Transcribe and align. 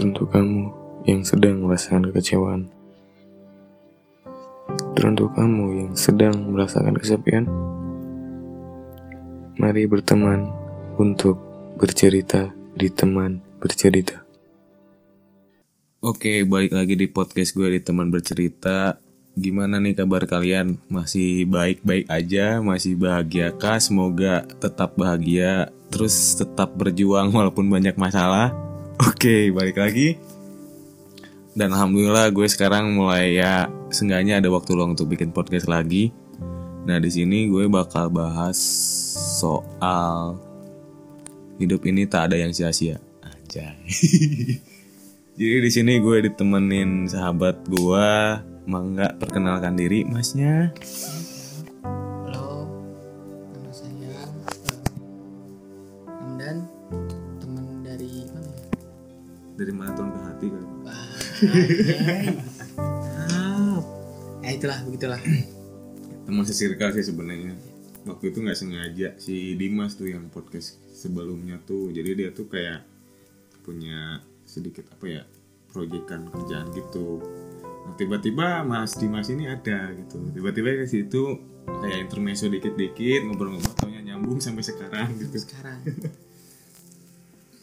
Teruntuk 0.00 0.32
kamu 0.32 0.72
yang 1.04 1.20
sedang 1.28 1.60
merasakan 1.60 2.08
kekecewaan. 2.08 2.72
Teruntuk 4.96 5.28
kamu 5.36 5.64
yang 5.76 5.92
sedang 5.92 6.40
merasakan 6.48 6.96
kesepian. 6.96 7.44
Mari 9.60 9.84
berteman 9.84 10.48
untuk 10.96 11.36
bercerita 11.76 12.48
di 12.72 12.88
teman 12.88 13.44
bercerita. 13.60 14.24
Oke, 16.00 16.48
balik 16.48 16.72
lagi 16.72 16.96
di 16.96 17.04
podcast 17.04 17.52
gue 17.52 17.68
di 17.68 17.84
teman 17.84 18.08
bercerita. 18.08 18.96
Gimana 19.36 19.84
nih 19.84 20.00
kabar 20.00 20.24
kalian? 20.24 20.80
Masih 20.88 21.44
baik-baik 21.44 22.08
aja? 22.08 22.64
Masih 22.64 22.96
bahagia 22.96 23.52
kah? 23.52 23.76
Semoga 23.76 24.48
tetap 24.64 24.96
bahagia, 24.96 25.68
terus 25.92 26.40
tetap 26.40 26.72
berjuang 26.72 27.28
walaupun 27.36 27.68
banyak 27.68 28.00
masalah. 28.00 28.69
Oke, 29.00 29.48
balik 29.48 29.80
lagi. 29.80 30.20
Dan 31.56 31.72
alhamdulillah 31.72 32.28
gue 32.36 32.44
sekarang 32.44 32.92
mulai 32.92 33.40
ya 33.40 33.64
seenggaknya 33.88 34.44
ada 34.44 34.52
waktu 34.52 34.76
luang 34.76 34.92
untuk 34.92 35.08
bikin 35.08 35.32
podcast 35.32 35.72
lagi. 35.72 36.12
Nah, 36.84 37.00
di 37.00 37.08
sini 37.08 37.48
gue 37.48 37.64
bakal 37.64 38.12
bahas 38.12 38.60
soal 39.40 40.36
hidup 41.56 41.80
ini 41.88 42.04
tak 42.04 42.28
ada 42.28 42.44
yang 42.44 42.52
sia-sia. 42.52 43.00
Anjay. 43.24 43.72
Jadi 45.40 45.56
di 45.64 45.70
sini 45.72 45.96
gue 45.96 46.28
ditemenin 46.28 47.08
sahabat 47.08 47.64
gue, 47.72 48.08
Mangga 48.68 49.16
perkenalkan 49.16 49.80
diri 49.80 50.04
masnya. 50.04 50.76
Ya 64.40 64.58
itulah, 64.58 64.82
begitulah. 64.82 65.20
Teman 66.26 66.42
sesirkel 66.42 66.90
sih 66.96 67.06
sebenarnya. 67.06 67.54
Waktu 68.02 68.34
itu 68.34 68.42
nggak 68.42 68.58
sengaja 68.58 69.08
si 69.20 69.54
Dimas 69.54 69.94
tuh 69.94 70.10
yang 70.10 70.26
podcast 70.32 70.80
sebelumnya 70.90 71.62
tuh. 71.62 71.94
Jadi 71.94 72.18
dia 72.18 72.30
tuh 72.34 72.50
kayak 72.50 72.82
punya 73.62 74.18
sedikit 74.48 74.90
apa 74.90 75.06
ya 75.06 75.22
proyekan 75.70 76.26
kerjaan 76.34 76.74
gitu. 76.74 77.22
Nah, 77.86 77.94
tiba-tiba 77.94 78.66
Mas 78.66 78.98
Dimas 78.98 79.30
ini 79.30 79.46
ada 79.46 79.94
gitu. 79.94 80.18
Tiba-tiba 80.34 80.82
ke 80.82 80.90
situ 80.90 81.38
kayak 81.70 82.10
intermezzo 82.10 82.50
dikit-dikit 82.50 83.30
ngobrol-ngobrol 83.30 83.76
taunya 83.78 84.02
nyambung 84.02 84.42
sampai 84.42 84.66
sekarang 84.66 85.14
gitu. 85.14 85.36
Sekarang. 85.38 85.78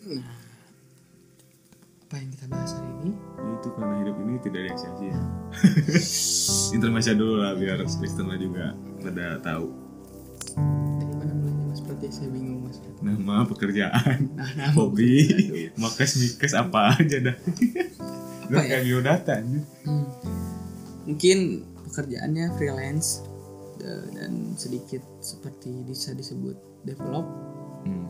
Nah, 0.07 0.46
apa 2.07 2.23
yang 2.23 2.31
kita 2.31 2.45
bahas 2.47 2.71
hari 2.71 2.87
ini? 3.03 3.11
Ya, 3.35 3.51
itu 3.53 3.67
karena 3.75 3.95
hidup 3.99 4.15
ini 4.17 4.33
tidak 4.39 4.59
ada 4.63 4.67
yang 4.71 4.79
sia-sia. 4.79 5.19
intermezzo 6.75 7.11
dulu 7.11 7.35
lah 7.37 7.51
biar 7.51 7.83
listener 7.83 8.37
juga 8.37 8.65
pada 8.99 9.39
tahu 9.39 9.67
Dari 10.97 11.13
mana 11.13 11.33
mulainya 11.35 11.65
Mas 11.67 11.81
Prati? 11.83 12.07
Saya 12.07 12.29
bingung 12.31 12.63
Mas 12.63 12.79
nama 13.03 13.43
pekerjaan, 13.43 14.19
Nah, 14.39 14.47
nama 14.55 14.71
hobi, 14.71 15.27
Aduh. 15.27 15.67
makes 15.77 16.15
mikes 16.15 16.55
apa 16.55 16.95
aja 16.95 17.17
dah. 17.21 17.35
Apa 18.47 18.63
ya? 18.63 18.79
kayak 18.79 18.83
biodata 18.87 19.31
anjir. 19.43 19.63
Hmm. 19.83 20.07
Mungkin 21.03 21.37
pekerjaannya 21.83 22.55
freelance 22.55 23.27
dan 24.15 24.55
sedikit 24.55 25.03
seperti 25.19 25.83
bisa 25.83 26.15
disebut 26.15 26.55
develop 26.81 27.27
Hmm. 27.83 28.07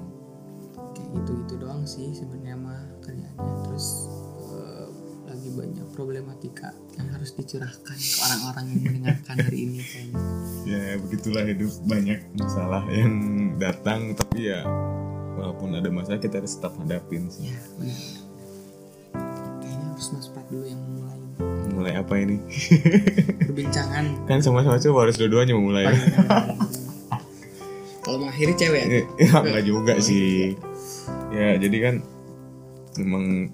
kayak 0.93 1.09
gitu 1.17 1.31
gitu 1.41 1.53
doang 1.57 1.81
sih 1.83 2.13
sebenarnya 2.13 2.53
mah 2.55 2.81
terus 3.37 4.07
eh, 4.49 4.87
lagi 5.25 5.49
banyak 5.51 5.87
problematika 5.93 6.69
yang 6.95 7.07
harus 7.09 7.31
dicurahkan 7.33 7.95
ke 7.95 8.15
orang-orang 8.19 8.63
yang 8.67 8.79
mendengarkan 8.83 9.35
hari 9.39 9.57
ini 9.63 9.79
kayaknya 9.81 10.19
Ya 10.67 10.99
begitulah 10.99 11.43
hidup 11.43 11.71
banyak 11.83 12.19
masalah 12.35 12.83
yang 12.91 13.13
datang 13.55 14.13
tapi 14.13 14.51
ya 14.51 14.61
walaupun 15.33 15.73
ada 15.73 15.87
masalah 15.87 16.17
kita 16.17 16.37
harus 16.37 16.57
tetap 16.57 16.73
hadapin 16.75 17.29
sih. 17.29 17.47
ya 17.47 17.57
benar 17.77 17.97
kayaknya 19.61 19.85
harus 19.89 20.07
mas 20.11 20.27
Pat 20.27 20.45
dulu 20.49 20.65
yang 20.65 20.81
mulai 20.81 21.15
Mulai 21.67 21.93
apa 21.93 22.13
ini? 22.17 22.41
perbincangan 23.47 24.25
kan 24.25 24.41
sama-sama 24.41 24.75
coba 24.75 25.05
harus 25.05 25.15
dua-duanya 25.15 25.53
memulai. 25.53 25.85
kalau 28.01 28.17
mengakhiri 28.17 28.57
cewek 28.57 28.81
ya? 28.81 28.89
ya 29.21 29.29
enggak 29.37 29.61
juga 29.61 29.93
sih. 30.01 30.57
Ya 31.29 31.53
jadi 31.61 31.77
kan 31.77 31.95
memang 32.99 33.49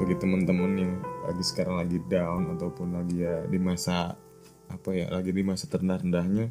bagi 0.00 0.14
teman-teman 0.18 0.72
yang 0.76 0.92
lagi 1.24 1.44
sekarang 1.44 1.80
lagi 1.80 1.98
down 2.10 2.54
ataupun 2.58 2.94
lagi 2.98 3.24
ya 3.24 3.46
di 3.48 3.56
masa 3.56 4.18
apa 4.68 4.90
ya 4.92 5.06
lagi 5.12 5.30
di 5.30 5.42
masa 5.44 5.70
terendah-rendahnya 5.70 6.50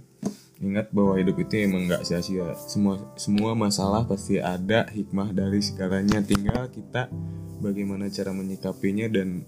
ingat 0.63 0.89
bahwa 0.95 1.19
hidup 1.19 1.35
itu 1.43 1.67
emang 1.67 1.91
nggak 1.91 2.07
sia-sia. 2.07 2.55
Semua 2.55 2.95
semua 3.19 3.51
masalah 3.51 4.07
pasti 4.07 4.39
ada 4.39 4.87
hikmah 4.87 5.35
dari 5.35 5.59
segalanya. 5.59 6.23
Tinggal 6.23 6.71
kita 6.71 7.11
bagaimana 7.59 8.07
cara 8.07 8.31
menyikapinya 8.31 9.11
dan 9.11 9.43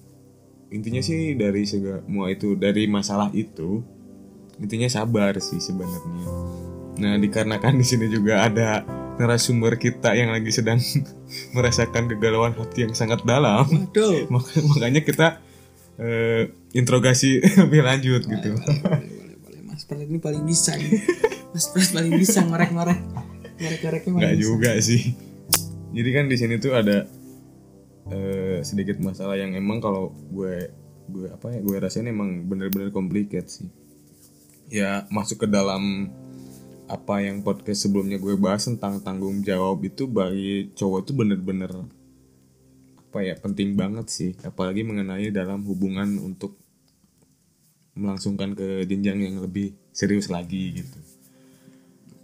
intinya 0.68 1.00
sih 1.00 1.38
dari 1.40 1.64
semua 1.64 2.28
itu 2.28 2.60
dari 2.60 2.90
masalah 2.92 3.32
itu 3.32 3.80
intinya 4.60 4.92
sabar 4.92 5.40
sih 5.40 5.64
sebenarnya. 5.64 6.28
Nah 7.00 7.16
dikarenakan 7.20 7.80
di 7.80 7.86
sini 7.88 8.12
juga 8.12 8.44
ada 8.44 8.84
narasumber 9.16 9.76
kita 9.76 10.12
yang 10.12 10.30
lagi 10.30 10.52
sedang 10.52 10.80
merasakan 11.56 12.08
kegalauan 12.08 12.52
hati 12.52 12.84
yang 12.84 12.94
sangat 12.94 13.24
dalam 13.24 13.64
waduh 13.64 14.28
Maka- 14.34 14.64
makanya 14.66 15.02
kita 15.02 15.28
eh, 15.96 16.52
interogasi 16.72 17.40
lebih 17.64 17.82
lanjut 17.82 18.22
gitu 18.24 18.48
boleh, 18.52 18.80
boleh, 18.84 19.38
boleh. 19.40 19.62
Mas 19.64 19.84
Prat 19.84 20.02
ini 20.02 20.20
paling 20.20 20.44
bisa 20.44 20.76
nih. 20.76 21.00
Mas 21.52 21.66
Prat 21.68 21.90
paling 21.92 22.14
bisa 22.16 22.44
ngorek-ngorek 22.44 23.00
ngorek-ngoreknya 23.56 24.12
paling 24.12 24.20
nggak 24.20 24.36
bisa. 24.36 24.44
juga 24.44 24.72
sih 24.80 25.02
jadi 25.96 26.10
kan 26.12 26.26
di 26.28 26.36
sini 26.36 26.60
tuh 26.60 26.76
ada 26.76 27.08
eh, 28.08 28.60
sedikit 28.62 29.00
masalah 29.00 29.40
yang 29.40 29.56
emang 29.56 29.80
kalau 29.80 30.12
gue 30.28 30.68
gue 31.06 31.28
apa 31.30 31.54
ya 31.54 31.60
gue 31.62 31.76
rasain 31.78 32.04
emang 32.04 32.44
bener-bener 32.44 32.90
complicated 32.90 33.48
sih 33.48 33.70
ya 34.68 35.06
masuk 35.08 35.46
ke 35.46 35.48
dalam 35.48 36.10
apa 36.86 37.22
yang 37.22 37.42
podcast 37.42 37.90
sebelumnya 37.90 38.22
gue 38.22 38.38
bahas 38.38 38.70
tentang 38.70 39.02
tanggung 39.02 39.42
jawab 39.42 39.82
itu 39.82 40.06
bagi 40.06 40.70
cowok 40.78 41.00
itu 41.02 41.12
bener-bener 41.18 41.72
apa 43.16 43.24
ya 43.24 43.40
penting 43.40 43.80
banget 43.80 44.12
sih. 44.12 44.32
Apalagi 44.44 44.84
mengenai 44.84 45.32
dalam 45.32 45.64
hubungan 45.64 46.20
untuk 46.20 46.60
melangsungkan 47.96 48.52
ke 48.54 48.84
jenjang 48.84 49.24
yang 49.24 49.40
lebih 49.40 49.72
serius 49.96 50.28
lagi 50.28 50.84
gitu. 50.84 51.00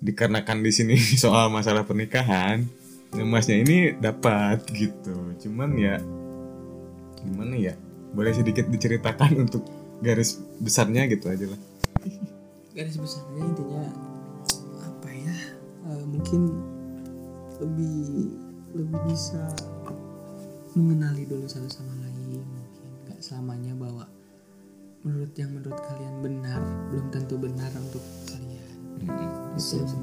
Dikarenakan 0.04 0.60
di 0.60 0.72
sini 0.76 1.00
soal 1.24 1.48
masalah 1.48 1.88
pernikahan 1.88 2.68
masnya 3.24 3.64
ini 3.64 3.96
dapat 3.96 4.68
gitu. 4.76 5.16
Cuman 5.48 5.80
ya 5.80 5.96
gimana 7.24 7.56
ya? 7.56 7.74
Boleh 8.12 8.36
sedikit 8.36 8.68
diceritakan 8.68 9.48
untuk 9.48 9.64
garis 10.04 10.44
besarnya 10.60 11.08
gitu 11.08 11.32
aja 11.32 11.48
lah. 11.48 11.60
Garis 12.76 13.00
besarnya 13.00 13.48
intinya 13.48 14.11
mungkin 16.22 16.54
lebih 17.58 18.30
lebih 18.78 19.00
bisa 19.10 19.42
mengenali 20.78 21.26
dulu 21.26 21.50
satu 21.50 21.66
sama 21.66 21.98
lain 21.98 22.46
mungkin 22.46 22.90
nggak 23.10 23.18
selamanya 23.26 23.74
bahwa 23.74 24.06
menurut 25.02 25.34
yang 25.34 25.50
menurut 25.50 25.82
kalian 25.82 26.22
benar 26.22 26.62
belum 26.94 27.10
tentu 27.10 27.42
benar 27.42 27.74
untuk 27.74 28.06
kalian. 28.30 28.78
Terus, 29.02 29.98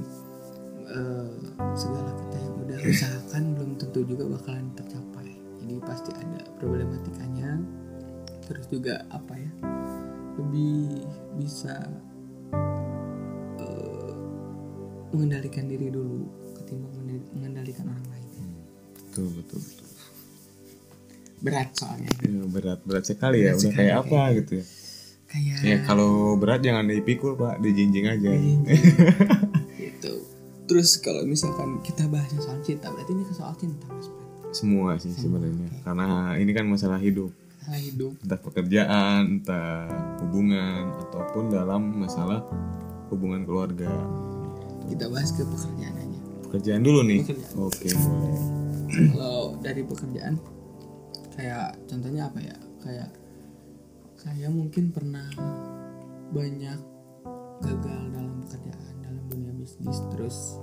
eh, 0.90 1.30
segala 1.78 2.10
kita 2.18 2.36
yang 2.42 2.54
udah 2.66 2.78
usahakan 2.82 3.42
belum 3.54 3.72
tentu 3.78 4.02
juga 4.02 4.24
bakalan 4.26 4.74
tercapai. 4.74 5.38
Jadi 5.62 5.74
pasti 5.86 6.10
ada 6.18 6.42
problematikanya. 6.58 7.62
Terus 8.50 8.66
juga 8.66 9.06
apa 9.14 9.38
ya? 9.38 9.50
Lebih 10.34 10.98
bisa 11.38 11.78
mengendalikan 15.12 15.64
diri 15.68 15.88
dulu 15.88 16.28
ketimbang 16.60 16.92
mengendalikan 17.32 17.84
orang 17.88 18.06
lain. 18.12 18.28
Betul 18.96 19.28
betul 19.40 19.60
betul. 19.62 19.86
Berat 21.38 21.70
soalnya. 21.72 22.10
Ya, 22.20 22.44
berat 22.50 22.80
berat 22.82 23.04
sekali 23.06 23.46
ya. 23.46 23.54
Berat 23.54 23.62
udah 23.62 23.70
sekali, 23.70 23.78
kayak 23.78 23.94
apa 24.02 24.20
gitu 24.42 24.52
ya. 24.58 24.64
kayak 25.28 25.56
ya 25.60 25.76
kalau 25.86 26.34
berat 26.36 26.60
jangan 26.60 26.84
dipikul 26.90 27.38
pak. 27.38 27.62
Dijinjing 27.62 28.06
aja. 28.08 28.30
Gitu. 29.78 30.12
Terus 30.68 31.00
kalau 31.00 31.24
misalkan 31.24 31.80
kita 31.80 32.10
bahasnya 32.10 32.42
soal 32.44 32.60
cinta 32.60 32.92
berarti 32.92 33.14
ini 33.14 33.24
soal 33.32 33.54
cinta 33.56 33.88
mas 33.88 34.10
semua 34.48 34.96
sih 34.96 35.12
sebenarnya. 35.12 35.68
karena 35.84 36.34
ini 36.40 36.50
kan 36.56 36.64
masalah 36.66 36.98
hidup. 37.00 37.30
Masalah 37.62 37.80
hidup. 37.84 38.12
Entah 38.24 38.40
pekerjaan 38.40 39.20
entah 39.40 39.86
hubungan 40.24 40.96
ataupun 41.08 41.52
dalam 41.52 41.82
masalah 42.00 42.40
hubungan 43.12 43.44
keluarga 43.44 43.92
kita 44.88 45.04
bahas 45.12 45.30
ke 45.36 45.44
pekerjaan 45.44 45.94
aja 45.94 46.18
pekerjaan 46.48 46.82
dulu 46.82 47.00
nih? 47.04 47.20
Pekerjaan. 47.24 47.56
oke 47.60 47.88
boleh 47.92 48.58
kalau 48.88 49.54
dari 49.60 49.82
pekerjaan 49.84 50.34
kayak 51.38 51.78
contohnya 51.86 52.26
apa 52.26 52.40
ya? 52.42 52.56
Kayak 52.82 53.10
saya 54.18 54.48
mungkin 54.50 54.90
pernah 54.90 55.28
banyak 56.34 56.78
gagal 57.62 58.00
dalam 58.10 58.42
pekerjaan 58.42 58.94
dalam 59.04 59.22
dunia 59.30 59.52
bisnis. 59.54 60.02
Terus 60.10 60.58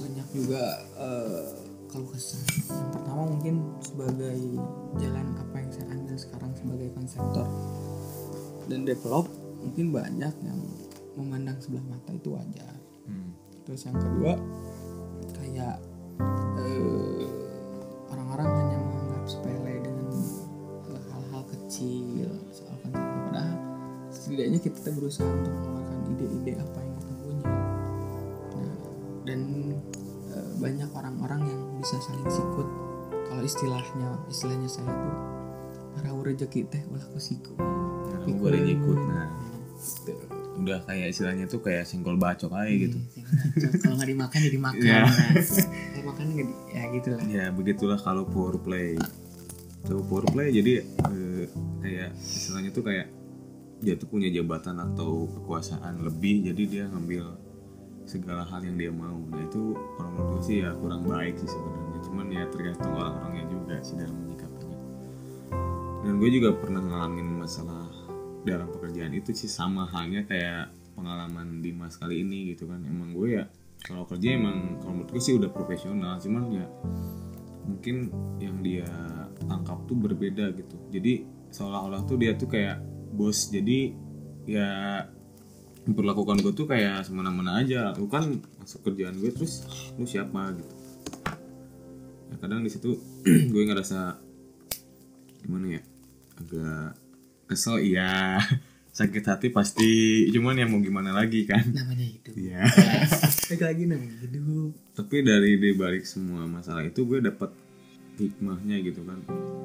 banyak 0.00 0.26
juga 0.34 0.64
eh, 0.98 1.44
kalau 1.92 2.06
kesah 2.10 2.42
yang 2.72 2.90
pertama 2.90 3.22
mungkin 3.30 3.54
sebagai 3.84 4.38
jalan 4.98 5.26
apa 5.38 5.56
yang 5.60 5.70
saya 5.70 5.86
ambil 5.94 6.16
sekarang 6.18 6.52
sebagai 6.56 6.88
konseptor 6.96 7.46
dan 8.70 8.86
develop 8.86 9.26
mungkin 9.60 9.92
banyak 9.92 10.34
yang 10.46 10.60
memandang 11.18 11.58
sebelah 11.60 11.84
mata 11.84 12.10
itu 12.16 12.32
wajar. 12.32 12.79
Terus 13.70 13.86
yang 13.86 14.02
kedua 14.02 14.34
kayak 15.38 15.78
eh, 16.58 17.22
orang-orang 18.10 18.50
hanya 18.50 18.76
menganggap 18.82 19.24
sepele 19.30 19.78
dengan 19.78 20.10
hal-hal 21.14 21.42
kecil 21.54 22.34
soal 22.50 22.74
konsep 22.82 22.98
padahal 23.30 23.54
setidaknya 24.10 24.58
kita 24.58 24.90
berusaha 24.90 25.22
untuk 25.22 25.54
mengeluarkan 25.54 25.98
ide-ide 26.18 26.52
apa 26.58 26.78
yang 26.82 26.96
kita 26.98 27.14
punya. 27.22 27.46
Nah 28.58 28.74
dan 29.22 29.40
eh, 30.34 30.50
banyak 30.58 30.90
orang-orang 30.90 31.40
yang 31.46 31.62
bisa 31.78 31.94
saling 32.02 32.26
sikut. 32.26 32.66
Kalau 33.30 33.42
istilahnya 33.46 34.18
istilahnya 34.26 34.66
saya 34.66 34.90
tuh 34.90 35.16
rau 36.10 36.18
rezeki 36.26 36.66
teh 36.66 36.82
ulah 36.90 37.06
kusiku 37.14 37.54
boleh 38.34 38.62
ikut 38.66 38.98
nah. 38.98 39.30
Gitu. 39.78 40.29
Udah 40.60 40.84
kayak 40.84 41.10
istilahnya 41.10 41.48
tuh 41.48 41.64
kayak 41.64 41.88
senggol 41.88 42.14
bacok 42.14 42.52
aja 42.52 42.68
gitu. 42.68 42.98
kalau 43.80 43.96
nggak 43.96 44.10
dimakan 44.12 44.38
jadi 44.44 44.58
makan 44.60 44.80
Iya. 44.84 45.00
nah. 45.02 45.12
kalau 45.90 46.04
makan 46.12 46.24
nggak 46.30 46.46
di, 46.46 46.54
ya 46.70 46.82
gitu 46.92 47.08
lah 47.10 47.20
ya 47.26 47.44
begitulah 47.50 47.98
kalau 47.98 48.24
power 48.24 48.60
play. 48.60 48.94
Kalau 49.80 50.04
power 50.04 50.28
play 50.28 50.52
jadi 50.52 50.84
eh, 50.84 51.44
kayak 51.80 52.10
istilahnya 52.20 52.70
tuh 52.70 52.84
kayak 52.84 53.08
dia 53.80 53.96
tuh 53.96 54.12
punya 54.12 54.28
jabatan 54.28 54.76
atau 54.76 55.24
kekuasaan 55.24 56.04
lebih 56.04 56.52
jadi 56.52 56.62
dia 56.68 56.84
ngambil 56.92 57.24
segala 58.04 58.44
hal 58.44 58.60
yang 58.60 58.76
dia 58.76 58.92
mau. 58.92 59.16
Nah 59.30 59.40
itu 59.40 59.72
kalau 59.96 60.10
menurut 60.12 60.28
gue 60.36 60.42
sih 60.44 60.56
ya 60.60 60.76
kurang 60.76 61.06
baik 61.06 61.34
sih 61.38 61.48
sebenarnya. 61.48 61.98
Cuman 62.04 62.26
ya 62.28 62.44
tergantung 62.50 62.92
orang-orangnya 62.92 63.44
juga 63.48 63.74
sih 63.80 63.94
dalam 63.96 64.16
menyikapinya. 64.20 64.78
Dan 66.00 66.12
gue 66.16 66.30
juga 66.32 66.50
pernah 66.56 66.82
ngalamin 66.82 67.28
masalah 67.38 67.88
dalam 68.44 68.72
pekerjaan 68.72 69.12
itu 69.12 69.36
sih 69.36 69.50
sama 69.50 69.84
halnya 69.88 70.24
kayak 70.24 70.72
pengalaman 70.96 71.60
Dimas 71.60 71.96
kali 71.96 72.24
ini 72.24 72.52
gitu 72.54 72.68
kan. 72.68 72.84
Emang 72.84 73.12
gue 73.12 73.40
ya 73.40 73.44
kalau 73.80 74.04
kerja 74.04 74.36
emang 74.36 74.80
kalau 74.80 75.00
menurut 75.00 75.10
gue 75.16 75.22
sih 75.22 75.34
udah 75.36 75.50
profesional. 75.52 76.20
Cuman 76.20 76.44
ya 76.52 76.66
mungkin 77.64 78.12
yang 78.40 78.60
dia 78.60 78.88
tangkap 79.44 79.84
tuh 79.88 79.96
berbeda 79.96 80.52
gitu. 80.56 80.76
Jadi 80.92 81.24
seolah-olah 81.52 82.04
tuh 82.04 82.16
dia 82.20 82.36
tuh 82.36 82.48
kayak 82.48 82.80
bos. 83.12 83.48
Jadi 83.48 83.92
ya 84.48 85.00
memperlakukan 85.88 86.44
gue 86.44 86.52
tuh 86.52 86.68
kayak 86.68 87.08
semena-mena 87.08 87.60
aja. 87.60 87.96
Lu 87.96 88.08
kan 88.08 88.40
masuk 88.60 88.84
kerjaan 88.92 89.16
gue 89.16 89.32
terus 89.32 89.64
lu 89.96 90.04
siapa 90.04 90.56
gitu. 90.56 90.74
Ya 92.30 92.36
kadang 92.38 92.60
di 92.64 92.70
situ 92.70 93.00
gue 93.52 93.62
ngerasa 93.64 94.20
gimana 95.40 95.80
ya 95.80 95.82
agak 96.36 96.99
kesel 97.50 97.82
iya. 97.82 98.38
Sakit 98.98 99.26
hati 99.26 99.50
pasti. 99.50 100.26
Cuman 100.30 100.58
ya 100.58 100.66
mau 100.70 100.78
gimana 100.78 101.10
lagi 101.10 101.42
kan? 101.46 101.62
Namanya 101.74 102.06
hidup. 102.06 102.34
Iya. 102.38 102.62
Balik 103.50 103.62
lagi 103.66 103.82
namanya 103.90 104.16
hidup. 104.22 104.70
Tapi 104.94 105.16
dari 105.26 105.58
di 105.58 105.70
balik 105.74 106.06
semua 106.06 106.46
masalah 106.46 106.86
itu 106.86 107.02
gue 107.02 107.18
dapat 107.18 107.50
hikmahnya 108.18 108.78
gitu 108.86 109.02
kan. 109.02 109.18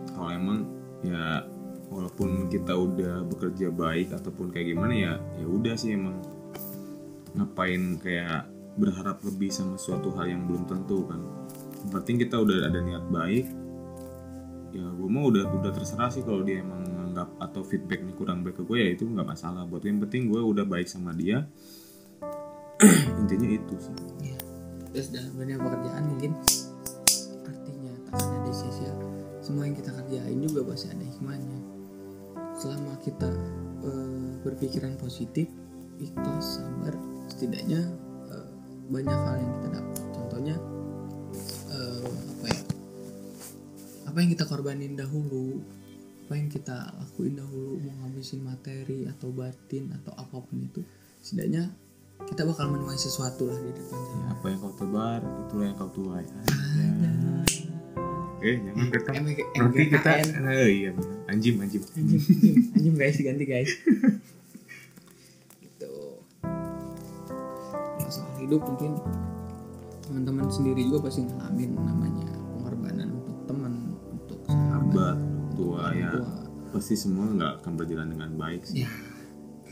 Kalau 0.10 0.30
emang 0.34 0.66
ya 1.06 1.46
walaupun 1.90 2.50
kita 2.50 2.74
udah 2.74 3.22
bekerja 3.30 3.70
baik 3.70 4.10
ataupun 4.14 4.50
kayak 4.50 4.74
gimana 4.74 4.94
ya 4.94 5.14
ya 5.38 5.46
udah 5.46 5.76
sih 5.78 5.94
emang. 5.94 6.18
Ngapain 7.38 8.02
kayak 8.02 8.50
berharap 8.78 9.22
lebih 9.26 9.54
sama 9.54 9.78
suatu 9.78 10.14
hal 10.18 10.30
yang 10.30 10.50
belum 10.50 10.66
tentu 10.66 11.06
kan. 11.06 11.22
Yang 11.86 11.90
penting 11.94 12.16
kita 12.26 12.42
udah 12.42 12.58
ada 12.70 12.80
niat 12.82 13.06
baik 13.10 13.46
ya 14.76 14.84
gue 14.92 15.08
mau 15.08 15.32
udah 15.32 15.48
udah 15.56 15.72
terserah 15.72 16.12
sih 16.12 16.20
kalau 16.20 16.44
dia 16.44 16.60
emang 16.60 16.84
menganggap 17.15 17.39
atau 17.39 17.63
feedbacknya 17.63 18.12
kurang 18.19 18.44
baik 18.44 18.59
ke 18.59 18.63
gue 18.67 18.75
ya 18.75 18.89
itu 18.91 19.07
nggak 19.07 19.23
masalah. 19.23 19.63
Buat 19.63 19.88
gue. 19.88 19.89
yang 19.95 20.03
penting 20.03 20.27
gue 20.27 20.41
udah 20.44 20.67
baik 20.67 20.83
sama 20.91 21.15
dia. 21.15 21.47
Intinya 23.23 23.47
itu 23.56 23.75
sih. 23.79 23.95
Ya. 24.19 24.39
terus 24.91 25.12
dalam 25.12 25.31
dunia 25.35 25.59
pekerjaan 25.59 26.03
mungkin 26.07 26.31
artinya 27.44 27.94
tak 28.07 28.15
ada 28.15 28.38
di 28.47 28.53
sisi 28.56 28.83
semua 29.44 29.67
yang 29.67 29.75
kita 29.75 29.91
kerjain 29.91 30.39
juga 30.44 30.59
pasti 30.67 30.91
ada 30.91 31.03
hikmahnya. 31.07 31.59
Selama 32.59 32.94
kita 33.00 33.31
eh, 33.88 34.29
berpikiran 34.44 35.00
positif 35.00 35.47
ikhlas 36.03 36.59
sabar 36.59 36.95
setidaknya 37.31 37.79
eh, 38.27 38.47
banyak 38.91 39.19
hal 39.23 39.35
yang 39.39 39.51
kita 39.56 39.69
dapat. 39.79 40.03
Contohnya 40.12 40.56
eh, 41.71 42.03
apa 42.12 42.45
ya? 42.51 42.62
Apa 44.12 44.17
yang 44.19 44.29
kita 44.35 44.44
korbanin 44.47 44.95
dahulu 45.00 45.63
apa 46.25 46.42
yang 46.42 46.50
kita 46.50 46.89
lakuin 46.98 47.38
dahulu 47.38 47.77
mau 47.86 47.94
ngabisin 48.01 48.42
materi 48.42 49.06
atau 49.06 49.30
batin 49.30 49.94
atau 49.94 50.10
apa 50.18 50.42
pun 50.42 50.57
itu 50.57 50.81
setidaknya 51.22 51.69
kita 52.25 52.50
bakal 52.50 52.74
menuai 52.74 52.98
sesuatu 52.98 53.45
lah 53.45 53.62
di 53.62 53.69
depan 53.69 54.01
sana 54.10 54.33
apa 54.33 54.45
yang 54.50 54.57
kau 54.57 54.74
tebar 54.74 55.22
itulah 55.22 55.66
yang 55.69 55.77
kau 55.77 55.92
tuai. 55.94 56.25
Aja 56.25 57.62
eh 58.42 58.57
jangan 58.62 58.88
kita. 58.89 59.10
Nanti 59.62 59.81
kita 59.89 60.10
eh, 60.50 60.69
iya 60.69 60.92
anjim 61.30 61.62
anjim. 61.62 61.81
Anjing 61.94 62.22
anjing 62.74 62.95
guys. 62.98 63.18
Ganti 63.22 63.45
guys. 63.45 63.72
Gitu. 65.62 65.94
Masalah 68.01 68.33
hidup 68.42 68.62
mungkin 68.66 68.98
teman-teman 70.06 70.50
sendiri 70.50 70.89
juga 70.89 71.10
pasti 71.10 71.25
ngalamin 71.25 71.69
namanya 71.74 72.33
pengorbanan 72.57 73.10
untuk 73.13 73.38
teman 73.45 73.74
untuk 74.10 74.39
sahabat 74.45 75.35
tua 75.56 75.96
ya 75.96 76.12
tua. 76.12 76.36
pasti 76.75 76.96
semua 77.00 77.25
nggak 77.31 77.54
akan 77.63 77.72
berjalan 77.80 78.07
dengan 78.12 78.31
baik 78.36 78.62
sih. 78.68 78.84
Ya. 78.84 78.92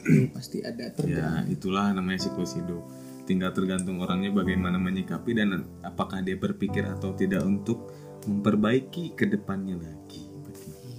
Pasti 0.35 0.59
ada 0.59 0.91
ya 0.91 0.95
terjadi. 0.95 1.47
itulah 1.47 1.95
namanya 1.95 2.27
siklus 2.27 2.59
hidup. 2.59 2.83
Tinggal 3.23 3.55
tergantung 3.55 4.03
orangnya 4.03 4.35
bagaimana 4.35 4.75
menyikapi 4.75 5.31
dan 5.31 5.63
apakah 5.79 6.19
dia 6.19 6.35
berpikir 6.35 6.83
atau 6.83 7.15
tidak 7.15 7.39
untuk 7.47 7.87
memperbaiki 8.27 9.15
ke 9.15 9.31
depannya 9.31 9.79
lagi. 9.79 10.27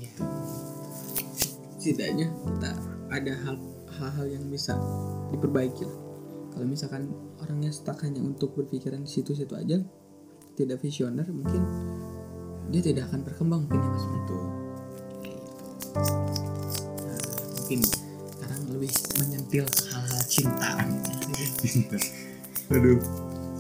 Iya. 0.00 0.08
Setidaknya 1.76 2.32
kita 2.32 2.70
ada 3.12 3.32
hal 3.44 3.56
hal-hal 4.00 4.26
yang 4.40 4.44
bisa 4.49 4.73
diperbaiki 5.37 5.85
lah. 5.85 5.99
Kalau 6.56 6.66
misalkan 6.66 7.12
orangnya 7.44 7.68
stuck 7.75 8.00
hanya 8.06 8.25
untuk 8.25 8.56
berpikiran 8.56 9.04
di 9.04 9.11
situ-situ 9.11 9.52
aja 9.52 9.85
tidak 10.54 10.78
visioner 10.80 11.26
mungkin 11.35 11.62
dia 12.70 12.80
tidak 12.80 13.11
akan 13.11 13.20
berkembang 13.26 13.68
mungkin 13.68 13.85
ya 13.85 13.90
mas. 13.90 14.06
Gitu. 14.06 14.63
Nah, 15.94 17.18
mungkin 17.54 17.80
sekarang 17.82 18.62
lebih 18.70 18.92
menyentil 19.18 19.64
hal-hal 19.90 20.22
cinta 20.26 20.68
cinta. 21.58 21.96
Aduh 22.70 22.98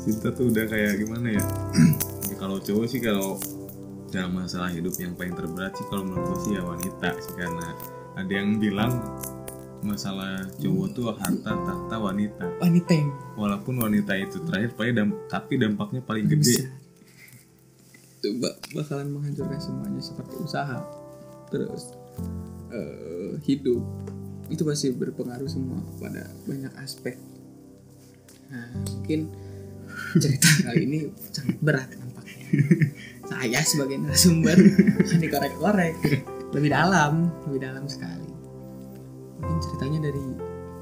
cinta 0.04 0.28
tuh 0.30 0.52
udah 0.52 0.64
kayak 0.68 1.00
gimana 1.00 1.28
ya? 1.34 1.44
Ya, 2.24 2.40
kalau 2.40 2.56
cowok 2.58 2.86
sih 2.88 2.98
kalau 2.98 3.36
dalam 4.08 4.34
masalah 4.34 4.72
hidup 4.72 4.96
yang 4.96 5.12
paling 5.14 5.36
terberat 5.36 5.76
sih 5.76 5.86
kalau 5.86 6.02
menurut 6.02 6.24
gue 6.24 6.38
sih 6.40 6.52
ya 6.56 6.62
wanita 6.64 7.08
sih 7.20 7.34
karena 7.36 7.68
ada 8.16 8.32
yang 8.32 8.56
bilang 8.56 8.90
masalah 9.84 10.48
cowok 10.56 10.86
tuh 10.96 11.12
harta 11.14 11.52
tahta 11.52 11.96
wanita. 12.00 12.44
Wanita 12.58 12.90
yang 12.90 13.12
walaupun 13.36 13.76
wanita 13.76 14.16
itu 14.16 14.40
terakhir 14.48 14.72
paling 14.72 14.94
dam- 14.96 15.18
tapi 15.28 15.60
dampaknya 15.60 16.00
paling 16.00 16.26
gede. 16.26 16.64
Itu 18.18 18.40
ba- 18.40 18.56
bakalan 18.72 19.12
menghancurkan 19.12 19.60
semuanya 19.60 20.00
seperti 20.00 20.34
usaha. 20.40 20.80
Terus 21.52 21.92
eh, 22.72 23.32
hidup 23.44 23.82
itu 24.52 24.62
pasti 24.62 24.92
berpengaruh 24.92 25.48
semua 25.48 25.80
pada 25.96 26.28
banyak 26.44 26.72
aspek. 26.84 27.16
Nah 28.52 28.68
mungkin 28.84 29.32
cerita 30.20 30.48
kali 30.68 30.84
ini 30.84 30.98
sangat 31.32 31.58
berat 31.64 31.88
nampaknya. 31.96 32.44
Saya 33.30 33.60
sebagai 33.64 33.96
narasumber 33.96 34.58
akan 35.00 35.18
dikorek-korek. 35.24 35.96
Lebih 36.52 36.70
dalam 36.70 37.32
lebih 37.48 37.60
dalam 37.64 37.84
sekali. 37.88 38.28
Mungkin 39.40 39.58
ceritanya 39.64 39.98
dari 40.12 40.22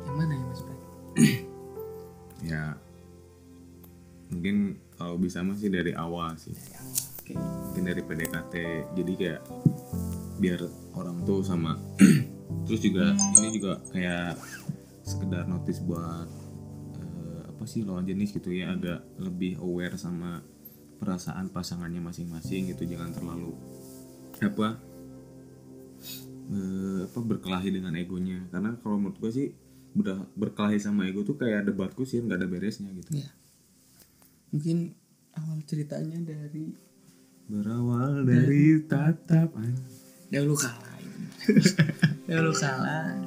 yang 0.05 0.17
mana 0.19 0.33
ya 0.35 0.45
mas 0.45 0.61
Bray? 0.67 0.81
ya 2.51 2.63
mungkin 4.33 4.57
kalau 4.99 5.17
bisa 5.21 5.41
masih 5.47 5.71
dari 5.71 5.95
awal 5.95 6.35
sih. 6.35 6.53
Dari 6.53 6.75
awal 6.83 6.99
oke. 6.99 7.35
Mungkin 7.39 7.83
dari 7.87 8.03
PDKT 8.03 8.55
jadi 8.99 9.13
kayak 9.15 9.43
biar 10.43 10.67
orang 10.99 11.23
tuh 11.23 11.47
sama. 11.47 11.79
Terus 12.67 12.81
juga 12.83 13.15
ini 13.39 13.49
juga 13.55 13.79
kayak 13.95 14.35
sekedar 15.07 15.47
notice 15.47 15.79
buat 15.87 16.27
eh, 16.99 17.43
apa 17.47 17.65
sih 17.71 17.87
lawan 17.87 18.03
jenis 18.03 18.35
gitu 18.35 18.51
ya 18.51 18.75
agak 18.75 19.07
lebih 19.23 19.63
aware 19.63 19.95
sama 19.95 20.43
perasaan 20.99 21.51
pasangannya 21.51 22.03
masing-masing 22.03 22.75
gitu 22.75 22.87
jangan 22.87 23.15
terlalu 23.15 23.55
apa 24.43 24.79
eh, 26.51 27.01
apa 27.07 27.19
berkelahi 27.23 27.71
dengan 27.71 27.95
egonya. 27.95 28.43
Karena 28.51 28.75
kalau 28.83 28.99
menurut 28.99 29.23
gue 29.23 29.31
sih 29.31 29.49
udah 29.95 30.27
berkelahi 30.35 30.83
sama 30.83 31.07
ego 31.07 31.23
tuh 31.23 31.39
kayak 31.39 31.71
debatku 31.71 32.03
sih 32.03 32.19
nggak 32.19 32.43
ada 32.43 32.49
beresnya 32.51 32.91
gitu. 32.91 33.23
Ya 33.23 33.31
mungkin 34.53 34.93
awal 35.33 35.65
ceritanya 35.65 36.21
dari 36.21 36.77
berawal 37.49 38.29
dari 38.29 38.85
tatap 38.85 39.57
dahulu 40.33 40.57
kala 40.57 40.97
dahulu 42.29 42.53
kala 42.57 43.21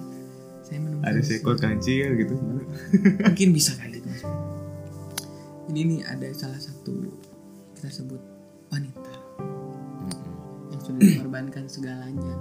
saya 0.66 0.82
menemukan 0.82 1.06
ada 1.06 1.22
seekor 1.22 1.62
kancil 1.62 2.18
gitu. 2.18 2.34
Mungkin 3.22 3.54
bisa 3.54 3.72
kali 3.80 4.02
itu 4.02 4.10
ini 5.70 5.82
nih 5.86 6.02
ada 6.10 6.30
salah 6.34 6.58
satu 6.58 7.14
kita 7.78 7.90
sebut 7.94 8.22
wanita. 8.74 9.14
Yang 10.74 10.82
sudah 10.90 11.02
mengorbankan 11.22 11.66
segalanya. 11.70 12.36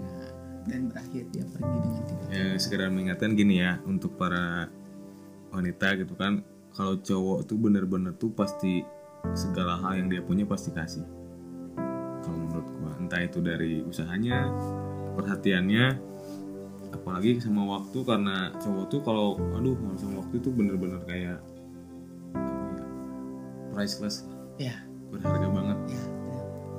Nah, 0.00 0.28
dan 0.64 0.88
berakhir 0.88 1.28
dia 1.28 1.44
pergi 1.44 1.76
dengan 1.84 2.02
tidak 2.08 2.26
ya 2.32 2.46
sekedar 2.58 2.88
mengingatkan 2.88 3.32
gini 3.36 3.60
ya 3.60 3.78
untuk 3.84 4.16
para 4.18 4.68
wanita 5.54 5.96
gitu 6.00 6.14
kan 6.18 6.42
kalau 6.74 7.00
cowok 7.00 7.48
tuh 7.48 7.56
bener-bener 7.56 8.12
tuh 8.18 8.34
pasti 8.34 8.84
segala 9.32 9.80
hal 9.80 10.04
yang 10.04 10.08
dia 10.12 10.20
punya 10.20 10.44
pasti 10.44 10.74
kasih 10.74 11.06
kalau 12.26 12.38
menurut 12.42 12.66
gua. 12.82 12.92
Entah 12.98 13.22
itu 13.22 13.38
dari 13.38 13.86
usahanya 13.86 14.50
perhatiannya 15.14 15.84
apalagi 16.90 17.38
sama 17.38 17.62
waktu 17.78 17.98
karena 18.02 18.50
cowok 18.58 18.84
tuh 18.90 19.00
kalau 19.06 19.38
aduh 19.54 19.78
kalau 19.78 19.96
sama 19.98 20.14
waktu 20.26 20.36
tuh 20.42 20.50
bener-bener 20.50 20.98
kayak 21.06 21.38
apa 22.34 22.50
ya 22.50 22.84
priceless 23.70 24.26
lah. 24.26 24.38
Ya 24.58 24.76
berharga 25.14 25.46
banget. 25.46 25.78
Ya 25.94 26.02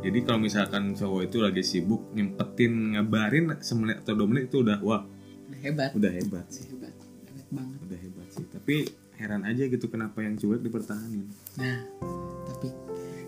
jadi 0.08 0.20
kalau 0.24 0.40
misalkan 0.40 0.94
cowok 0.94 1.22
itu 1.26 1.38
lagi 1.42 1.64
sibuk 1.66 2.14
nyempetin 2.14 2.96
ngabarin 2.96 3.58
semenit 3.66 4.06
atau 4.06 4.14
dua 4.14 4.28
menit 4.30 4.54
itu 4.54 4.62
udah 4.62 4.78
wah 4.86 5.04
udah 5.50 5.60
hebat. 5.64 5.90
udah 5.98 6.12
hebat. 6.14 6.46
Sih 6.54 6.70
hebat. 6.70 6.94
Hebat 7.26 7.48
banget. 7.50 7.78
Udah 7.82 8.00
hebat 8.00 8.28
sih. 8.30 8.46
Tapi 8.46 8.76
heran 9.18 9.42
aja 9.48 9.64
gitu 9.66 9.90
kenapa 9.90 10.22
yang 10.22 10.38
cuek 10.38 10.62
dipertahanin. 10.62 11.26
Nah 11.58 11.78
tapi 12.46 12.70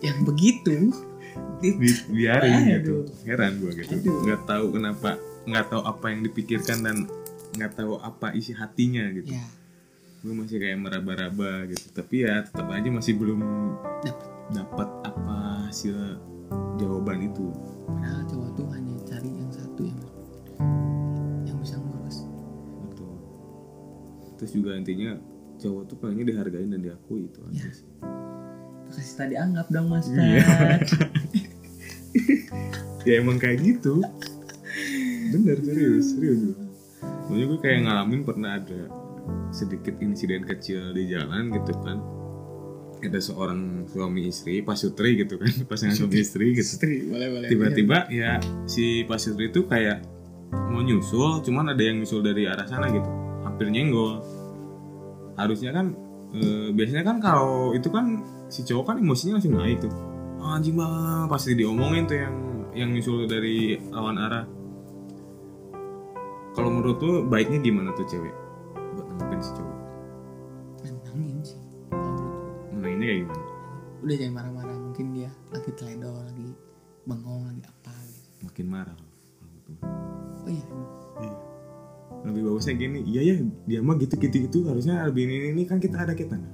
yang 0.05 0.21
begitu 0.23 0.93
di, 1.59 1.69
Bi- 1.75 2.05
biarin 2.09 2.53
Aduh. 2.55 2.67
gitu. 2.71 2.95
Heran 3.23 3.59
gua 3.59 3.71
gitu. 3.71 3.91
Aduh. 3.93 4.17
nggak 4.23 4.41
tahu 4.45 4.65
kenapa 4.71 5.09
nggak 5.43 5.65
tahu 5.67 5.81
apa 5.81 6.05
yang 6.07 6.21
dipikirkan 6.21 6.77
dan 6.79 6.97
nggak 7.51 7.73
tahu 7.73 7.97
apa 7.97 8.31
isi 8.31 8.51
hatinya 8.51 9.03
gitu. 9.11 9.33
Ya. 9.33 9.43
Gue 10.19 10.35
masih 10.35 10.59
kayak 10.59 10.77
meraba-raba 10.77 11.63
gitu. 11.65 11.89
Tapi 11.91 12.23
ya 12.23 12.43
tetap 12.43 12.67
aja 12.67 12.89
masih 12.89 13.15
belum 13.15 13.39
dapat 14.51 14.89
apa 15.03 15.35
hasil 15.65 15.95
jawaban 16.75 17.23
itu. 17.23 17.47
Padahal 17.85 18.23
cowok 18.25 18.49
tuh 18.53 18.67
hanya 18.69 18.93
cari 19.03 19.31
yang 19.31 19.47
satu 19.49 19.81
yang 19.81 19.99
yang 21.45 21.57
bisa 21.57 21.75
ngurus. 21.75 22.27
Betul. 22.83 23.15
Terus 24.35 24.51
juga 24.51 24.75
intinya 24.75 25.15
cowok 25.55 25.83
tuh 25.87 25.97
pengennya 25.97 26.25
dihargain 26.29 26.67
dan 26.67 26.81
diakui 26.81 27.25
itu 27.25 27.39
aja 27.45 27.55
Ya. 27.57 27.71
sih 27.71 27.87
kasih 28.89 29.15
tadi 29.15 29.35
anggap 29.37 29.67
dong 29.69 29.87
mas 29.89 30.09
Iya. 30.09 30.43
Ya 33.07 33.23
emang 33.23 33.39
kayak 33.39 33.63
gitu. 33.63 34.03
Bener 35.31 35.57
serius 35.63 36.13
serius. 36.13 36.57
Soalnya 37.25 37.45
gue 37.47 37.59
kayak 37.63 37.79
ngalamin 37.87 38.21
pernah 38.27 38.59
ada 38.59 38.91
sedikit 39.55 39.95
insiden 40.03 40.43
kecil 40.43 40.91
di 40.91 41.07
jalan 41.07 41.47
gitu 41.53 41.73
kan. 41.79 41.97
Ada 42.99 43.31
seorang 43.31 43.87
suami 43.87 44.27
istri 44.27 44.59
pasutri 44.59 45.15
gitu 45.15 45.39
kan 45.39 45.47
pasangan 45.71 45.95
suami 45.95 46.19
istri 46.19 46.51
gitu. 46.51 46.75
Boleh 47.07 47.27
boleh 47.31 47.47
tiba-tiba 47.47 48.11
ya 48.11 48.35
si 48.67 49.07
pasutri 49.07 49.47
itu 49.47 49.63
kayak 49.63 50.03
mau 50.51 50.83
nyusul 50.83 51.39
cuman 51.45 51.71
ada 51.71 51.81
yang 51.81 52.03
nyusul 52.03 52.19
dari 52.19 52.45
arah 52.51 52.67
sana 52.67 52.91
gitu. 52.91 53.07
Hampir 53.47 53.71
nyenggol. 53.71 54.19
Harusnya 55.39 55.71
kan 55.71 55.95
eh, 56.35 56.75
biasanya 56.75 57.03
kan 57.07 57.17
kalau 57.23 57.71
itu 57.71 57.87
kan 57.87 58.19
si 58.49 58.65
cowok 58.65 58.83
kan 58.89 58.95
emosinya 58.97 59.37
langsung 59.37 59.55
naik 59.55 59.77
tuh. 59.85 59.93
"Ah, 60.41 60.57
anjing 60.57 60.75
banget. 60.75 61.27
Pasti 61.29 61.53
diomongin 61.53 62.03
tuh 62.09 62.17
yang 62.17 62.35
yang 62.73 62.89
nyusul 62.93 63.25
dari 63.25 63.77
lawan 63.89 64.17
arah. 64.17 64.45
Kalau 66.53 66.69
menurut 66.73 66.97
tuh 66.99 67.23
baiknya 67.23 67.61
gimana 67.61 67.93
tuh 67.93 68.03
cewek? 68.09 68.33
Buat 68.97 69.05
nanggepin 69.15 69.39
si 69.39 69.51
cowok. 69.55 69.77
Nantangin 70.83 71.37
sih 71.45 71.61
kalau 71.87 72.25
menanginnya 72.73 73.05
kayak 73.07 73.19
gimana? 73.25 73.43
Udah 73.99 74.15
jangan 74.15 74.33
marah-marah 74.33 74.77
mungkin 74.79 75.05
dia 75.13 75.31
lagi 75.51 75.71
teledor 75.77 76.15
lagi 76.25 76.49
bengong 77.05 77.41
lagi 77.47 77.61
apa 77.63 77.93
gitu. 78.09 78.29
Makin 78.49 78.65
marah. 78.67 78.97
Menurut 79.39 79.77
oh 80.39 80.49
iya. 80.49 80.65
Iya. 81.19 81.37
lebih 82.19 82.41
bagusnya 82.51 82.75
gini 82.75 82.99
iya 83.07 83.21
ya 83.23 83.35
dia 83.63 83.79
mah 83.79 83.95
gitu 83.95 84.19
gitu 84.19 84.35
gitu 84.43 84.57
harusnya 84.67 85.07
lebih 85.07 85.23
ini 85.23 85.55
ini 85.55 85.63
kan 85.63 85.79
kita 85.79 86.03
ada 86.03 86.11
kita 86.11 86.35
nah. 86.35 86.51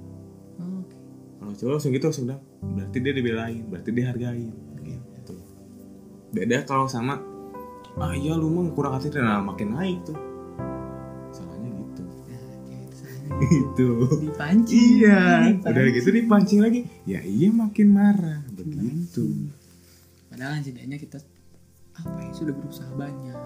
Cowok 1.56 1.72
langsung 1.80 1.92
gitu 1.96 2.06
langsung 2.12 2.26
bilang 2.28 2.42
berarti 2.62 2.98
dia 3.00 3.14
dibelain 3.16 3.64
berarti 3.72 3.90
dihargain 3.92 4.52
gitu. 4.84 5.36
Beda 6.36 6.68
kalau 6.68 6.86
sama 6.92 7.18
ah 7.96 8.12
iya 8.12 8.36
lu 8.36 8.52
mah 8.52 8.68
kurang 8.76 9.00
hati 9.00 9.08
nah 9.16 9.40
makin 9.40 9.72
naik 9.72 10.04
tuh. 10.04 10.18
Salahnya 11.32 11.72
gitu. 11.72 12.04
Nah 12.04 12.80
itu 12.84 12.96
salahnya 13.00 13.30
itu 13.64 13.88
dipancing. 14.28 14.80
Iya. 15.00 15.22
Dipancing. 15.56 15.72
udah 15.72 15.84
gitu 15.96 16.10
dipancing 16.12 16.60
lagi. 16.60 16.80
Ya 17.08 17.24
iya 17.24 17.50
makin 17.56 17.88
marah. 17.96 18.44
Begitu. 18.52 19.48
Padahal 20.28 20.60
setidaknya 20.60 21.00
kita 21.00 21.24
apa 21.96 22.20
ya 22.20 22.32
sudah 22.36 22.52
berusaha 22.52 22.92
banyak. 23.00 23.40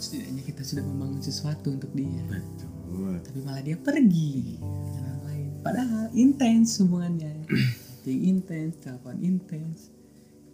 Setidaknya 0.00 0.42
kita 0.48 0.64
sudah 0.64 0.84
membangun 0.88 1.20
sesuatu 1.20 1.68
untuk 1.68 1.92
dia. 1.92 2.24
Betul. 2.24 3.20
Tapi 3.20 3.38
malah 3.44 3.60
dia 3.60 3.76
pergi 3.76 4.56
padahal 5.70 6.06
intens 6.12 6.82
hubungannya 6.82 7.46
Chatting 8.10 8.26
intens 8.32 8.74
telepon 8.82 9.22
intens. 9.22 9.92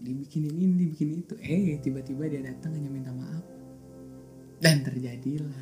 Dibikinin 0.03 0.51
ini 0.51 0.75
dibikinin 0.77 1.25
itu. 1.25 1.39
Eh 1.41 1.81
tiba-tiba 1.81 2.29
dia 2.29 2.45
datang 2.45 2.77
hanya 2.77 2.93
minta 2.93 3.15
maaf. 3.17 3.41
Dan 4.61 4.85
terjadilah. 4.85 5.55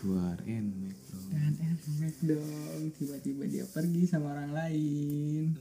Enak 0.00 0.96
bro. 1.04 1.20
dan 1.34 1.52
enak 1.58 2.14
dong. 2.24 2.82
Tiba-tiba 2.96 3.44
dia 3.44 3.68
pergi 3.68 4.08
sama 4.08 4.32
orang 4.32 4.54
lain. 4.54 5.58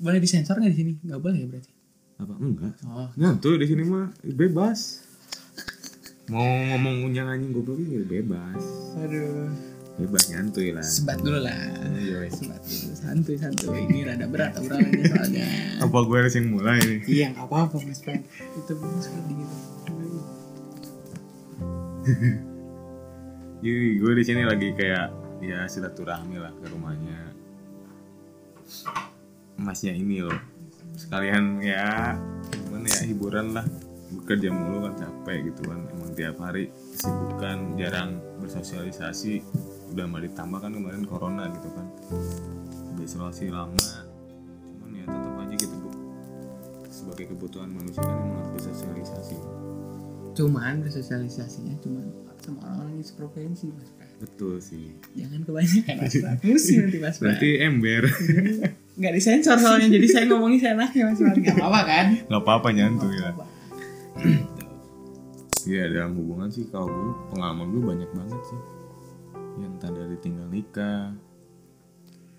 Boleh 0.00 0.22
disensor 0.22 0.56
nggak 0.56 0.72
di 0.72 0.78
sini? 0.78 0.92
Nggak 1.04 1.20
boleh 1.20 1.38
ya 1.42 1.46
berarti? 1.52 1.72
Apa? 2.22 2.34
Enggak. 2.40 2.74
Oh. 2.88 3.10
Nyantuy 3.18 3.60
di 3.60 3.66
sini 3.68 3.82
mah. 3.84 4.08
Bebas. 4.24 5.04
Mau 6.32 6.48
ngomong 6.48 7.12
unyang 7.12 7.28
anjing 7.28 7.52
goblok 7.52 7.76
ini 7.76 8.08
bebas. 8.08 8.62
aduh 8.94 9.71
Bebas 9.92 10.24
nyantuy 10.28 10.72
lah. 10.72 10.80
sebat 10.80 11.20
dulu 11.20 11.36
lah 11.38 11.52
Iya, 11.92 12.24
sebat 12.28 12.60
dulu 12.60 12.90
santuy 12.92 13.36
santuy 13.36 13.80
ini 13.82 14.02
rada 14.02 14.24
berat 14.24 14.56
obrolannya 14.56 15.04
soalnya 15.04 15.46
Apa 15.78 15.98
gue 16.00 16.16
harus 16.16 16.32
yang 16.32 16.48
mulai 16.48 16.80
nih? 16.80 17.00
iya 17.06 17.26
nggak 17.30 17.44
apa-apa 17.44 17.76
mas 17.82 18.00
Fred 18.00 18.24
itu 18.56 18.72
mas 18.74 19.04
Fred 19.04 19.26
gitu 19.28 19.56
Jadi 23.62 23.94
gue 23.94 24.12
di 24.12 24.24
sini 24.24 24.42
lagi 24.42 24.74
kayak 24.74 25.06
ya 25.38 25.62
silaturahmi 25.64 26.34
lah 26.34 26.50
ke 26.52 26.66
rumahnya. 26.66 27.30
Masnya 29.54 29.94
ini 29.94 30.18
loh. 30.18 30.34
Sekalian 30.92 31.62
ya 31.62 32.18
gimana 32.50 32.90
ya 32.90 33.02
hiburan 33.06 33.54
lah. 33.54 33.62
Bekerja 34.12 34.50
mulu 34.50 34.82
kan 34.82 34.98
capek 34.98 35.46
gitu 35.46 35.62
kan. 35.62 35.78
Emang 35.88 36.10
tiap 36.12 36.36
hari 36.36 36.74
kesibukan, 36.90 37.78
jarang 37.78 38.10
bersosialisasi. 38.42 39.46
Udah 39.92 40.04
mau 40.04 40.18
ditambah 40.18 40.58
kan 40.58 40.70
kemarin 40.70 41.04
corona 41.04 41.44
gitu 41.50 41.68
kan. 41.68 41.86
Berisolasi 42.94 43.48
lama. 43.48 43.88
Cuman 44.72 44.90
ya 44.94 45.04
tetap 45.04 45.34
aja 45.38 45.54
gitu 45.54 45.74
bu. 45.76 45.88
Sebagai 46.86 47.24
kebutuhan 47.28 47.68
manusia 47.68 48.00
kan 48.00 48.16
emang 48.16 48.36
harus 48.38 48.50
bersosialisasi. 48.58 49.36
cuman 50.32 50.80
bersosialisasinya 50.80 51.76
cuman 51.78 52.08
sama 52.40 52.64
orang-orang 52.64 52.96
yang 52.96 53.04
seprovinsi 53.04 53.68
mas 53.68 53.92
Betul 54.16 54.64
sih. 54.64 54.96
jangan 55.12 55.44
kebanyakan 55.44 55.94
mas 56.00 56.14
Fred 56.16 56.38
pusing 56.40 56.78
nanti 56.80 56.98
mas 56.98 57.16
Berarti 57.20 57.48
ember. 57.60 58.08
nggak 58.96 59.12
disensor 59.12 59.60
soalnya 59.60 59.92
jadi 59.92 60.06
saya 60.08 60.24
ngomongnya 60.26 60.58
seenaknya 60.64 61.02
mas 61.04 61.20
Fred 61.20 61.36
nggak 61.36 61.52
apa-apa 61.52 61.80
kan 61.84 62.06
Gak 62.24 62.40
apa-apa 62.40 62.68
nyantuy 62.72 63.12
lah. 63.12 63.12
Nggak 63.12 63.44
apa-apa. 63.44 63.44
Iya 65.62 65.84
dalam 65.90 66.12
hubungan 66.16 66.48
sih 66.48 66.64
kalau 66.66 66.88
gue 66.88 67.06
pengalaman 67.28 67.66
gue 67.68 67.82
banyak 67.84 68.10
banget 68.10 68.40
sih. 68.42 68.58
Yang 69.60 69.70
entah 69.78 69.92
dari 69.92 70.16
tinggal 70.20 70.48
nikah, 70.48 71.12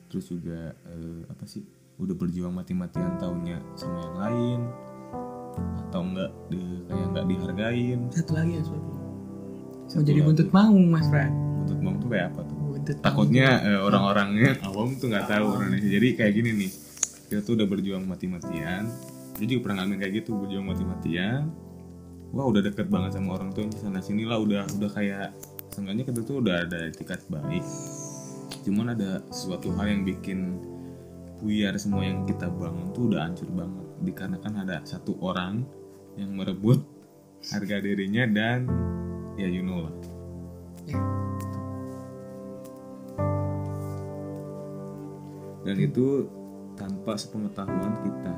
terus 0.09 0.29
juga 0.29 0.73
eh, 0.89 1.21
apa 1.29 1.45
sih 1.45 1.61
udah 2.01 2.15
berjuang 2.17 2.53
mati-matian 2.53 3.21
tahunnya 3.21 3.61
sama 3.77 3.97
yang 4.01 4.17
lain, 4.17 4.59
atau 5.87 6.01
enggak 6.01 6.31
di, 6.49 6.61
kayak 6.89 7.07
nggak 7.13 7.25
dihargain. 7.29 7.99
satu 8.09 8.31
lagi 8.33 8.51
mas 8.57 8.65
Fred 8.65 8.83
mau 9.93 10.01
jadi 10.01 10.19
lagi. 10.19 10.25
buntut 10.25 10.49
maung 10.49 10.85
mas 10.89 11.05
Fred 11.05 11.29
Buntut 11.29 11.79
bang 11.79 11.95
tuh 12.01 12.09
kayak 12.09 12.25
apa 12.33 12.41
tuh? 12.49 12.55
buntut 12.57 12.97
Takutnya 12.99 13.47
eh, 13.61 13.79
orang-orangnya 13.79 14.49
awam 14.67 14.97
tuh 14.97 15.07
nggak 15.13 15.29
tahu 15.29 15.47
Indonesia. 15.61 15.89
Jadi 15.93 16.07
kayak 16.17 16.33
gini 16.33 16.49
nih, 16.65 16.71
kita 17.29 17.39
tuh 17.45 17.53
udah 17.55 17.67
berjuang 17.69 18.03
mati-matian. 18.03 18.89
Jadi 19.37 19.45
juga 19.47 19.61
pernah 19.69 19.85
ngalamin 19.85 19.97
kayak 20.01 20.13
gitu 20.23 20.31
berjuang 20.33 20.65
mati-matian. 20.65 21.41
wah 22.33 22.49
udah 22.49 22.65
deket 22.65 22.89
banget 22.89 23.13
sama 23.13 23.37
orang 23.37 23.53
tuanya 23.53 23.77
sana 23.77 24.01
sini 24.01 24.25
lah 24.25 24.41
udah 24.41 24.65
udah 24.65 24.89
kayak 24.89 25.37
seenggaknya 25.73 26.05
kita 26.05 26.21
tuh 26.21 26.45
udah 26.45 26.69
ada 26.69 26.79
etikat 26.85 27.25
baik. 27.33 27.65
Cuman 28.61 28.93
ada 28.93 29.25
sesuatu 29.33 29.73
hal 29.73 29.89
yang 29.89 30.01
bikin 30.05 30.61
buyar 31.41 31.73
semua 31.81 32.05
yang 32.05 32.23
kita 32.29 32.47
bangun 32.47 32.93
tuh 32.93 33.09
udah 33.09 33.25
hancur 33.25 33.49
banget. 33.49 33.87
Dikarenakan 34.05 34.53
ada 34.69 34.77
satu 34.85 35.17
orang 35.17 35.65
yang 36.13 36.37
merebut 36.37 36.85
harga 37.49 37.81
dirinya 37.81 38.29
dan 38.29 38.69
ya 39.35 39.49
you 39.49 39.65
know 39.65 39.89
lah. 39.89 39.95
Ya. 40.85 41.01
dan 45.63 45.79
itu 45.79 46.27
tanpa 46.75 47.15
sepengetahuan 47.15 47.95
kita. 48.03 48.33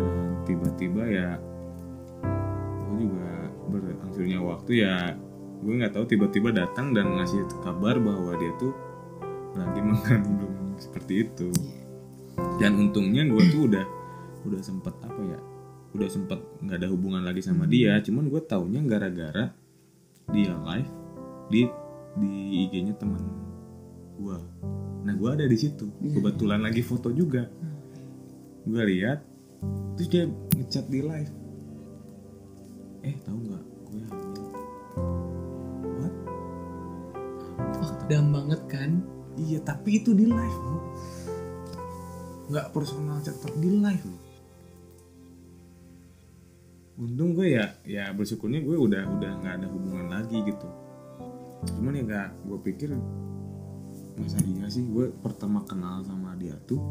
Dan 0.00 0.42
tiba-tiba 0.48 1.04
ya 1.04 1.30
gue 2.88 3.04
juga 3.04 3.30
berangsurnya 3.68 4.40
waktu 4.40 4.72
ya 4.80 5.12
gue 5.58 5.74
nggak 5.74 5.94
tahu 5.94 6.04
tiba-tiba 6.06 6.54
datang 6.54 6.94
dan 6.94 7.18
ngasih 7.18 7.42
kabar 7.66 7.98
bahwa 7.98 8.38
dia 8.38 8.52
tuh 8.58 8.72
lagi 9.58 9.80
mengandung 9.88 10.78
seperti 10.78 11.26
itu. 11.26 11.50
Dan 12.62 12.78
untungnya 12.78 13.26
gue 13.26 13.42
tuh 13.50 13.62
udah 13.70 13.86
udah 14.46 14.60
sempet 14.62 14.94
apa 15.02 15.20
ya 15.26 15.40
udah 15.88 16.08
sempet 16.08 16.38
nggak 16.62 16.78
ada 16.84 16.88
hubungan 16.90 17.22
lagi 17.26 17.42
sama 17.42 17.66
dia. 17.66 17.98
Cuman 17.98 18.30
gue 18.30 18.40
taunya 18.46 18.80
gara-gara 18.86 19.50
dia 20.30 20.54
live 20.54 20.90
di 21.48 21.62
di 22.18 22.32
IG-nya 22.66 22.98
teman 22.98 23.22
gue 24.18 24.38
nah 25.06 25.14
gue 25.14 25.30
ada 25.30 25.46
di 25.46 25.58
situ. 25.58 25.90
Kebetulan 25.98 26.62
lagi 26.62 26.82
foto 26.82 27.10
juga. 27.10 27.48
Gue 28.62 28.82
lihat 28.94 29.24
terus 29.98 30.08
dia 30.10 30.24
ngechat 30.54 30.86
di 30.86 31.00
live. 31.02 31.32
Eh 33.02 33.16
tahu 33.24 33.38
nggak 33.48 33.67
Wah, 37.78 37.92
dam 38.10 38.34
banget 38.34 38.62
kan? 38.66 38.90
iya 39.38 39.62
tapi 39.62 40.02
itu 40.02 40.10
di 40.12 40.26
live 40.26 40.58
bro 40.58 40.78
nggak 42.48 42.66
personal 42.74 43.22
chat 43.22 43.38
tapi 43.38 43.56
di 43.62 43.70
live 43.78 44.02
bro 44.02 44.18
untung 46.98 47.38
gue 47.38 47.54
ya 47.54 47.78
ya 47.86 48.10
bersyukurnya 48.10 48.58
gue 48.66 48.74
udah 48.74 49.06
udah 49.06 49.30
nggak 49.38 49.54
ada 49.62 49.66
hubungan 49.70 50.10
lagi 50.10 50.42
gitu. 50.42 50.66
Cuman 51.78 51.94
ya 51.94 52.02
nggak 52.02 52.28
gue 52.42 52.58
pikir 52.66 52.90
masa 54.18 54.42
iya 54.42 54.66
sih 54.66 54.82
gue 54.82 55.14
pertama 55.22 55.62
kenal 55.62 56.02
sama 56.02 56.34
dia 56.34 56.58
tuh 56.66 56.82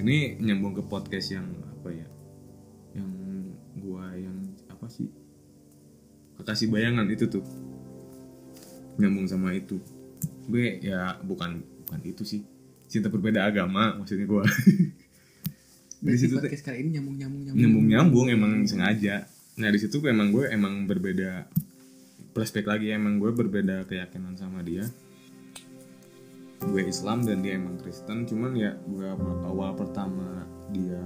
ini 0.00 0.40
nyambung 0.40 0.72
ke 0.72 0.80
podcast 0.88 1.36
yang 1.36 1.44
apa 1.68 1.92
ya 1.92 2.08
yang 2.96 3.12
gue 3.76 4.04
yang 4.24 4.36
apa 4.72 4.88
sih? 4.88 5.12
Kekasih 6.40 6.72
bayangan 6.72 7.04
itu 7.12 7.28
tuh 7.28 7.44
nyambung 8.96 9.28
sama 9.28 9.52
itu 9.52 9.76
gue 10.52 10.84
ya 10.84 11.16
bukan 11.24 11.64
bukan 11.88 12.00
itu 12.04 12.22
sih. 12.28 12.44
Cinta 12.92 13.08
berbeda 13.08 13.48
agama 13.48 13.96
maksudnya 13.96 14.28
gue 14.28 14.44
Berarti 16.02 16.18
situ 16.18 16.34
tuh 16.34 16.42
podcast 16.42 16.64
kali 16.66 16.82
ini 16.82 16.98
nyambung 16.98 17.16
nyambung 17.16 17.42
nyambung. 17.46 17.62
nyambung 17.62 17.86
nyambung 17.86 18.26
emang 18.34 18.52
sengaja. 18.66 19.30
Nah 19.56 19.70
di 19.70 19.78
situ 19.78 20.02
emang 20.02 20.34
gue 20.34 20.50
emang 20.50 20.90
berbeda 20.90 21.46
flashback 22.34 22.66
lagi 22.66 22.90
emang 22.90 23.22
gue 23.22 23.30
berbeda 23.30 23.86
keyakinan 23.86 24.34
sama 24.34 24.66
dia. 24.66 24.82
Gue 26.58 26.90
Islam 26.90 27.22
dan 27.22 27.46
dia 27.46 27.54
emang 27.54 27.78
Kristen 27.78 28.26
cuman 28.26 28.52
ya 28.58 28.74
gue 28.82 29.06
awal 29.46 29.78
pertama 29.78 30.42
dia 30.74 30.98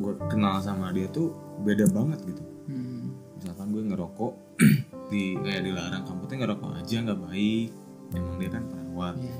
gue 0.00 0.12
kenal 0.32 0.64
sama 0.64 0.96
dia 0.96 1.12
tuh 1.12 1.36
beda 1.60 1.84
banget 1.92 2.24
gitu. 2.24 2.44
Hmm. 2.68 3.16
misalkan 3.36 3.72
gue 3.72 3.80
ngerokok 3.80 4.34
di 5.12 5.36
kayak 5.40 5.62
dilarang 5.64 6.04
kamu 6.04 6.22
tuh 6.24 6.36
ngerokok 6.40 6.70
aja 6.72 6.96
nggak 7.04 7.20
baik. 7.20 7.70
Emang 8.16 8.36
dia 8.40 8.48
kan 8.48 8.64
Iya. 9.18 9.38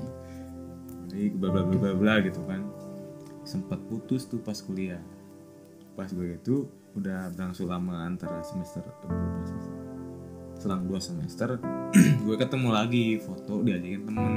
baik 1.09 1.33
bla 1.41 1.49
bla 1.51 1.63
bla 1.65 1.77
bla 1.81 1.93
bla 1.97 2.15
gitu 2.23 2.41
kan. 2.47 2.63
Sempat 3.43 3.81
putus 3.89 4.29
tuh 4.29 4.39
pas 4.45 4.57
kuliah. 4.61 5.01
Pas 5.97 6.09
gue 6.13 6.37
itu 6.37 6.69
udah 6.95 7.31
berlangsung 7.35 7.69
lama 7.69 8.07
antara 8.07 8.43
semester 8.43 8.83
selang 10.59 10.91
dua 10.91 10.99
semester 10.99 11.55
gue 12.27 12.37
ketemu 12.37 12.69
lagi 12.75 13.07
foto 13.23 13.63
diajakin 13.63 14.03
temen. 14.05 14.35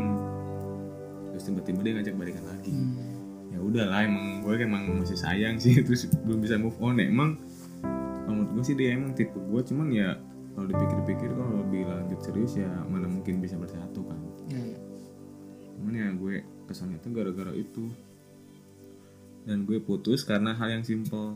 Terus 1.34 1.44
tiba-tiba 1.50 1.80
dia 1.82 1.94
ngajak 1.98 2.16
balikan 2.16 2.46
lagi. 2.46 2.72
Hmm. 2.72 3.10
ya 3.52 3.60
udah 3.60 3.86
lah 3.92 4.08
emang 4.08 4.48
gue 4.48 4.54
emang 4.64 5.04
masih 5.04 5.20
sayang 5.20 5.60
sih 5.60 5.76
terus 5.86 6.08
belum 6.24 6.40
bisa 6.46 6.62
move 6.62 6.78
on. 6.80 7.02
Ya 7.02 7.10
emang 7.10 7.42
kalau 8.24 8.38
menurut 8.38 8.62
gue 8.62 8.64
sih 8.64 8.76
dia 8.78 8.94
emang 8.94 9.18
tipe 9.18 9.34
gue 9.34 9.62
cuman 9.66 9.88
ya 9.90 10.16
kalau 10.54 10.68
dipikir-pikir 10.70 11.30
kalau 11.34 11.66
lebih 11.66 11.90
lanjut 11.90 12.20
serius 12.22 12.54
ya 12.56 12.70
mana 12.88 13.10
mungkin 13.10 13.42
bisa 13.42 13.58
bersatu 13.58 14.06
kan. 14.06 14.21
Cuman 15.92 16.08
ya 16.08 16.16
gue 16.16 16.36
kesannya 16.72 17.04
tuh 17.04 17.12
gara-gara 17.12 17.52
itu. 17.52 17.92
Dan 19.44 19.68
gue 19.68 19.84
putus 19.84 20.24
karena 20.24 20.56
hal 20.56 20.80
yang 20.80 20.88
simple 20.88 21.36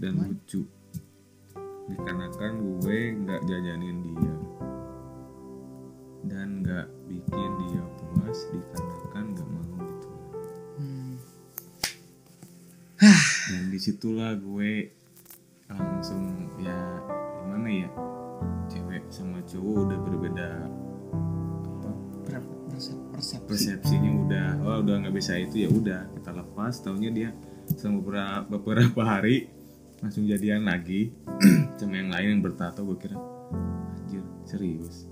dan 0.00 0.16
lucu. 0.16 0.64
Dikarenakan 1.92 2.80
gue 2.80 2.98
nggak 3.20 3.44
jajanin 3.44 4.00
dia. 4.00 4.34
Dan 6.24 6.64
nggak 6.64 6.88
bikin 7.04 7.50
dia 7.68 7.84
puas 8.00 8.38
dikarenakan 8.48 9.24
nggak 9.36 9.48
mau 9.52 9.76
gitu. 9.84 10.08
Hmm. 10.80 11.14
dan 13.52 13.62
di 13.68 13.76
situlah 13.76 14.40
gue 14.40 14.88
langsung 15.68 16.48
ya 16.56 16.80
gimana 17.44 17.68
ya 17.68 17.90
cewek 18.72 19.04
sama 19.12 19.44
cowok 19.44 19.76
udah 19.84 19.98
berbeda 20.00 20.50
persepsi? 23.20 23.46
persepsinya 23.46 24.10
udah. 24.26 24.48
Oh 24.64 24.76
udah 24.80 24.94
nggak 25.04 25.14
bisa 25.14 25.36
itu 25.36 25.64
ya 25.64 25.68
udah 25.68 26.08
kita 26.16 26.30
lepas. 26.32 26.72
Taunya 26.80 27.10
dia 27.12 27.28
selama 27.76 28.00
beberapa, 28.02 28.40
beberapa 28.58 29.02
hari 29.04 29.52
langsung 30.00 30.24
jadian 30.24 30.64
lagi. 30.64 31.12
Sama 31.78 31.96
yang 31.96 32.10
lain 32.12 32.28
yang 32.36 32.42
bertato 32.42 32.84
gue 32.84 32.96
kira 32.96 33.16
anjir 34.00 34.24
serius? 34.48 35.08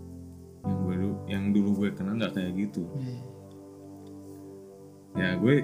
Yang 0.64 0.78
gue 0.80 0.94
dulu 0.96 1.16
yang 1.28 1.44
dulu 1.52 1.70
gue 1.84 1.88
kenal 1.92 2.16
nggak 2.16 2.32
kayak 2.34 2.52
gitu. 2.56 2.82
Iya. 2.98 3.20
ya 5.18 5.28
gue 5.34 5.54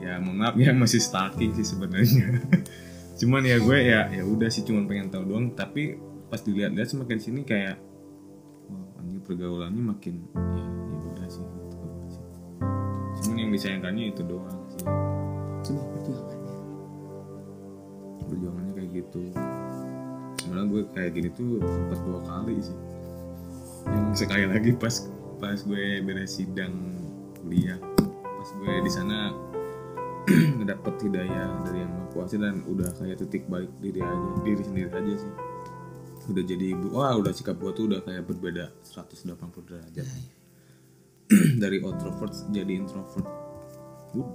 ya 0.00 0.18
mohon 0.18 0.42
maaf 0.42 0.58
ya 0.58 0.74
masih 0.74 1.00
stalking 1.00 1.52
sih 1.56 1.66
sebenarnya. 1.66 2.40
Cuman 3.20 3.46
ya 3.46 3.56
gue 3.62 3.78
ya 3.78 4.10
ya 4.10 4.22
udah 4.26 4.50
sih 4.50 4.66
cuman 4.66 4.90
pengen 4.90 5.08
tahu 5.12 5.24
doang. 5.28 5.54
Tapi 5.54 5.96
pas 6.26 6.42
dilihat-lihat 6.42 6.88
semakin 6.90 7.18
sini 7.22 7.40
kayak 7.46 7.78
wah 8.66 8.98
anjir 8.98 9.22
pergaulannya 9.22 9.82
makin 9.94 10.24
ya 10.34 10.66
ya 10.66 10.98
udah 11.14 11.28
sih. 11.30 11.63
Cuman 13.34 13.50
yang 13.50 13.58
disayangkannya 13.58 14.04
itu 14.14 14.22
doang 14.30 14.62
sih. 14.70 14.86
Sebuah 15.66 15.86
perjuangan 15.90 16.38
ya. 16.38 16.54
perjuangannya 18.30 18.72
kayak 18.78 18.90
gitu. 18.94 19.22
Malah 20.46 20.64
gue 20.70 20.82
kayak 20.94 21.10
gini 21.18 21.28
tuh 21.34 21.58
sempat 21.66 21.98
dua 22.06 22.20
kali 22.22 22.62
sih. 22.62 22.78
Yang 23.90 24.06
sekali 24.22 24.46
lagi 24.46 24.70
pas 24.78 25.10
pas 25.42 25.58
gue 25.66 25.98
beres 26.06 26.30
sidang 26.38 26.78
kuliah. 27.42 27.74
Pas 28.22 28.48
gue 28.54 28.74
di 28.86 28.90
sana 28.94 29.34
ngedapet 30.62 30.94
hidayah 31.02 31.50
dari 31.66 31.82
yang 31.82 31.90
maha 31.90 32.06
kuasa 32.14 32.38
dan 32.38 32.62
udah 32.70 32.86
kayak 33.02 33.18
titik 33.18 33.50
balik 33.50 33.74
diri 33.82 33.98
aja 33.98 34.30
diri 34.46 34.62
sendiri 34.62 34.94
aja 34.94 35.14
sih. 35.26 35.32
Udah 36.30 36.44
jadi 36.46 36.78
ibu 36.78 36.86
wah 36.94 37.18
udah 37.18 37.34
sikap 37.34 37.58
gue 37.58 37.72
tuh 37.74 37.90
udah 37.90 37.98
kayak 38.06 38.30
berbeda 38.30 38.70
180 38.86 39.34
derajat. 39.66 40.06
Iya, 40.06 40.22
iya. 40.22 40.33
dari 41.62 41.78
introvert 41.78 42.32
jadi 42.48 42.72
introvert 42.76 43.26
udah. 44.12 44.28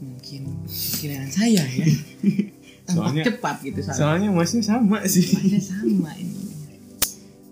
Mungkin 0.00 0.42
pikiran 0.64 1.28
saya 1.28 1.62
ya. 1.62 1.86
Tampak 2.82 2.98
Soalnya- 3.14 3.24
cepat 3.24 3.56
gitu 3.62 3.78
soalnya. 3.80 3.94
soalnya 3.96 4.28
masnya 4.32 4.62
sama 4.64 4.98
sih 5.06 5.22
Soalnya 5.24 5.60
sama 5.62 6.10
ini. 6.14 6.34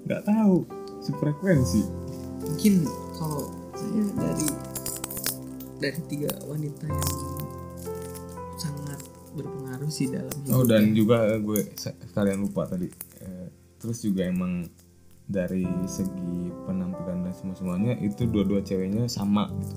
nggak 0.02 0.26
tahu 0.26 0.66
sefrekuensi 1.00 1.86
Mungkin 2.42 2.82
kalau 3.14 3.46
saya 3.70 4.02
dari 4.12 4.46
dari 5.78 6.00
tiga 6.08 6.30
wanita 6.44 6.82
yang 6.82 7.06
sangat 8.58 8.98
berpengaruh 9.32 9.86
sih 9.88 10.10
dalam 10.10 10.34
hidup. 10.42 10.50
Oh 10.52 10.64
dan 10.66 10.90
juga 10.92 11.16
gue 11.36 11.62
se- 11.72 11.94
sekalian 12.02 12.42
lupa 12.42 12.66
tadi. 12.66 12.90
Eh, 13.20 13.46
terus 13.76 14.02
juga 14.02 14.26
emang 14.26 14.66
dari 15.30 15.62
segi 15.86 16.50
penampilan 16.66 17.22
dan 17.22 17.32
semua 17.32 17.54
semuanya 17.54 17.94
itu 18.02 18.26
dua-dua 18.26 18.66
ceweknya 18.66 19.06
sama 19.06 19.46
gitu. 19.62 19.76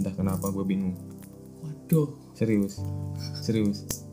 Entah 0.00 0.14
kenapa 0.16 0.48
gue 0.48 0.64
bingung. 0.64 0.96
Waduh. 1.60 2.16
Serius, 2.32 2.80
serius. 3.44 4.08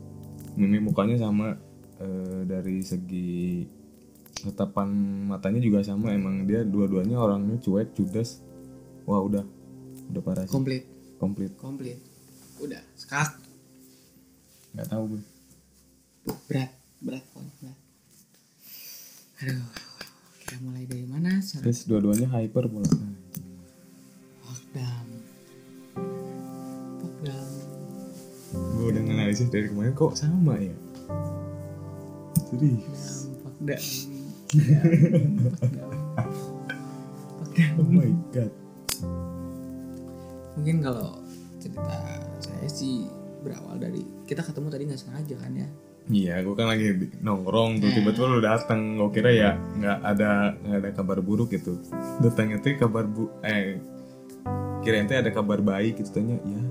Mimi 0.60 0.76
mukanya 0.76 1.16
sama 1.16 1.56
eh, 1.96 2.44
dari 2.44 2.84
segi 2.84 3.64
tatapan 4.44 4.88
matanya 5.32 5.64
juga 5.64 5.80
sama. 5.80 6.12
Emang 6.12 6.44
dia 6.44 6.60
dua-duanya 6.60 7.16
orangnya 7.16 7.56
cuek, 7.56 7.96
judes. 7.96 8.44
Wah 9.08 9.24
udah, 9.24 9.42
udah 10.12 10.20
parah 10.20 10.44
sih. 10.44 10.52
Komplit. 10.52 10.84
Komplit. 11.16 11.56
Komplit. 11.56 11.98
Udah. 12.60 12.84
Skak. 13.00 13.40
Gak 14.76 14.86
tahu 14.86 15.16
gue. 15.16 15.22
berat 16.46 16.70
berat 17.00 17.24
pokoknya 17.32 17.52
berat 17.58 17.78
aduh 19.40 19.89
kita 20.50 20.66
mulai 20.66 20.82
dari 20.82 21.06
mana? 21.06 21.38
Sar- 21.38 21.62
terus 21.62 21.86
dua-duanya 21.86 22.26
hyper 22.26 22.66
pula. 22.66 22.90
Pokdam 24.42 25.06
Pokdam 26.98 27.46
gue 28.50 28.86
udah 28.90 29.02
nganalisis 29.06 29.46
dari 29.46 29.70
kemarin 29.70 29.94
kok 29.94 30.18
sama 30.18 30.58
ya? 30.58 30.74
Serius? 32.50 33.30
Pokdam 33.46 33.84
Pokdam 35.54 35.90
Pokdam 37.38 37.72
oh 37.78 37.86
my 37.86 38.10
god. 38.34 38.50
Mungkin 40.58 40.82
kalau 40.82 41.14
cerita 41.62 41.94
saya 42.42 42.66
sih 42.66 43.06
berawal 43.46 43.78
dari 43.78 44.02
kita 44.26 44.42
ketemu 44.42 44.66
tadi 44.66 44.82
nggak 44.90 44.98
sengaja 44.98 45.34
kan 45.38 45.54
ya 45.54 45.70
Iya, 46.08 46.42
gue 46.42 46.54
kan 46.56 46.66
lagi 46.72 46.96
nongkrong 47.20 47.84
tuh 47.84 47.90
tiba-tiba 47.92 48.26
lu 48.26 48.40
datang. 48.40 48.96
Gue 48.96 49.10
kira 49.12 49.30
ya 49.30 49.50
nggak 49.54 49.98
ada 50.00 50.56
nggak 50.58 50.78
ada 50.80 50.90
kabar 50.96 51.18
buruk 51.20 51.52
gitu. 51.52 51.76
Datangnya 52.24 52.58
tuh 52.62 52.80
kabar 52.80 53.04
bu 53.04 53.28
eh 53.44 53.78
kirain 54.80 55.04
tuh 55.04 55.16
ada 55.20 55.30
kabar 55.32 55.60
baik 55.60 56.00
gitu 56.00 56.10
tanya 56.16 56.36
ya. 56.40 56.62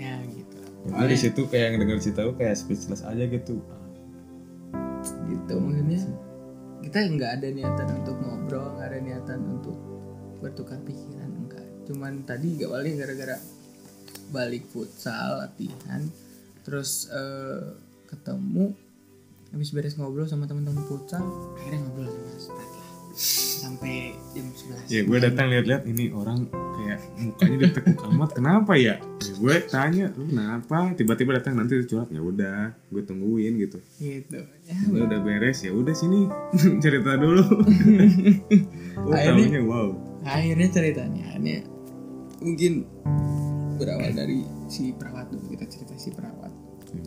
ya 0.00 0.14
gitu 0.32 0.56
Ya, 0.84 1.00
gue 1.00 1.06
di 1.08 1.18
situ 1.20 1.40
kayak 1.48 1.76
ngedenger 1.76 2.00
cerita 2.00 2.20
lu 2.28 2.36
kayak 2.36 2.56
speechless 2.60 3.04
aja 3.04 3.24
gitu. 3.24 3.60
gitu 5.28 5.54
maksudnya 5.60 6.00
kita 6.84 6.98
nggak 7.08 7.30
ada 7.40 7.48
niatan 7.52 7.88
untuk 8.00 8.16
ngobrol 8.20 8.76
nggak 8.76 8.88
ada 8.92 9.00
niatan 9.00 9.40
untuk 9.48 9.76
bertukar 10.40 10.80
pikiran 10.84 11.28
enggak 11.28 11.64
cuman 11.88 12.24
tadi 12.28 12.60
gak 12.60 12.68
awalnya 12.68 12.92
gara-gara 13.00 13.36
balik 14.32 14.64
futsal 14.72 15.44
latihan 15.44 16.04
terus 16.64 17.08
eh, 17.12 17.64
ketemu 18.14 18.70
habis 19.50 19.70
beres 19.70 19.94
ngobrol 19.94 20.24
sama 20.24 20.46
teman-teman 20.46 20.82
futsal 20.84 21.22
akhirnya 21.54 21.82
ngobrol 21.82 22.08
sama 22.36 22.62
lah 22.62 22.82
sampai 23.54 24.10
jam 24.34 24.46
11 24.50 24.90
Ya 24.90 25.00
gue 25.00 25.18
datang 25.20 25.46
lihat-lihat 25.46 25.86
ini 25.86 26.10
orang 26.10 26.50
kayak 26.50 26.98
mukanya 27.16 27.56
ditekuk 27.62 28.02
amat 28.10 28.30
kenapa 28.32 28.74
ya? 28.74 28.98
ya 28.98 29.32
gue 29.32 29.56
tanya 29.64 30.10
lu 30.12 30.26
kenapa? 30.26 30.90
Tiba-tiba 30.92 31.38
datang 31.38 31.54
nanti 31.54 31.78
curhat 31.80 32.10
ya 32.10 32.18
udah 32.18 32.74
gue 32.84 33.02
tungguin 33.02 33.54
gitu. 33.56 33.78
gitu 33.96 34.42
ya 34.66 34.74
Lu 34.90 35.06
udah 35.06 35.20
beres 35.20 35.62
ya 35.62 35.70
udah 35.70 35.94
sini 35.94 36.26
cerita 36.82 37.14
dulu. 37.14 37.46
oh, 38.98 39.14
Akhirnya- 39.14 39.62
wow. 39.62 39.94
akhirnya 40.24 40.68
ceritanya 40.68 41.24
ini 41.36 41.62
mungkin 42.40 42.72
berawal 43.74 44.10
dari 44.10 44.42
si 44.66 44.90
perawat 44.90 45.30
dulu 45.30 45.54
kita 45.54 45.64
cerita 45.68 45.94
si 45.94 46.10
perawat 46.10 46.33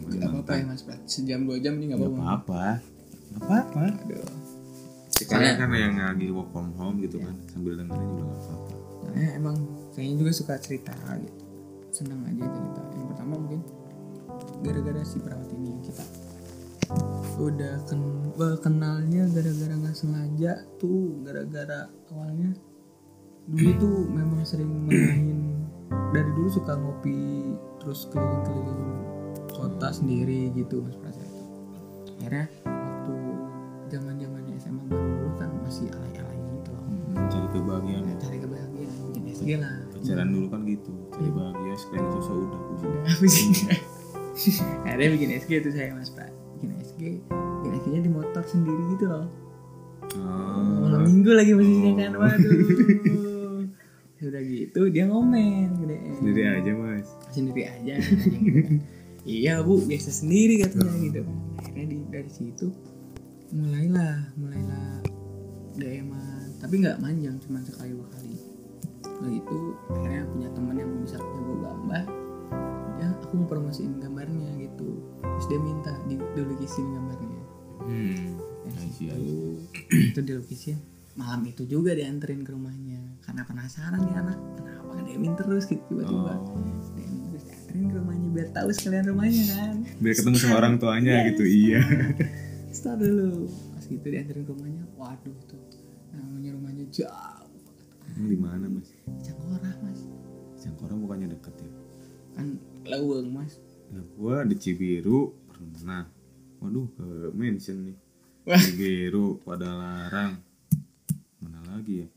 Gak 0.08 0.32
apa-apa 0.32 0.52
ya 0.56 0.64
mas 0.66 0.82
Prat 0.82 1.00
Sejam 1.06 1.44
dua 1.44 1.58
jam 1.60 1.76
nih 1.76 1.92
gak 1.92 2.00
Gak 2.00 2.08
apa-apa. 2.08 2.24
apa-apa. 2.24 2.64
Gak 3.28 3.42
apa-apa. 3.44 3.84
Aduh. 4.08 4.30
Sekarang 5.10 5.56
kan 5.58 5.70
yang 5.74 5.96
lagi 5.98 6.28
work 6.30 6.50
from 6.52 6.70
home 6.76 7.02
gitu 7.02 7.18
kan 7.18 7.34
sambil 7.50 7.74
dengerin 7.76 8.10
juga 8.14 8.24
gak 8.28 8.42
apa-apa. 8.42 8.74
Soalnya 8.98 9.30
emang 9.34 9.56
saya 9.92 10.14
juga 10.14 10.32
suka 10.32 10.54
cerita 10.58 10.94
gitu. 11.18 11.44
Senang 11.92 12.22
aja 12.24 12.46
cerita. 12.46 12.82
Yang 12.94 13.08
pertama 13.12 13.34
mungkin 13.36 13.62
Gara-gara 14.58 15.02
si 15.02 15.18
perawat 15.18 15.50
ini 15.52 15.68
yang 15.70 15.82
kita 15.82 16.06
Udah 17.38 17.76
ken 17.86 18.02
well, 18.34 18.58
kenalnya 18.58 19.28
gara-gara 19.30 19.76
gak 19.78 19.94
sengaja 19.94 20.52
tuh 20.78 21.20
Gara-gara 21.22 21.86
awalnya 22.10 22.54
Dulu 23.48 23.72
tuh 23.78 23.98
memang 24.08 24.42
sering 24.44 24.70
main. 24.86 25.62
Dari 26.12 26.30
dulu 26.34 26.50
suka 26.50 26.74
ngopi 26.74 27.54
Terus 27.78 28.06
keliling-keliling 28.10 28.94
kota 29.58 29.88
sendiri 29.90 30.54
gitu 30.54 30.82
mas 30.84 30.96
Prat 30.96 31.18
Akhirnya 32.18 32.46
waktu 32.64 33.14
zaman 33.88 34.14
zamannya 34.16 34.54
SMA 34.58 34.84
baru 34.86 35.06
dulu 35.08 35.30
kan 35.36 35.50
masih 35.62 35.88
alay-alay 35.90 36.38
gitu 36.54 36.70
loh 36.72 36.86
Mencari 37.10 37.48
kebahagiaan 37.50 38.04
ya. 38.04 38.16
cari 38.18 38.38
kebahagiaan 38.38 38.92
bikin 39.08 39.24
SG 39.32 39.50
lah 39.58 39.74
Pacaran 39.90 40.30
dulu 40.30 40.48
kan 40.48 40.62
gitu. 40.64 40.92
Cari 41.10 41.30
bahagia 41.32 41.74
sekali 41.76 42.08
susah 42.12 42.34
udah 42.36 42.60
pusing. 42.68 42.92
udah 42.94 43.16
pusing 43.18 43.52
akhirnya 44.86 45.10
bikin 45.12 45.30
SG 45.36 45.52
tuh 45.60 45.72
saya 45.72 45.90
mas 45.92 46.10
Pak 46.10 46.30
bikin 46.56 46.70
SG 46.80 47.02
bikin 47.58 47.72
SG 47.76 47.88
nya 47.90 48.02
di 48.02 48.12
motor 48.12 48.44
sendiri 48.44 48.84
gitu 48.94 49.08
loh 49.08 49.26
Oh. 50.08 50.88
malam 50.88 51.04
minggu 51.04 51.30
lagi 51.30 51.52
posisinya 51.52 51.94
kan 52.00 52.12
waduh 52.16 52.48
udah 54.24 54.42
gitu 54.42 54.82
dia 54.88 55.04
ngomen 55.06 55.68
gede 55.78 55.98
Sendiri 56.16 56.42
aja 56.48 56.72
mas. 56.74 57.08
sendiri 57.30 57.62
aja 57.66 57.94
iya 59.28 59.60
bu 59.60 59.84
biasa 59.84 60.10
sendiri 60.10 60.64
katanya 60.64 60.96
gitu. 61.04 61.22
Kan 61.22 61.38
akhirnya 61.60 61.86
di, 61.92 61.98
dari 62.08 62.32
situ 62.32 62.72
mulailah 63.52 64.32
mulailah 64.40 65.04
DM 65.78 66.10
tapi 66.58 66.82
nggak 66.82 66.98
manjang 67.00 67.38
cuma 67.46 67.62
sekali 67.62 67.94
dua 67.94 68.08
kali. 68.18 68.36
Lalu 69.22 69.32
itu 69.40 69.58
akhirnya 69.94 70.24
punya 70.34 70.50
teman 70.52 70.76
yang 70.80 70.92
bisa 71.06 71.18
jago 71.22 71.54
gambar. 71.62 72.06
Ya 72.98 73.08
aku 73.14 73.34
mau 73.38 73.48
promosiin 73.48 74.02
gambarnya 74.02 74.58
gitu. 74.58 75.06
Terus 75.22 75.46
dia 75.54 75.60
minta 75.62 75.94
di, 76.10 76.18
dilukisin 76.34 76.88
gambarnya. 76.98 77.42
Hmm. 77.88 78.26
situ 78.98 79.64
itu 79.92 80.20
dilukisin. 80.26 80.78
Malam 81.18 81.46
itu 81.50 81.66
juga 81.66 81.94
dianterin 81.94 82.42
ke 82.46 82.52
rumahnya 82.54 83.22
karena 83.26 83.42
penasaran 83.46 84.02
nih 84.06 84.16
anak 84.18 84.38
kenapa 84.58 84.92
ngedemin 84.98 85.34
terus 85.38 85.66
gitu 85.70 85.82
tiba-tiba. 85.90 86.34
Oh. 86.42 87.27
Dianterin 87.78 87.94
ke 87.94 87.98
rumahnya 88.02 88.28
biar 88.34 88.50
tahu 88.50 88.70
sekalian 88.74 89.06
rumahnya 89.14 89.44
kan 89.54 89.76
Biar 90.02 90.14
ketemu 90.18 90.38
sama 90.42 90.56
orang 90.58 90.76
tuanya 90.82 91.14
gitu 91.30 91.44
iya. 91.46 91.80
stop 92.74 92.98
dulu 92.98 93.46
pas 93.46 93.86
gitu 93.86 94.06
dianterin 94.10 94.44
ke 94.44 94.52
rumahnya 94.52 94.84
waduh 94.98 95.38
tuh 95.46 95.62
namanya 96.10 96.50
rumahnya 96.58 96.86
jauh 96.90 97.46
Emang 98.18 98.30
di 98.34 98.40
mana 98.40 98.66
mas? 98.66 98.90
Cangkorah 99.22 99.76
mas 99.84 100.00
Cangkora 100.58 100.94
bukannya 100.98 101.28
deket 101.38 101.54
ya? 101.62 101.70
kan 102.34 102.48
laweng 102.90 103.30
mas 103.30 103.62
Ya 103.88 104.02
gua 104.20 104.44
di 104.44 104.58
Cibiru 104.60 105.32
pernah. 105.48 106.04
Waduh 106.60 106.92
ke 106.92 107.08
mention 107.32 107.88
nih. 107.88 107.98
Cibiru 108.60 109.40
pada 109.48 109.64
larang. 109.64 110.36
Mana 111.40 111.64
lagi 111.72 112.04
ya? 112.04 112.08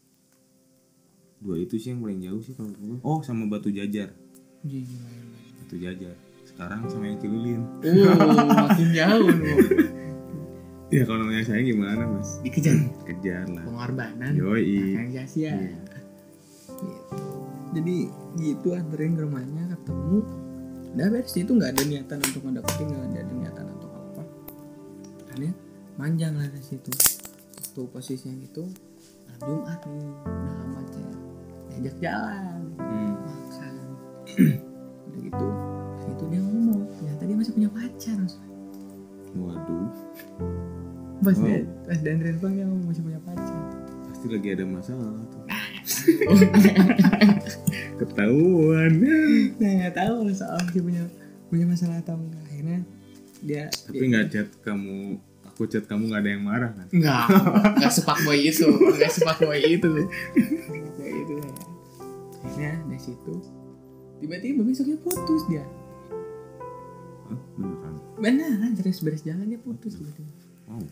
Dua 1.38 1.62
itu 1.62 1.79
sih 1.79 1.94
yang 1.94 2.03
paling 2.03 2.27
jauh 2.27 2.42
sih 2.42 2.59
kalau 2.59 2.75
gua. 2.75 2.99
Oh 3.07 3.23
sama 3.23 3.46
Batu 3.46 3.70
Jajar. 3.70 4.11
gila 4.66 5.30
Batu 5.70 5.78
Jajar. 5.78 6.18
Sekarang 6.42 6.83
sama 6.90 7.06
yang 7.06 7.18
Cililin. 7.18 7.62
uh 7.62 8.11
makin 8.66 8.88
jauh 8.90 9.30
loh 9.30 9.59
Ya 10.90 11.06
kalau 11.06 11.22
namanya 11.22 11.46
saya 11.46 11.62
gimana 11.62 12.02
mas? 12.02 12.42
dikejar 12.42 12.74
Kejar 13.06 13.46
lah. 13.46 13.62
pengorbanan 13.62 14.35
Yoi. 14.35 14.98
Kang 14.98 15.14
Jasia 15.14 15.54
Iya. 15.54 15.70
gitu. 15.70 15.98
jadi 17.70 17.96
gitu 18.35 18.68
anterin 18.72 19.14
ke 19.14 19.22
rumahnya 19.22 19.62
ketemu 19.70 20.26
udah 20.90 21.06
beres 21.09 21.35
itu 21.37 21.46
nggak 21.48 21.70
ada 21.70 21.83
niatan 21.85 22.18
untuk 22.18 22.42
ngedeketin 22.42 22.87
nggak 22.88 23.06
ada 23.06 23.33
niatan 23.33 23.66
untuk 23.70 23.90
apa 23.92 24.22
akhirnya 25.22 25.52
manjang 25.94 26.35
lah 26.35 26.50
dari 26.50 26.66
situ 26.66 26.90
waktu 27.54 27.80
posisinya 27.87 28.35
gitu 28.42 28.66
malam 28.66 29.38
Jumat 29.40 29.80
nih 29.87 30.02
udah 30.18 30.54
lama 30.56 30.80
diajak 31.70 31.94
jalan 32.02 32.59
Hmm. 32.74 33.14
makan 33.22 33.74
udah 35.11 35.20
gitu 35.20 35.46
itu 36.07 36.25
dia 36.27 36.40
ngomong 36.40 36.81
ternyata 36.90 37.23
dia 37.23 37.37
masih 37.37 37.53
punya 37.55 37.70
pacar. 37.70 38.18
Waduh. 39.31 39.88
pas 41.20 41.37
Wow. 41.37 41.44
dia 41.44 41.59
pas 41.85 41.99
pulang 42.40 42.55
dia 42.57 42.66
ngomong 42.66 42.87
masih 42.88 43.03
punya 43.05 43.20
pacar 43.20 43.61
Pasti 44.09 44.27
lagi 44.27 44.49
ada 44.53 44.64
masalah 44.66 45.12
tuh. 45.29 45.44
Ketahuan. 48.01 48.92
nah 49.61 49.70
nggak 49.77 49.94
tahu 49.94 50.14
soal 50.33 50.59
masih 50.64 50.81
punya 50.81 51.03
punya 51.46 51.64
masalah 51.66 51.96
atau 52.01 52.16
enggak 52.16 52.42
akhirnya 52.46 52.81
dia 53.40 53.64
Tapi 53.73 54.05
nggak 54.07 54.27
chat 54.29 54.49
kamu, 54.61 55.16
aku 55.44 55.62
chat 55.66 55.85
kamu 55.85 56.09
nggak 56.09 56.23
ada 56.25 56.31
yang 56.31 56.44
marah 56.44 56.70
kan? 56.73 56.87
Enggak, 56.92 57.25
enggak 57.77 57.92
sepak 57.92 58.18
boy 58.23 58.37
itu, 58.37 58.68
enggak 58.68 59.12
sepak 59.12 59.38
boy 59.40 59.61
itu. 59.61 59.90
Kayak 60.96 61.16
itu 61.25 61.33
ya. 61.40 61.51
Akhirnya 62.40 62.73
dari 62.85 63.01
situ 63.01 63.35
tiba-tiba 64.20 64.61
besoknya 64.62 64.96
putus 65.00 65.42
dia. 65.50 65.64
Hah, 67.26 67.40
beneran? 67.56 67.94
Beneran 68.20 68.72
terus 68.76 69.00
beres 69.00 69.24
jalan 69.24 69.48
dia 69.48 69.61
putus 69.61 69.96
tiba-tiba. 69.96 70.33
Wow. 70.68 70.85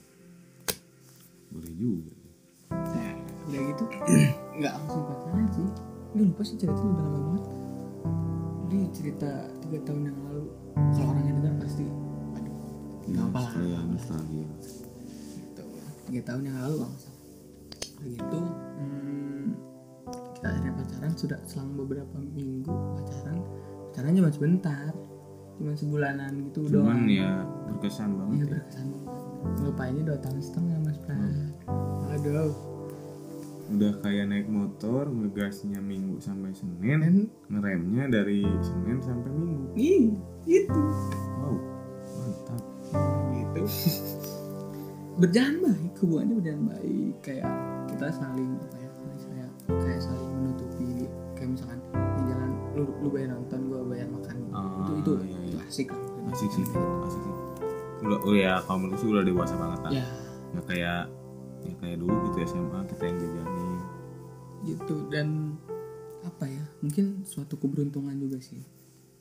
Boleh 1.52 1.72
juga. 1.76 2.12
Nah, 2.72 3.14
udah 3.48 3.60
gitu 3.72 3.84
enggak 4.58 4.72
langsung 4.74 5.02
pacaran 5.06 5.46
sih. 5.54 5.68
Ini 6.16 6.20
lupa 6.24 6.42
sih 6.42 6.56
ceritanya 6.56 6.90
udah 6.90 7.04
lama 7.04 7.18
banget. 7.20 7.44
Ini 8.68 8.78
cerita 8.96 9.30
tiga 9.64 9.78
tahun 9.84 10.02
yang 10.08 10.18
lalu. 10.26 10.46
Kalau 10.74 11.06
orang 11.12 11.24
yang 11.28 11.36
dengar 11.40 11.54
pasti, 11.62 11.84
aduh, 12.36 12.56
nggak 13.06 13.24
apa 13.28 13.38
lah. 13.44 13.52
Gitu 14.32 14.58
tiga 16.08 16.24
tahun 16.24 16.48
yang 16.48 16.56
lalu 16.64 16.76
bang 16.80 16.94
begitu 18.00 18.40
hmm, 18.80 19.46
kita 20.38 20.46
akhirnya 20.48 20.72
pacaran 20.78 21.12
sudah 21.12 21.38
selang 21.44 21.74
beberapa 21.74 22.14
minggu 22.14 22.70
pacaran. 22.94 23.42
Pacaran 23.90 24.12
cuma 24.14 24.30
sebentar 24.30 24.92
cuma 25.58 25.74
sebulanan 25.74 26.30
gitu 26.46 26.70
cuman 26.70 27.02
doang. 27.02 27.02
ya 27.10 27.42
berkesan 27.66 28.08
Iya 28.08 28.18
banget 28.22 28.38
ya. 28.38 28.46
berkesan 28.54 28.86
banget. 28.86 29.08
Ngelupainnya 29.58 30.02
dua 30.06 30.18
tahun 30.22 30.38
setengah 30.38 30.76
mas 30.86 30.98
Pras 31.02 31.34
aduh. 32.14 32.54
Udah 33.68 33.92
kayak 34.00 34.26
naik 34.30 34.48
motor 34.48 35.04
ngegasnya 35.04 35.82
minggu 35.82 36.22
sampai 36.22 36.54
senin 36.54 36.98
dan 37.02 37.14
ngeremnya 37.50 38.08
dari 38.08 38.46
senin 38.62 39.02
sampai 39.02 39.28
minggu. 39.28 39.66
Ih 39.74 40.14
itu 40.46 40.82
wow 41.42 41.58
mantap. 42.14 42.62
Gitu. 43.34 43.60
Berjalan 45.20 45.56
baik 45.66 45.92
hubungannya 45.98 46.34
berjalan 46.38 46.64
baik. 46.70 47.12
Kayak 47.20 47.50
kita 47.90 48.06
saling 48.14 48.54
apa 48.62 48.77
kayak 49.68 50.00
saling 50.00 50.32
menutupi. 50.32 51.06
Kayak 51.36 51.48
misalkan 51.54 51.78
di 51.92 52.22
jalan 52.32 52.50
lu 52.74 52.84
lu 53.04 53.08
bayar 53.12 53.36
nonton 53.36 53.60
gua 53.68 53.80
bayar 53.84 54.08
makan. 54.08 54.36
Ah, 54.52 54.90
itu 54.90 54.92
itu, 54.98 55.12
iya, 55.28 55.38
itu 55.44 55.56
iya. 55.60 55.64
asik 55.68 55.88
lah. 55.92 56.02
Asik 56.32 56.50
sih 56.56 56.64
asik 56.64 57.22
sih. 57.22 57.34
Udah 58.04 58.18
oh 58.24 58.34
ya 58.34 58.52
kalau 58.64 58.78
menurut 58.82 58.98
sih 59.00 59.08
udah 59.08 59.24
dewasa 59.24 59.54
banget 59.54 59.80
lah 59.84 59.92
ya. 59.92 60.06
Nggak 60.56 60.66
kayak 60.66 61.02
ya 61.66 61.72
kayak 61.82 61.96
dulu 62.00 62.14
gitu 62.30 62.36
SMA 62.46 62.80
kita 62.86 63.02
yang 63.04 63.18
jajanin 63.18 63.70
gitu 64.66 64.96
dan 65.06 65.54
apa 66.26 66.50
ya 66.50 66.64
mungkin 66.82 67.22
suatu 67.28 67.60
keberuntungan 67.60 68.16
juga 68.18 68.40
sih. 68.40 68.62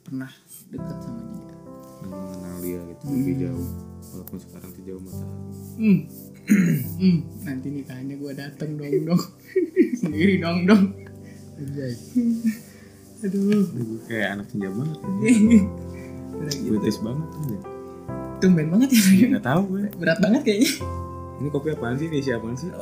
Pernah 0.02 0.32
dekat 0.72 0.98
sama 1.04 1.22
dia. 1.36 1.56
Dan 1.98 2.10
mengenal 2.14 2.58
dia 2.64 2.80
gitu 2.96 3.04
lebih 3.12 3.36
jauh. 3.44 3.70
Walaupun 4.08 4.38
sekarang 4.40 4.70
tuh 4.72 4.84
jauh 4.86 5.02
matahari 5.04 5.48
hmm. 5.78 6.00
Hmm. 6.48 7.18
nanti 7.44 7.68
nikahnya 7.70 8.16
gua 8.16 8.34
dateng 8.34 8.80
dong 8.80 9.04
dong. 9.04 9.24
Sendiri 10.02 10.40
dong 10.40 10.68
dong. 10.68 10.84
Aduh. 11.60 11.96
Aduh, 13.24 13.66
kayak 14.06 14.38
anak 14.38 14.46
senja 14.54 14.70
banget 14.70 14.98
ya. 15.02 15.10
udah 16.38 16.54
gitu. 16.54 16.70
British 16.78 17.02
banget 17.02 17.28
tuh 17.34 17.44
ya 17.50 17.60
tumben 18.38 18.70
banget 18.70 18.90
ya 18.94 19.02
Ya, 19.18 19.26
nggak 19.34 19.46
tahu 19.46 19.62
gue 19.74 19.84
berat 19.98 20.20
banget 20.22 20.42
kayaknya. 20.46 20.72
Ini 21.38 21.48
kopi 21.54 21.70
apaan 21.74 21.96
sih? 21.98 22.08
Ini 22.10 22.22
siapaan 22.22 22.56
sih? 22.58 22.70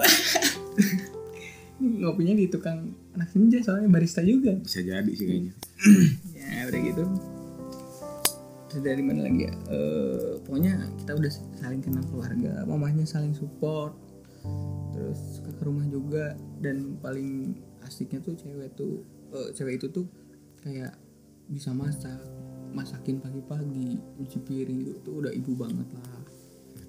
Ngopinya 2.04 2.34
di 2.40 2.48
tukang 2.48 2.96
anak 3.16 3.30
senja 3.32 3.60
soalnya 3.60 3.92
barista 3.92 4.24
juga. 4.24 4.56
Bisa 4.60 4.84
jadi 4.84 5.12
sih 5.12 5.26
kayaknya. 5.28 5.54
Ya 6.56 6.72
udah 6.72 6.80
gitu 6.80 7.04
dari 8.82 9.04
mana 9.04 9.28
lagi 9.28 9.48
ya? 9.48 9.54
Eh, 9.72 10.42
pokoknya 10.44 10.74
kita 11.04 11.12
udah 11.16 11.32
saling 11.60 11.82
kenal 11.84 12.04
keluarga 12.10 12.64
mamahnya 12.68 13.08
saling 13.08 13.36
support 13.36 13.96
terus 14.96 15.44
ke 15.44 15.64
rumah 15.64 15.86
juga. 15.88 16.36
Dan 16.60 17.00
paling 17.00 17.60
asiknya 17.86 18.24
tuh 18.24 18.36
cewek 18.36 18.74
tuh 18.76 19.04
eh, 19.36 19.50
cewek 19.54 19.80
itu 19.84 19.88
tuh 19.92 20.06
kayak 20.64 20.96
bisa 21.46 21.72
masak 21.72 22.18
masakin 22.76 23.22
pagi-pagi 23.22 24.02
cuci 24.20 24.40
piring 24.44 24.80
itu 24.84 25.00
tuh 25.06 25.24
udah 25.24 25.32
ibu 25.32 25.56
banget 25.56 25.88
lah. 25.96 26.24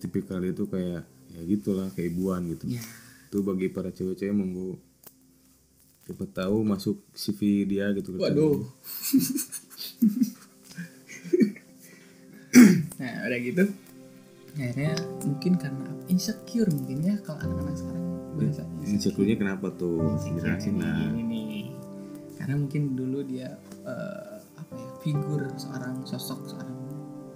Tipikal 0.02 0.42
itu 0.42 0.66
kayak 0.66 1.04
ya 1.30 1.40
gitulah 1.44 1.92
keibuan 1.94 2.46
gitu. 2.50 2.70
Ya 2.70 2.82
itu 3.36 3.42
bagi 3.42 3.68
para 3.68 3.92
cewek-cewek 3.92 4.32
monggo 4.32 4.80
siapa 6.08 6.24
tahu 6.30 6.62
masuk 6.62 7.02
CV 7.12 7.66
dia 7.66 7.90
gitu 7.92 8.14
waduh 8.16 8.62
nah 12.96 13.28
udah 13.28 13.38
gitu. 13.40 13.64
Akhirnya 14.56 14.96
mungkin 15.20 15.52
karena 15.60 15.86
insecure 16.08 16.70
mungkin 16.72 17.04
ya 17.04 17.16
kalau 17.20 17.38
anak-anak 17.44 17.76
sekarang. 17.76 18.04
Biasanya 18.36 18.84
insecure-nya 18.84 19.36
kenapa 19.36 19.72
tuh? 19.72 20.16
Jelasin 20.20 20.80
lah. 20.80 21.12
ini 21.12 21.22
nih. 21.24 21.68
Karena 22.36 22.54
mungkin 22.60 22.96
dulu 22.96 23.24
dia 23.24 23.56
eh, 23.84 24.36
apa 24.56 24.74
ya 24.76 24.90
figur 25.04 25.44
seorang 25.56 26.04
sosok 26.08 26.40
seorang 26.48 26.76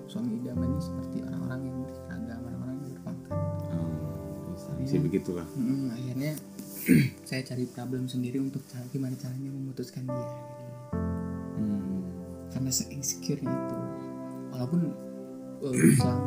suami 0.08 0.42
idamannya 0.42 0.80
seperti 0.82 1.22
orang-orang 1.22 1.60
yang 1.70 1.76
berseragam 1.84 2.40
orang-orang 2.42 2.76
yang 2.80 2.92
berpangkat. 2.98 3.38
Oh, 3.70 4.76
bisa. 4.80 4.96
Begitulah. 4.96 5.46
Hmm, 5.56 5.92
akhirnya 5.92 6.32
saya 7.28 7.42
cari 7.44 7.64
problem 7.68 8.08
sendiri 8.08 8.40
untuk 8.40 8.64
cara 8.68 8.84
gimana 8.88 9.14
caranya 9.20 9.50
memutuskan 9.52 10.08
dia. 10.08 10.16
Gitu. 10.16 10.36
hmm. 11.60 12.00
karena 12.50 12.70
se 12.72 12.84
insecure 12.90 13.40
itu. 13.44 13.76
Walaupun 14.50 15.09
selang 15.60 16.22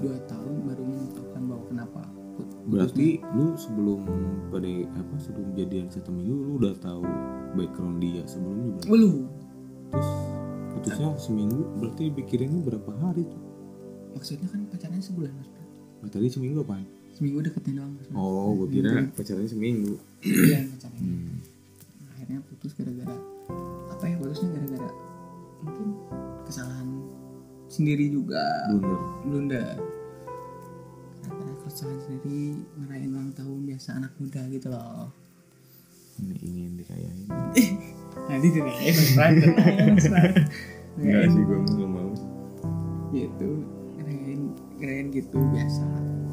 dua 0.00 0.16
tahun 0.24 0.54
baru 0.64 0.82
memutuskan 0.84 1.42
bahwa 1.44 1.64
kenapa 1.68 2.00
berarti 2.64 3.08
lu 3.34 3.52
sebelum 3.54 4.00
pada 4.48 4.68
apa 4.94 5.14
sebelum 5.18 5.48
jadian 5.52 5.86
satu 5.88 6.08
minggu 6.08 6.32
lu 6.34 6.52
udah 6.56 6.74
tahu 6.78 7.02
background 7.52 8.00
dia 8.00 8.22
sebelumnya 8.24 8.76
berarti 8.76 8.88
Waduh, 8.88 9.16
terus 9.90 10.10
putusnya 10.70 11.08
seminggu 11.16 11.60
berarti 11.76 12.04
pikirinnya 12.10 12.60
berapa 12.62 12.90
hari 12.98 13.24
tuh 13.24 13.42
maksudnya 14.10 14.48
kan 14.48 14.60
pacarnya 14.66 15.00
sebulan 15.00 15.32
mas. 15.32 15.48
Nah, 16.00 16.08
tadi 16.08 16.26
seminggu 16.26 16.64
apaan? 16.64 16.86
seminggu 17.10 17.44
deketin 17.44 17.76
doang 17.76 17.92
mas. 17.92 18.08
Oh, 18.16 18.56
gue 18.56 18.68
kira 18.72 19.04
pacarannya 19.12 19.44
seminggu. 19.46 20.00
Iya 20.24 20.64
pacarnya 20.66 21.00
Hmm. 21.00 21.36
akhirnya 22.10 22.38
putus 22.44 22.72
gara-gara 22.72 23.16
apa 23.88 24.04
ya 24.04 24.16
putusnya 24.16 24.48
gara-gara 24.50 24.90
mungkin 25.60 25.88
kesalahan 26.44 26.88
sendiri 27.70 28.10
juga. 28.10 28.42
Blunder. 28.66 28.98
blunder. 29.24 29.68
Karena 31.22 31.52
kesalahan 31.62 32.00
sendiri 32.02 32.58
ngerayain 32.82 33.10
ulang 33.14 33.32
tahun 33.32 33.60
biasa 33.70 33.88
anak 34.02 34.12
muda 34.18 34.42
gitu 34.50 34.68
loh. 34.74 35.14
Ini 36.20 36.36
ingin 36.42 36.72
dikayain. 36.76 37.18
nanti 38.28 38.48
dirayain 38.50 38.94
mas 38.98 39.10
Fran 39.14 39.34
Enggak 41.00 41.24
sih, 41.32 41.42
gue 41.46 41.58
mau 41.62 41.86
mau. 41.86 42.10
gitu. 43.14 43.50
Ngerayain 43.96 44.40
ngerayain 44.76 45.08
gitu 45.14 45.38
biasa. 45.38 45.86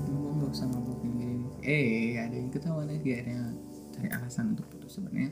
Ngomong 0.10 0.34
gak 0.42 0.52
usah 0.58 0.68
ngomong 0.74 0.98
gini. 1.06 1.46
Eh 1.62 2.18
ada 2.18 2.34
yang 2.34 2.50
ketahuan 2.50 2.90
aja 2.90 3.00
akhirnya 3.00 3.54
cari 3.94 4.10
alasan 4.12 4.58
untuk 4.58 4.66
putus 4.74 4.98
sebenarnya. 4.98 5.30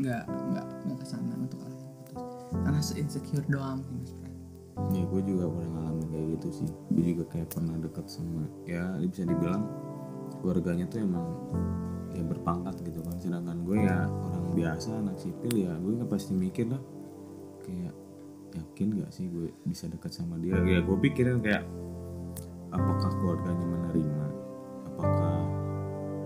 Nggak 0.00 0.22
nggak 0.24 0.66
nggak 0.88 0.98
ke 0.98 1.06
sana 1.06 1.34
untuk 1.36 1.60
alasan 1.60 1.90
putus. 2.00 2.18
Karena 2.50 2.80
se 2.82 2.94
insecure 2.98 3.46
doang 3.46 3.84
sih 3.84 3.94
mas 3.94 4.19
Ya 4.90 5.04
gue 5.06 5.22
juga 5.22 5.44
pernah 5.52 5.70
ngalamin 5.76 6.06
kayak 6.10 6.26
gitu 6.38 6.48
sih. 6.64 6.70
Gue 6.90 7.02
juga 7.14 7.24
kayak 7.30 7.48
pernah 7.52 7.76
deket 7.78 8.06
sama 8.08 8.42
ya 8.64 8.84
bisa 9.00 9.22
dibilang 9.28 9.62
keluarganya 10.40 10.88
tuh 10.88 11.04
emang 11.04 11.26
ya 12.16 12.22
berpangkat 12.24 12.74
gitu 12.82 13.00
kan. 13.04 13.16
Sedangkan 13.20 13.62
gue 13.62 13.78
ya 13.84 14.08
orang 14.08 14.46
biasa 14.56 14.88
anak 14.98 15.16
sipil 15.20 15.54
ya 15.54 15.72
gue 15.78 15.92
nggak 16.00 16.10
pasti 16.10 16.32
mikir 16.34 16.66
lah 16.72 16.82
kayak 17.62 17.94
yakin 18.50 18.98
gak 18.98 19.14
sih 19.14 19.30
gue 19.30 19.54
bisa 19.62 19.86
dekat 19.86 20.10
sama 20.10 20.34
dia? 20.42 20.58
Ya 20.66 20.82
gue 20.82 20.96
pikirin 20.98 21.38
kayak 21.38 21.62
apakah 22.74 23.10
keluarganya 23.22 23.66
menerima? 23.66 24.26
Apakah 24.90 25.38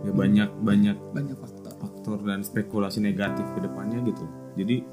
ya 0.08 0.12
banyak 0.12 0.50
banyak 0.64 0.96
banyak 1.12 1.36
faktor. 1.36 1.72
faktor 1.80 2.20
dan 2.24 2.40
spekulasi 2.40 3.00
negatif 3.00 3.44
ke 3.52 3.60
depannya 3.64 4.00
gitu. 4.08 4.24
Jadi 4.56 4.84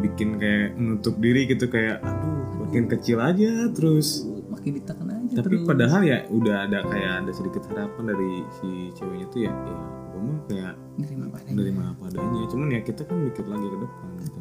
bikin 0.00 0.40
kayak 0.40 0.76
menutup 0.80 1.14
diri 1.20 1.44
gitu 1.44 1.68
kayak 1.68 2.00
aduh 2.00 2.64
makin 2.66 2.84
kecil 2.86 3.18
aja 3.20 3.68
terus. 3.74 4.24
Makin 4.50 4.70
ditekan 4.82 5.08
aja 5.08 5.34
tapi 5.40 5.62
terus. 5.62 5.68
padahal 5.68 6.00
ya 6.04 6.18
udah 6.30 6.56
ada 6.68 6.78
kayak 6.86 7.12
ada 7.24 7.32
sedikit 7.32 7.62
harapan 7.70 8.14
dari 8.14 8.32
si 8.60 8.68
ceweknya 8.98 9.26
tuh 9.30 9.40
ya 9.46 9.52
ya 9.52 9.78
gue 10.10 10.20
mah 10.20 10.40
kayak 10.50 10.74
nerima 11.00 11.26
padanya 11.32 11.54
menerima 11.56 11.82
apa 11.96 12.02
adanya. 12.12 12.40
Cuman 12.50 12.68
ya 12.70 12.80
kita 12.84 13.02
kan 13.08 13.16
mikir 13.24 13.44
lagi 13.48 13.66
ke 13.66 13.78
depan 13.78 14.08
gitu. 14.20 14.38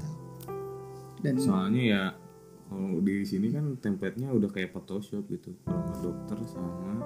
Dan 1.20 1.36
soalnya 1.36 1.84
ya 1.84 2.04
kalau 2.70 3.02
di 3.02 3.16
sini 3.26 3.48
kan 3.50 3.66
template-nya 3.82 4.30
udah 4.30 4.50
kayak 4.54 4.72
Photoshop 4.72 5.26
gitu. 5.34 5.58
Kalau 5.66 5.80
nggak 5.82 6.00
dokter 6.06 6.38
sama 6.48 7.02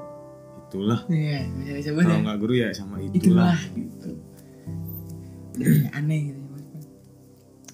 itulah. 0.68 1.02
Ya 1.08 1.48
bisa 1.56 1.72
disebut 1.78 2.04
kalau 2.04 2.20
ya. 2.20 2.24
nggak 2.26 2.38
guru 2.42 2.54
ya 2.58 2.70
sama 2.74 2.96
itulah 3.00 3.14
itulah. 3.16 3.58
gitu. 3.78 4.12
Aneh 5.96 6.20
gitu. 6.34 6.43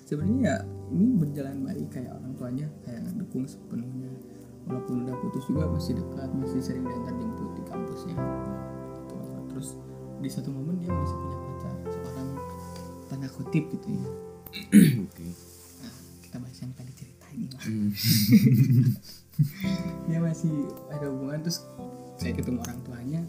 Sebenarnya 0.10 0.42
ya 0.42 0.56
ini 0.90 1.06
berjalan 1.22 1.58
baik 1.70 1.88
kayak 1.94 2.18
orang 2.18 2.34
tuanya 2.34 2.68
kayak 2.82 3.06
ngedukung 3.06 3.46
sepenuhnya. 3.46 4.10
Walaupun 4.66 5.06
udah 5.06 5.16
putus 5.22 5.46
juga 5.46 5.70
masih 5.70 6.02
dekat 6.02 6.30
masih 6.34 6.60
sering 6.66 6.86
diantar 6.86 7.14
jemput 7.14 7.50
di 7.54 7.64
kampusnya. 7.70 8.18
Gitu. 8.18 9.18
terus 9.54 9.70
di 10.20 10.30
satu 10.30 10.50
momen 10.50 10.82
dia 10.82 10.90
masih 10.90 11.14
punya 11.14 11.38
pacar 11.38 11.74
seorang 11.94 12.30
tanda 13.06 13.30
kutip 13.38 13.64
gitu 13.70 13.88
ya. 13.94 14.06
Oke. 15.06 15.30
Nah, 15.86 15.94
kita 16.26 16.36
bahas 16.42 16.58
yang 16.58 16.74
tadi 16.74 16.92
cerita 16.98 17.26
ini 17.30 17.48
lah 17.54 17.62
Hmm. 17.70 17.90
dia 20.10 20.20
masih 20.20 20.52
ada 20.90 21.06
hubungan 21.08 21.40
terus 21.46 21.62
saya 22.18 22.34
ketemu 22.34 22.66
orang 22.66 22.82
tuanya. 22.82 23.22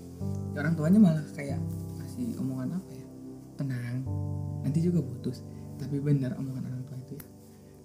Ya, 0.56 0.64
orang 0.64 0.74
tuanya 0.80 0.98
malah 0.98 1.26
kayak 1.36 1.60
kasih 2.00 2.40
omongan 2.40 2.80
apa 2.80 2.90
ya? 2.96 3.06
Tenang 3.60 4.00
nanti 4.64 4.80
juga 4.80 5.04
putus. 5.04 5.44
Tapi 5.80 5.96
benar 6.00 6.36
omongan 6.36 6.69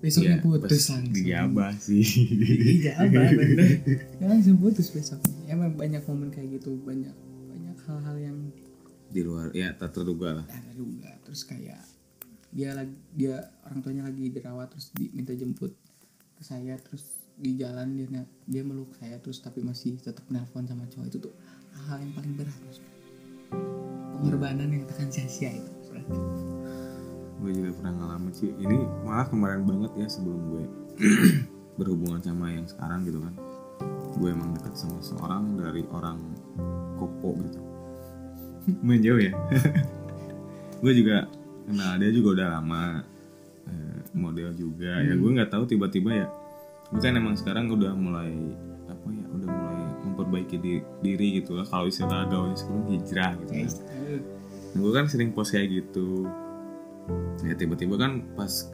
besoknya 0.05 0.37
Ya, 0.37 0.43
putus 0.45 0.83
langsung 0.93 1.09
digabah 1.09 1.73
sih. 1.81 2.05
Iya 2.85 2.93
apa 3.01 3.21
bener. 3.41 3.69
Ya 4.21 4.25
langsung 4.29 4.61
putus 4.61 4.93
besoknya 4.93 5.33
ya 5.49 5.57
emang 5.57 5.73
banyak 5.73 6.05
momen 6.05 6.29
kayak 6.29 6.61
gitu 6.61 6.77
banyak 6.85 7.13
banyak 7.49 7.77
hal-hal 7.89 8.17
yang 8.21 8.37
di 9.09 9.21
luar 9.25 9.49
ya 9.57 9.73
tak 9.73 9.97
terduga 9.97 10.37
lah. 10.41 10.45
Ada 10.45 10.71
juga 10.77 11.09
terus 11.25 11.41
kayak 11.49 11.81
dia 12.53 12.71
lagi 12.77 12.95
dia 13.17 13.41
orang 13.65 13.81
tuanya 13.81 14.03
lagi 14.05 14.29
dirawat 14.29 14.71
terus 14.71 14.93
diminta 14.93 15.33
jemput 15.33 15.73
ke 16.37 16.43
saya 16.45 16.77
terus 16.77 17.03
di 17.35 17.59
jalan 17.59 17.99
dia 17.99 18.23
dia 18.47 18.63
meluk 18.63 18.95
saya 18.95 19.19
terus 19.19 19.43
tapi 19.43 19.59
masih 19.59 19.99
tetap 19.99 20.23
nelpon 20.31 20.63
sama 20.63 20.87
cowok 20.87 21.05
itu 21.11 21.17
tuh 21.19 21.33
hal 21.91 21.99
yang 21.99 22.15
paling 22.15 22.33
berat 22.39 22.55
Mas. 22.63 22.79
pengorbanan 24.15 24.71
yang 24.71 24.87
takkan 24.87 25.11
sia-sia 25.11 25.51
itu 25.51 25.71
gue 27.45 27.61
juga 27.61 27.71
pernah 27.77 27.93
ngalamin 27.93 28.33
sih. 28.33 28.49
Ini 28.57 28.77
malah 29.05 29.29
kemarin 29.29 29.61
banget 29.69 29.91
ya 30.01 30.07
sebelum 30.09 30.41
gue 30.49 30.63
berhubungan 31.77 32.17
sama 32.25 32.49
yang 32.49 32.65
sekarang 32.65 33.05
gitu 33.05 33.21
kan. 33.21 33.33
Gue 34.17 34.33
emang 34.33 34.57
dekat 34.57 34.73
sama 34.73 34.97
seorang 35.05 35.53
dari 35.61 35.85
orang 35.93 36.17
kopo 36.97 37.37
gitu. 37.45 37.59
Main 38.85 39.05
jauh 39.05 39.21
ya? 39.21 39.29
Gue 40.83 40.91
juga 40.97 41.29
kenal 41.65 41.97
dia 41.97 42.09
juga 42.13 42.29
udah 42.41 42.47
lama 42.59 42.83
eh, 43.69 43.99
model 44.17 44.53
juga. 44.57 45.01
Ya 45.01 45.13
gue 45.13 45.29
nggak 45.29 45.53
tahu 45.53 45.69
tiba-tiba 45.69 46.25
ya 46.25 46.27
gue 46.85 47.01
kan 47.01 47.17
emang 47.17 47.33
sekarang 47.33 47.65
udah 47.73 47.97
mulai 47.97 48.29
apa 48.85 49.07
ya 49.09 49.25
udah 49.33 49.49
mulai 49.49 49.81
memperbaiki 50.05 50.57
di- 50.61 50.85
diri 51.01 51.41
gitu 51.41 51.57
lah. 51.57 51.65
Kalau 51.65 51.89
istilah 51.89 52.25
gaulnya 52.29 52.57
sekarang 52.57 52.85
hijrah 52.89 53.31
gitu 53.41 53.51
kan. 53.53 53.69
Gue 54.75 54.91
kan 54.93 55.05
sering 55.09 55.29
post 55.33 55.53
kayak 55.53 55.69
gitu 55.71 56.25
ya 57.45 57.53
tiba-tiba 57.53 57.99
kan 57.99 58.25
pas 58.33 58.73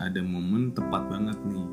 ada 0.00 0.20
momen 0.24 0.72
tepat 0.72 1.02
banget 1.12 1.38
nih 1.44 1.68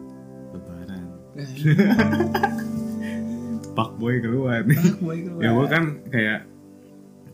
lebaran. 0.51 1.05
Pak 3.77 3.91
boy 4.01 4.19
keluar. 4.19 4.67
Pak 4.67 4.99
boy 4.99 5.17
keluar. 5.23 5.43
ya 5.43 5.49
gue 5.55 5.67
kan 5.71 5.83
kayak 6.11 6.39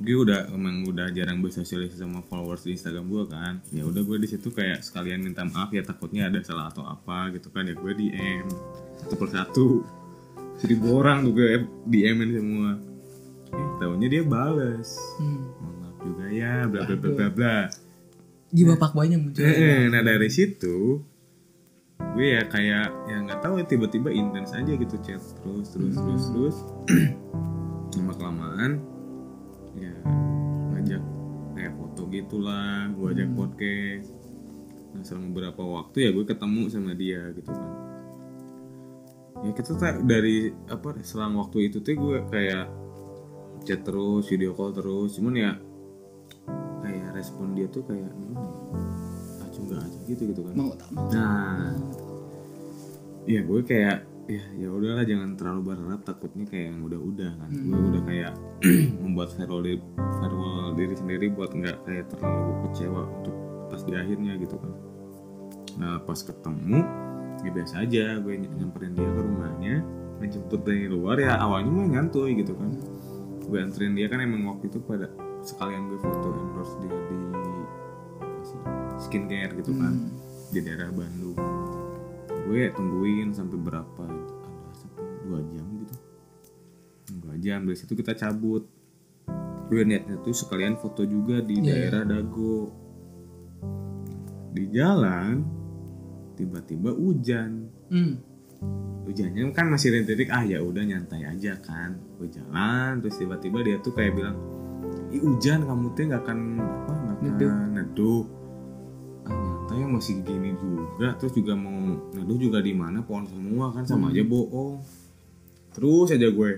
gue 0.04 0.18
udah 0.20 0.52
emang 0.52 0.84
udah 0.84 1.08
jarang 1.16 1.40
bersosialisasi 1.40 2.04
sama 2.04 2.20
followers 2.28 2.68
di 2.68 2.78
Instagram 2.78 3.10
gue 3.10 3.26
kan. 3.32 3.54
Ya 3.74 3.88
udah 3.88 4.02
gue 4.06 4.18
di 4.22 4.28
situ 4.30 4.54
kayak 4.54 4.86
sekalian 4.86 5.26
minta 5.26 5.42
maaf 5.48 5.74
ya 5.74 5.82
takutnya 5.82 6.30
ada 6.30 6.44
salah 6.46 6.70
atau 6.70 6.86
apa 6.86 7.34
gitu 7.34 7.50
kan. 7.50 7.66
Ya 7.66 7.74
gue 7.74 7.94
DM 7.96 8.46
satu 9.02 9.16
persatu. 9.18 9.68
Seribu 10.62 11.02
orang 11.02 11.26
tuh 11.26 11.34
gue 11.34 11.66
DM 11.90 12.18
in 12.28 12.32
semua. 12.38 12.72
Eh 13.54 13.68
tahunya 13.82 14.08
dia 14.10 14.24
bales. 14.26 14.94
Hmm. 15.18 15.50
maaf 15.82 15.98
juga 16.06 16.26
ya 16.30 16.70
bla 16.70 16.86
bla 16.86 16.96
bla 17.00 17.12
bla 17.18 17.30
bla 17.34 17.58
jiwa 18.54 18.78
pak 18.78 18.94
boynya 18.94 19.18
muncul. 19.18 19.42
Eh, 19.42 19.90
nah 19.90 20.06
dari 20.06 20.30
situ 20.30 21.02
gue 22.14 22.28
ya 22.30 22.46
kayak 22.46 23.10
ya 23.10 23.18
nggak 23.26 23.42
tahu 23.42 23.58
ya 23.58 23.66
tiba-tiba 23.66 24.14
intens 24.14 24.54
aja 24.54 24.70
gitu 24.70 24.96
chat 25.02 25.18
terus 25.42 25.74
terus 25.74 25.96
terus 25.98 26.24
terus. 26.30 26.58
Lama 27.98 28.14
kelamaan 28.14 28.72
ya 29.74 29.94
ngajak 30.74 31.02
kayak 31.58 31.74
foto 31.74 32.02
gitulah 32.14 32.94
gue 32.94 33.08
ajak 33.18 33.30
podcast. 33.34 34.14
Nah 34.94 35.02
selama 35.02 35.28
beberapa 35.34 35.64
waktu 35.66 35.98
ya 36.06 36.10
gue 36.14 36.26
ketemu 36.30 36.62
sama 36.70 36.94
dia 36.94 37.34
gitu 37.34 37.50
kan. 37.50 37.72
Ya 39.44 39.52
kita 39.58 39.74
tuh 39.74 40.06
dari 40.06 40.54
apa 40.70 40.94
selang 41.02 41.42
waktu 41.42 41.74
itu 41.74 41.82
tuh 41.82 41.98
gue 41.98 42.18
kayak 42.30 42.70
chat 43.66 43.82
terus 43.82 44.30
video 44.30 44.54
call 44.54 44.78
terus. 44.78 45.18
Cuman 45.18 45.34
ya 45.34 45.52
respon 47.14 47.54
dia 47.54 47.70
tuh 47.70 47.86
kayak 47.86 48.10
gimana 48.10 48.50
ya 48.50 49.46
acu 49.46 49.60
nggak 49.64 49.80
aja 49.80 50.00
gitu 50.10 50.22
gitu 50.34 50.42
kan. 50.44 50.54
Mau 50.58 50.72
tak 50.74 50.90
mau. 50.92 51.08
Nah 51.14 51.72
ya 53.24 53.40
gue 53.40 53.60
kayak 53.64 53.98
ya 54.24 54.44
ya 54.56 54.68
udahlah 54.72 55.04
jangan 55.04 55.36
terlalu 55.36 55.62
berharap 55.76 56.02
takutnya 56.04 56.46
kayak 56.48 56.74
yang 56.74 56.80
udah-udah 56.84 57.32
kan. 57.38 57.50
Gue 57.54 57.80
udah 57.94 58.04
kayak 58.04 58.34
membuat 59.04 59.30
firewall 59.36 59.64
di 59.64 59.78
firewall 59.98 60.74
diri 60.76 60.96
sendiri 60.98 61.26
buat 61.32 61.52
nggak 61.54 61.78
kayak 61.88 62.06
terlalu 62.12 62.52
kecewa 62.68 63.04
untuk 63.22 63.36
pas 63.70 63.82
di 63.86 63.94
akhirnya 63.94 64.34
gitu 64.42 64.56
kan. 64.58 64.72
Nah 65.80 66.02
pas 66.04 66.20
ketemu 66.20 66.80
ya 67.44 67.50
biasa 67.52 67.74
aja 67.84 68.06
gue 68.24 68.34
ny- 68.40 68.54
nyamperin 68.56 68.96
dia 68.96 69.10
ke 69.10 69.22
rumahnya 69.22 69.76
menjemput 70.24 70.62
dari 70.64 70.88
luar 70.88 71.20
ya 71.20 71.36
awalnya 71.36 71.72
mah 71.72 71.88
nyantuy 72.00 72.34
gitu 72.40 72.56
kan. 72.56 72.72
Gue 73.44 73.60
anterin 73.60 73.92
dia 73.94 74.08
kan 74.08 74.24
emang 74.24 74.48
waktu 74.48 74.72
itu 74.72 74.80
pada 74.80 75.12
sekalian 75.44 75.92
gue 75.92 76.00
foto 76.00 76.32
endorse 76.32 76.76
dia 76.80 76.96
di 77.12 77.20
skincare 79.04 79.54
gitu 79.60 79.76
kan. 79.76 79.94
Di 80.50 80.60
daerah 80.64 80.90
Bandung. 80.90 81.38
Gue 82.48 82.72
tungguin 82.72 83.36
sampai 83.36 83.58
berapa 83.60 84.04
ada 84.08 84.34
sampai 84.74 85.04
dua 85.28 85.40
jam 85.52 85.68
gitu. 85.84 85.96
Dua 87.20 87.36
jam 87.38 87.60
dari 87.68 87.78
situ 87.78 87.94
kita 87.94 88.16
cabut. 88.16 88.64
Gue 89.68 89.84
niatnya 89.84 90.20
tuh 90.24 90.36
sekalian 90.36 90.80
foto 90.80 91.04
juga 91.04 91.44
di 91.44 91.60
daerah 91.60 92.08
Dago. 92.08 92.72
Di 94.54 94.64
jalan 94.72 95.44
tiba-tiba 96.34 96.96
hujan. 96.96 97.70
Hmm. 97.94 98.16
hujannya 99.04 99.52
kan 99.52 99.68
masih 99.68 99.92
rintik 99.92 100.32
ah 100.32 100.48
ya 100.48 100.64
udah 100.64 100.80
nyantai 100.88 101.28
aja 101.28 101.60
kan. 101.60 102.00
Gue 102.16 102.32
jalan 102.32 103.04
terus 103.04 103.20
tiba-tiba 103.20 103.60
dia 103.60 103.78
tuh 103.84 103.92
kayak 103.92 104.16
bilang 104.16 104.38
hujan 105.20 105.66
kamu 105.68 105.86
tuh 105.94 106.04
nggak 106.10 106.22
akan 106.26 106.40
apa 106.62 106.92
nggak 106.94 107.16
akan 107.18 107.26
Neduh. 107.28 107.52
neduh. 107.74 108.24
Ah 109.24 109.34
nyantai 109.34 109.86
masih 109.88 110.16
gini 110.24 110.52
juga. 110.58 111.16
Terus 111.20 111.34
juga 111.36 111.54
mau 111.54 111.78
neduh 112.14 112.38
juga 112.40 112.60
di 112.64 112.74
mana? 112.74 113.04
Pohon 113.04 113.26
semua 113.28 113.72
kan 113.72 113.84
sama 113.86 114.10
aja 114.10 114.24
bohong. 114.26 114.82
Terus 115.74 116.14
aja 116.14 116.28
gue. 116.30 116.52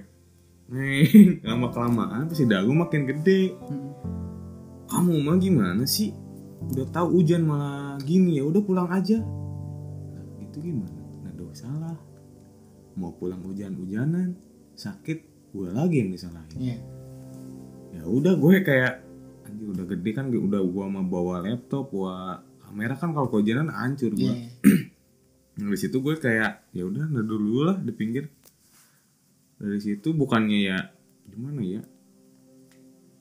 Nih 0.72 1.06
lama 1.48 1.70
kelamaan 1.70 2.30
pasti 2.32 2.46
dagu 2.46 2.72
makin 2.74 3.06
gede. 3.06 3.54
Hmm. 3.70 3.94
kamu 4.86 5.18
mah 5.26 5.38
gimana 5.42 5.84
sih? 5.84 6.14
Udah 6.72 6.86
tahu 6.94 7.20
hujan 7.20 7.42
malah 7.44 7.98
gini 8.06 8.38
ya 8.38 8.46
udah 8.46 8.62
pulang 8.62 8.90
aja. 8.94 9.18
Nah, 9.18 10.26
itu 10.46 10.62
gimana? 10.62 11.02
Nah 11.26 11.34
salah 11.56 11.98
mau 12.96 13.12
pulang 13.16 13.44
hujan-hujanan 13.44 14.36
sakit 14.76 15.52
gue 15.56 15.70
lagi 15.72 16.04
yang 16.04 16.12
disalahin. 16.12 16.60
Iya. 16.60 16.78
Ya 17.96 18.04
udah 18.04 18.34
gue 18.36 18.60
kayak 18.60 18.94
anjir 19.48 19.68
udah 19.72 19.86
gede 19.88 20.10
kan 20.12 20.26
udah 20.28 20.62
gua 20.68 20.86
mau 20.92 21.06
bawa 21.06 21.46
laptop 21.46 21.94
bawa 21.94 22.44
kamera 22.66 22.94
kan 22.98 23.16
kalau 23.16 23.32
kehujanan 23.32 23.72
hancur 23.72 24.12
gua. 24.12 24.36
Nah, 25.56 25.72
dari 25.72 25.80
situ 25.80 26.04
gue 26.04 26.20
kayak 26.20 26.68
ya 26.76 26.84
udah 26.84 27.08
neduh 27.08 27.40
dulu 27.40 27.62
lah 27.72 27.78
di 27.80 27.96
pinggir. 27.96 28.28
Dari 29.56 29.80
situ 29.80 30.12
bukannya 30.12 30.60
ya 30.60 30.78
gimana 31.32 31.64
ya 31.64 31.82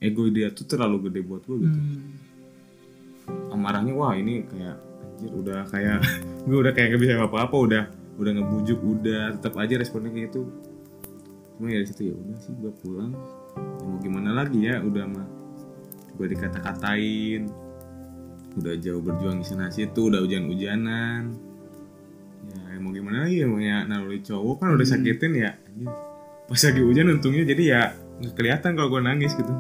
ego 0.02 0.28
dia 0.28 0.52
tuh 0.52 0.68
terlalu 0.68 1.08
gede 1.08 1.20
buat 1.24 1.42
gue 1.48 1.56
gitu. 1.64 1.78
Hmm. 1.80 3.56
amarahnya 3.56 3.96
wah 3.96 4.12
ini 4.12 4.44
kayak 4.44 4.76
anjir 5.00 5.32
udah 5.32 5.64
kayak 5.72 6.04
gue 6.50 6.58
udah 6.60 6.72
kayak 6.76 6.92
gak 6.92 7.00
bisa 7.00 7.16
apa-apa 7.16 7.56
udah 7.56 7.84
udah 8.20 8.32
ngebujuk 8.36 8.78
udah 8.84 9.38
tetap 9.40 9.56
aja 9.56 9.80
responnya 9.80 10.12
kayak 10.12 10.28
gitu. 10.28 10.50
Cuma 11.56 11.70
ya 11.70 11.80
dari 11.80 11.88
situ 11.88 12.02
ya 12.12 12.14
udah 12.18 12.36
sih 12.42 12.52
gue 12.52 12.72
pulang 12.82 13.14
ya 13.56 13.84
mau 13.86 13.98
gimana 14.02 14.30
lagi 14.34 14.58
ya 14.66 14.82
udah 14.82 15.04
mah. 15.08 15.26
Gue 16.14 16.26
dikata-katain. 16.30 17.50
Udah 18.54 18.74
jauh 18.78 19.02
berjuang 19.02 19.42
di 19.42 19.46
sana 19.46 19.66
situ 19.74 20.14
udah 20.14 20.22
hujan-hujanan. 20.22 21.34
Ya 22.54 22.78
mau 22.78 22.94
gimana 22.94 23.26
lagi 23.26 23.42
ya 23.42 23.46
mau 23.50 23.58
ya 23.58 23.82
naluri 23.82 24.22
cowok 24.22 24.62
kan 24.62 24.68
udah 24.78 24.86
sakitin 24.86 25.32
ya. 25.34 25.58
Pas 26.46 26.60
lagi 26.60 26.80
hujan 26.84 27.08
untungnya 27.10 27.42
jadi 27.48 27.62
ya 27.66 27.82
nggak 28.22 28.34
kelihatan 28.38 28.78
kalau 28.78 28.88
gue 28.94 29.02
nangis 29.02 29.34
gitu. 29.34 29.50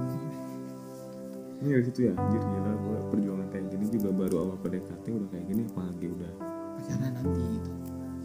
Ini 1.64 1.68
dari 1.74 1.84
situ 1.90 2.00
ya 2.06 2.12
anjir 2.14 2.38
gila 2.38 2.72
gue 2.76 2.98
perjuangan 3.10 3.48
kayak 3.50 3.66
gini 3.72 3.86
juga 3.88 4.08
baru 4.14 4.36
awal 4.46 4.56
PDKT 4.62 5.04
udah 5.10 5.28
kayak 5.32 5.44
gini 5.48 5.62
apalagi 5.64 6.06
udah. 6.12 6.32
Pacaran 6.78 7.10
nanti 7.18 7.42
gitu. 7.56 7.70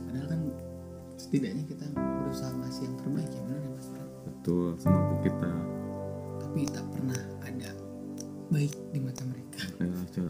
Padahal 0.05 0.27
kan 0.27 0.39
setidaknya 1.17 1.63
kita 1.65 1.85
berusaha 1.97 2.51
ngasih 2.61 2.83
yang 2.85 2.95
terbaik 2.99 3.29
ya 3.31 3.41
benar 3.41 3.59
ya 3.63 3.69
mas? 3.73 3.87
Betul 4.49 4.73
semampu 4.81 5.15
kita. 5.29 5.51
Tapi 6.41 6.59
tak 6.73 6.85
pernah 6.89 7.21
ada 7.45 7.69
baik 8.49 8.73
di 8.89 8.97
mata 8.97 9.21
mereka. 9.29 9.61
Anjir. 9.77 10.25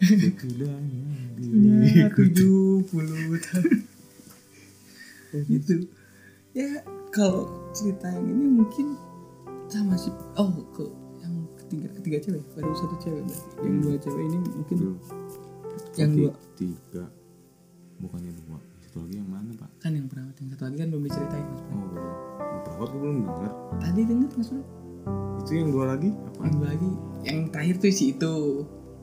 setidaknya 0.00 1.04
Ya, 1.84 2.08
tujuh 2.16 2.80
puluh 2.88 3.36
tahun 3.36 3.84
gitu 5.52 5.84
ya 6.56 6.80
kalau 7.12 7.68
cerita 7.76 8.08
yang 8.08 8.24
ini 8.24 8.56
mungkin 8.56 8.96
sama 9.68 10.00
si 10.00 10.08
oh 10.40 10.48
ke 10.72 10.88
yang 11.20 11.44
ketiga 11.60 11.92
ketiga 12.00 12.16
cewek. 12.24 12.44
Baru 12.56 12.72
satu 12.72 12.96
cewek 13.04 13.20
berarti. 13.20 13.56
Yang 13.60 13.76
dua 13.84 13.96
cewek 14.00 14.22
ini 14.32 14.38
mungkin 14.48 14.76
Belum. 14.80 14.96
yang 16.00 16.12
dua. 16.16 16.32
tiga 16.56 17.04
bukannya 18.00 18.32
dua 18.32 18.75
satu 18.96 19.12
lagi 19.12 19.20
yang 19.20 19.28
mana 19.28 19.52
pak 19.60 19.68
kan 19.76 19.92
yang 19.92 20.08
perawat 20.08 20.32
yang 20.40 20.48
satu 20.56 20.62
lagi 20.72 20.76
kan 20.80 20.88
belum 20.88 21.04
diceritain 21.04 21.46
mas 21.52 21.60
oh 21.68 21.84
belum 21.92 22.08
Yang 22.40 22.62
perawat 22.64 22.88
gue 22.88 23.00
belum 23.04 23.18
denger 23.28 23.52
tadi 23.76 24.00
denger 24.08 24.30
mas 24.32 24.48
Fred? 24.48 24.66
itu 25.36 25.52
yang 25.52 25.68
dua 25.68 25.84
lagi 25.92 26.10
apa 26.16 26.40
yang 26.40 26.56
dua 26.56 26.68
lagi 26.72 26.90
yang 27.28 27.38
terakhir 27.52 27.74
tuh 27.76 27.92
si 27.92 28.04
itu 28.16 28.34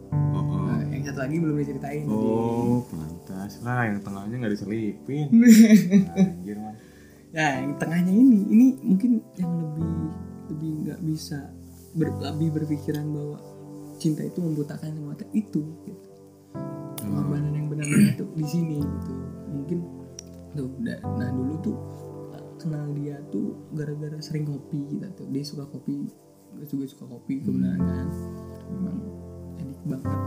oh, 0.10 0.34
oh. 0.34 0.66
Nah, 0.66 0.82
yang 0.90 1.04
satu 1.06 1.20
lagi 1.22 1.36
belum 1.38 1.56
diceritain 1.62 2.04
Oh, 2.10 2.82
pantas 2.90 3.54
lah 3.62 3.82
yang 3.86 4.02
tengahnya 4.02 4.36
nggak 4.42 4.54
diselipin. 4.58 5.30
Anjir 6.18 6.58
man. 6.58 6.74
Ya, 7.30 7.62
yang 7.62 7.78
tengahnya 7.78 8.14
ini, 8.14 8.50
ini 8.50 8.68
mungkin 8.82 9.22
yang 9.38 9.52
lebih 9.62 9.94
lebih 10.54 10.72
nggak 10.86 11.00
bisa 11.06 11.54
ber, 11.94 12.14
lebih 12.18 12.50
berpikiran 12.62 13.06
bahwa 13.10 13.38
cinta 14.02 14.26
itu 14.26 14.42
membutakan 14.42 14.94
semata 14.94 15.26
itu. 15.38 15.62
Gitu. 15.86 16.10
Pengorbanan 16.98 17.54
yang 17.54 17.68
benar-benar 17.70 18.14
itu 18.18 18.26
di 18.34 18.46
sini 18.50 18.78
gitu. 18.82 19.33
Mungkin 19.54 19.80
tuh 20.54 20.70
nah 20.82 21.30
dulu 21.30 21.54
tuh 21.62 21.78
kenal 22.56 22.86
dia 22.94 23.18
tuh 23.28 23.58
gara-gara 23.72 24.16
sering 24.20 24.46
kopi 24.46 24.86
kita 24.88 25.10
tuh 25.14 25.28
dia 25.28 25.42
suka 25.42 25.66
kopi 25.66 26.08
gue 26.54 26.66
juga 26.66 26.86
suka 26.86 27.06
kopi 27.08 27.42
kebenaran 27.42 27.82
kan 27.82 28.08
memang 28.70 28.98
edik 29.58 29.82
banget 29.84 30.20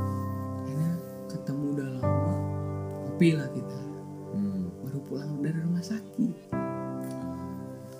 akhirnya 0.58 0.92
ketemu 1.26 1.64
udah 1.72 1.88
lama 1.96 2.34
kopi 3.04 3.28
lah 3.32 3.48
kita 3.50 3.78
Hmm. 4.26 4.68
baru 4.84 4.98
pulang 5.02 5.40
dari 5.40 5.56
rumah 5.56 5.80
sakit 5.80 6.34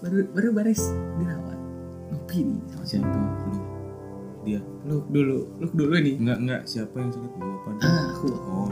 baru 0.03 0.27
baru 0.29 0.49
baris 0.53 0.83
dirawat 1.17 1.57
ngopi 2.13 2.39
nih 2.45 2.61
sama 2.69 2.85
Siapa? 2.85 3.17
Lu? 3.17 3.59
Dia? 4.45 4.61
lu 4.85 4.97
dulu 5.09 5.39
lu 5.57 5.67
dulu 5.73 5.95
nih 5.97 6.15
Enggak, 6.19 6.39
enggak. 6.39 6.63
Siapa 6.67 6.93
yang 6.93 7.11
sakit? 7.11 7.31
Lu 7.33 7.51
apa 7.57 7.71
ah 7.81 8.05
aku 8.11 8.27
Oh, 8.37 8.69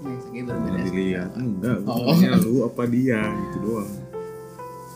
baru 0.00 0.18
Nggak 0.32 0.56
beres 0.64 0.84
dilihat. 0.86 1.30
Enggak, 1.34 1.76
Oh. 1.84 2.16
lu 2.42 2.54
apa 2.64 2.82
dia 2.86 3.20
gitu 3.20 3.56
doang. 3.60 3.90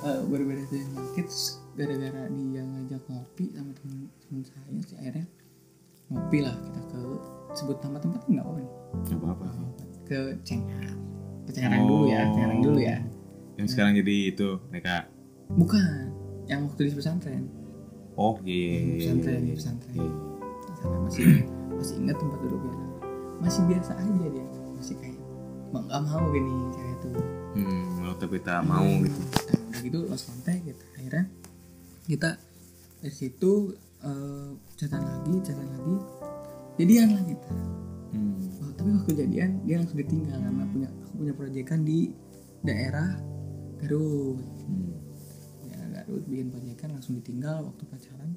Eh, 0.02 0.20
beres 0.26 0.46
dari 0.66 0.84
sakit 0.86 1.24
terus 1.24 1.44
gara-gara 1.72 2.22
dia 2.28 2.62
ngajak 2.62 3.02
ngopi 3.04 3.44
sama 3.50 3.72
temen, 3.74 3.98
temen 4.20 4.42
saya 4.42 4.78
sih 4.80 4.96
akhirnya 4.96 5.26
ngopi 6.06 6.38
lah 6.38 6.54
kita 6.54 6.80
ke 6.86 6.98
sebut 7.52 7.78
nama 7.80 7.98
tempat 7.98 8.22
nggak 8.24 8.44
apa 8.44 8.58
nih 8.58 8.72
Enggak 8.94 9.18
apa-apa. 9.32 9.46
ke 10.04 10.18
Cengar 10.42 10.86
ke 11.42 11.50
Cengarang 11.50 11.82
dulu 11.84 12.04
ya 12.06 12.22
Cengarang 12.28 12.60
dulu 12.60 12.78
ya 12.78 12.98
Yang 13.54 13.68
sekarang 13.70 13.92
jadi 13.96 14.14
itu, 14.28 14.48
Neka. 14.68 14.98
bukan 15.50 16.12
yang 16.44 16.60
waktu 16.64 16.80
di 16.84 16.94
pesantren 16.94 17.42
Oh, 18.14 18.38
iya 18.44 18.54
iya 18.54 18.78
iya. 18.78 18.94
pesantren 19.00 19.34
iya, 19.34 19.42
di 19.42 19.52
pesantren 19.56 19.94
Iya. 19.96 20.12
Di 20.62 20.74
sana 20.76 20.96
masih 21.00 21.26
masih 21.72 21.94
ingat 21.98 22.16
tempat 22.16 22.38
duduknya 22.38 22.74
masih 23.40 23.62
biasa 23.66 23.92
aja 23.96 24.12
dia 24.22 24.46
masih 24.84 25.00
kayak 25.00 25.16
nggak 25.72 26.02
mau 26.04 26.24
gini 26.28 26.52
cewek 26.76 26.92
itu 27.00 27.08
Hmm, 27.56 28.12
tapi 28.20 28.36
tak 28.44 28.60
mau 28.68 28.84
gitu. 28.84 29.16
nah, 29.16 29.62
udah 29.72 29.80
gitu 29.80 29.98
lost 30.12 30.26
kontak 30.28 30.60
gitu. 30.60 30.84
Akhirnya 30.98 31.24
kita 32.04 32.36
dari 33.00 33.14
situ 33.16 33.72
eh 34.04 34.50
catatan 34.76 35.00
lagi 35.08 35.34
catatan 35.40 35.70
lagi. 35.72 35.96
Jadian 36.76 37.08
lah 37.16 37.24
kita. 37.24 37.52
Hmm. 38.12 38.36
Oh, 38.60 38.70
tapi 38.76 38.90
waktu 38.92 39.12
jadian 39.24 39.50
dia 39.64 39.80
langsung 39.80 39.96
ditinggal 40.04 40.36
karena 40.36 40.64
punya 40.68 40.88
aku 40.92 41.14
punya 41.16 41.32
proyekan 41.32 41.80
di 41.80 42.12
daerah 42.60 43.08
Garut. 43.80 44.44
Hmm. 44.68 44.92
ya 45.64 45.80
Garut 45.96 46.28
bikin 46.28 46.52
proyekan 46.52 46.92
langsung 46.92 47.16
ditinggal 47.24 47.72
waktu 47.72 47.82
pacaran 47.88 48.36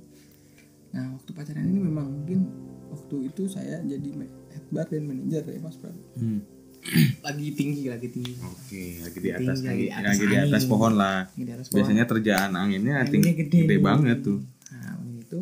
nah 0.89 1.11
waktu 1.11 1.29
pacaran 1.31 1.63
ini 1.63 1.79
memang 1.81 2.07
mungkin 2.13 2.39
waktu 2.87 3.27
itu 3.27 3.43
saya 3.45 3.79
jadi 3.81 4.09
ma- 4.11 4.27
head 4.49 4.65
bar 4.69 4.85
dan 4.85 5.03
manajer 5.03 5.43
ya 5.45 5.59
mas 5.59 5.75
Pram 5.75 5.93
Hmm. 6.13 6.39
lagi 7.21 7.51
tinggi 7.51 7.83
lagi 7.85 8.07
tinggi 8.07 8.37
Oke, 8.39 9.01
lagi 9.01 9.17
di 9.17 9.29
atas 9.29 9.59
Tinggi, 9.59 9.67
lagi, 9.67 9.85
atas 9.91 10.07
lagi 10.13 10.25
di 10.25 10.37
atas 10.37 10.55
angin. 10.57 10.69
pohon 10.69 10.93
lah. 10.93 11.19
Lagi 11.27 11.43
di 11.43 11.51
atas 11.51 11.65
pohon. 11.65 11.75
Biasanya 11.75 12.03
terjaan 12.05 12.51
anginnya 12.53 12.95
ting- 13.03 13.19
Anginnya 13.19 13.35
gede, 13.35 13.59
nih. 13.65 13.79
banget 13.81 14.17
tuh. 14.21 14.39
Nah, 14.71 14.95
itu 15.17 15.39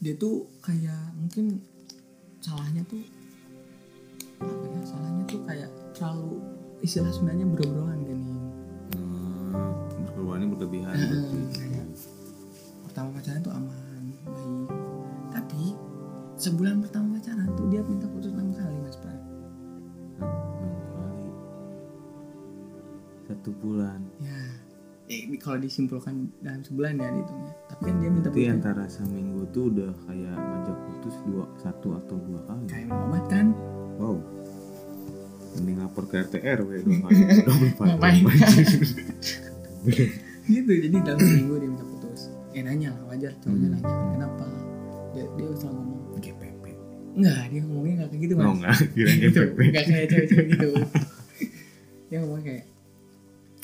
dia 0.00 0.14
tuh 0.16 0.34
kayak 0.58 1.00
mungkin 1.14 1.60
salahnya 2.38 2.82
tuh 2.84 3.04
apa 4.40 4.64
ya? 4.66 4.80
Salahnya 4.82 5.22
tuh 5.24 5.40
kayak 5.44 5.68
terlalu 5.92 6.40
istilah 6.80 7.12
Sundanya 7.12 7.44
bro-broan 7.46 8.00
kan 8.00 8.16
nih. 8.16 8.38
Nah, 8.96 9.70
berkorbannya 10.02 10.46
berlebihan 10.48 10.94
berarti. 10.96 11.38
kayak 11.52 11.86
pertama 13.00 13.16
pacaran 13.16 13.40
tuh 13.40 13.54
aman, 13.56 14.02
baik. 14.28 14.68
Tapi 15.32 15.62
sebulan 16.36 16.84
pertama 16.84 17.16
pacaran 17.16 17.48
tuh 17.56 17.66
dia 17.72 17.80
minta 17.80 18.04
putus 18.12 18.28
enam 18.36 18.52
kali 18.52 18.76
mas 18.76 18.96
Pram. 19.00 19.16
Enam 20.20 20.76
kali. 20.92 21.28
Satu 23.24 23.56
bulan. 23.56 24.04
Ya, 24.20 24.36
eh, 25.08 25.24
ini 25.24 25.40
kalau 25.40 25.64
disimpulkan 25.64 26.28
dalam 26.44 26.60
sebulan 26.60 27.00
ya 27.00 27.08
dihitungnya. 27.08 27.52
Tapi 27.72 27.82
kan 27.88 27.96
dia 28.04 28.10
minta 28.12 28.28
Berarti 28.28 28.44
putus 28.44 28.52
antara 28.60 28.84
seminggu 28.84 29.48
tuh 29.48 29.64
udah 29.72 29.92
kayak 30.04 30.36
ngajak 30.36 30.78
putus 30.92 31.16
dua 31.24 31.48
satu 31.56 31.96
atau 32.04 32.16
dua 32.20 32.40
kali. 32.52 32.68
kayak 32.68 32.92
obat 32.92 33.24
kan. 33.32 33.56
Wow. 33.96 34.20
Mending 35.56 35.80
lapor 35.80 36.04
ke 36.04 36.20
RT 36.20 36.36
RW 36.36 36.84
dong. 36.84 37.00
Ngapain? 37.80 38.28
gitu 40.50 40.66
jadi 40.68 40.96
dalam 41.00 41.20
seminggu 41.22 41.56
dia 41.56 41.70
minta 41.72 41.89
ya 42.50 42.60
nanya 42.60 42.88
lah 42.90 43.02
wajar 43.08 43.32
cowoknya 43.38 43.68
Hmm. 43.68 43.76
nanya 43.76 43.94
kenapa 44.10 44.46
dia 45.10 45.24
dia 45.32 45.46
selalu 45.54 45.80
ngomong 45.80 46.18
GPP. 46.18 46.64
enggak 47.12 47.42
dia 47.46 47.60
ngomongnya 47.60 47.94
enggak 47.96 48.08
kayak 48.08 48.22
gitu 48.22 48.34
mas 48.34 48.44
Oh 48.44 48.54
enggak, 48.54 48.76
kira 48.92 49.10
gitu 49.12 49.38
GPP. 49.40 49.58
enggak 49.64 49.84
kayak 49.86 50.06
cewek-cewek 50.08 50.46
gitu 50.48 50.68
dia 52.08 52.16
ngomong 52.18 52.40
kayak 52.40 52.64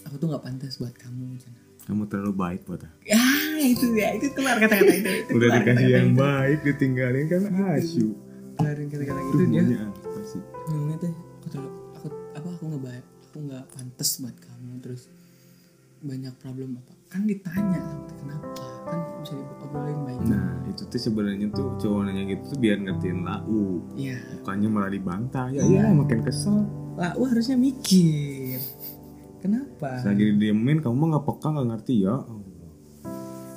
aku 0.03 0.15
tuh 0.17 0.27
nggak 0.29 0.43
pantas 0.43 0.75
buat 0.77 0.95
kamu 0.95 1.25
Cina. 1.37 1.61
Kamu 1.85 2.03
terlalu 2.05 2.35
baik 2.35 2.61
buat 2.65 2.81
aku. 2.81 2.99
ya 3.05 3.23
itu 3.61 3.87
ya 3.93 4.11
itu 4.13 4.27
keluar 4.33 4.55
kata-kata 4.57 4.91
itu, 4.93 5.07
itu 5.21 5.31
Udah 5.33 5.49
keluar 5.49 5.55
dikasih 5.57 5.67
kata-kata 5.83 5.95
yang 5.97 6.09
itu. 6.09 6.19
baik 6.19 6.59
ditinggalin 6.65 7.25
kan 7.27 7.43
asyuk. 7.73 8.15
keluarin 8.57 8.87
kata-kata 8.89 9.21
Itu 9.21 9.35
itu 9.37 9.45
dia 9.49 9.63
apa 9.85 10.21
sih? 10.25 10.43
ngomongnya 10.67 10.97
tuh 10.99 11.11
aku 11.13 11.47
terlalu 11.49 11.71
aku 11.93 12.07
apa 12.33 12.49
aku 12.49 12.65
nggak 12.67 12.83
baik 12.85 13.05
aku 13.25 13.37
nggak 13.45 13.65
pantas 13.69 14.11
buat 14.17 14.37
kamu 14.37 14.73
terus 14.81 15.03
banyak 16.01 16.35
problem 16.37 16.71
apa 16.77 16.95
kan 17.07 17.23
ditanya 17.23 17.83
kenapa 18.15 18.47
kan 18.85 18.99
bisa 19.21 19.33
diobrolin 19.35 19.99
baik 20.03 20.21
Nah 20.27 20.47
itu 20.67 20.83
tuh 20.85 21.01
sebenarnya 21.01 21.47
tuh 21.49 21.75
cowok 21.77 22.01
nanya 22.05 22.23
gitu 22.27 22.43
tuh 22.49 22.59
biar 22.59 22.77
ngertiin 22.79 23.23
lau 23.23 23.81
Iya, 23.95 24.19
Bukannya 24.39 24.69
malah 24.69 24.91
dibantah 24.91 25.47
Ya 25.49 25.63
Iya. 25.63 25.83
ya 25.83 25.93
makin 25.93 26.21
kesel 26.21 26.67
Lau 26.97 27.23
harusnya 27.23 27.55
mikir. 27.55 28.57
Kenapa? 29.39 30.01
Lagi 30.01 30.33
didiemin 30.33 30.81
kamu 30.81 30.97
mah 30.97 31.09
gak 31.15 31.27
peka 31.27 31.49
gak 31.53 31.69
ngerti 31.69 31.95
ya 32.03 32.17
Allah. 32.17 32.45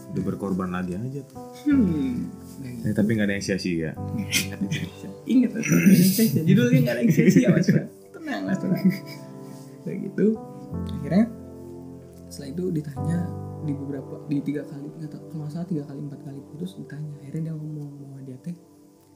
Udah 0.09 0.23
berkorban 0.25 0.69
lagi 0.69 0.93
aja 0.93 1.21
tuh 1.23 1.39
Hmm. 1.65 2.27
Nah, 2.59 2.83
Eh, 2.83 2.93
Tapi 2.93 3.09
gak 3.13 3.25
ada 3.25 3.33
yang 3.33 3.41
sia-sia 3.41 3.95
Ingat. 5.31 5.51
Judulnya 6.41 6.79
nggak 6.81 6.93
ada 6.93 7.01
yang 7.01 7.11
sia-sia 7.11 7.47
mas. 7.49 7.67
Tenang 8.11 8.41
mas 8.43 8.59
Bro. 8.59 8.75
Udah 9.79 9.95
gitu. 9.95 10.25
Akhirnya 10.91 11.25
setelah 12.29 12.49
itu 12.49 12.63
ditanya 12.71 13.19
di 13.59 13.73
beberapa 13.73 14.13
di 14.25 14.39
tiga 14.39 14.63
kali 14.63 14.87
nggak 14.87 15.09
tahu 15.09 15.23
kalau 15.27 15.41
nggak 15.41 15.51
salah 15.51 15.67
tiga 15.67 15.83
kali 15.83 15.99
empat 15.99 16.19
kali 16.23 16.39
putus 16.47 16.71
ditanya. 16.75 17.11
Akhirnya 17.19 17.41
dia 17.43 17.53
ngomong 17.53 17.89
bahwa 17.97 18.19
dia 18.21 18.37
teh 18.39 18.55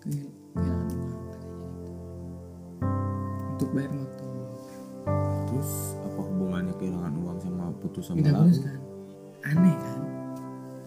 kehil- 0.02 0.36
kehilangan 0.52 0.90
uang 0.92 1.14
katanya 1.24 1.48
gitu. 1.48 1.88
Untuk 3.54 3.70
bayar 3.72 3.92
motor. 3.94 4.30
Terus 5.46 5.72
apa 6.02 6.20
hubungannya 6.24 6.74
kehilangan 6.76 7.14
uang 7.16 7.38
sama 7.40 7.66
putus 7.78 8.04
sama 8.04 8.18
putus 8.20 8.58
kan? 8.60 8.80
Aneh 9.46 9.76
kan? 9.76 10.00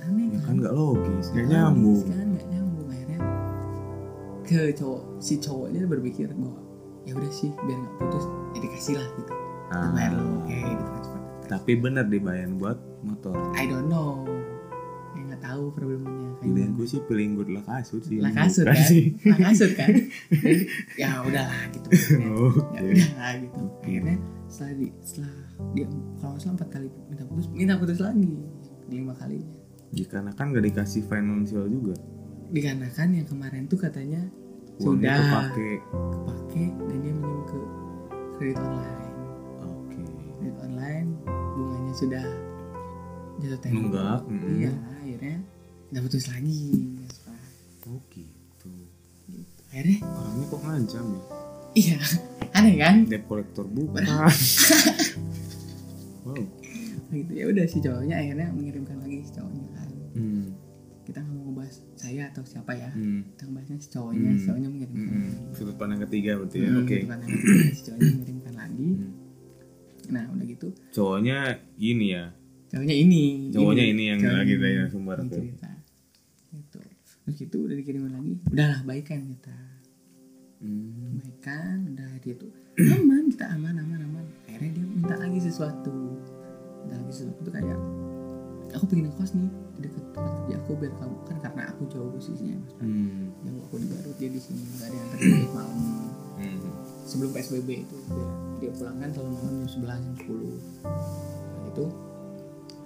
Aneh 0.03 0.27
Ya 0.29 0.39
kan? 0.39 0.53
kan 0.53 0.55
gak 0.61 0.75
logis 0.75 1.27
Gak 1.29 1.37
Logis 1.39 1.49
nyambung. 1.49 2.01
kan? 2.05 2.27
Nggak 2.29 2.47
nyambung. 2.49 2.87
Akhirnya 2.87 3.21
ke 4.43 4.75
cowok 4.75 5.03
si 5.19 5.35
cowoknya 5.39 5.83
berpikir 5.85 6.29
bahwa 6.33 6.61
ya 7.03 7.15
udah 7.15 7.31
sih 7.31 7.51
biar 7.57 7.79
nggak 7.79 7.95
putus 7.97 8.25
ya 8.53 8.59
dikasih 8.61 8.95
lah 8.97 9.09
gitu. 9.15 9.33
Ah. 9.67 9.91
bayar 9.91 10.13
lo 10.15 10.25
oke 10.41 10.55
di 10.55 10.85
transfer 10.85 11.16
Tapi 11.47 11.73
bener 11.79 12.07
dibayar 12.11 12.51
buat 12.59 12.79
motor. 13.07 13.55
I 13.55 13.71
don't 13.71 13.87
know. 13.87 14.27
Ya 15.15 15.23
nggak 15.33 15.43
tahu 15.43 15.71
problemnya. 15.73 16.11
Kayak 16.37 16.43
Pilihan 16.43 16.71
gue 16.77 16.87
sih 16.87 17.01
pilih 17.07 17.27
good. 17.39 17.49
Lah 17.55 17.65
kasut 17.65 18.03
sih. 18.05 18.19
Lah 18.19 18.33
kasut 18.35 18.67
kan? 18.67 18.77
lah 19.31 19.39
kasut 19.41 19.73
kan? 19.79 19.89
Jadi, 20.35 20.65
ya 20.99 21.11
udahlah 21.23 21.61
gitu. 21.73 21.89
Ya 22.77 22.81
Oke 22.83 22.83
udahlah 22.93 23.33
gitu. 23.41 23.63
Akhirnya 23.87 24.17
setelah 24.47 24.73
di 24.79 24.87
setelah 25.03 25.35
dia 25.75 25.87
kalau 26.23 26.31
nggak 26.35 26.43
salah 26.43 26.55
empat 26.55 26.69
kali 26.71 26.89
minta 27.11 27.25
putus 27.27 27.47
minta 27.55 27.75
putus 27.79 27.99
lagi. 28.03 28.33
Lima 28.87 29.15
kalinya 29.19 29.67
Ya 29.95 30.05
karena 30.07 30.31
kan 30.35 30.51
gak 30.51 30.67
dikasih 30.67 31.07
financial 31.07 31.67
juga. 31.71 31.95
Dikarenakan 32.51 33.09
yang 33.17 33.27
kemarin 33.27 33.63
tuh 33.71 33.79
katanya 33.79 34.23
Uangnya 34.83 35.19
sudah 35.19 35.49
kepake. 35.51 35.71
kepake 35.95 36.65
dan 36.91 36.97
dia 37.01 37.13
minjem 37.17 37.41
ke 37.47 37.61
kredit 38.37 38.59
online. 38.61 39.15
Oke. 39.63 40.03
Kredit 40.37 40.57
online 40.63 41.06
bunganya 41.67 41.93
sudah 41.93 42.25
jatuh 43.37 43.61
tempo 43.61 43.91
mm-mm. 43.91 44.55
iya 44.57 44.71
akhirnya 44.97 45.37
udah 45.87 46.01
putus 46.03 46.27
lagi. 46.27 46.63
Oh 47.85 48.03
gitu 48.11 48.71
gitu. 49.29 49.63
akhirnya 49.71 49.99
Orangnya 50.03 50.45
kok 50.45 50.61
ngancam 50.63 51.05
ya 51.07 51.21
iya 51.77 51.99
aneh 52.53 52.75
kan 52.75 52.95
Debt 53.05 53.27
collector 53.27 53.67
bukan 53.67 54.03
Wow 56.25 56.43
gitu 57.09 57.33
ya 57.33 57.45
udah 57.47 57.65
si 57.65 57.79
cowoknya 57.79 58.19
akhirnya 58.19 58.51
mengirimkan 58.51 58.99
lagi 58.99 59.23
si 59.23 59.31
cowoknya 59.33 59.67
kan 59.73 59.89
hmm. 60.13 60.45
kita 61.05 61.23
nggak 61.23 61.35
mau 61.35 61.45
ngebahas 61.47 61.75
saya 61.95 62.23
atau 62.27 62.43
siapa 62.43 62.73
ya 62.75 62.91
Hmm. 62.91 63.23
kita 63.31 63.43
ngebahasnya 63.47 63.79
si 63.79 63.89
cowoknya 63.89 64.27
Hmm. 64.27 64.37
si 64.37 64.45
cowoknya 64.45 64.69
mengirimkan 64.69 65.07
Hmm. 65.07 65.55
Sudut 65.55 65.77
pandang 65.79 66.01
ketiga 66.03 66.35
berarti 66.35 66.59
ya 66.59 66.69
Hmm, 66.69 66.81
Oke 66.83 66.97
gitu 66.97 67.07
kan, 67.07 67.19
akhirnya 67.23 67.71
si 67.71 67.83
cowoknya 67.85 68.11
Hmm. 68.11 68.25
Nah 70.11 70.25
udah 70.33 70.47
gitu. 70.47 70.69
Cowoknya 70.95 71.61
ini 71.79 72.07
ya. 72.15 72.25
Cowoknya 72.73 72.97
ini. 72.97 73.25
Cowoknya 73.55 73.85
ini. 73.87 74.05
yang 74.11 74.19
cowoknya 74.21 74.39
lagi 74.43 74.55
ini. 74.55 74.63
dari 74.63 74.91
sumber 74.91 75.19
tuh. 75.27 75.43
cerita. 75.43 75.71
Gitu. 76.55 76.79
Terus 77.27 77.37
gitu 77.39 77.57
udah 77.67 77.77
dikirimin 77.79 78.13
lagi. 78.15 78.33
Udahlah 78.51 78.81
baikan 78.87 79.21
kita 79.27 79.57
hmm. 80.61 81.21
sampaikan 81.21 81.77
udah 81.93 82.11
dia 82.25 82.35
tuh 82.37 82.53
aman 82.77 83.25
kita 83.33 83.47
aman 83.57 83.75
aman 83.81 84.01
aman. 84.05 84.25
Akhirnya 84.49 84.71
dia 84.77 84.85
minta 84.85 85.15
lagi 85.17 85.39
sesuatu. 85.41 85.95
Minta 86.85 86.95
lagi 87.01 87.13
sesuatu 87.13 87.41
tuh 87.45 87.53
kayak 87.53 87.79
aku 88.75 88.85
pengen 88.93 89.09
ngekos 89.09 89.33
nih 89.33 89.49
di 89.77 89.81
dekat 89.89 90.05
tempat 90.13 90.33
kerja 90.43 90.55
aku 90.61 90.71
biar 90.77 90.93
kamu 91.01 91.17
kan 91.25 91.37
karena 91.41 91.63
aku 91.73 91.83
jauh 91.89 92.11
posisinya 92.13 92.57
mas. 92.61 92.73
Hmm. 92.81 93.33
yang 93.45 93.57
aku 93.65 93.75
di 93.81 93.87
Garut 93.89 94.17
dia 94.21 94.31
di 94.33 94.41
sini. 94.41 94.61
Nggak 94.61 94.87
ada 94.89 94.97
yang 94.97 95.09
terjadi 95.15 95.49
malam. 95.53 95.79
Hmm. 96.37 96.61
sebelum 97.09 97.31
PSBB 97.33 97.69
itu 97.89 97.97
dia 98.57 98.71
pulang 98.73 98.97
kan 98.97 99.09
selalu 99.11 99.31
malam 99.33 99.55
jam 99.63 99.83
11 99.85 100.05
jam 100.05 100.15
10 100.17 100.87
nah, 101.57 101.67
itu 101.67 101.85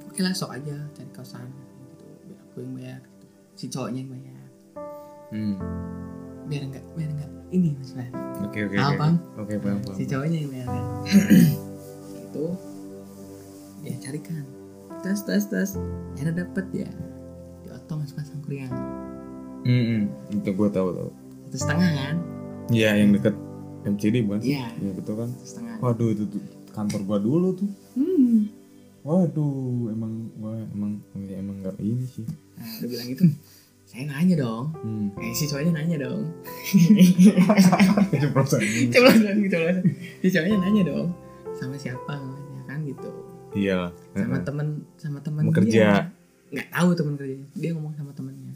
oke 0.04 0.20
lah 0.20 0.32
sok 0.32 0.50
aja 0.52 0.76
cari 0.92 1.10
kosan 1.12 1.46
gitu. 1.88 2.04
Biar 2.26 2.38
aku 2.42 2.56
yang 2.60 2.72
bayar 2.74 3.00
gitu. 3.00 3.26
si 3.54 3.64
cowoknya 3.68 4.00
yang 4.00 4.10
bayar. 4.10 4.38
Hmm. 5.30 5.54
biar 6.44 6.62
enggak 6.66 6.84
biar 6.92 7.10
enggak 7.10 7.30
ini 7.50 7.70
mas 7.78 7.94
Oke 8.40 8.58
oke 8.64 8.74
Paham, 8.74 9.14
oke. 9.36 9.54
paham? 9.60 9.78
Paham. 9.80 9.94
si 9.94 10.02
cowoknya 10.04 10.38
yang 10.38 10.50
bayar 10.50 10.66
kan? 10.66 10.84
Itu 12.16 12.46
dia 13.80 13.96
carikan. 13.96 14.44
Tes 15.00 15.24
tes 15.24 15.44
tes. 15.46 15.70
Akhirnya 16.12 16.44
dapet 16.44 16.66
ya 16.74 16.90
di 17.60 17.68
oto 17.68 17.92
mas 17.96 18.12
pasang 18.12 18.40
kuriang 18.42 18.72
Hmm, 19.60 19.84
hmm. 19.84 20.02
Itu 20.40 20.50
gue 20.52 20.68
tahu 20.68 20.88
tahu. 20.90 21.10
satu 21.46 21.56
setengah 21.58 21.90
kan? 21.92 22.16
Iya 22.70 22.90
yang 22.96 23.12
deket 23.12 23.34
MCD 23.82 24.16
bukan 24.22 24.38
sih? 24.40 24.52
Iya. 24.52 24.66
Iya 24.74 24.92
betul 24.92 25.14
kan. 25.16 25.30
setengah 25.38 25.76
Waduh 25.78 26.08
itu 26.10 26.24
tuh 26.26 26.42
kantor 26.70 27.00
gua 27.04 27.18
dulu 27.18 27.48
tuh. 27.54 27.68
hmm. 27.94 28.38
Waduh 29.00 29.52
emang 29.88 30.12
gua 30.34 30.52
emang 30.68 30.92
ya, 31.18 31.36
emang 31.36 31.56
nggak 31.58 31.76
ini 31.78 32.04
sih. 32.04 32.24
nah 32.54 32.68
udah 32.76 32.88
bilang 32.88 33.08
gitu 33.08 33.24
saya 33.82 34.04
nanya 34.06 34.36
dong 34.38 34.70
Hmm. 34.78 35.08
eh 35.18 35.32
si 35.32 35.44
cowoknya 35.44 35.72
nanya 35.74 35.96
dong 36.00 36.22
Keceplosan. 38.12 38.60
coblosan 38.88 39.36
coblosan 39.42 39.82
si 40.20 40.28
cowoknya 40.28 40.56
nanya 40.58 40.82
dong 40.86 41.08
sama 41.52 41.74
siapa 41.74 42.12
namanya 42.12 42.62
kan 42.66 42.78
gitu 42.82 43.10
Iya 43.50 43.90
sama 44.14 44.30
Heeh. 44.30 44.44
temen 44.44 44.66
sama 44.94 45.18
temen 45.18 45.42
kerja. 45.50 46.06
nggak 46.50 46.68
tahu 46.68 46.88
temen 46.92 47.14
kerjanya 47.16 47.46
dia 47.52 47.70
ngomong 47.72 47.94
sama 47.94 48.12
temennya 48.12 48.54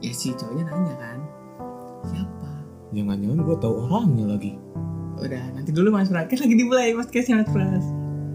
ya 0.00 0.10
si 0.10 0.32
cowoknya 0.32 0.64
nanya 0.64 0.94
kan 0.96 1.18
siapa 2.04 2.43
Jangan-jangan 2.94 3.38
gua 3.40 3.56
tahu 3.58 3.74
orangnya 3.82 4.26
lagi. 4.30 4.52
udah 5.16 5.44
nanti 5.52 5.70
dulu 5.70 5.88
mas 5.90 6.06
Pras 6.06 6.26
kan 6.26 6.38
lagi 6.40 6.54
dimulai 6.54 6.90
podcastnya 6.90 7.38
mas 7.38 7.46
Pras 7.48 7.84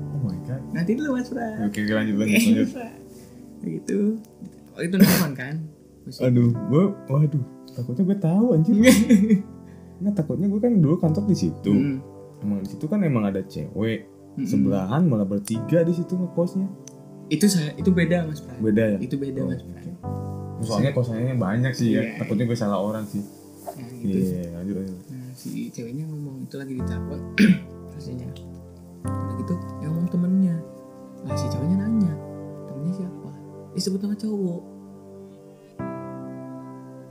Oh 0.10 0.22
my 0.22 0.38
god. 0.44 0.62
nanti 0.72 0.92
dulu 0.94 1.12
mas 1.14 1.28
Pras 1.28 1.60
Oke 1.62 1.80
oke, 1.82 1.92
lanjut 1.94 2.16
lanjut 2.16 2.40
lanjut. 2.40 2.68
gitu 3.62 4.00
oh 4.72 4.82
itu 4.82 4.96
nelfon 4.96 5.34
kan 5.34 5.56
Musik. 6.02 6.24
Aduh, 6.24 6.50
gua 6.66 6.84
waduh, 7.08 7.44
takutnya 7.70 8.04
gue 8.04 8.18
tahu 8.18 8.46
anjir. 8.52 8.74
Nggak 10.00 10.14
takutnya 10.16 10.48
gue 10.48 10.58
kan 10.58 10.74
dulu 10.74 10.96
kantor 10.98 11.24
di 11.26 11.38
situ. 11.38 11.70
Hmm. 11.70 12.00
Emang 12.40 12.64
di 12.64 12.70
situ 12.70 12.86
kan 12.86 13.04
emang 13.04 13.24
ada 13.26 13.44
cewek. 13.44 14.08
Mm-mm. 14.32 14.48
Sebelahan 14.48 15.04
malah 15.04 15.28
bertiga 15.28 15.82
di 15.82 15.92
situ 15.92 16.16
ngekosnya. 16.16 16.66
itu 17.28 17.46
saya 17.46 17.76
itu 17.76 17.92
beda 17.92 18.26
mas 18.26 18.40
Pras 18.40 18.58
Beda 18.58 18.84
ya? 18.88 18.98
itu 18.98 19.14
beda 19.14 19.38
Oh, 19.40 19.48
mas 19.50 19.62
Pras 19.62 19.86
oke. 19.86 19.92
Soalnya 20.66 20.92
kosannya 20.92 21.36
banyak 21.36 21.74
sih 21.74 21.94
ya. 21.94 22.02
Iya. 22.02 22.12
Takutnya 22.18 22.46
gue 22.48 22.58
salah 22.58 22.80
orang 22.80 23.04
sih. 23.06 23.22
Nah 23.80 23.88
Iya, 23.90 24.04
gitu 24.04 24.18
iya, 24.20 24.44
lanjut 24.56 24.76
lanjut. 24.84 24.98
Nah 25.10 25.30
si 25.34 25.50
ceweknya 25.72 26.04
ngomong 26.08 26.36
itu 26.44 26.56
lagi 26.60 26.74
di 26.76 26.84
Rasanya. 27.96 28.28
Udah 29.08 29.36
gitu 29.40 29.54
yang 29.80 29.92
ngomong 29.96 30.10
temennya. 30.12 30.56
Lah 31.28 31.36
si 31.36 31.46
cowoknya 31.52 31.78
nanya 31.84 32.14
Temennya 32.68 32.94
siapa? 32.96 33.32
Disebut 33.76 34.00
nama 34.04 34.16
cowok. 34.16 34.62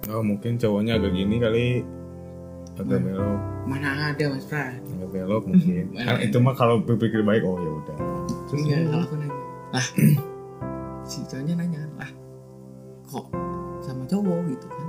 Oh 0.08 0.24
mungkin 0.24 0.56
cowoknya 0.56 0.96
agak 0.96 1.12
gini 1.12 1.36
kali. 1.36 1.68
Agak 2.78 3.02
belok, 3.02 3.40
Mana 3.66 4.14
ada 4.14 4.24
mas 4.30 4.46
Pras 4.46 4.78
agak 4.78 5.10
belok 5.10 5.50
mungkin. 5.50 5.84
Kan 5.98 6.22
itu 6.22 6.38
mah 6.38 6.54
kalau 6.54 6.78
berpikir 6.78 7.26
baik 7.26 7.42
oh 7.42 7.58
ya 7.58 7.70
udah. 7.74 7.96
Terus 8.48 8.60
Enggak 8.64 8.78
ya, 8.78 8.86
kalau 8.88 9.04
aku 9.04 9.14
nanya. 9.18 9.36
Lah 9.74 9.86
Si 11.10 11.18
cowoknya 11.26 11.54
nanya 11.58 11.80
Lah 11.98 12.10
Kok 13.08 13.26
sama 13.82 14.04
cowok 14.04 14.38
gitu 14.52 14.66
kan. 14.68 14.88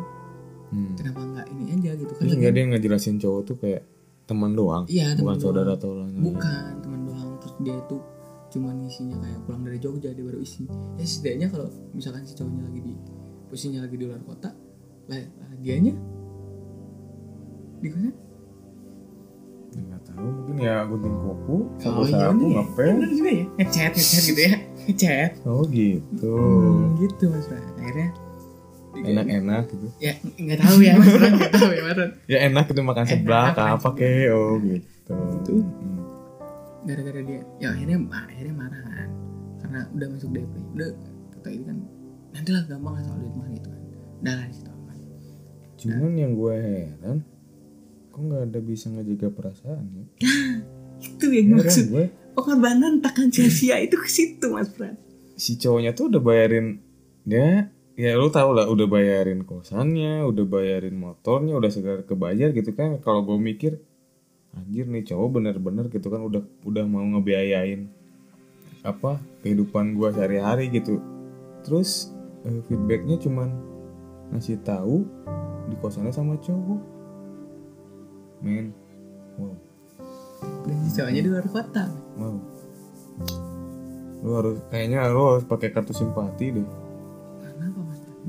Kenapa 0.99 1.19
nggak 1.23 1.45
ini 1.55 1.63
aja 1.71 1.91
gitu 1.95 2.11
kan? 2.11 2.23
Nggak 2.27 2.51
dia 2.51 2.63
ngejelasin 2.75 3.15
cowok 3.23 3.41
tuh 3.47 3.55
kayak 3.55 3.81
teman 4.27 4.51
doang, 4.53 4.83
Iya 4.85 5.15
bukan 5.15 5.19
teman 5.23 5.35
saudara 5.39 5.73
doang. 5.73 5.79
atau 5.79 5.89
Bukan 6.19 6.71
teman 6.83 6.99
doang. 7.07 7.29
Terus 7.39 7.55
dia 7.63 7.77
tuh 7.87 8.01
Cuman 8.49 8.81
isinya 8.89 9.13
kayak 9.21 9.45
pulang 9.45 9.61
dari 9.61 9.77
Jogja 9.77 10.09
Dia 10.09 10.25
baru 10.25 10.41
isi. 10.41 10.65
Ya 10.97 11.05
setidaknya 11.05 11.47
kalau 11.53 11.69
Misalkan 11.93 12.25
si 12.25 12.33
cowoknya 12.33 12.65
lagi 12.65 12.79
di 12.81 12.93
Posisinya 13.49 13.85
lagi 13.85 13.95
di 13.97 14.05
luar 14.09 14.21
kota 14.25 14.49
Lah, 15.09 15.17
lah 15.21 15.49
dianya? 15.61 15.93
Di 17.79 17.89
mana? 17.93 18.09
Nggak 19.69 20.01
tahu 20.01 20.27
mungkin 20.33 20.55
ya 20.59 20.81
gunting 20.89 21.15
kuku, 21.21 21.57
sapu 21.77 22.01
sapu 22.09 22.45
ngepel. 22.51 22.89
Bener 22.99 23.11
juga 23.13 23.31
ya. 23.31 23.45
Ngechat 23.61 23.91
ngechat 23.95 24.23
gitu 24.25 24.41
ya. 24.41 24.55
Ngechat 24.89 25.31
Oh 25.45 25.63
gitu. 25.69 26.33
Hmm, 26.35 26.97
Gitu 26.97 27.23
mas 27.29 27.47
Akhirnya 27.53 28.09
Enak-enak 28.89 29.63
gitu. 29.69 29.87
Ya 30.01 30.13
nggak 30.17 30.59
tahu 30.59 30.77
ya 30.81 30.93
mas 30.97 31.07
Nggak 31.13 31.51
tahu 31.53 31.69
ya 31.71 31.81
mas 31.85 31.99
Ya 32.25 32.37
enak 32.45 32.63
gitu 32.67 32.81
makan 32.81 33.05
sebelah 33.05 33.53
apa 33.53 33.89
kek 33.93 34.33
oh 34.33 34.57
gitu. 34.59 35.13
Hmm. 35.13 35.97
gara-gara 36.79 37.21
dia 37.21 37.41
ya 37.59 37.69
akhirnya 37.69 37.97
akhirnya 38.09 38.55
marah 38.55 38.81
kan 38.81 39.09
karena 39.59 39.79
udah 39.93 40.07
masuk 40.09 40.29
DP 40.31 40.53
udah 40.73 40.89
kata 41.33 41.49
itu 41.51 41.63
kan 41.65 41.77
nanti 42.31 42.49
lah 42.49 42.63
gampang 42.65 42.93
lah 42.97 43.03
soal 43.03 43.17
duit 43.19 43.33
mah 43.35 43.47
gitu 43.51 43.67
kan 43.67 43.81
udah 44.21 44.33
lah 44.33 44.45
di 44.47 44.55
situ 44.55 44.69
aman 44.71 44.97
Cuman 45.79 46.11
yang 46.13 46.33
gue 46.33 46.55
heran 46.55 47.17
kok 48.09 48.19
nggak 48.19 48.41
ada 48.49 48.59
bisa 48.59 48.85
ngejaga 48.89 49.27
perasaan 49.29 49.85
ya? 49.91 50.05
itu 51.13 51.25
yang 51.29 51.47
Heran 51.53 51.59
maksud 51.61 51.85
gue. 51.89 52.05
pengorbanan 52.33 52.93
takkan 52.99 53.29
sia-sia 53.29 53.75
itu 53.79 53.95
ke 53.95 54.09
situ 54.09 54.45
mas 54.49 54.69
Fran 54.71 54.95
si 55.35 55.55
cowoknya 55.55 55.91
tuh 55.93 56.09
udah 56.09 56.21
bayarin 56.21 56.79
ya 57.23 57.69
ya 57.99 58.15
lu 58.15 58.31
tau 58.31 58.55
lah 58.55 58.71
udah 58.71 58.87
bayarin 58.87 59.43
kosannya 59.43 60.23
udah 60.23 60.45
bayarin 60.47 60.95
motornya 60.95 61.59
udah 61.59 61.67
segala 61.67 61.99
kebayar 62.07 62.55
gitu 62.55 62.71
kan. 62.71 62.95
Kalau 63.03 63.27
gue 63.27 63.35
mikir 63.35 63.83
anjir 64.55 64.87
nih 64.87 65.03
cowok 65.03 65.29
bener-bener 65.35 65.91
gitu 65.91 66.07
kan 66.07 66.23
udah 66.23 66.41
udah 66.63 66.83
mau 66.87 67.03
ngebiayain 67.03 67.91
apa 68.81 69.19
kehidupan 69.43 69.99
gua 69.99 70.15
sehari-hari 70.15 70.71
gitu. 70.71 71.03
Terus 71.67 72.15
eh, 72.47 72.63
feedbacknya 72.71 73.19
cuman 73.19 73.51
ngasih 74.31 74.63
tahu 74.63 75.03
di 75.67 75.75
kosannya 75.83 76.15
sama 76.15 76.39
cowok. 76.39 76.81
Men 78.39 78.71
wow. 79.35 79.55
Dan 80.63 80.75
si 80.87 80.89
cowoknya 80.95 81.21
di 81.27 81.29
luar 81.29 81.47
kota. 81.51 81.91
Wow. 82.15 82.39
Lu 84.23 84.31
harus 84.39 84.57
kayaknya 84.71 85.11
lu 85.11 85.35
harus 85.35 85.43
pakai 85.43 85.75
kartu 85.75 85.91
simpati 85.91 86.55
deh? 86.55 86.88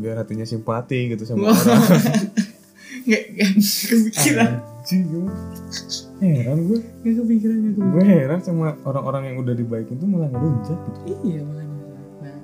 Biar 0.00 0.16
hatinya 0.24 0.48
simpati 0.48 1.12
gitu 1.12 1.28
sama 1.28 1.52
Wah. 1.52 1.54
orang. 1.54 1.84
Nggak 3.06 3.22
nggak 3.32 3.50
kepikiran. 3.60 4.50
Anjing 4.60 5.02
gue 5.08 5.26
heran 6.20 6.58
gue 6.68 6.78
nggak 6.78 7.14
kepikiran 7.16 7.56
nggak 7.56 7.74
kepikiran. 7.78 7.94
Gue 7.96 8.04
heran 8.04 8.40
sama 8.44 8.66
orang-orang 8.84 9.22
yang 9.32 9.36
udah 9.40 9.54
dibaikin 9.56 9.96
tuh 9.96 10.08
malah 10.10 10.28
ngelunjak 10.28 10.78
gitu. 10.78 11.00
Iya 11.24 11.40
makanya 11.46 11.76
nah 12.20 12.38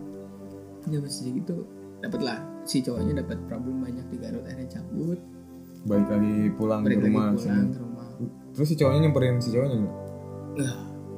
ya 0.88 0.98
pas 1.02 1.16
gitu. 1.20 1.56
Dapat 2.00 2.20
lah 2.22 2.38
si 2.64 2.80
cowoknya 2.80 3.24
dapat 3.24 3.38
problem 3.50 3.84
banyak 3.84 4.06
di 4.08 4.16
Garut 4.20 4.44
akhirnya 4.46 4.80
cabut. 4.80 5.18
Balik 5.86 6.08
lagi 6.10 6.34
pulang 6.56 6.80
balik 6.82 6.98
ke 6.98 7.04
lagi 7.04 7.14
rumah 7.14 7.26
pulang 7.34 7.38
sini. 7.42 7.74
ke 7.74 7.80
rumah. 7.82 8.06
Terus 8.56 8.66
si 8.70 8.74
cowoknya 8.78 9.00
nyamperin 9.06 9.36
si 9.42 9.48
cowoknya 9.52 9.76
nggak? 9.76 9.96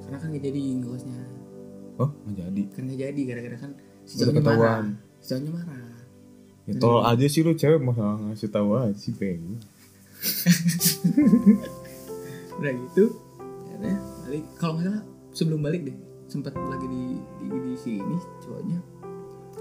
Karena 0.09 0.17
kan 0.25 0.29
gak 0.33 0.45
jadi 0.49 0.61
ngekosnya 0.83 1.21
oh 1.99 2.11
nggak 2.27 2.37
jadi. 2.37 2.63
Kan 2.75 2.83
gak 2.91 3.01
jadi 3.01 3.21
gara-gara 3.29 3.57
kan 3.61 3.71
si 4.09 4.15
cowoknya 4.19 4.43
marah. 4.43 4.81
Si 5.21 5.27
cowoknya 5.31 5.53
marah 5.53 5.88
ya 6.69 6.73
tol 6.77 7.01
aja 7.01 7.25
sih 7.25 7.41
lu 7.41 7.57
cewek. 7.57 7.81
Masalah 7.81 8.21
ngasih 8.29 8.53
tahu 8.53 8.69
aja 8.77 8.95
sih 8.95 9.17
pengen 9.17 9.57
Udah 12.59 12.73
gitu 12.75 13.05
Akhirnya 13.41 13.97
balik. 14.27 14.45
Kalau 14.61 14.77
gak 14.77 14.85
salah 14.85 15.03
sebelum 15.33 15.61
balik 15.65 15.89
deh 15.89 15.97
sempat 16.29 16.53
lagi 16.53 16.85
di, 16.85 17.17
di, 17.41 17.47
di 17.49 17.75
sini 17.81 18.17
cowoknya. 18.45 18.79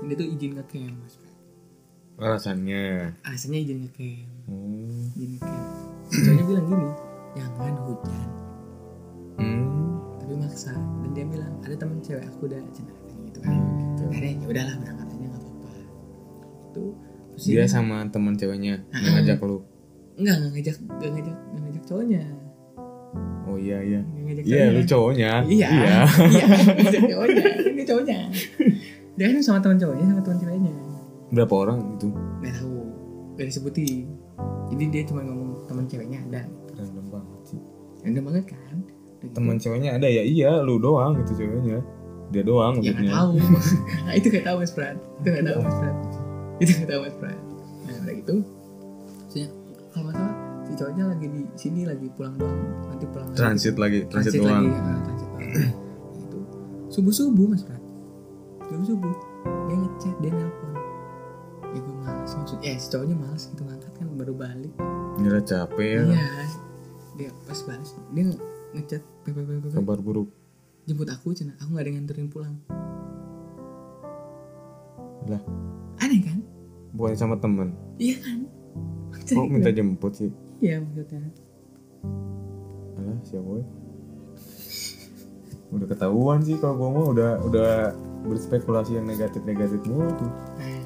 Dia 0.04 0.16
tuh 0.20 0.28
izin 0.28 0.52
ngecamp 0.60 0.96
mas 1.00 1.16
alasannya? 2.18 3.14
Alasannya 3.22 3.60
izin 3.62 3.78
ngecamp. 3.86 4.50
Oh. 4.50 5.14
Izin 5.14 5.38
ngecamp. 5.38 5.66
Cowoknya 6.10 6.44
bilang 6.50 6.66
gini 6.66 6.90
Jangan 7.38 7.76
hujan. 7.86 8.30
Hmm. 9.38 10.02
Tapi 10.18 10.34
maksa. 10.34 10.74
Dan 10.74 11.10
dia 11.14 11.26
bilang 11.30 11.54
ada 11.62 11.76
teman 11.78 12.02
cewek 12.02 12.26
aku 12.26 12.50
udah 12.50 12.58
cina 12.74 12.94
gitu 13.30 13.40
kan. 13.46 13.54
Gitu. 13.54 14.02
Akhirnya 14.10 14.34
ya 14.34 14.48
udahlah 14.50 14.76
berangkat 14.82 15.07
Itu 16.78 16.94
terus 17.34 17.44
dia 17.48 17.64
ini- 17.64 17.70
sama 17.70 17.98
teman 18.08 18.34
ceweknya 18.34 18.86
yang 18.88 19.14
ngajak 19.16 19.42
lu? 19.42 19.66
Enggak, 20.16 20.36
enggak 20.36 20.52
ngajak, 20.54 20.76
enggak 20.80 21.10
ngajak, 21.12 21.36
enggak 21.36 21.62
ngajak 21.64 21.84
cowoknya. 21.86 22.22
oh 23.48 23.56
iya 23.56 23.78
iya. 23.80 24.02
Iya 24.38 24.64
lu 24.70 24.82
cowoknya? 24.84 25.32
Iya. 25.46 25.68
iya. 25.70 26.00
Iya, 26.28 26.46
ngajak 26.78 27.02
cowoknya. 27.08 27.44
Dia 27.74 27.86
cowoknya. 27.86 28.18
Dia 29.14 29.26
kan 29.28 29.40
sama 29.40 29.60
teman 29.60 29.78
cowoknya 29.78 30.06
sama 30.06 30.22
teman 30.22 30.38
ceweknya. 30.38 30.74
berapa 31.28 31.54
orang 31.54 31.78
gitu 31.94 32.08
Enggak 32.40 32.54
tahu. 32.56 32.76
Enggak 33.34 33.46
disebutin. 33.48 34.06
Jadi 34.68 34.84
dia 34.90 35.04
cuma 35.04 35.22
ngomong 35.22 35.64
teman 35.66 35.86
ceweknya 35.86 36.20
ada. 36.24 36.42
Random 36.74 37.06
banget 37.10 37.42
sih. 37.46 37.60
Random 38.02 38.24
banget 38.26 38.46
kan? 38.52 38.78
Udah 38.78 39.24
gitu, 39.24 39.34
teman 39.34 39.56
ceweknya 39.58 39.90
ada? 39.96 40.08
Ya 40.08 40.22
iya 40.22 40.52
lu 40.60 40.78
doang 40.78 41.18
gitu 41.20 41.38
ceweknya. 41.38 41.80
Dia 42.28 42.44
doang 42.44 42.76
ya 42.78 42.92
nggak 42.92 43.08
tahu. 43.08 43.32
Nah, 44.06 44.14
itu 44.14 44.28
nggak 44.28 44.46
tahu 44.46 44.58
mas 44.58 44.72
Pran 44.72 44.96
itu 45.16 45.28
nggak 45.30 45.46
tahu 45.46 45.58
mas 45.62 45.76
Pran 45.78 45.96
itu 46.64 46.74
tahu 46.86 47.00
mas 47.06 47.16
Pran 47.18 47.38
nah 47.88 47.94
udah 48.04 48.14
gitu. 48.20 48.36
Maksudnya 49.24 49.48
kalau 49.94 50.04
nggak 50.08 50.16
salah 50.20 50.36
si 50.68 50.72
cowoknya 50.76 51.04
lagi 51.08 51.26
di 51.32 51.42
sini 51.56 51.82
lagi 51.88 52.08
pulang 52.12 52.36
doang. 52.36 52.60
Nanti 52.92 53.06
pulang 53.08 53.28
lagi. 53.32 53.40
Transit 53.40 53.74
gitu. 53.74 53.80
lagi 53.80 54.00
transit, 54.12 54.32
transit 54.36 54.42
doang. 54.44 54.64
lagi 54.68 54.70
ya, 54.76 54.82
transit 55.08 55.28
doang. 55.28 55.42
Itu 56.20 56.38
subuh 56.92 57.14
subuh 57.16 57.46
mas 57.48 57.64
Pran 57.64 57.82
subuh 58.68 58.86
subuh 58.86 59.14
dia 59.68 59.76
ngechat 59.80 60.16
dia 60.20 60.32
nelpon. 60.36 60.70
Ya 61.68 61.80
gue 61.80 61.96
malas 62.04 62.32
maksud 62.36 62.60
eh 62.60 62.76
si 62.76 62.88
cowoknya 62.92 63.16
malas 63.16 63.44
gitu 63.48 63.62
ngangkat 63.64 63.94
kan 63.96 64.08
baru 64.20 64.34
balik. 64.36 64.74
Ngira 65.24 65.40
capek 65.44 65.88
ya. 65.88 66.04
Iya. 66.12 66.28
Dia 67.16 67.30
pas 67.48 67.60
balas 67.64 67.90
dia 68.12 68.24
nge- 68.28 68.44
ngechat 68.76 69.02
"Beb, 69.24 69.34
beb, 69.36 69.46
beb, 69.48 69.60
beb, 69.64 69.72
kabar 69.72 70.00
buruk. 70.04 70.28
Jemput 70.84 71.08
aku 71.08 71.32
cina. 71.32 71.56
Aku 71.64 71.72
nggak 71.72 71.84
ada 71.84 71.90
yang 71.92 71.98
nganterin 72.04 72.28
pulang. 72.28 72.56
Lah 75.28 75.44
bukan 76.98 77.14
sama 77.14 77.38
temen. 77.38 77.78
Iya 78.02 78.18
kan? 78.26 78.40
Kok 79.30 79.48
minta 79.48 79.70
jemput 79.70 80.18
sih. 80.18 80.34
Iya 80.58 80.82
maksudnya. 80.82 81.30
Alah 82.98 83.22
siapa 83.22 83.46
boy 83.46 83.64
udah 85.68 85.88
ketahuan 85.92 86.40
sih 86.48 86.56
kalau 86.64 86.80
gua 86.80 86.90
mau 86.96 87.06
udah 87.12 87.44
udah 87.44 87.72
berspekulasi 88.24 88.96
yang 88.96 89.08
negatif 89.08 89.44
negatif 89.44 89.84
mulu 89.84 90.08
tuh. 90.16 90.32
Nah 90.56 90.80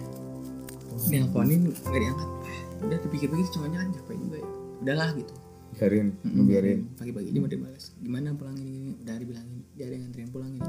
nelponin 1.09 1.69
nggak 1.69 2.01
diangkat. 2.01 2.29
Ah, 2.29 2.85
udah 2.89 2.97
dipikir-pikir 3.05 3.45
cowoknya 3.53 3.77
kan 3.85 3.89
capek 3.93 4.15
juga 4.17 4.37
ya. 4.41 4.49
Udahlah 4.81 5.09
gitu. 5.13 5.33
Biarin 5.71 6.07
lu 6.27 6.43
biarin. 6.45 6.79
pagi-pagi 6.97 7.29
aja 7.31 7.39
mau 7.41 7.49
dibalas. 7.49 7.83
Gimana 8.01 8.33
pulang 8.33 8.57
ini 8.57 8.71
gini 8.73 8.91
udah 9.05 9.15
dibilangin. 9.21 9.59
Dia 9.77 9.85
ada 9.85 9.93
yang 9.93 10.03
nganterin 10.09 10.29
pulang 10.33 10.51
ini 10.57 10.61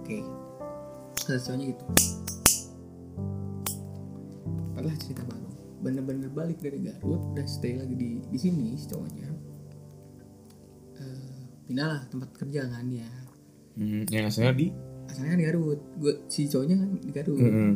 oke. 0.00 0.18
Kata 1.22 1.38
cowoknya 1.38 1.64
gitu 1.76 1.84
padahal 4.82 4.98
cerita 4.98 5.22
baru. 5.22 5.48
Bener-bener 5.78 6.30
balik 6.30 6.58
dari 6.58 6.78
Garut 6.78 7.22
udah 7.32 7.46
stay 7.46 7.74
lagi 7.74 7.94
di 7.94 8.18
di 8.20 8.38
sini 8.38 8.74
si 8.74 8.86
cowoknya. 8.86 9.30
Eh, 10.98 11.38
pindah 11.66 11.86
lah 11.86 12.00
tempat 12.06 12.30
kerja 12.34 12.66
kan 12.66 12.86
dia 12.86 13.06
hmm, 13.74 14.10
yang 14.10 14.26
asalnya 14.26 14.52
di? 14.52 14.66
Asalnya 15.06 15.30
kan 15.34 15.38
di 15.38 15.46
Garut. 15.46 15.80
Gue 15.96 16.14
si 16.26 16.46
cowoknya 16.46 16.76
kan 16.78 16.88
di 16.98 17.10
Garut. 17.10 17.38
Mm-mm. 17.38 17.72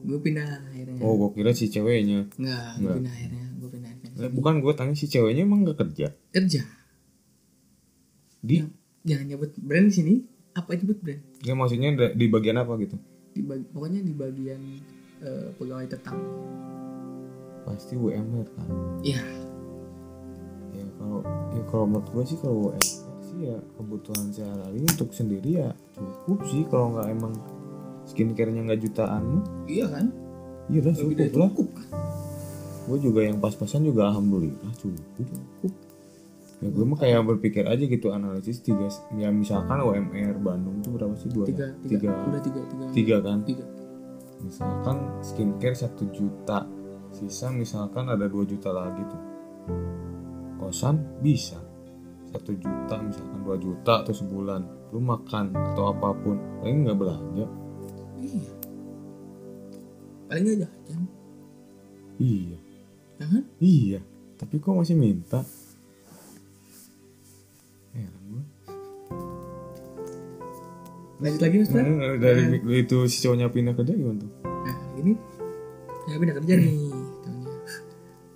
gue 0.00 0.16
pindah 0.16 0.48
akhirnya. 0.64 1.00
Oh 1.04 1.12
gua 1.16 1.28
kira 1.32 1.52
si 1.52 1.68
ceweknya. 1.68 2.24
Enggak 2.36 2.68
gue 2.76 2.92
pindah 2.96 3.12
akhirnya 3.12 3.46
gue 3.52 3.68
pindah 3.68 3.90
akhirnya 3.90 4.08
Eh, 4.20 4.30
bukan 4.32 4.54
gua 4.60 4.72
tanya 4.72 4.92
si 4.92 5.04
ceweknya 5.04 5.44
emang 5.44 5.64
gak 5.64 5.80
kerja? 5.80 6.12
Kerja. 6.30 6.62
Di? 8.40 8.64
Jangan 9.00 9.26
nyebut 9.28 9.52
brand 9.56 9.88
di 9.88 9.94
sini 9.96 10.14
apa 10.52 10.72
nyebut 10.72 11.00
brand? 11.00 11.20
Ya 11.44 11.52
maksudnya 11.52 11.88
di 12.12 12.26
bagian 12.28 12.56
apa 12.56 12.76
gitu? 12.80 12.96
Di 13.32 13.40
bag- 13.44 13.68
pokoknya 13.68 14.00
di 14.00 14.12
bagian 14.12 14.60
eh, 15.20 15.48
pegawai 15.56 15.86
tetap 15.88 16.16
pasti 17.64 17.94
UMR 17.94 18.46
kan. 18.56 18.68
Iya. 19.04 19.22
Ya 20.74 20.86
kalau 20.96 21.20
ya 21.54 21.62
kalau 21.68 21.84
menurut 21.86 22.08
gue 22.10 22.24
sih 22.24 22.38
kalau 22.40 22.72
UMR 22.72 22.84
sih 23.30 23.38
ya 23.46 23.56
kebutuhan 23.78 24.26
sehari-hari 24.34 24.80
untuk 24.82 25.10
sendiri 25.14 25.50
ya 25.62 25.68
cukup 25.94 26.38
sih 26.48 26.62
kalau 26.66 26.96
nggak 26.96 27.08
emang 27.14 27.34
skincare-nya 28.08 28.66
nggak 28.66 28.80
jutaan 28.82 29.44
iya 29.70 29.86
kan? 29.86 30.10
Iya 30.70 30.80
lah 30.86 30.94
cukup 30.94 31.18
lah 31.18 31.50
cukup 31.50 31.68
kan? 31.74 31.86
gue 32.90 32.98
juga 33.06 33.20
yang 33.22 33.38
pas-pasan 33.38 33.86
juga 33.86 34.10
alhamdulillah 34.10 34.72
cukup 34.80 35.04
cukup. 35.14 35.72
Ya 36.60 36.68
gue 36.68 36.84
mah 36.84 36.98
kayak 37.00 37.24
berpikir 37.24 37.64
aja 37.64 37.80
gitu 37.80 38.12
analisis 38.12 38.60
tiga 38.60 38.90
ya 39.16 39.32
misalkan 39.32 39.80
UMR 39.80 40.36
Bandung 40.42 40.82
tuh 40.82 40.92
berapa 40.98 41.14
sih? 41.16 41.30
Dua 41.30 41.46
tiga 41.46 41.70
ya? 41.70 41.74
tiga, 41.86 41.96
tiga. 41.96 42.10
Udah 42.28 42.40
tiga 42.42 42.60
tiga. 42.66 42.84
Tiga 42.90 43.16
kan? 43.22 43.38
Tiga 43.46 43.64
misalkan 44.42 45.20
skincare 45.22 45.76
satu 45.76 46.08
juta 46.10 46.66
sisa 47.10 47.50
misalkan 47.50 48.08
ada 48.08 48.26
dua 48.26 48.44
juta 48.46 48.70
lagi 48.70 49.02
tuh. 49.06 49.22
Kosan 50.60 51.20
bisa 51.24 51.58
satu 52.30 52.54
juta 52.54 52.96
misalkan 53.02 53.40
dua 53.42 53.56
juta 53.58 54.06
atau 54.06 54.14
sebulan 54.14 54.92
lu 54.94 55.00
makan 55.02 55.54
atau 55.74 55.90
apa 55.90 56.14
pun 56.20 56.36
paling 56.62 56.86
nggak 56.86 56.98
belanja. 56.98 57.46
Iya. 58.20 58.52
Paling 60.30 60.44
nggak 60.44 60.58
jajan. 60.58 61.02
Iya. 62.20 62.58
Ya 63.20 63.26
kan? 63.28 63.44
Iya 63.60 64.00
tapi 64.40 64.56
kok 64.56 64.72
masih 64.72 64.96
minta 64.96 65.44
lanjut 71.20 71.40
lagi 71.40 71.56
Pran 71.68 71.84
Eh, 72.00 72.16
dari 72.16 72.42
itu 72.80 72.98
si 73.06 73.20
cowoknya 73.20 73.52
pindah 73.52 73.74
kerja 73.76 73.92
gimana 73.92 74.18
tuh? 74.20 74.30
Nah 74.44 74.76
ini 74.98 75.12
ya 76.08 76.16
pindah 76.16 76.36
kerja 76.40 76.52
nih 76.56 76.72
cowoknya. 77.20 77.54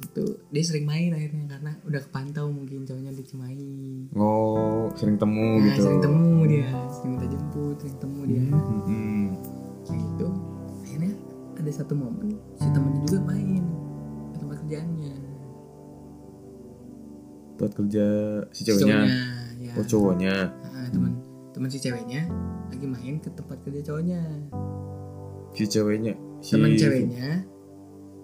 Itu 0.05 0.25
dia 0.53 0.63
sering 0.63 0.85
main 0.85 1.11
akhirnya 1.11 1.45
karena 1.49 1.73
udah 1.83 2.01
kepantau 2.05 2.47
mungkin 2.49 2.85
cowoknya 2.85 3.13
di 3.13 3.25
Cimahi. 3.25 3.73
Oh 4.15 4.93
sering 4.95 5.17
temu 5.17 5.59
nah, 5.59 5.65
gitu. 5.67 5.81
sering 5.83 6.01
temu 6.01 6.35
dia 6.45 6.69
sering 6.93 7.11
minta 7.17 7.27
jemput 7.27 7.77
sering 7.81 7.97
temu 7.99 8.21
dia. 8.29 8.43
Mm-mm. 8.45 9.25
Nah, 9.85 9.97
gitu. 9.97 10.29
Akhirnya 10.85 11.13
ada 11.57 11.71
satu 11.73 11.95
momen 11.97 12.37
si 12.61 12.69
temennya 12.69 13.01
juga 13.09 13.19
main 13.25 13.65
ke 14.31 14.37
tempat 14.39 14.57
kerjaannya. 14.63 15.15
Buat 17.55 17.73
kerja 17.73 18.07
si 18.53 18.61
Si 18.61 18.69
cowoknya? 18.69 18.99
ya. 19.57 19.73
Oh 19.75 19.85
cowoknya. 19.89 20.35
Nah, 20.53 20.89
temen 20.93 21.13
temen 21.55 21.71
si 21.71 21.79
ceweknya 21.79 22.27
lagi 22.67 22.87
main 22.91 23.23
ke 23.23 23.31
tempat 23.31 23.63
kerja 23.63 23.81
cowoknya. 23.87 24.21
Si 25.55 25.65
ceweknya 25.71 26.19
si 26.43 26.59
temen 26.59 26.75
ceweknya 26.75 27.47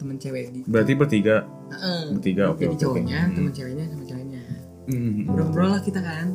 temen 0.02 0.16
cewek 0.18 0.44
di 0.50 0.58
berarti 0.66 0.92
bertiga? 0.98 1.46
Heeh. 1.70 2.18
Bertiga, 2.18 2.50
oke, 2.50 2.66
jadi 2.66 2.74
oke, 2.74 2.82
cowoknya 2.82 3.18
oke. 3.22 3.28
Hmm. 3.30 3.36
temen 3.38 3.52
ceweknya 3.54 3.84
sama 3.86 4.04
ceweknya. 4.04 4.42
Mm. 4.90 5.10
ngobrol-ngobrol 5.30 5.70
lah 5.70 5.82
kita 5.86 6.00
kan. 6.02 6.34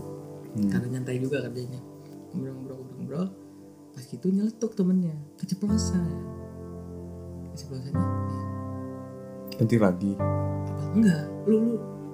Hmm. 0.56 0.72
karena 0.72 0.88
nyantai 0.96 1.20
juga 1.20 1.44
kerjanya. 1.44 1.82
Ngobrol-ngobrol 2.32 2.80
ngobrol 2.96 3.28
pas 3.92 4.04
gitu 4.08 4.28
nyeletuk 4.32 4.72
temennya. 4.80 5.16
Keceplosan. 5.36 6.08
Keceplosannya 7.52 8.00
ya, 8.00 8.44
ganti 9.60 9.76
lagi. 9.80 10.12
Apa? 10.16 10.84
Enggak. 10.96 11.24
Lu 11.44 11.56
lu 11.60 11.74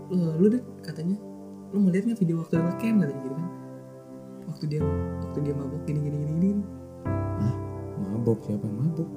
lu, 0.09 0.29
lu 0.41 0.45
deh 0.49 0.63
katanya. 0.81 1.21
Lu 1.69 1.85
mau 1.85 1.93
lihat 1.93 2.09
nggak 2.09 2.17
video 2.17 2.41
waktu 2.41 2.57
ngecam 2.57 2.97
katanya 3.05 3.21
gitu 3.21 3.35
kan 3.37 3.50
waktu 4.61 4.77
dia 4.77 4.85
waktu 5.25 5.39
dia 5.41 5.53
mabok 5.57 5.81
gini 5.89 5.99
gini 6.05 6.17
gini 6.21 6.33
gini. 6.37 6.49
Mabok 8.13 8.45
siapa 8.45 8.61
yang 8.61 8.77
mabok? 8.77 9.09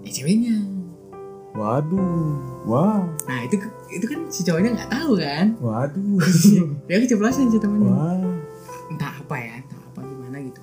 Eh 0.00 0.08
ceweknya. 0.08 0.56
Waduh 1.52 2.64
wah. 2.64 3.04
Nah 3.28 3.38
itu 3.44 3.60
itu 3.92 4.06
kan 4.08 4.24
si 4.32 4.40
cowoknya 4.40 4.72
nggak 4.72 4.88
tahu 4.88 5.20
kan? 5.20 5.46
Waduh. 5.60 6.16
Dia 6.88 7.04
keceplosan 7.04 7.52
si 7.52 7.60
temennya. 7.60 7.92
Wah. 7.92 8.16
Entah 8.88 9.12
apa 9.12 9.36
ya 9.36 9.60
entah 9.60 9.76
apa 9.92 10.00
gimana 10.08 10.40
gitu. 10.40 10.60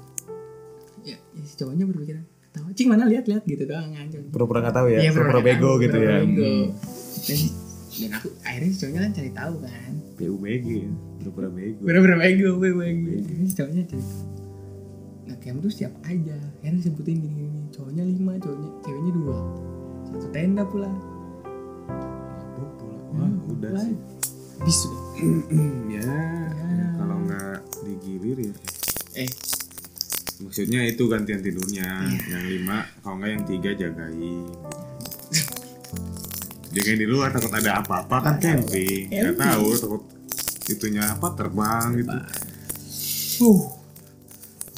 Ya, 1.05 1.17
ya 1.21 1.43
si 1.45 1.53
cowoknya 1.61 1.85
berpikiran 1.85 2.25
tahu 2.49 2.65
cing 2.73 2.89
mana 2.89 3.05
lihat 3.05 3.29
lihat 3.29 3.45
gitu 3.45 3.61
doang 3.69 3.93
aja 3.93 4.17
pura-pura 4.33 4.65
nggak 4.65 4.73
tahu 4.73 4.89
ya 4.89 5.05
Iya, 5.05 5.13
pura-pura 5.13 5.37
pura-pura 5.37 5.53
bego 5.53 5.69
tahu, 5.69 5.83
gitu 5.85 5.97
pura-pura 6.01 6.17
ya 6.17 6.25
bego. 6.25 6.41
Dan, 7.29 7.39
dan 7.93 8.09
aku 8.17 8.27
akhirnya 8.41 8.69
si 8.73 8.77
cowoknya 8.81 9.01
kan 9.05 9.11
cari 9.13 9.31
tahu 9.37 9.53
kan 9.61 9.91
PUBG 10.19 10.67
ya 10.83 10.91
pura-pura 11.19 11.47
bego. 11.51 11.79
Bener-bener 11.83 12.17
bego 12.19 12.49
si 13.47 13.53
cowoknya 13.55 13.83
cari 13.87 14.03
tahu 14.03 14.27
ngecam 15.29 15.55
tuh 15.63 15.71
siap 15.71 15.93
aja. 16.03 16.35
Akhirnya 16.59 16.83
disebutin 16.83 17.15
gini 17.23 17.33
gini 17.47 17.61
cowoknya 17.71 18.03
lima 18.03 18.33
cowoknya 18.41 18.69
ceweknya 18.83 19.11
dua. 19.15 19.37
Satu 20.09 20.27
tenda 20.35 20.63
pula. 20.67 20.91
Mabok 22.57 22.71
pula. 22.81 22.99
Wah 23.15 23.31
udah 23.47 23.71
Wah, 23.71 23.83
sih. 23.85 23.95
Habis. 24.59 24.77
Sudah 24.83 25.03
ya, 25.95 26.11
ya 26.51 26.87
kalau 26.99 27.17
nggak 27.23 27.57
digilir 27.87 28.37
ya. 28.51 28.53
Eh. 29.23 29.29
Maksudnya 30.39 30.87
itu 30.87 31.03
gantian 31.11 31.43
tidurnya. 31.43 31.87
Iya. 32.07 32.39
yang 32.39 32.45
lima 32.47 32.77
kalau 33.03 33.15
nggak 33.19 33.31
yang 33.31 33.43
tiga 33.43 33.71
jagain 33.75 34.47
jagain 36.69 36.99
di 37.01 37.07
luar 37.09 37.33
takut 37.33 37.49
ada 37.49 37.81
apa-apa 37.81 38.15
kan 38.21 38.35
camping. 38.37 39.09
Nggak 39.09 39.35
Camping. 39.35 39.41
tahu 39.41 39.67
takut 39.77 40.03
itunya 40.69 41.03
apa 41.09 41.27
terbang 41.33 41.87
gitu. 41.97 42.17
Uh 43.41 43.61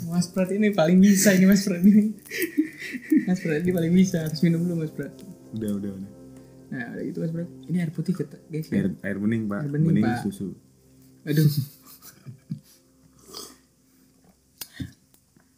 Mas 0.10 0.26
Prat 0.28 0.50
ini 0.50 0.74
paling 0.74 0.98
bisa 0.98 1.30
ini 1.36 1.46
Mas 1.46 1.62
Prat 1.62 1.84
ini. 1.84 2.16
Mas 3.30 3.39
Prat 3.39 3.62
ini 3.62 3.72
paling 3.72 3.94
bisa 3.94 4.26
harus 4.26 4.39
minum 4.42 4.66
dulu 4.66 4.82
Mas 4.82 4.92
Prat. 4.92 5.14
Udah 5.54 5.72
udah 5.78 5.92
udah. 5.94 6.12
Nah 6.72 6.86
udah 6.96 7.04
gitu 7.06 7.18
Mas 7.22 7.32
Prat. 7.36 7.50
Ini 7.70 7.78
air 7.86 7.92
putih 7.94 8.14
kata 8.16 8.38
guys. 8.50 8.68
Ya. 8.72 8.82
air 8.82 8.88
air 9.04 9.18
bening 9.22 9.46
pak. 9.46 9.62
Air 9.68 9.72
bening, 9.72 10.04
Pak. 10.04 10.26
susu. 10.26 10.56
Aduh. 11.28 11.48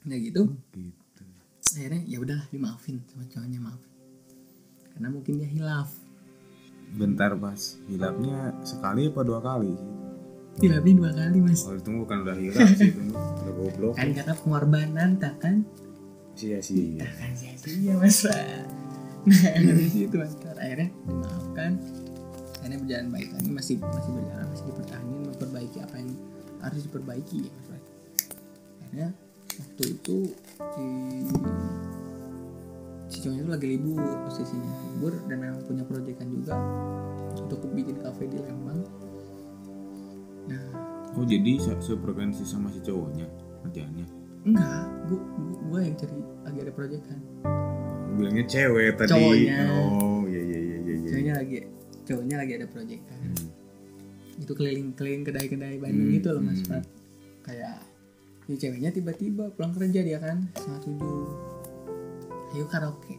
Nah 0.03 0.19
gitu. 0.19 0.51
Gitu. 0.75 1.23
Akhirnya 1.79 2.03
ya 2.03 2.19
udahlah 2.19 2.43
dimaafin 2.51 2.99
sama 3.07 3.23
cowoknya 3.23 3.59
maafin. 3.63 3.91
Karena 4.91 5.07
mungkin 5.07 5.39
dia 5.39 5.47
hilaf 5.47 5.95
bentar 6.93 7.33
pas 7.39 7.79
hilapnya 7.87 8.53
sekali 8.61 9.09
apa 9.09 9.21
dua 9.25 9.39
kali? 9.41 9.73
Sih 10.57 10.69
dilapin 10.69 11.01
dua 11.01 11.11
kali 11.11 11.37
mas. 11.41 11.65
Oh 11.65 11.73
itu 11.73 11.89
bukan 11.89 12.17
udah 12.27 12.37
hilang 12.37 12.69
sih 12.77 12.93
itu 12.93 13.01
udah 13.41 13.53
goblok. 13.57 13.93
kan 13.97 14.09
kata 14.13 14.33
pengorbanan 14.37 15.09
tak 15.17 15.35
kan? 15.41 15.65
Sia-sia. 16.37 17.01
tak 17.01 17.13
kan 17.17 17.31
sia-sia 17.33 17.93
mas. 17.97 18.29
Pak. 18.29 18.65
nah 19.23 19.61
dari 19.73 19.87
situ 19.89 20.15
mas. 20.19 20.33
Akhirnya 20.37 20.89
dimaafkan 21.09 21.71
akhirnya 22.61 22.77
berjalan 22.79 23.07
baik 23.09 23.29
lagi. 23.33 23.49
Masih 23.49 23.75
masih 23.81 24.11
berjalan 24.13 24.45
masih 24.53 24.65
dipertahankan 24.69 25.19
memperbaiki 25.33 25.77
apa 25.81 25.95
yang 25.97 26.09
harus 26.61 26.81
diperbaiki 26.85 27.37
ya 27.49 27.51
mas. 27.57 27.83
Akhirnya 28.77 29.07
waktu 29.57 29.83
itu 29.89 30.17
si 30.77 30.85
si 33.13 33.21
cowoknya 33.21 33.39
itu 33.39 33.51
lagi 33.51 33.67
libur 33.69 33.93
posisinya 34.23 34.65
libur 34.87 35.13
dan 35.23 35.37
memang 35.37 35.61
punya 35.63 35.83
proyekan 35.83 36.27
juga 36.27 36.57
untuk 37.35 37.61
bikin 37.69 37.97
kafe 37.99 38.25
di 38.25 38.37
Lembang 38.39 38.81
nah 40.43 40.65
Oh 41.13 41.21
jadi 41.23 41.55
se- 41.55 41.77
sefrekuensi 41.79 42.41
sama 42.41 42.67
si 42.67 42.81
cowoknya 42.81 43.29
kerjaannya. 43.61 44.05
enggak 44.43 44.81
gua 45.05 45.21
gua, 45.21 45.53
gua 45.63 45.79
yang 45.79 45.95
cari 45.95 46.15
lagi 46.41 46.59
ada 46.59 46.73
proyekan 46.73 47.19
Bilangnya 48.13 48.45
cewek 48.45 48.93
tadi. 48.95 49.09
Cowoknya. 49.09 49.57
Oh 49.89 50.21
iya 50.23 50.41
iya 50.43 50.59
iya 50.59 50.77
iya. 50.79 50.93
iya. 50.95 51.07
cowoknya 51.07 51.33
lagi 51.35 51.55
cowoknya 52.03 52.35
lagi 52.35 52.51
ada 52.55 52.67
proyekan 52.67 53.19
Hmm. 53.23 53.47
itu 54.35 54.51
keliling-keliling 54.51 55.23
kedai-kedai 55.23 55.77
Bandung 55.77 56.07
Hmm, 56.07 56.15
gitu 56.15 56.27
loh 56.29 56.41
mas 56.41 56.57
hmm. 56.57 56.67
Prat 56.67 56.85
kayak 57.43 57.77
si 58.43 58.57
ceweknya 58.57 58.89
tiba-tiba 58.89 59.45
pulang 59.51 59.71
kerja 59.71 60.01
dia 60.01 60.17
kan 60.17 60.49
setengah 60.51 60.79
tujuh 60.81 61.21
ayo 62.53 62.65
karaoke 62.67 63.17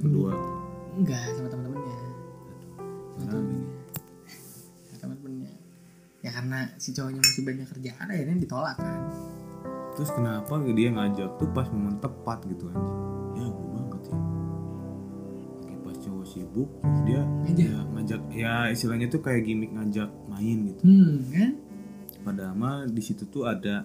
Berdua. 0.00 0.32
enggak 0.96 1.20
sama 1.36 1.48
teman-temannya 1.48 1.96
sama 3.14 3.30
temen-temennya 3.30 3.68
sama 4.88 4.96
teman-temannya 4.98 5.52
ya 6.20 6.30
karena 6.30 6.58
si 6.76 6.90
cowoknya 6.90 7.20
masih 7.20 7.42
banyak 7.44 7.66
kerjaan 7.68 8.06
akhirnya 8.08 8.36
ditolak 8.38 8.76
kan 8.76 9.00
Terus 9.90 10.16
kenapa 10.16 10.54
dia 10.64 10.88
ngajak 10.88 11.36
tuh 11.36 11.50
pas 11.52 11.68
momen 11.68 12.00
tepat 12.00 12.40
gitu 12.48 12.72
anjing? 12.72 12.96
Ya 13.36 13.44
gue 13.44 13.66
banget 13.68 14.00
ya. 14.08 14.16
Oke 15.60 15.74
pas 15.84 15.96
cowok 15.98 16.24
sibuk 16.24 16.68
terus 16.80 17.00
dia 17.04 17.20
Ngajak. 17.26 17.68
ya, 17.68 17.80
ngajak 17.84 18.20
ya 18.32 18.54
istilahnya 18.72 19.06
tuh 19.12 19.20
kayak 19.20 19.44
gimmick 19.44 19.74
ngajak 19.74 20.08
main 20.24 20.72
gitu. 20.72 20.80
hmm 20.80 21.14
kan 21.28 21.50
Padahal 22.22 22.54
mah 22.54 22.76
di 22.88 23.02
situ 23.02 23.28
tuh 23.28 23.44
ada 23.44 23.84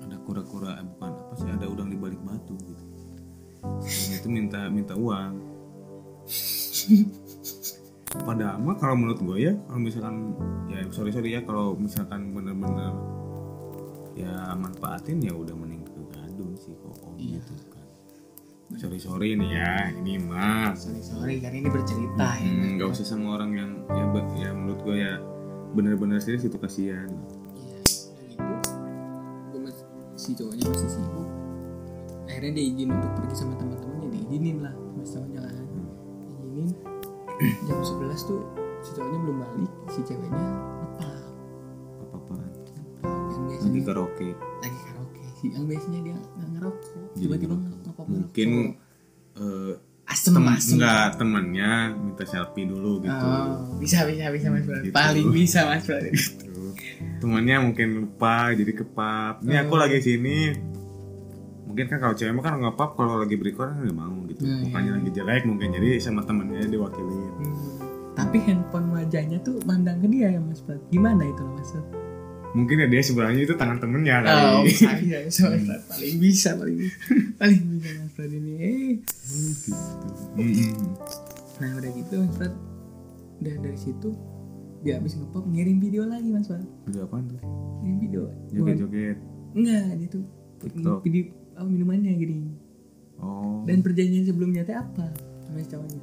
ada 0.00 0.16
kura-kura 0.24 0.80
eh, 0.80 0.86
bukan 0.86 1.12
apa 1.38 1.46
sih 1.46 1.54
ada 1.54 1.66
udang 1.70 1.86
di 1.86 1.94
balik 1.94 2.18
batu 2.26 2.58
gitu. 2.58 2.84
Dan 3.62 4.10
itu 4.10 4.26
minta 4.28 4.60
minta 4.66 4.94
uang. 4.98 5.38
Padahal 8.18 8.58
mah 8.58 8.74
kalau 8.74 8.96
menurut 8.96 9.20
gue 9.20 9.38
ya 9.38 9.52
kalau 9.68 9.78
misalkan 9.78 10.34
ya 10.66 10.82
sorry 10.90 11.14
sorry 11.14 11.30
ya 11.30 11.46
kalau 11.46 11.78
misalkan 11.78 12.34
bener-bener 12.34 12.90
ya 14.18 14.50
manfaatin 14.58 15.22
ya 15.22 15.30
udah 15.30 15.54
mending 15.54 15.86
ke 15.86 15.94
gadun 16.10 16.58
sih 16.58 16.74
kok 16.74 16.98
om 17.06 17.14
Iya. 17.14 17.38
gitu 17.38 17.70
kan. 17.70 17.86
Sorry 18.74 18.98
sorry 18.98 19.28
nih 19.38 19.50
ya 19.54 19.72
ini 19.94 20.18
mah 20.18 20.74
sorry 20.74 20.98
sorry 20.98 21.34
kan 21.38 21.54
ini 21.54 21.70
bercerita 21.70 22.34
ya 22.34 22.50
Hmm, 22.50 22.80
nggak 22.80 22.88
usah 22.90 23.06
sama 23.06 23.38
orang 23.38 23.50
yang 23.54 23.70
ya, 23.86 24.04
ya 24.36 24.50
menurut 24.50 24.80
gue 24.82 24.96
ya 24.98 25.14
bener-bener 25.70 26.18
serius 26.18 26.42
itu 26.42 26.58
kasihan. 26.58 27.06
Iya, 27.54 27.78
gitu 28.26 28.42
gue 29.54 29.72
si 30.18 30.34
cowoknya 30.34 30.64
masih 30.66 30.90
sibuk 30.90 31.27
akhirnya 32.38 32.54
dia 32.54 32.66
izin 32.70 32.88
untuk 32.88 33.10
pergi 33.18 33.34
sama 33.34 33.54
teman-temannya 33.58 34.08
diizinin 34.14 34.56
lah 34.62 34.74
sama 35.02 35.26
cowoknya 35.26 35.50
kan 35.58 35.66
diizinin 36.30 36.68
jam 37.66 37.78
11 37.82 37.98
tuh 38.22 38.42
si 38.78 38.90
cowoknya 38.94 39.18
belum 39.18 39.36
balik 39.42 39.70
si 39.88 40.00
ceweknya 40.04 40.46
ngepap 40.78 41.18
Apa-apaan? 41.98 42.50
yang 42.62 42.84
Lagi 43.26 43.38
biasanya 43.50 43.80
karaoke. 43.84 44.28
lagi 44.38 44.78
karaoke 44.80 45.22
si 45.34 45.46
yang 45.50 45.64
biasanya 45.66 46.00
dia 46.00 46.14
nggak 46.14 46.48
ngerokok 46.52 47.02
tiba-tiba 47.12 47.54
ngerokok. 47.54 48.04
Mungkin 48.06 48.48
eh 49.34 49.72
asem 50.06 50.30
tem- 50.32 50.48
asem 50.48 50.74
enggak 50.78 51.06
temannya 51.18 51.70
minta 51.96 52.22
selfie 52.22 52.64
dulu 52.64 53.02
gitu. 53.02 53.26
Oh, 53.26 53.74
bisa 53.76 54.06
bisa 54.06 54.30
bisa 54.30 54.46
mas 54.48 54.62
Brad. 54.62 54.80
Gitu. 54.80 54.94
paling 54.94 55.26
bisa 55.28 55.66
mas 55.66 55.82
Brad. 55.82 56.06
Gitu. 56.06 56.54
Temannya 57.18 57.56
mungkin 57.60 57.88
lupa 57.98 58.54
jadi 58.54 58.72
kepap. 58.72 59.42
Ini 59.42 59.66
aku 59.66 59.74
lagi 59.74 59.98
sini. 59.98 60.38
Mungkin 61.78 61.94
kan 61.94 62.00
kalau 62.00 62.10
cewek 62.12 62.32
mah 62.32 62.42
kan 62.42 62.54
nggak 62.58 62.74
pap 62.74 62.90
kalau 62.92 63.14
lagi 63.16 63.34
berikor 63.34 63.70
kan 63.70 63.78
nggak 63.80 63.94
mau 63.94 64.18
gitu. 64.26 64.42
Nah, 64.42 64.58
Mukanya 64.60 64.90
iya. 64.90 64.96
lagi 64.98 65.10
jelek 65.12 65.42
mungkin 65.46 65.68
jadi 65.70 65.88
sama 65.98 66.20
temannya 66.20 66.66
diwakilin. 66.66 67.32
Hmm. 67.38 67.54
tapi 68.12 68.42
handphone 68.42 68.90
wajahnya 68.90 69.38
tuh 69.38 69.62
mandang 69.62 70.02
ke 70.02 70.10
dia 70.10 70.26
ya 70.28 70.40
mas 70.40 70.58
Brad. 70.58 70.82
gimana 70.90 71.22
itu 71.22 71.38
mas? 71.48 71.70
Mungkin 72.50 72.76
ya 72.76 72.88
dia 72.88 72.98
sebenarnya 72.98 73.46
itu 73.46 73.54
tangan 73.54 73.78
temennya 73.78 74.18
Oh, 74.18 74.26
kali. 74.58 74.66
bisa, 74.68 74.90
bisa, 75.22 75.42
Mas 75.46 75.62
Brad. 75.62 75.82
paling 75.86 76.16
bisa, 76.18 76.48
paling 76.52 76.76
bisa, 76.76 76.98
paling 77.38 77.62
bisa 77.70 77.90
Mas 77.94 78.12
Brad 78.12 78.32
ini. 78.32 78.52
Eh. 78.58 78.92
gitu. 78.98 79.70
Mm-mm. 80.34 80.74
Nah 81.56 81.70
udah 81.74 81.90
gitu 81.94 82.14
Mas 82.18 82.34
Brad, 82.36 82.54
udah 83.38 83.54
dari 83.60 83.78
situ 83.78 84.08
dia 84.80 84.94
habis 84.94 85.14
ngepop 85.14 85.46
ngirim 85.46 85.78
video 85.78 86.02
lagi 86.04 86.26
Mas 86.28 86.46
Brad, 86.46 86.66
Udah 86.86 87.02
apaan 87.04 87.22
tuh? 87.28 87.38
ngirim 87.78 87.98
video. 88.00 88.22
Joget-joget. 88.50 89.18
Enggak, 89.54 89.84
dia 89.94 90.08
tuh 90.08 90.24
TikTok. 90.58 90.98
video 91.00 91.22
oh, 91.60 91.68
minumannya 91.68 92.12
gini. 92.14 92.38
Oh. 93.18 93.62
Dan 93.66 93.82
perjanjian 93.82 94.24
sebelumnya 94.24 94.62
teh 94.62 94.78
apa 94.78 95.10
sama 95.44 95.58
si 95.58 95.68
cowoknya? 95.70 96.02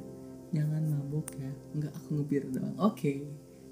Jangan 0.52 0.82
mabuk 0.86 1.26
ya. 1.36 1.52
Enggak 1.72 1.92
aku 1.96 2.08
ngebir 2.20 2.42
doang. 2.52 2.76
Oke. 2.78 3.24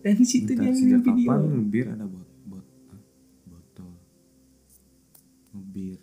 Dan 0.05 0.21
di 0.21 0.27
situ 0.29 0.53
Bentar, 0.53 0.65
dia 0.69 0.73
ngirim 0.77 1.01
video. 1.01 1.29
kapan 1.33 1.41
ngebir 1.49 1.87
ada 1.89 2.05
bot, 2.05 2.29
bot 2.45 2.67
ah, 2.93 3.01
botol 3.49 3.93
ngebir 5.57 5.97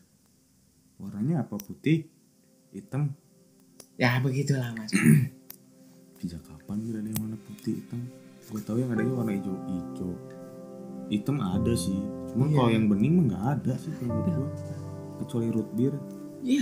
warnanya 0.97 1.45
apa 1.45 1.53
putih 1.61 2.09
hitam 2.73 3.13
Ya 4.01 4.17
begitulah 4.17 4.73
Mas. 4.73 4.89
sejak 6.21 6.41
kapan 6.45 6.81
ada 6.97 7.05
yang 7.05 7.17
warna 7.21 7.37
putih 7.45 7.77
hitam 7.77 8.01
gue 8.49 8.61
tahu 8.65 8.77
yang 8.81 8.89
adanya 8.89 9.13
warna 9.13 9.33
hijau 9.37 9.53
hijau 9.69 10.11
hitam 11.09 11.37
ada 11.37 11.73
sih 11.77 11.97
cuma 12.33 12.49
Iya. 12.49 12.55
kalau 12.57 12.69
yang 12.73 12.85
bening 12.89 13.13
mah 13.21 13.25
nggak 13.29 13.45
ada 13.57 13.73
sih 13.77 13.91
kalau 14.01 14.17
menurut 14.21 14.49
gue 14.49 14.49
kecuali 15.21 15.47
root 15.49 15.69
beer 15.71 15.93
Iya. 16.41 16.57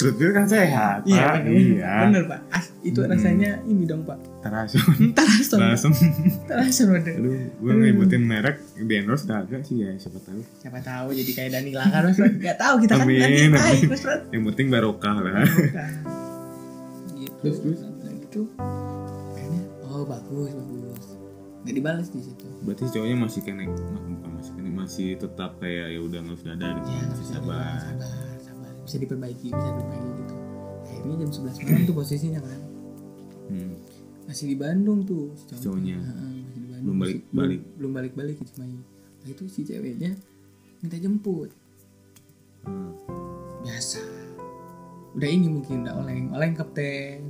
root 0.00 0.14
beer 0.16 0.30
kan 0.32 0.44
sehat 0.44 0.98
Iya, 1.04 1.22
Pak. 1.30 1.40
iya 1.46 1.92
bener 2.02 2.22
Pak. 2.26 2.40
Ah, 2.50 2.62
itu 2.82 2.98
Hmm. 2.98 3.08
rasanya 3.08 3.50
ini 3.64 3.84
dong 3.84 4.02
Pak. 4.02 4.16
terasa 4.40 4.76
Terasa, 5.16 5.52
Pak. 5.52 5.58
langsung 5.64 5.92
Terasa 6.44 6.80
waduh. 6.84 7.10
aduh 7.10 7.32
gue 7.48 7.70
ngebutin 7.72 8.20
merek 8.20 8.56
di 8.76 8.92
endorse 8.92 9.24
kagak 9.24 9.62
sih 9.62 9.80
ya 9.80 9.88
siapa 9.94 10.18
tahu 10.20 10.40
Siapa 10.58 10.78
tahu 10.80 11.06
jadi 11.12 11.30
kayak 11.32 11.50
Danila 11.54 11.82
kan 11.86 12.00
Mas 12.04 12.16
Prat. 12.18 12.32
Gak 12.36 12.56
tahu 12.58 12.74
kita 12.82 12.92
kan 12.92 13.04
Amin, 13.06 13.48
nanti 13.48 13.72
amin. 13.72 13.88
Mas 13.88 14.00
Prat. 14.02 14.20
yang 14.28 14.42
penting 14.44 14.66
barokah 14.68 15.14
lah 15.16 15.44
gitu. 17.14 17.32
Terus, 17.40 17.56
terus? 17.60 17.78
Nah. 17.80 17.92
Kayaknya 19.32 19.60
oh 19.84 20.02
bagus 20.02 20.50
bagus. 20.50 21.04
Gak 21.64 21.74
dibalas 21.74 22.08
di 22.12 22.20
situ. 22.20 22.44
berarti 22.64 22.84
cowoknya 22.92 23.16
masih 23.16 23.40
nah, 23.48 23.64
bukan 24.04 24.30
masih 24.36 24.52
kena 24.52 24.68
masih 24.72 25.08
tetap 25.16 25.50
kayak 25.60 25.86
ya 25.96 26.00
udah 26.00 26.20
nggak 26.20 26.44
ada 26.44 26.66
gitu 26.76 26.88
Ya 26.88 27.00
nggak 27.00 27.08
masih 27.12 27.26
sabar 27.28 27.76
sabar 27.80 28.36
sabar. 28.40 28.72
Bisa 28.84 28.96
diperbaiki 29.00 29.48
bisa 29.48 29.68
diperbaiki 29.72 30.10
gitu. 30.20 30.34
Akhirnya 30.84 31.16
jam 31.24 31.30
11 31.32 31.64
malam 31.64 31.82
tuh 31.88 31.96
posisinya 31.96 32.40
kan 32.44 32.60
hmm. 33.48 33.72
masih 34.28 34.44
di 34.48 34.56
Bandung 34.56 35.00
tuh 35.04 35.32
si 35.36 35.44
cowoknya. 35.56 35.96
Masih 36.00 36.52
di 36.52 36.68
Bandung. 36.68 36.84
Belum 36.84 36.96
balik- 37.00 37.16
Masih- 37.16 37.24
belum- 37.32 37.40
balik. 37.40 37.60
Belum 37.80 37.92
balik 37.92 38.12
balik 38.12 38.34
ke 38.40 38.44
Cimahi. 38.48 38.76
Nah 39.24 39.28
itu 39.32 39.44
si 39.48 39.60
ceweknya 39.64 40.12
minta 40.84 40.96
jemput. 41.00 41.48
Hmm. 42.64 42.92
biasa 43.64 44.00
udah 45.14 45.28
ini 45.28 45.48
mungkin 45.52 45.84
udah 45.84 45.94
oleng 46.00 46.32
oleng 46.32 46.52
kapten 46.56 47.20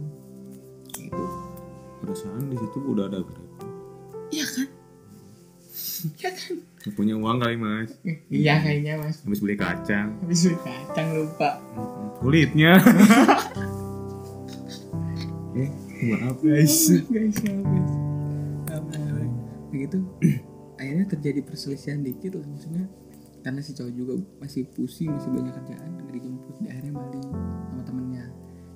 gitu 0.94 1.24
perasaan 2.00 2.48
di 2.48 2.56
situ 2.56 2.78
udah 2.80 3.10
ada 3.10 3.20
iya 4.34 4.46
kan? 4.46 4.66
Iya 6.18 6.30
kan? 6.30 6.54
Punya 6.92 7.14
uang 7.16 7.38
kali 7.38 7.56
mas. 7.56 7.94
Iya 8.28 8.60
kayaknya 8.60 8.98
mas. 8.98 9.22
Habis 9.22 9.40
beli 9.40 9.56
kacang. 9.56 10.18
Habis 10.20 10.40
beli 10.44 10.58
kacang 10.60 11.08
lupa. 11.14 11.50
Kulitnya. 12.18 12.72
Eh 15.54 15.70
buat 16.10 16.20
apa 16.26 16.42
guys 16.42 16.74
guys 17.06 17.38
maaf 17.46 17.62
guys 17.62 17.92
Maaf, 18.66 18.82
maaf. 18.90 19.30
begitu 19.70 19.98
akhirnya 20.74 21.06
terjadi 21.06 21.40
perselisihan 21.46 22.02
dikit 22.02 22.34
lah 22.34 22.42
maksudnya. 22.44 22.84
Karena 23.38 23.62
si 23.62 23.70
cowok 23.70 23.92
juga 23.94 24.12
masih 24.42 24.66
pusing 24.66 25.14
masih 25.14 25.30
banyak 25.30 25.54
kerjaan 25.54 25.88
nggak 25.94 26.10
dijemput. 26.10 26.54
Dia 26.58 26.74
akhirnya 26.74 26.92
balik 26.98 27.22
sama 27.70 27.82
temennya. 27.86 28.24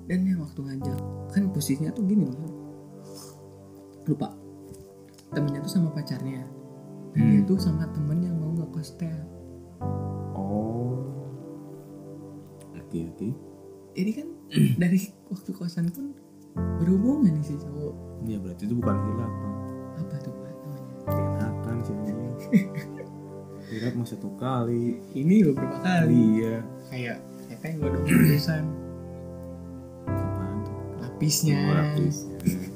Dan 0.07 0.19
yang 0.23 0.39
waktu 0.39 0.59
ngajak 0.63 0.99
kan 1.29 1.43
posisinya 1.51 1.91
tuh 1.91 2.03
gini 2.07 2.23
loh. 2.23 2.37
Lupa 4.07 4.31
temennya 5.29 5.59
tuh 5.59 5.71
sama 5.71 5.89
pacarnya. 5.89 6.43
Dan 7.09 7.23
dia 7.27 7.39
Hmm. 7.39 7.47
tuh 7.47 7.57
sama 7.57 7.89
temen 7.89 8.21
yang 8.21 8.35
mau 8.35 8.53
ngekos 8.53 8.93
teh 8.95 9.09
oh. 10.31 11.01
Oke 12.75 12.99
oke. 13.07 13.27
Jadi 13.91 14.11
kan 14.13 14.27
dari 14.81 14.97
waktu 15.27 15.49
kosan 15.51 15.89
pun 15.89 16.13
berhubungan 16.77 17.33
nih 17.33 17.43
si 17.43 17.55
cowok. 17.55 17.95
Ya 18.23 18.37
berarti 18.37 18.63
itu 18.63 18.75
bukan 18.75 18.95
hilaf 18.95 19.31
Pak. 19.31 19.53
apa 19.97 20.15
tuh 20.19 20.33
pak 20.33 20.53
namanya? 20.55 20.87
Enakan 21.09 21.77
sih 21.81 21.95
ini. 21.97 22.29
Hilaf 23.69 23.93
mah 23.93 24.07
satu 24.07 24.29
kali. 24.35 24.97
Ini 25.11 25.35
beberapa 25.45 25.77
kali? 25.79 26.41
Iya. 26.41 26.55
Kayak 26.89 27.17
kayak 27.59 27.75
gue 27.75 27.89
dong 27.91 28.05
tulisan 28.05 28.63
apaan 30.05 30.55
tuh? 30.63 30.77
Lapisnya. 30.99 31.57
Oh. 31.59 32.68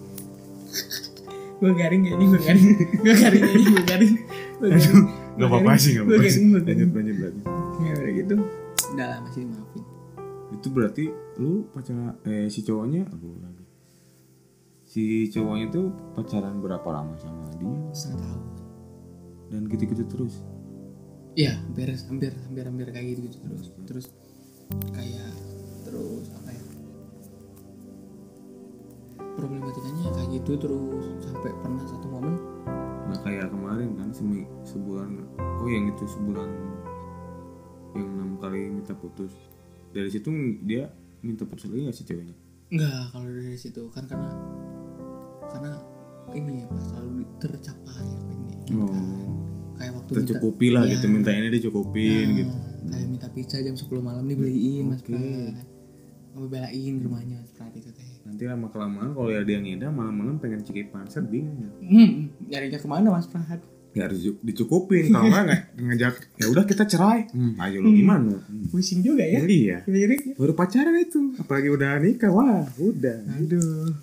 Gue 1.64 1.72
garing 1.80 2.03
ini 2.11 2.26
gue 2.28 2.41
garing 2.43 2.68
gue 2.76 3.16
garing 3.16 3.43
ini 3.55 3.64
gue 3.72 3.84
garing 3.88 4.14
gue 4.59 4.70
garing 4.76 5.07
Gak 5.34 5.49
apa-apa 5.49 5.74
sih, 5.82 5.97
gak 5.97 6.05
Gua 6.05 6.22
apa-apa 6.22 6.30
sih. 6.30 6.45
Lanjut, 6.45 6.91
lanjut, 6.93 7.18
lanjut. 7.18 7.45
ya 7.82 7.93
udah 7.97 8.14
gitu 8.14 8.36
udah 8.93 9.05
lah 9.09 9.20
masih 9.26 9.41
dimaafin 9.47 9.84
Itu 10.53 10.68
berarti 10.70 11.05
lu 11.41 11.66
pacaran, 11.74 12.14
eh 12.30 12.45
si 12.53 12.61
cowoknya, 12.61 13.09
lu 13.18 13.41
lagi. 13.41 13.66
Si 14.86 15.26
cowoknya 15.34 15.74
tuh 15.74 15.89
pacaran 16.14 16.61
berapa 16.61 16.86
lama 16.86 17.18
sama 17.18 17.49
dia? 17.57 17.74
setengah 17.89 18.30
tahun 18.30 18.45
Dan 19.49 19.61
gitu-gitu 19.74 20.05
terus. 20.05 20.45
Iya, 21.34 21.57
hampir 21.66 21.89
hampir 21.89 22.32
hampir 22.45 22.64
hampir 22.70 22.88
kayak 22.93 23.18
gitu, 23.18 23.20
gitu 23.26 23.38
terus. 23.41 23.66
Terus 23.89 24.05
kayak 24.93 25.34
terus? 25.89 26.26
Problematikanya 29.34 30.03
kayak 30.11 30.29
gitu 30.34 30.51
terus 30.57 31.05
sampai 31.19 31.51
pernah 31.57 31.84
satu 31.84 32.07
momen 32.07 32.36
Nah 33.03 33.17
kayak 33.19 33.47
kemarin 33.47 33.93
kan 33.93 34.09
semi, 34.09 34.41
sebulan, 34.63 35.09
oh 35.38 35.67
yang 35.67 35.86
itu 35.88 36.05
sebulan 36.07 36.49
yang 37.93 38.09
enam 38.09 38.38
kali 38.38 38.71
minta 38.71 38.91
putus. 38.91 39.29
Dari 39.89 40.09
situ 40.09 40.29
dia 40.61 40.89
minta 41.19 41.43
putus 41.43 41.67
lagi 41.67 41.86
gak 41.86 41.95
sih 41.95 42.03
ceweknya? 42.03 42.34
enggak 42.69 43.05
kalau 43.07 43.27
dari 43.27 43.53
situ 43.53 43.86
kan 43.88 44.01
karena 44.03 44.34
karena 45.47 45.77
ini 46.34 46.51
ya 46.59 46.67
pas 46.67 46.81
selalu 46.84 47.11
tercapai 47.38 48.01
apa 48.01 48.31
ini 48.34 48.53
Oh. 48.73 49.29
kayak 49.75 49.93
waktu 49.93 50.11
Tercukupi 50.15 50.67
lah 50.69 50.81
Iya. 50.84 50.97
gitu, 50.97 51.05
mintainnya 51.07 51.51
dicukupin 51.51 52.25
Nah, 52.25 52.34
gitu. 52.36 52.53
kayak 52.88 53.07
minta 53.07 53.27
pizza 53.29 53.57
jam 53.59 53.75
10 53.75 54.01
malam 54.01 54.25
dibeliin 54.25 54.89
mas 54.89 54.99
Oke. 54.99 55.13
Prat 55.13 55.67
mau 56.34 56.47
belain 56.47 56.93
rumahnya 56.97 57.36
mas 57.38 57.51
Prat 57.51 57.69
itu 57.71 57.93
teh 57.93 58.03
Nanti 58.34 58.43
lama 58.43 58.67
kelamaan 58.67 59.13
kalau 59.13 59.29
ya 59.29 59.41
dia 59.41 59.57
ngida 59.57 59.88
malam-malam 59.88 60.36
pengen 60.36 60.59
cikipan 60.59 61.05
sedih 61.05 61.45
ya. 61.45 61.69
hmm, 61.79 62.09
nyarinya 62.43 62.75
ke 62.75 62.88
mana 62.88 63.07
mas 63.09 63.25
Prat 63.25 63.61
Ya 63.93 64.09
harus 64.09 64.19
dicu- 64.19 64.41
dicukupin 64.41 65.05
kalau 65.07 65.29
nggak 65.29 65.45
ngajak 65.86 66.13
ya 66.34 66.49
udah 66.49 66.65
kita 66.65 66.81
cerai. 66.84 67.29
Hmm, 67.29 67.53
ayo 67.59 67.77
lu 67.77 67.93
gimana? 67.93 68.41
Hmm. 68.41 68.65
pusing 68.67 68.99
juga 68.99 69.21
ya 69.21 69.38
Iya. 69.39 69.86
Baru 70.34 70.51
pacaran 70.51 70.97
itu, 70.97 71.38
apalagi 71.38 71.69
udah 71.69 72.01
nikah, 72.01 72.27
wah 72.27 72.65
udah. 72.73 73.21
aduh 73.31 73.93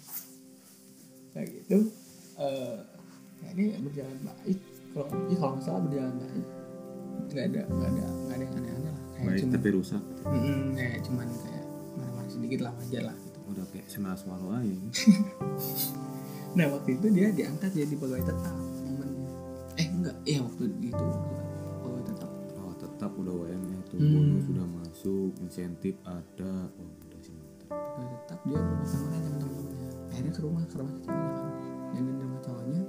kayak 1.30 1.46
gitu 1.52 1.78
eh 2.36 2.74
ya 3.40 3.48
ini 3.52 3.64
berjalan 3.80 4.14
baik 4.20 4.58
kalau 4.90 5.06
ya 5.26 5.36
kalau 5.36 5.52
nggak 5.52 5.64
salah 5.64 5.80
berjalan 5.80 6.14
baik 6.16 6.46
nggak 7.28 7.44
ada 7.46 7.60
nggak 7.64 7.88
ada 7.88 8.04
nggak 8.06 8.30
ada 8.30 8.40
yang 8.40 8.52
aneh-aneh 8.52 8.82
lah 8.84 8.98
kayak 9.12 9.26
Baik 9.26 9.40
cuma 9.40 9.52
tapi 9.52 9.68
rusak. 9.70 10.02
Mm, 10.24 10.62
kayak 10.72 10.98
cuman 11.02 11.26
kayak 11.36 11.64
marah-marah 11.92 12.28
sedikit 12.28 12.60
lah 12.60 12.72
wajar 12.76 13.02
lah. 13.04 13.16
Udah 13.60 13.68
kayak 13.76 13.88
senal 13.92 14.16
swallow 14.16 14.56
aja. 14.56 14.72
nah 16.56 16.66
waktu 16.72 16.96
itu 16.96 17.06
dia 17.12 17.28
diangkat 17.28 17.76
jadi 17.76 17.94
pegawai 17.94 18.24
tetap 18.24 18.56
momennya 18.56 19.30
eh 19.76 19.86
enggak. 19.92 20.16
Iya 20.24 20.40
waktu 20.48 20.64
itu. 20.80 21.06
Pegawai 21.84 22.04
tetap. 22.08 22.30
Oh 22.56 22.72
tetap 22.80 23.10
udah 23.20 23.34
UMR 23.36 23.80
tuh. 23.92 24.00
Hmm. 24.00 24.12
bonus 24.16 24.44
sudah 24.48 24.66
masuk, 24.80 25.30
insentif 25.44 25.94
ada. 26.08 26.72
Oh 26.80 26.88
udah 26.88 27.20
sih 27.20 27.36
pegawai 27.68 28.08
tetap 28.16 28.38
dia 28.48 28.56
mau 28.56 28.74
makan 28.80 28.88
sama 28.88 29.18
temen-temennya. 29.20 29.90
Akhirnya 30.08 30.32
ke 30.32 30.40
rumah 30.40 30.62
ke 30.64 30.76
rumah 30.80 30.96
cowoknya 31.04 31.32
kan. 31.36 31.50
Dan 31.92 32.02
rumah 32.16 32.40
cowoknya 32.40 32.82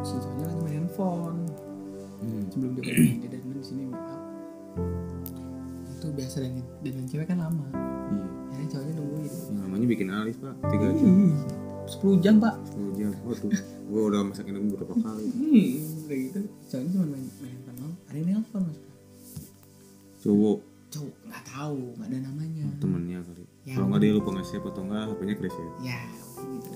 si 0.00 0.14
cowoknya 0.16 0.44
lagi 0.48 0.60
main 0.64 0.74
handphone. 0.80 1.40
Hmm. 2.18 2.42
sebelum 2.50 2.74
dia 2.74 2.82
pergi 2.82 3.14
dia 3.22 3.28
dan 3.30 3.46
di 3.46 3.62
sini 3.62 3.94
up 3.94 4.18
itu 5.98 6.06
biasa 6.14 6.36
dan 6.42 6.62
dan 6.82 7.06
cewek 7.10 7.26
kan 7.26 7.38
lama. 7.42 7.66
Iya. 8.14 8.37
Cowoknya 8.68 8.92
nungguin. 8.94 9.32
Yang 9.32 9.58
namanya 9.58 9.86
bikin 9.88 10.08
alis 10.08 10.36
pak, 10.36 10.54
tiga 10.68 10.86
jam, 10.92 11.12
10 11.88 12.20
jam 12.20 12.34
pak. 12.36 12.54
Sepuluh 12.64 12.92
jam. 12.94 13.10
Oh 13.24 13.32
tuh, 13.32 13.50
gua 13.88 14.02
udah 14.12 14.20
masakin 14.22 14.52
ini 14.54 14.68
beberapa 14.68 14.94
kali. 14.94 15.24
hmm, 15.24 16.04
udah 16.04 16.16
gitu. 16.20 16.40
Cowoknya 16.68 16.90
cuma 16.92 17.06
main 17.08 17.24
main 17.40 17.48
handphone 17.48 17.76
doang? 17.76 17.94
Ada 18.06 18.16
yang 18.16 18.26
nelfon 18.36 18.62
mas 18.64 18.78
Cowok. 20.18 20.58
Cowok 20.88 21.12
nggak 21.24 21.44
tahu 21.44 21.80
nggak 21.96 22.08
ada 22.08 22.18
namanya. 22.24 22.66
Temennya 22.76 23.18
kali. 23.22 23.44
Ya, 23.64 23.74
Kalau 23.76 23.86
nggak 23.88 24.00
dia 24.00 24.12
lupa 24.12 24.30
nge-save 24.32 24.64
atau 24.64 24.82
nggak, 24.82 25.02
HP-nya 25.08 25.34
crash 25.36 25.56
ya. 25.56 25.68
ya 25.84 26.00
gitu. 26.38 26.70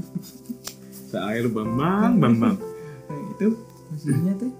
Saya 1.10 1.38
lu 1.42 1.50
bambang, 1.50 2.12
bambang. 2.16 2.56
nah 3.10 3.20
itu 3.34 3.48
posisinya 3.90 4.34
tuh 4.38 4.52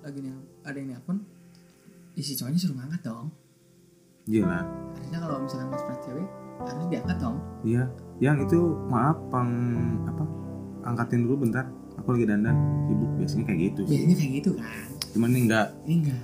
lagi 0.00 0.18
nih 0.20 0.32
ada 0.60 0.76
yang 0.76 0.88
nelfon 0.92 1.24
isi 2.12 2.36
cowoknya 2.36 2.60
suruh 2.60 2.76
ngangkat 2.76 3.00
dong 3.02 3.32
Iya 4.30 4.42
lah. 4.46 4.62
harusnya 4.94 5.18
kalau 5.26 5.36
misalnya 5.42 5.66
mas 5.74 5.82
prat 5.82 6.00
cewek 6.06 6.26
harus 6.62 6.86
diangkat 6.86 7.16
dong. 7.18 7.36
Iya, 7.66 7.82
yang 8.22 8.36
itu 8.46 8.58
maaf 8.86 9.18
pang 9.26 9.50
apa? 10.06 10.24
Angkatin 10.86 11.26
dulu 11.26 11.42
bentar. 11.42 11.66
Aku 11.98 12.14
lagi 12.14 12.30
dandan, 12.30 12.54
sibuk. 12.86 13.10
Biasanya 13.18 13.44
kayak 13.50 13.60
gitu 13.74 13.80
sih. 13.84 13.90
biasanya 13.98 14.16
kayak 14.16 14.32
gitu 14.38 14.50
kan. 14.54 14.88
Cuman 15.10 15.28
ini 15.34 15.40
enggak, 15.50 15.66
ini 15.84 15.94
enggak. 16.06 16.20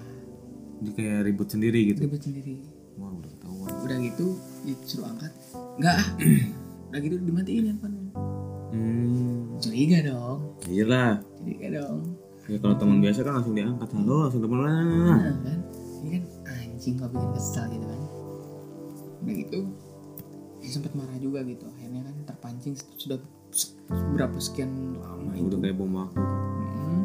Dia 0.76 0.92
kayak 0.94 1.18
ribut 1.26 1.48
sendiri 1.50 1.80
gitu. 1.90 2.00
ribet 2.06 2.22
sendiri. 2.22 2.54
Wah 2.96 3.10
udah 3.10 3.30
ketahuan. 3.34 3.68
udah 3.74 3.98
gitu 4.06 4.26
disuruh 4.62 5.06
angkat. 5.10 5.32
Enggak 5.76 5.94
ah. 5.98 6.08
Udah 6.86 7.00
gitu 7.02 7.18
dimatiin 7.18 7.66
handphonenya 7.66 8.14
Hmm, 8.70 9.58
curiga 9.58 9.98
dong. 10.06 10.38
Iyalah. 10.70 11.18
curiga 11.42 11.66
dong. 11.82 11.98
Ya 12.46 12.56
kalau 12.62 12.78
teman 12.78 13.02
biasa 13.02 13.26
kan 13.26 13.42
langsung 13.42 13.58
diangkat, 13.58 13.88
halo 13.90 14.16
langsung 14.30 14.42
teman 14.46 14.58
nah, 14.62 15.18
kan? 15.42 15.58
Ini 16.06 16.08
kan 16.14 16.22
anjing 16.86 17.02
kok 17.02 17.10
bikin 17.10 17.30
kesel 17.34 17.66
gitu 17.74 17.86
kan. 17.90 18.02
Udah 19.26 19.34
gitu 19.34 19.58
dia 20.62 20.70
sempat 20.70 20.94
marah 20.94 21.18
juga 21.18 21.42
gitu. 21.42 21.66
Akhirnya 21.66 22.06
kan 22.06 22.14
terpancing 22.30 22.78
sudah 22.94 23.18
berapa 24.14 24.38
sekian 24.38 24.94
lama 25.02 25.34
itu. 25.34 25.50
Udah 25.50 25.58
kayak 25.66 25.74
bom 25.82 25.90
waktu. 25.98 26.22
Mm-mm. 26.22 27.02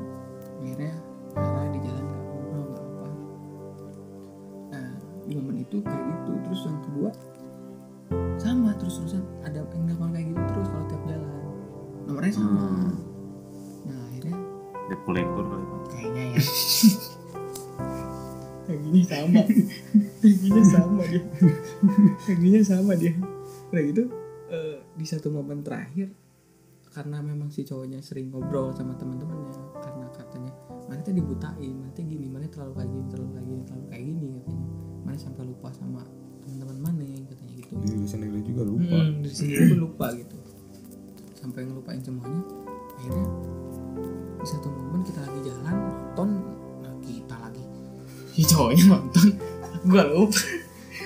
akhirnya 0.62 0.94
marah 1.34 1.66
di 1.74 1.80
jalan 1.82 2.04
nggak 2.06 2.22
ngobrol 2.30 2.64
nggak 2.70 2.86
apa. 2.86 3.08
Nah 4.70 4.90
di 5.26 5.34
momen 5.34 5.58
itu 5.66 5.78
kayak 5.82 6.04
gitu. 6.14 6.32
Terus 6.46 6.62
yang 6.70 6.80
kedua 6.86 7.10
sama 8.38 8.70
terus 8.78 9.02
terusan 9.02 9.26
ada 9.42 9.66
yang 9.66 9.82
nelfon 9.90 10.14
kayak 10.14 10.30
gitu 10.30 10.42
terus 10.54 10.70
kalau 10.70 10.86
tiap 10.94 11.04
jalan. 11.10 11.32
Nomornya 12.06 12.34
sama. 12.38 12.54
Hmm. 12.54 12.94
nah 13.90 13.98
akhirnya 14.14 14.38
Debt 14.94 15.02
collector 15.10 15.46
kali. 15.50 15.66
Pak. 15.66 15.82
kayaknya 15.90 16.24
ya 16.38 16.42
Taginya 18.72 19.04
sama. 19.04 19.42
Taginya 20.24 20.64
sama 20.64 21.02
dia. 21.08 21.24
Taginya 22.26 22.62
sama 22.64 22.94
dia. 22.96 23.14
Udah 23.72 23.84
gitu 23.88 24.04
eh, 24.52 24.78
Di 25.00 25.06
satu 25.08 25.32
momen 25.32 25.64
terakhir 25.64 26.12
Karena 26.92 27.24
memang 27.24 27.48
si 27.56 27.64
cowoknya 27.64 28.04
sering 28.04 28.28
ngobrol 28.28 28.76
sama 28.76 29.00
teman-temannya 29.00 29.80
Karena 29.80 30.12
katanya 30.12 30.52
Mana 30.92 31.00
tuh 31.00 31.16
dibutain? 31.16 31.72
Mana 31.72 31.96
gini? 31.96 32.28
Mana 32.28 32.52
terlalu 32.52 32.76
kayak 32.76 32.90
gini 32.92 33.06
Terlalu 33.08 33.30
kayak 33.32 33.48
gini 33.48 33.62
Terlalu 33.64 33.86
kayak 33.88 34.04
gini? 34.04 34.28
katanya. 34.36 34.66
Mana 35.08 35.18
sampai 35.18 35.44
lupa 35.48 35.70
sama 35.72 36.04
teman-teman 36.42 36.78
mana? 36.84 37.06
katanya 37.32 37.54
gitu. 37.54 37.74
Diri 37.80 38.08
sendiri 38.10 38.42
juga 38.44 38.62
lupa. 38.66 38.98
Hmm, 38.98 39.22
diri 39.24 39.36
sendiri 39.40 39.62
pun 39.72 39.80
lupa 39.88 40.06
gitu. 40.18 40.38
Sampai 41.38 41.62
ngelupain 41.70 42.02
semuanya 42.02 42.42
akhirnya 43.02 43.28
di 44.42 44.46
satu 44.46 44.68
momen 44.70 45.02
kita 45.02 45.22
lagi 45.26 45.40
jalan 45.46 45.74
nonton 45.74 46.30
lagi 46.38 46.61
si 48.42 48.48
cowoknya 48.48 48.84
nonton 48.90 49.28
gua 49.84 50.04
lupa 50.08 50.42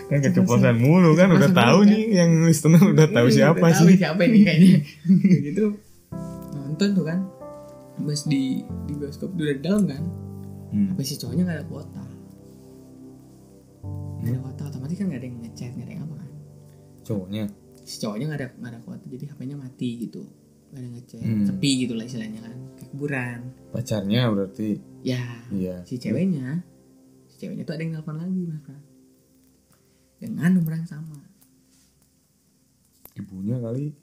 Kan 0.06 0.22
keceplosan 0.22 0.78
mulu 0.78 1.14
kan, 1.14 1.28
udah 1.30 1.50
tahu 1.50 1.82
mulu, 1.82 1.90
nih 1.90 2.04
yang 2.14 2.46
listener 2.46 2.78
udah 2.80 3.08
tahu 3.08 3.26
Iya, 3.26 3.36
siapa 3.50 3.58
udah 3.60 3.74
tahu 3.74 3.88
sih. 3.88 3.98
siapa 3.98 4.22
ini 4.24 4.40
kayaknya 4.42 4.74
Kayak 5.20 5.42
gitu 5.44 5.66
nonton 6.54 6.88
tuh 6.94 7.04
kan 7.04 7.20
Pas 7.98 8.22
di 8.24 8.44
di 8.86 8.94
bioskop 8.94 9.34
udah 9.34 9.52
di 9.52 9.62
dalam 9.62 9.84
kan 9.86 10.04
Hmm. 10.66 10.92
tapi 10.92 11.02
si 11.04 11.16
cowoknya 11.16 11.44
nggak 11.44 11.58
ada 11.58 11.66
kuota 11.66 12.04
nggak 14.18 14.30
ada 14.30 14.40
kuota 14.42 14.62
otomatis 14.68 14.96
kan 14.96 15.06
nggak 15.08 15.20
ada 15.20 15.28
yang 15.28 15.38
ngechat 15.40 15.72
nggak 15.72 15.86
ada 15.86 15.94
yang 15.94 16.04
apa 16.04 16.16
kan 16.18 16.30
Cowoknya. 17.02 17.44
si 17.80 17.96
cowoknya 17.98 18.26
nggak 18.26 18.40
ada 18.42 18.48
nggak 18.56 18.72
ada 18.72 18.80
kuota 18.82 19.06
jadi 19.08 19.24
HP-nya 19.28 19.56
mati 19.56 19.90
gitu 20.02 20.22
nggak 20.68 20.82
ada 20.82 20.90
ngechat 20.92 21.20
Hmm. 21.22 21.46
sepi 21.46 21.72
gitu 21.80 21.94
lah 21.94 22.04
istilahnya 22.04 22.40
kan 22.42 22.54
kayak 22.76 22.90
kuburan 22.90 23.40
Pacarnya 23.70 24.22
berarti. 24.28 24.70
ya 25.02 25.24
Iya. 25.48 25.76
si 25.84 25.96
ceweknya 25.96 26.66
si 27.36 27.42
ceweknya 27.42 27.64
tuh 27.64 27.76
ada 27.76 27.84
yang 27.84 27.94
nelfon 27.94 28.16
lagi 28.16 28.42
mas 28.42 28.62
Prat 28.62 28.80
dengan 30.16 30.52
nomor 30.54 30.72
yang 30.74 30.88
sama 30.88 31.20
Ibunya 33.14 33.56
kali. 33.58 33.96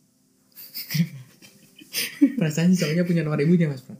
perasaan 2.36 2.72
cowoknya 2.72 3.02
punya 3.02 3.22
nomor 3.22 3.38
ibunya 3.38 3.66
mas 3.66 3.80
Prat 3.80 3.96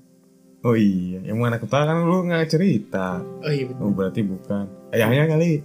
Oh 0.62 0.78
iya, 0.78 1.18
yang 1.22 1.37
mana 1.37 1.59
aku 1.59 1.66
tahu 1.66 1.83
kan 1.83 1.99
lu 2.01 2.22
nggak 2.22 2.47
cerita. 2.47 3.18
oh 3.18 3.51
iya 3.51 3.66
betul 3.66 3.83
Oh 3.83 3.91
berarti 3.91 4.20
bukan. 4.22 4.64
Ayahnya 4.91 5.26
kali. 5.26 5.59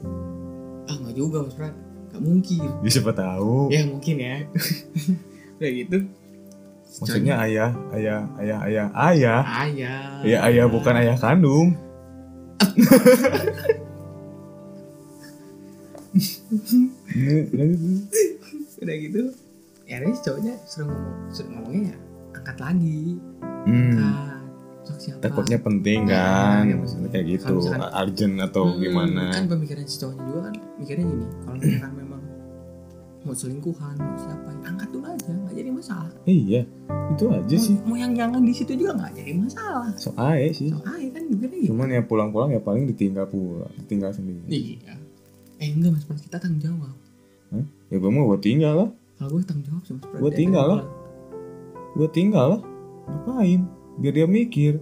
ah 0.86 0.96
nggak 0.96 1.14
juga 1.14 1.44
mas 1.44 1.54
Prat 1.54 1.76
nggak 2.10 2.24
mungkin 2.24 2.70
Ya 2.82 2.90
siapa 2.90 3.12
tahu. 3.12 3.70
ya 3.70 3.84
mungkin 3.84 4.16
ya 4.18 4.36
udah 5.58 5.72
gitu 5.72 5.98
Maksudnya 6.98 7.38
ayah, 7.38 7.72
ayah, 7.94 8.26
ayah, 8.36 8.58
ayah, 8.64 8.88
ayah. 9.06 9.42
ayah 9.62 10.02
Ya 10.26 10.38
ayah 10.50 10.66
bukan 10.66 10.98
ayah 10.98 11.14
kandung. 11.14 11.78
Ini. 12.58 12.94
udah 18.78 18.96
gitu 18.96 19.22
ya 19.84 19.98
si 20.06 20.22
cowoknya 20.22 20.54
suruh 20.64 20.88
ngomong 20.88 21.16
suruh 21.30 21.50
ngomongnya 21.50 21.82
ya 21.88 21.98
angkat 22.34 22.58
lagi 22.60 23.02
Hmm, 23.68 24.00
angkat 24.80 24.98
siapa 24.98 25.20
takutnya 25.22 25.60
penting 25.60 26.08
Ya, 26.08 26.16
kan, 26.16 26.64
ya, 26.64 26.76
maksudnya. 26.78 27.10
kayak 27.10 27.26
gitu, 27.30 27.54
misalkan- 27.60 27.92
urgent 27.94 28.36
atau 28.42 28.64
Hmm, 28.66 28.80
gimana? 28.80 29.24
kan 29.30 29.44
pemikiran 29.46 29.84
si 29.84 29.96
cowoknya 29.98 30.24
juga 30.24 30.40
kan 30.42 30.54
mikirnya 30.78 31.06
gini 31.06 31.26
kalau 31.38 31.56
misalkan 31.58 31.94
memang 31.94 32.22
mau 33.22 33.36
selingkuhan 33.36 33.96
mau 33.98 34.16
siapa 34.16 34.50
angkat 34.64 34.88
dulu 34.90 35.06
aja 35.06 35.36
jadi 35.58 35.70
masalah 35.70 36.12
Iya, 36.24 36.62
itu 37.10 37.24
aja 37.28 37.58
sih. 37.58 37.76
mau, 37.80 37.86
mau 37.86 37.98
yang 37.98 38.14
jangan 38.14 38.40
di 38.40 38.52
situ 38.52 38.72
juga 38.74 38.92
nggak 38.96 39.12
jadi 39.16 39.32
masalah 39.34 39.90
So 39.96 40.10
ae 40.14 40.50
sih. 40.50 40.70
so 40.70 40.78
aja 40.80 41.08
kan 41.10 41.24
mikirnya 41.26 41.58
gitu 41.58 41.70
Cuman 41.70 41.88
ya 41.90 42.02
pulang-pulang 42.02 42.50
ya 42.50 42.60
paling 42.60 42.86
ditinggal 42.86 43.26
pulang, 43.26 43.74
ditinggal 43.76 44.12
sendiri. 44.12 44.46
iya 44.48 44.94
eh 45.58 45.68
enggak 45.68 45.92
mas 45.92 46.04
Pras 46.04 46.22
kita 46.22 46.38
tanggung 46.38 46.62
jawab 46.62 46.94
Hah? 47.50 47.66
Ya 47.88 47.98
gue 47.98 48.12
mau 48.12 48.28
gue 48.28 48.40
tinggal 48.40 48.74
lah, 48.76 48.90
kalau 49.18 49.30
gue 49.32 49.44
tanggung 49.44 49.66
jawab 49.66 49.84
sih 49.84 49.94
mas 49.94 50.06
Gua 50.14 50.30
Dia 50.30 50.38
tinggal 50.38 50.66
lah. 50.68 50.82
gue 51.92 52.08
tinggal 52.08 52.46
lah. 52.48 52.62
Ngapain? 53.08 53.62
Biar 53.98 54.14
dia 54.14 54.28
mikir. 54.28 54.74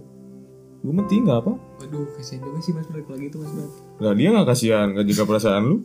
Gue 0.78 0.92
mau 0.92 1.04
tinggal 1.04 1.40
apa? 1.40 1.52
waduh 1.76 2.04
kasihan 2.12 2.40
juga 2.42 2.58
sih 2.58 2.72
mas 2.72 2.84
Pras 2.84 3.00
kalau 3.02 3.18
gitu 3.18 3.36
mas 3.38 3.48
Pras 3.48 3.72
Lah 3.96 4.12
dia 4.12 4.28
gak 4.30 4.46
kasihan, 4.46 4.86
gak 4.90 5.06
jaga 5.06 5.24
perasaan 5.24 5.62
lu. 5.64 5.76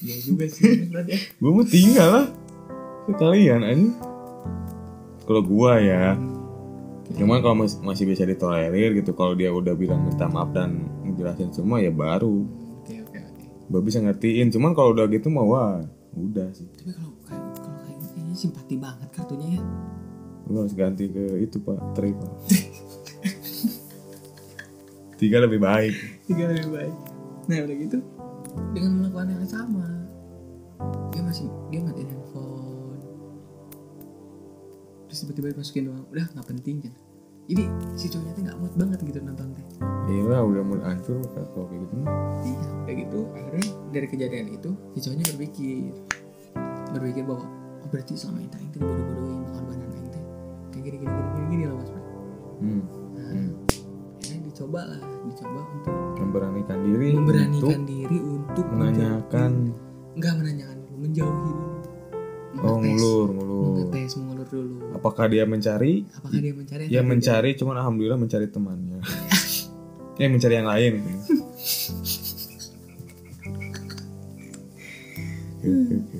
iya 0.00 0.16
juga 0.18 0.44
sih 0.46 0.64
mas 0.84 1.06
ya 1.06 1.18
Gue 1.34 1.50
mau 1.50 1.64
tinggal 1.64 2.08
lah. 2.10 2.26
Sekalian 3.04 3.60
aja. 3.62 3.86
Kalau 5.24 5.40
gua 5.40 5.76
ya, 5.76 6.16
cuman 7.16 7.40
kalau 7.40 7.56
mas- 7.58 7.80
masih 7.80 8.04
bisa 8.04 8.22
ditolerir 8.22 8.92
gitu, 8.94 9.12
kalau 9.12 9.32
dia 9.32 9.48
udah 9.48 9.72
bilang 9.72 10.04
minta 10.04 10.24
maaf 10.26 10.52
dan 10.52 10.84
ngejelasin 11.02 11.48
semua 11.50 11.80
ya 11.80 11.88
baru. 11.88 12.44
oke 12.78 12.94
oke 13.00 13.18
bisa 13.80 13.98
ngertiin, 13.98 14.52
cuman 14.52 14.72
kalau 14.72 14.92
udah 14.92 15.08
gitu 15.08 15.28
mah 15.28 15.40
wah, 15.42 15.74
udah 16.12 16.48
sih. 16.52 16.68
tapi 16.70 16.92
kalau 16.92 17.12
kayak 17.24 17.44
kalau 17.56 17.80
kayak 17.80 17.96
gitu 17.96 18.08
kayaknya 18.12 18.34
simpati 18.36 18.74
banget 18.76 19.08
kartunya 19.10 19.48
ya 19.56 19.62
Lu 20.44 20.60
harus 20.60 20.76
ganti 20.76 21.08
ke 21.08 21.24
itu 21.40 21.56
pak, 21.58 21.80
tray 21.96 22.12
pak. 22.12 22.32
Tiga 25.16 25.40
lebih 25.40 25.56
baik. 25.56 25.94
tiga 26.26 26.44
lebih 26.46 26.68
baik 26.70 26.94
nah 27.44 27.60
udah 27.60 27.76
gitu 27.76 27.98
dengan 28.72 28.90
melakukan 28.98 29.28
yang 29.30 29.44
sama 29.46 29.84
dia 31.08 31.20
masih 31.20 31.46
dia 31.68 31.80
matiin 31.80 32.08
terus 35.14 35.22
tiba-tiba 35.30 35.54
dimasukin 35.54 35.82
doang. 35.86 36.04
Udah 36.10 36.26
nggak 36.34 36.46
penting 36.50 36.82
kan 36.82 36.94
jadi 37.44 37.64
si 37.92 38.08
cowoknya 38.08 38.32
tuh 38.32 38.42
nggak 38.48 38.56
mood 38.56 38.72
banget 38.72 38.98
gitu 39.04 39.20
nonton 39.20 39.52
teh. 39.52 39.64
Iya 40.08 40.22
lah, 40.32 40.40
udah 40.48 40.62
mau 40.64 40.80
hancur 40.80 41.20
kalau 41.28 41.68
kayak 41.68 41.80
gitu 41.84 41.94
iya 42.44 42.68
kayak 42.88 42.96
gitu. 43.04 43.18
Akhirnya 43.36 43.68
dari 43.92 44.06
kejadian 44.08 44.46
itu 44.48 44.70
si 44.96 44.98
cowoknya 45.04 45.24
berpikir. 45.36 45.92
Berpikir 46.96 47.22
bahwa 47.28 47.44
oh 47.84 47.88
berarti 47.92 48.16
selama 48.16 48.38
ini 48.40 48.48
aing 48.48 48.70
teh 48.72 48.80
dibodoh-bodohin 48.80 49.44
pengorbanan 49.44 49.90
aing 49.92 50.08
teh. 50.08 50.24
Kayak 50.72 50.82
gini 50.88 50.96
gini 51.04 51.12
gini 51.12 51.28
gini, 51.28 51.46
gini 51.52 51.64
loh 51.68 51.76
mas 51.76 51.90
Bro. 51.92 52.02
Hmm. 52.64 52.82
nah 53.12 53.28
akhirnya 54.24 54.38
dicoba 54.48 54.80
lah 54.88 55.00
dicoba 55.28 55.60
untuk 55.68 55.96
Memberanikan 56.14 56.78
diri 56.80 57.08
memberanikan 57.12 57.60
untuk 57.60 57.80
diri 57.84 58.18
untuk 58.24 58.66
menanyakan. 58.72 59.52
enggak 60.16 60.32
menanyakan 60.40 60.76
dulu 60.80 60.96
menjauhi 61.04 61.50
dulu 61.52 61.73
Oh 62.56 62.76
ngulur, 62.76 63.28
ngulur. 63.30 63.72
mengetes 63.84 64.14
mengulur 64.14 64.46
dulu 64.46 64.74
Apakah 64.92 65.26
dia 65.26 65.44
mencari? 65.44 66.06
apakah 66.12 66.38
dia 66.38 66.52
mencari 66.52 66.84
Ya 66.86 67.00
mencari, 67.02 67.50
cuman 67.54 67.74
alhamdulillah 67.76 68.16
mencari 68.16 68.46
temannya. 68.46 69.00
ya 70.14 70.26
mencari 70.32 70.54
yang 70.54 70.68
lain. 70.68 70.94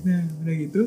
Nah 0.05 0.22
udah 0.41 0.55
gitu 0.59 0.82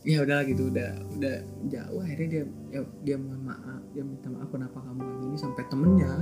ya 0.00 0.24
udah 0.24 0.40
gitu 0.42 0.72
udah 0.72 0.90
udah 1.12 1.36
jauh 1.68 2.00
akhirnya 2.00 2.26
dia 2.26 2.42
ya, 2.72 2.80
dia 3.04 3.16
mohon 3.20 3.44
maaf 3.44 3.84
dia 3.92 4.00
minta 4.00 4.32
maaf 4.32 4.48
kenapa 4.48 4.80
kamu 4.80 4.96
kayak 4.98 5.18
gini 5.20 5.36
sampai 5.36 5.62
temennya 5.68 6.12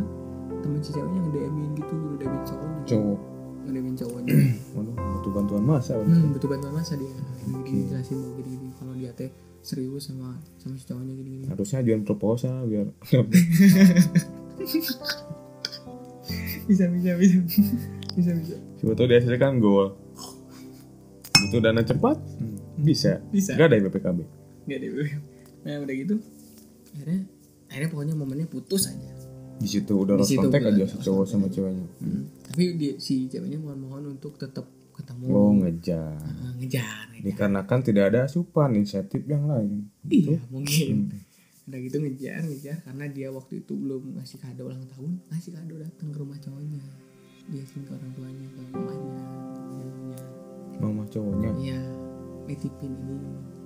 temen 0.59 0.81
si 0.83 0.91
ceweknya 0.91 1.21
nge-DM-in 1.23 1.71
gitu 1.79 1.95
nge-DM-in 1.95 2.43
cowoknya 2.43 2.81
Cowok. 2.85 3.21
nge-DM-in 3.69 3.95
cowoknya 3.95 4.33
Waduh, 4.75 4.95
butuh 4.97 5.33
bantuan 5.33 5.63
masa. 5.63 5.93
hmm, 5.95 6.33
butuh 6.33 6.49
bantuan 6.49 6.73
masa 6.73 6.93
dia 6.95 7.13
Oke. 7.51 7.77
jelasin 7.85 8.17
bahwa 8.19 8.33
gini 8.39 8.49
gini 8.51 8.69
kalau 8.75 8.93
dia 8.93 9.13
teh 9.13 9.29
serius 9.61 10.07
sama 10.07 10.33
sama 10.57 10.75
si 10.75 10.85
cowoknya 10.85 11.13
gini 11.15 11.31
gini 11.35 11.45
Harusnya 11.47 11.79
ajuin 11.79 12.03
proposal 12.03 12.65
biar 12.65 12.89
bisa 16.67 16.85
bisa 16.87 17.11
bisa 17.17 17.37
bisa 18.15 18.33
bisa 18.35 18.57
siapa 18.77 18.93
tahu 18.93 19.07
dihasilkan 19.07 19.59
gol. 19.59 19.97
Butuh 21.39 21.61
dana 21.63 21.81
cepat? 21.81 22.19
Hmm, 22.37 22.59
Bisa. 22.77 23.23
Bisa. 23.29 23.55
Gak 23.55 23.71
ada 23.71 23.79
BPKB. 23.81 24.19
nggak 24.65 24.79
deh 24.79 24.91
nah 25.59 25.81
udah 25.81 25.95
gitu 25.97 26.15
akhirnya 26.93 27.25
akhirnya 27.67 27.89
pokoknya 27.89 28.15
momennya 28.15 28.47
putus 28.47 28.85
aja 28.87 29.11
Di 29.57 29.67
situ 29.67 29.91
udah 29.97 30.15
lost 30.15 30.29
contact 30.31 30.61
aja 30.63 30.85
si 30.85 30.97
cowok 31.01 31.25
sama 31.25 31.49
ceweknya. 31.49 31.89
Hmm. 31.99 32.28
Tapi 32.59 32.75
dia, 32.75 32.99
si 32.99 33.31
ceweknya 33.31 33.55
mohon-mohon 33.57 34.19
untuk 34.19 34.35
tetap 34.35 34.67
ketemu 34.91 35.31
Oh 35.31 35.55
ngejar. 35.55 36.19
Ah, 36.19 36.51
ngejar, 36.59 37.07
ngejar. 37.07 37.23
Dikarenakan 37.23 37.79
tidak 37.87 38.05
ada 38.11 38.27
asupan 38.27 38.75
insentif 38.75 39.23
yang 39.25 39.47
lain. 39.47 39.87
iya 40.05 40.43
mungkin 40.51 41.07
udah 41.71 41.79
gitu 41.79 42.03
ngejar 42.03 42.43
ngejar 42.43 42.83
karena 42.83 43.07
dia 43.07 43.31
waktu 43.31 43.63
itu 43.63 43.79
belum 43.79 44.19
ngasih 44.19 44.43
kado 44.43 44.67
ulang 44.67 44.83
tahun 44.91 45.23
ngasih 45.29 45.55
kado 45.55 45.75
datang 45.77 46.09
ke 46.11 46.19
rumah 46.19 46.35
cowoknya 46.35 46.83
dia 47.47 47.63
ke 47.63 47.79
orang 47.87 48.11
tuanya 48.11 48.47
ke 48.49 48.61
mamanya 48.75 49.23
ibunya 49.79 50.21
Mama 50.81 51.03
cowoknya. 51.07 51.51
iya 51.55 51.79
nitipin 52.43 52.91
ini 52.91 53.17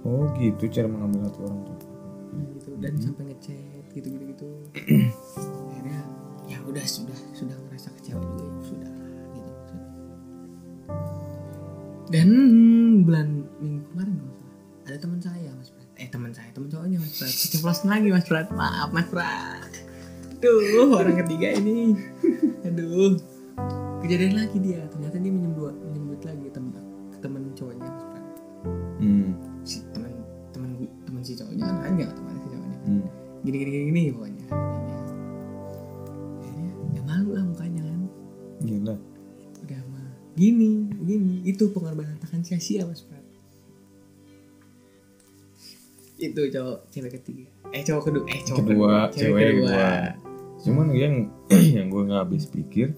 Oh 0.03 0.29
gitu 0.35 0.69
cara 0.69 0.85
mengambil 0.85 1.25
hati 1.25 1.41
orang 1.41 1.61
tua. 1.65 1.79
nah, 2.29 2.45
gitu 2.51 2.71
dan 2.77 2.93
sampai 2.99 3.25
ngechat 3.25 3.85
gitu 3.95 4.07
gitu 4.11 4.25
gitu 4.37 4.49
akhirnya 5.71 6.01
ya 6.51 6.59
udah 6.67 6.85
sudah 6.87 7.19
sudah 7.33 7.57
ngerasa 7.69 7.89
kecewa 8.01 8.21
juga 8.23 8.45
ya 8.45 8.61
sudah 8.67 8.93
gitu 9.37 9.75
dan 12.13 12.29
bulan 13.07 13.29
minggu 13.63 13.85
kemarin 13.95 14.15
kalau 14.19 14.35
salah 14.37 14.53
ada 14.83 14.97
teman 14.99 15.21
saya 15.23 15.49
mas 15.55 15.71
Prat. 15.71 15.89
Eh 15.95 16.09
teman 16.11 16.31
saya 16.35 16.51
teman 16.51 16.67
cowoknya 16.67 16.99
mas 16.99 17.15
Prat. 17.15 17.31
Keceplosan 17.31 17.87
lagi 17.87 18.09
mas 18.11 18.27
Prat. 18.27 18.51
Maaf 18.51 18.91
mas 18.91 19.07
Prat. 19.07 19.73
Duh 20.43 20.91
orang 20.91 21.17
ketiga 21.23 21.55
ini. 21.55 21.95
Aduh. 22.67 23.15
Kejadian 24.03 24.43
lagi 24.43 24.59
dia. 24.59 24.83
Ternyata 24.91 25.17
dia 25.23 25.33
menyebut 25.33 25.73
menyebut 25.87 26.21
lagi 26.27 26.47
temen 26.51 26.75
temen 27.23 27.43
cowoknya 27.55 27.87
mas 27.87 28.05
Prat. 28.11 28.25
Hmm. 29.03 29.31
si 29.63 29.83
teman 29.95 30.13
teman 30.51 30.71
teman 31.07 31.23
si 31.23 31.33
cowoknya 31.39 31.63
kan 31.63 31.77
nanya 31.87 32.05
ke 32.11 32.15
teman 32.19 32.35
si 32.35 32.47
cowoknya. 32.51 32.79
Hmm. 32.83 33.05
gini 33.43 33.57
gini 33.63 33.71
gini, 33.71 33.85
gini 33.91 34.03
pokoknya 34.11 34.32
Gila. 38.63 38.95
udah 39.63 39.81
mah 39.91 40.07
gini 40.35 40.87
gini. 41.03 41.35
Itu 41.45 41.71
pengorbanan 41.71 42.19
takkan 42.19 42.43
sia-sia 42.43 42.87
mas 42.87 43.03
Prat. 43.03 43.23
Itu 46.19 46.41
cowok 46.47 46.79
cewek 46.89 47.13
ketiga. 47.19 47.47
Eh 47.73 47.83
cowok 47.83 48.03
kedua. 48.07 48.25
Eh 48.31 48.41
cowok 48.47 48.59
Kedua, 48.63 48.95
cewek 49.11 49.43
kedua. 49.43 49.67
kedua. 49.67 49.91
Cuman 50.63 50.87
yang 50.95 51.15
yang 51.77 51.87
gue 51.91 52.03
nggak 52.07 52.23
habis 52.23 52.47
pikir 52.47 52.95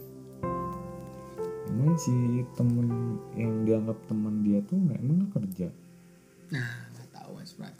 emang 1.74 1.96
si 1.98 2.12
temen 2.54 3.18
yang 3.34 3.66
dianggap 3.66 3.98
teman 4.06 4.44
dia 4.44 4.60
tuh 4.62 4.76
nggak 4.78 4.98
emang 5.00 5.16
nggak 5.24 5.32
kerja? 5.40 5.68
Nah 6.52 6.70
nggak 6.92 7.08
tahu 7.10 7.30
mas 7.40 7.52
Prat 7.56 7.74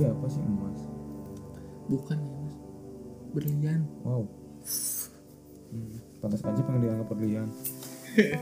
dia 0.00 0.08
apa 0.08 0.26
sih 0.32 0.40
emas? 0.40 0.80
Bukan 1.92 2.16
ya 2.16 2.36
mas. 2.40 2.56
Berlian. 3.36 3.80
Wow. 4.00 4.24
Hmm. 5.70 6.00
pantas 6.24 6.40
aja 6.40 6.60
pengen 6.64 6.88
dianggap 6.88 7.08
berlian. 7.12 7.52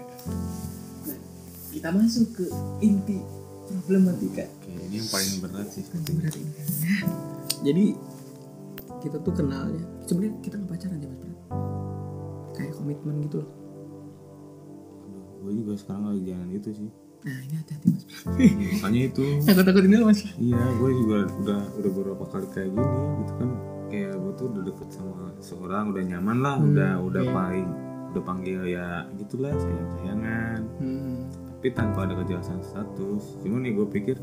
Kita 1.74 1.90
masuk 1.90 2.38
ke 2.38 2.46
inti 2.78 3.18
problematika. 3.66 4.46
Oke 4.46 4.70
ini 4.70 5.02
yang 5.02 5.10
paling 5.10 5.34
berat 5.42 5.66
sih. 5.66 5.82
Nanti 5.90 6.10
berat 6.14 6.34
ini. 6.38 6.52
Jadi 7.66 7.84
kita 8.98 9.16
tuh 9.22 9.34
kenalnya 9.34 9.82
sebenarnya 10.06 10.34
kita 10.42 10.54
nggak 10.62 10.70
pacaran 10.74 11.02
ya 11.02 11.08
mas 11.10 11.20
Prat. 11.22 11.38
Kayak 12.54 12.72
komitmen 12.78 13.16
gitu 13.26 13.42
loh. 13.42 13.50
gue 15.38 15.52
juga 15.64 15.78
sekarang 15.78 16.12
lagi 16.12 16.22
jalan 16.28 16.50
itu 16.50 16.70
sih 16.74 16.90
nah 17.28 17.38
ini 17.44 17.54
hati-hati 17.60 17.86
mas. 17.92 18.04
Makanya 18.80 19.00
itu. 19.12 19.24
Takut 19.44 19.64
takut 19.68 19.82
ini 19.84 19.94
mas. 20.00 20.20
Iya 20.40 20.62
gue 20.80 20.90
juga 20.96 21.18
udah 21.28 21.60
udah 21.76 21.90
beberapa 21.92 22.24
kali 22.24 22.46
kayak 22.56 22.70
gini 22.72 22.98
gitu 23.20 23.32
kan. 23.36 23.50
Kayak 23.88 24.14
gue 24.16 24.32
tuh 24.36 24.46
udah 24.48 24.62
deket 24.64 24.88
sama 24.92 25.24
seorang 25.44 25.84
udah 25.92 26.02
nyaman 26.04 26.38
lah 26.40 26.56
Hmm, 26.56 26.72
udah 26.72 26.92
udah 27.04 27.22
iya. 27.24 27.32
paling 27.32 27.68
udah 28.08 28.22
panggil 28.24 28.60
ya 28.64 29.04
gitulah 29.20 29.52
sayang 29.52 29.90
sayangan 30.00 30.60
hmm. 30.80 31.28
tapi 31.60 31.68
tanpa 31.76 32.08
ada 32.08 32.14
kejelasan 32.24 32.60
status. 32.64 33.36
Cuman 33.44 33.60
nih 33.68 33.72
gue 33.76 33.86
pikir 33.92 34.16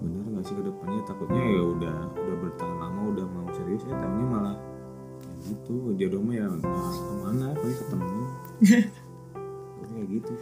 bener 0.00 0.24
nggak 0.32 0.44
sih 0.48 0.56
ke 0.56 0.64
depannya 0.64 1.04
takutnya 1.04 1.44
ya 1.44 1.62
udah 1.76 1.98
udah 2.16 2.36
bertahan 2.40 2.76
lama 2.80 3.00
udah 3.12 3.26
mau 3.28 3.48
serius 3.52 3.84
ya 3.84 3.92
tahunya 3.92 4.26
malah 4.32 4.56
ya 4.56 5.52
gitu. 5.52 5.76
Jodoh 6.00 6.20
mah 6.24 6.34
ya 6.36 6.46
ke 6.48 7.14
mana? 7.20 7.46
Paling 7.52 7.76
ketemu. 7.76 8.20
Kayak 9.90 10.06
gitu 10.16 10.32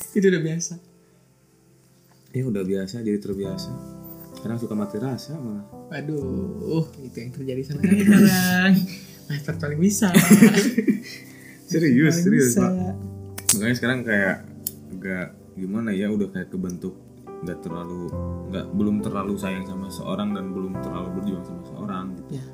itu 0.16 0.26
udah 0.26 0.42
biasa 0.42 0.74
ya 2.30 2.42
udah 2.46 2.62
biasa 2.62 2.94
jadi 3.00 3.18
terbiasa 3.18 3.70
sekarang 4.34 4.56
suka 4.56 4.72
mati 4.72 4.96
rasa 4.96 5.34
malah 5.36 5.66
Waduh, 5.90 6.86
itu 7.02 7.16
yang 7.18 7.34
terjadi 7.34 7.60
sama 7.66 7.82
saya 7.82 7.98
sekarang. 7.98 8.72
Master 9.26 9.54
paling 9.58 9.80
bisa. 9.82 10.06
serius 11.70 12.14
Paling 12.14 12.24
serius 12.24 12.46
bisa. 12.54 12.62
pak 12.62 12.94
makanya 13.50 13.74
sekarang 13.74 14.00
kayak 14.02 14.36
agak 14.90 15.26
gimana 15.54 15.90
ya 15.90 16.06
udah 16.06 16.30
kayak 16.30 16.48
kebentuk 16.48 16.94
nggak 17.40 17.58
terlalu 17.60 18.06
nggak 18.48 18.66
belum 18.70 18.96
terlalu 19.00 19.34
sayang 19.34 19.66
sama 19.66 19.86
seorang 19.88 20.30
dan 20.30 20.50
belum 20.50 20.78
terlalu 20.78 21.08
berjuang 21.18 21.42
sama 21.42 21.62
seorang 21.66 22.04
gitu 22.14 22.38
Ya, 22.38 22.44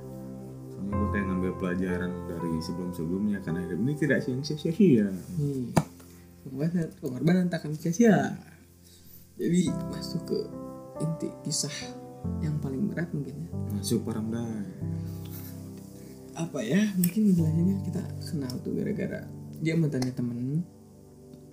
soalnya 0.72 0.92
gue 0.94 1.08
kayak 1.10 1.24
ngambil 1.26 1.52
pelajaran 1.58 2.10
dari 2.26 2.52
sebelum 2.60 2.90
sebelumnya 2.92 3.38
karena 3.40 3.60
hidup 3.62 3.78
ini 3.78 3.92
tidak 3.94 4.18
sia-sia 4.22 5.06
nih. 5.08 5.24
Pengorbanan, 6.46 6.88
pengorbanan 7.02 7.44
tak 7.50 7.66
akan 7.66 7.74
sia-sia. 7.74 8.38
Jadi 9.34 9.66
masuk 9.90 10.22
ke 10.30 10.38
inti 11.02 11.28
kisah 11.42 11.74
yang 12.38 12.56
paling 12.62 12.86
berat 12.86 13.10
mungkin 13.10 13.34
ya. 13.36 13.50
masuk 13.74 14.06
paramdai 14.06 14.64
Apa 16.32 16.62
ya? 16.62 16.80
Mungkin 16.96 17.34
jelasinnya 17.34 17.76
kita 17.82 18.02
kenal 18.22 18.52
tuh 18.62 18.72
gara-gara 18.78 19.26
dia 19.58 19.74
mantannya 19.74 20.12
temen. 20.14 20.62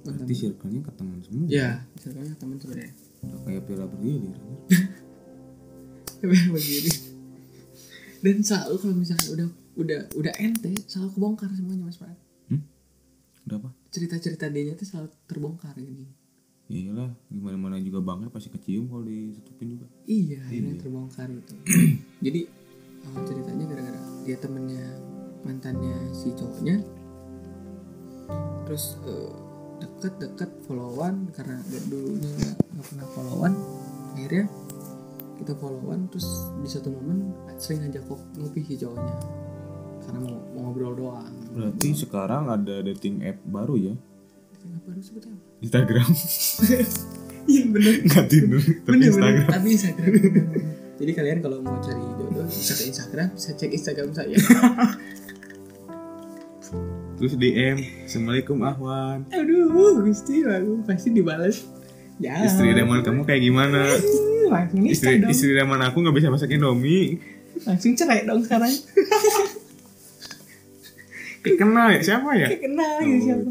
Mantan. 0.04 0.28
berarti 0.28 0.36
circle-nya 0.36 0.84
ke 0.84 0.91
teman 1.00 1.18
semua 1.24 1.48
Ya, 1.48 1.70
misalnya 1.96 2.36
temen 2.36 2.60
sebenarnya. 2.60 2.91
udah 3.24 3.39
kayak 3.48 3.62
piala 3.64 3.86
bergilir 3.88 4.36
Tapi 6.20 6.36
begini. 6.52 6.91
Dan 8.20 8.36
selalu 8.44 8.76
kalau 8.80 8.96
misalnya 8.96 9.28
udah 9.32 9.48
udah 9.74 10.00
udah 10.16 10.34
ente 10.39 10.72
selalu 10.86 11.10
kebongkar 11.18 11.50
semuanya 11.52 11.88
mas 11.88 11.98
Prat. 11.98 12.14
hmm? 12.48 12.62
udah 13.48 13.58
apa 13.64 13.70
Cerita-cerita 13.94 14.50
dia 14.50 14.74
tuh 14.74 14.89
selalu 14.89 15.14
terbongkar 15.30 15.78
gini. 15.78 16.10
Ya 16.66 16.89
iyalah 16.89 17.14
gimana 17.30 17.58
mana 17.62 17.78
juga 17.78 18.02
bangnya 18.02 18.34
pasti 18.34 18.50
kecium 18.50 18.89
kalau 18.89 19.06
ditutupin 19.06 19.78
juga. 19.78 19.86
Iya, 20.10 20.41
akhirnya 20.50 20.74
terbongkar 20.82 21.28
gitu. 21.30 21.54
Jadi 22.26 22.41
awal 23.06 23.22
ceritanya 23.30 23.66
gara-gara 23.70 24.02
dia 24.26 24.38
temennya 24.41 24.86
mantannya 25.46 25.98
si 26.16 26.34
cowoknya, 26.34 26.82
terus 28.66 28.98
eh, 29.06 29.36
deket-deket 29.84 30.50
followan 30.66 31.30
karena 31.36 31.60
dulunya 31.91 32.32
nggak 32.74 32.86
pernah 32.89 33.08
followan, 33.14 33.54
akhirnya 34.16 34.48
kita 35.44 35.54
followan 35.60 36.08
terus 36.08 36.48
di 36.64 36.70
satu 36.72 36.89
momen 36.96 37.36
sering 37.60 37.84
ngajak 37.84 38.08
kok 38.08 38.22
ngopi 38.39 38.64
si 38.64 38.80
cowoknya 38.80 39.43
karena 40.04 40.20
mau, 40.22 40.36
mau 40.49 40.62
ngobrol 40.66 40.93
doang. 40.93 41.32
berarti 41.49 41.88
sekarang 41.93 42.43
ada 42.47 42.76
dating 42.84 43.22
app 43.22 43.38
baru 43.43 43.76
ya 43.76 43.93
Apa 44.54 44.78
baru 44.84 44.99
sebutnya 44.99 45.32
apa? 45.32 45.43
Instagram 45.60 46.08
Iya 47.45 47.64
bener. 47.68 47.93
nggak 48.04 48.26
tidur 48.26 48.62
tapi 48.62 48.88
Bener, 48.89 49.06
Instagram 49.06 49.36
bener. 49.36 49.51
Tapi 49.51 49.68
Instagram. 49.70 50.12
Jadi 50.93 51.12
kalian 51.12 51.38
kalau 51.39 51.58
mau 51.60 51.76
cari 51.78 51.99
jodoh 52.16 52.45
bisa 52.45 52.74
ke 52.74 52.84
Instagram, 52.86 53.28
bisa 53.34 53.49
cek 53.51 53.72
Instagram 53.74 54.10
saya. 54.12 54.38
terus 57.14 57.34
DM 57.36 57.78
Assalamualaikum 58.04 58.58
Ahwan 58.62 59.20
Aduh, 59.30 60.01
Gusti, 60.01 60.41
aku 60.41 60.84
pasti 60.84 61.10
dibalas. 61.10 61.68
Ya. 62.16 62.39
istri 62.41 62.72
idaman 62.72 63.01
kamu 63.01 63.24
kayak 63.24 63.41
gimana 63.41 63.89
langsung 64.45 64.80
nikah 64.80 64.93
istri 64.93 65.14
dong. 65.18 65.32
istri 65.32 65.49
idaman 65.51 65.82
aku 65.82 65.97
nggak 65.99 66.16
bisa 66.16 66.30
masak 66.30 66.51
indomie 66.51 67.18
Langsung 67.64 67.93
cerai 67.93 68.24
dong 68.24 68.39
sekarang. 68.39 68.70
kayak 71.44 71.58
kenal 71.60 71.88
ya 71.88 72.00
siapa 72.00 72.30
ya 72.34 72.48
Kayak 72.48 72.62
kenal 72.64 72.94
Oh, 72.94 73.04
ya 73.04 73.18
siapa? 73.20 73.41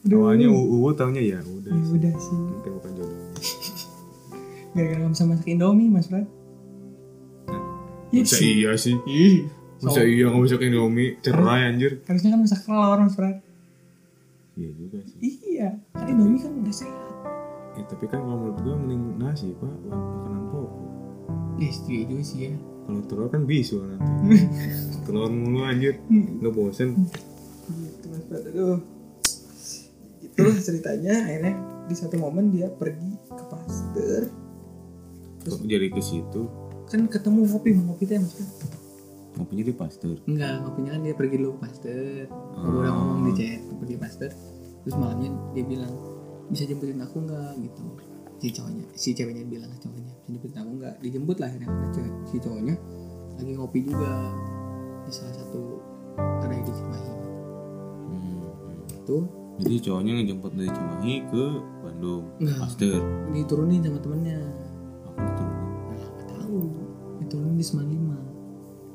gitu. 0.00 0.14
awalnya 0.14 0.48
UU 0.48 0.88
taunya 0.92 1.22
ya 1.22 1.38
udah 1.40 1.68
Ya 1.68 1.78
sih. 1.80 1.92
udah 1.92 2.12
sih. 2.16 2.36
mungkin 2.36 2.70
bukan 2.72 2.90
jodohnya 2.92 3.28
Gara-gara 4.72 4.98
nggak 4.98 5.12
bisa 5.12 5.24
masak 5.26 5.46
Indomie, 5.46 5.86
Mas 5.86 6.06
Fred. 6.06 6.24
Iya 8.08 8.22
masa 8.22 8.34
sih. 8.34 8.52
iya 8.54 8.70
sih 8.74 8.94
Ih, 9.04 9.36
masa 9.78 10.00
iya 10.00 10.24
nggak 10.26 10.36
masak 10.38 10.60
indomie 10.62 11.16
cerai 11.18 11.62
anjir 11.66 12.00
harusnya 12.02 12.30
kan 12.30 12.40
masak 12.40 12.60
telur, 12.62 12.98
Mas 12.98 13.14
Fred. 13.14 13.36
iya 14.52 14.70
juga 14.70 14.98
sih 15.02 15.18
Iya, 15.50 15.68
kan 15.90 16.04
Indomie 16.06 16.38
kan 16.38 16.52
udah 16.54 16.72
sehat. 16.72 17.00
ya, 17.72 17.82
tapi 17.86 18.04
kan 18.06 18.20
kalau 18.20 18.36
menurut 18.38 18.58
gua 18.60 18.76
mending 18.76 19.02
nasi 19.16 19.52
pak 19.54 19.72
Wah, 19.86 19.96
makanan 19.96 20.42
pokok 20.46 20.70
Ya, 21.54 21.68
setuju 21.70 22.00
juga 22.06 22.22
sih 22.22 22.38
ya. 22.42 22.52
kalau 22.82 23.00
telur 23.02 23.28
kan 23.28 23.42
bisu 23.42 23.76
nanti 23.80 24.12
telur 25.04 25.28
mulu 25.28 25.60
anjir 25.62 25.94
nggak 26.10 26.52
bosen 26.52 26.88
aduh. 28.40 28.78
Itulah 30.24 30.56
ceritanya. 30.62 31.14
Akhirnya 31.28 31.54
di 31.90 31.94
satu 31.98 32.16
momen 32.16 32.48
dia 32.48 32.72
pergi 32.72 33.12
ke 33.28 33.44
pasteur. 33.50 34.22
Kok 35.42 35.66
jadi 35.66 35.90
ke 35.90 36.00
situ? 36.00 36.62
kan 36.92 37.08
ketemu 37.08 37.48
ngopi 37.48 37.72
mau 37.72 37.96
ngopi 37.96 38.04
teh 38.04 38.20
mas 38.20 38.36
Fred 38.36 38.52
ngopinya 39.32 39.64
di 39.64 39.72
pasteur? 39.72 40.16
Enggak 40.28 40.60
ngopinya 40.60 40.90
kan 40.92 41.00
dia 41.08 41.14
pergi 41.16 41.36
dulu 41.40 41.50
ke 41.56 41.60
pasteur. 41.64 42.24
Oh. 42.28 42.84
udah 42.84 42.92
ngomong 42.92 43.20
di 43.24 43.32
chat 43.32 43.64
pergi 43.80 43.96
pasteur. 43.96 44.32
Terus 44.84 44.96
malamnya 45.00 45.32
dia 45.56 45.64
bilang 45.64 45.92
bisa 46.52 46.68
jemputin 46.68 47.00
aku 47.00 47.24
nggak 47.24 47.52
gitu. 47.64 47.82
Si 48.44 48.52
cowoknya 48.52 48.84
si 48.92 49.16
ceweknya 49.16 49.48
bilang 49.48 49.72
ke 49.72 49.88
cowoknya 49.88 50.12
bisa 50.20 50.30
jemputin 50.36 50.58
aku 50.60 50.70
nggak 50.84 50.94
dijemput 51.00 51.36
lah 51.40 51.48
akhirnya 51.48 51.68
si 52.28 52.36
cowoknya. 52.44 52.74
Lagi 53.40 53.52
ngopi 53.56 53.78
juga 53.88 54.12
di 55.08 55.12
salah 55.16 55.32
satu 55.32 55.80
kedai 56.44 56.60
di 56.60 56.72
Cimahi. 56.76 57.21
Itu 59.02 59.18
Jadi 59.58 59.74
cowoknya 59.84 60.12
ngejemput 60.16 60.52
dari 60.54 60.70
Cimahi 60.70 61.14
ke 61.28 61.44
Bandung, 61.80 62.24
Enggak. 62.40 62.58
Pasteur. 62.62 63.00
diturunin 63.30 63.80
sama 63.80 63.98
temennya 64.00 64.38
Aku 65.04 65.18
diturunin. 65.20 65.68
Nah, 65.92 66.08
tahu. 66.24 66.58
Diturunin 67.20 67.54
di 67.54 67.64
Seman 67.64 67.86
5. 67.86 68.00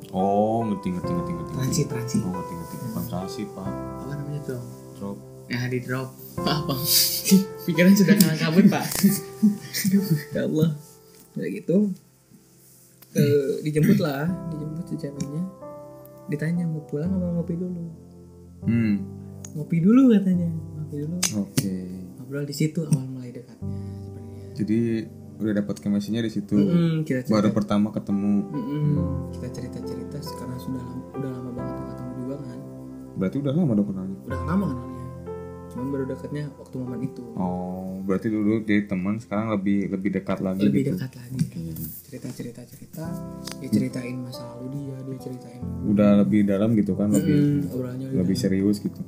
Oh, 0.09 0.65
ngerti 0.65 0.87
ngerti 0.89 1.11
ngerti 1.11 1.31
ngerti. 1.31 1.51
Transit, 1.53 1.85
transit. 1.87 2.21
Oh, 2.23 2.31
ngerti 2.31 2.53
ngerti. 2.55 2.75
Bukan 2.81 3.05
transit, 3.05 3.47
Pak. 3.53 3.67
Apa 4.01 4.13
namanya 4.15 4.41
tuh? 4.47 4.61
Drop. 4.97 5.17
Ya 5.47 5.61
di 5.67 5.79
drop. 5.79 6.09
Pak. 6.37 6.59
Pikiran 7.67 7.93
sudah 7.93 8.15
kalah 8.15 8.37
kabut, 8.37 8.65
Pak. 8.65 8.85
Ya 10.33 10.41
Allah. 10.43 10.69
Udah 11.31 11.47
gitu. 11.47 11.77
Eh, 13.13 13.51
dijemput 13.61 13.99
lah, 13.99 14.25
dijemput 14.49 14.85
si 14.85 14.95
ceweknya. 14.97 15.43
Ditanya 16.27 16.65
mau 16.65 16.81
pulang 16.83 17.07
apa 17.09 17.19
mau 17.19 17.39
ngopi 17.39 17.55
dulu? 17.55 17.83
Hmm. 18.65 18.95
Ngopi 19.57 19.77
dulu 19.81 20.13
katanya. 20.13 20.45
Ngopi 20.53 20.95
dulu. 21.01 21.17
Oke. 21.41 21.75
Ngobrol 22.21 22.45
di 22.45 22.53
situ 22.53 22.85
awal 22.85 23.09
mulai 23.09 23.33
dekatnya 23.33 23.73
sebenarnya. 24.05 24.45
Jadi 24.53 24.79
udah 25.37 25.53
dapat 25.57 25.75
chemistry-nya 25.81 26.21
di 26.21 26.31
situ. 26.33 26.53
Mm, 26.53 27.01
kita 27.01 27.25
cerita, 27.25 27.33
Baru 27.41 27.49
pertama 27.57 27.89
ketemu. 27.89 28.33
Mm-mm, 28.53 29.33
kita 29.33 29.47
cerita-cerita 29.49 30.17
karena 30.37 30.57
sudah 30.61 30.81
lama, 30.81 31.03
udah 31.17 31.29
lama 31.33 31.49
banget 31.57 31.75
ketemu 31.89 32.11
juga 32.21 32.35
kan. 32.45 32.59
Berarti 33.17 33.37
udah 33.41 33.53
lama 33.57 33.71
dong 33.73 33.87
kenalnya. 33.89 34.17
Udah 34.29 34.39
lama 34.45 34.65
kenalnya. 34.69 35.05
Cuman 35.67 35.85
baru 35.93 36.03
dekatnya 36.09 36.43
waktu 36.57 36.75
momen 36.77 36.99
itu. 37.05 37.23
Oh, 37.33 37.97
berarti 38.05 38.27
dulu 38.29 38.53
jadi 38.61 38.81
teman, 38.85 39.17
sekarang 39.17 39.57
lebih 39.57 39.89
lebih 39.89 40.09
dekat 40.21 40.37
lagi 40.41 40.69
lebih 40.69 40.81
gitu. 40.85 40.93
dekat 40.95 41.11
lagi 41.17 41.37
cerita 42.07 42.27
cerita 42.31 42.61
cerita 42.63 43.03
dia 43.59 43.67
ceritain 43.67 44.15
masa 44.23 44.47
lalu 44.55 44.79
dia 44.79 44.95
dia 45.03 45.17
ceritain 45.19 45.59
Udah 45.83 46.23
lebih 46.23 46.47
dalam 46.47 46.71
gitu 46.71 46.95
kan, 46.95 47.11
lebih 47.11 47.67
Hmm, 47.67 47.75
udah, 47.75 47.93
lebih 48.23 48.35
serius 48.39 48.79
gitu. 48.79 49.03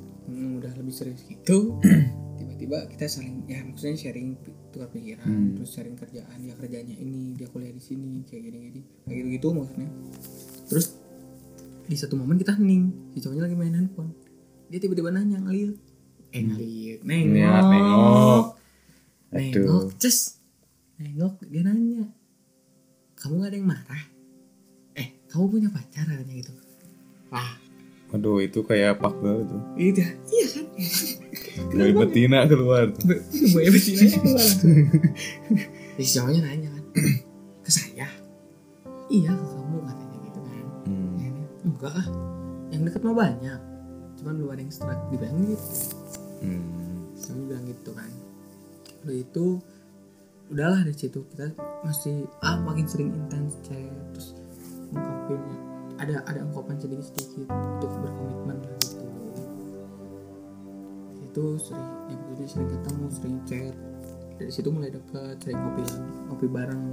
Lebih 0.90 0.98
serius 0.98 1.22
gitu. 1.24 1.78
Tiba-tiba 2.40 2.90
kita 2.90 3.06
saling 3.06 3.46
ya 3.46 3.62
maksudnya 3.62 3.94
sharing 3.96 4.34
tukar 4.70 4.90
pikiran 4.90 5.22
Hmm. 5.22 5.54
terus 5.54 5.70
sharing 5.70 5.94
kerjaan 5.94 6.38
dia 6.40 6.54
kerjanya 6.54 6.94
ini 6.94 7.34
dia 7.34 7.46
kuliah 7.46 7.70
di 7.70 7.78
sini 7.78 8.22
kayak 8.22 8.42
gini 8.44 8.58
gini 8.60 8.80
kayak 9.04 9.16
gitu 9.16 9.30
gitu 9.30 9.46
maksudnya. 9.52 9.88
Terus 10.66 10.86
di 11.84 11.94
satu 11.94 12.14
momen 12.14 12.36
kita 12.36 12.54
hening 12.54 12.90
si 13.10 13.18
cowoknya 13.18 13.46
lagi 13.46 13.54
main 13.54 13.74
handphone. 13.74 14.10
Dia 14.66 14.78
tiba-tiba 14.78 15.10
nanya 15.10 15.38
ngeliat 15.38 15.78
eh 16.30 16.42
ngeliat 16.42 17.00
nengok 17.02 17.34
Lihat, 17.34 17.64
nengok. 17.64 18.44
nengok. 19.30 19.64
Aduh. 19.82 19.84
cus 19.94 20.18
nengok 20.96 21.34
dia 21.46 21.62
nanya 21.62 22.02
kamu 23.14 23.34
gak 23.38 23.50
ada 23.50 23.56
yang 23.56 23.68
marah? 23.68 24.02
Eh 24.94 25.08
kamu 25.26 25.44
punya 25.46 25.68
pacar? 25.68 26.02
katanya 26.02 26.34
gitu. 26.34 26.52
Wah 27.28 27.52
Aduh, 28.10 28.42
itu 28.42 28.66
kayak 28.66 28.98
pak 28.98 29.14
itu. 29.22 29.56
Iya. 29.78 30.06
Kan? 30.50 30.66
Buaya 31.70 31.92
betina 31.94 32.38
keluar. 32.50 32.90
Buaya 33.54 33.70
betinanya 33.70 34.18
keluar. 34.24 34.50
Jadi 36.00 36.02
si 36.02 36.12
cowoknya 36.18 36.40
nanya 36.42 36.68
kan 36.72 36.84
ke 37.60 37.70
saya? 37.70 38.08
Iya 39.10 39.30
ke 39.30 39.44
kamu 39.46 39.78
katanya 39.84 40.16
gitu 40.26 40.38
kan. 40.42 40.64
Hmm. 40.88 41.10
Akhirnya, 41.20 41.46
enggak 41.66 41.92
ah 41.94 42.06
yang 42.74 42.82
deket 42.88 43.00
mah 43.04 43.16
banyak. 43.16 43.60
Cuman 44.18 44.32
belum 44.40 44.50
ada 44.50 44.62
yang 44.64 44.72
strike 44.74 45.02
dibilang 45.12 45.38
gitu. 45.46 45.68
Hmm. 46.40 46.64
saya 47.14 47.36
bilang 47.36 47.64
gitu 47.68 47.90
kan. 47.92 48.10
Udah 49.04 49.16
itu 49.16 49.46
udahlah 50.50 50.82
dari 50.82 50.96
situ 50.98 51.22
kita 51.30 51.54
masih 51.86 52.26
ah 52.42 52.58
makin 52.58 52.82
sering 52.90 53.14
intens 53.14 53.54
chat 53.62 53.86
terus 54.10 54.34
ungkapin 54.90 55.69
ada 56.00 56.24
ada 56.24 56.40
ungkapan 56.48 56.76
sedikit 56.80 57.04
sedikit 57.12 57.46
untuk 57.52 57.90
berkomitmen 58.00 58.56
lah 58.64 58.72
gitu. 58.80 58.98
Itu 61.28 61.44
sering 61.60 61.88
ya 62.08 62.16
jadi 62.32 62.44
sering 62.48 62.68
ketemu 62.72 63.04
sering 63.12 63.36
chat. 63.44 63.74
Dari 64.40 64.48
situ 64.50 64.68
mulai 64.72 64.88
deket 64.88 65.36
sering 65.44 65.60
ngopi 65.60 65.84
ngopi 66.32 66.46
bareng. 66.48 66.84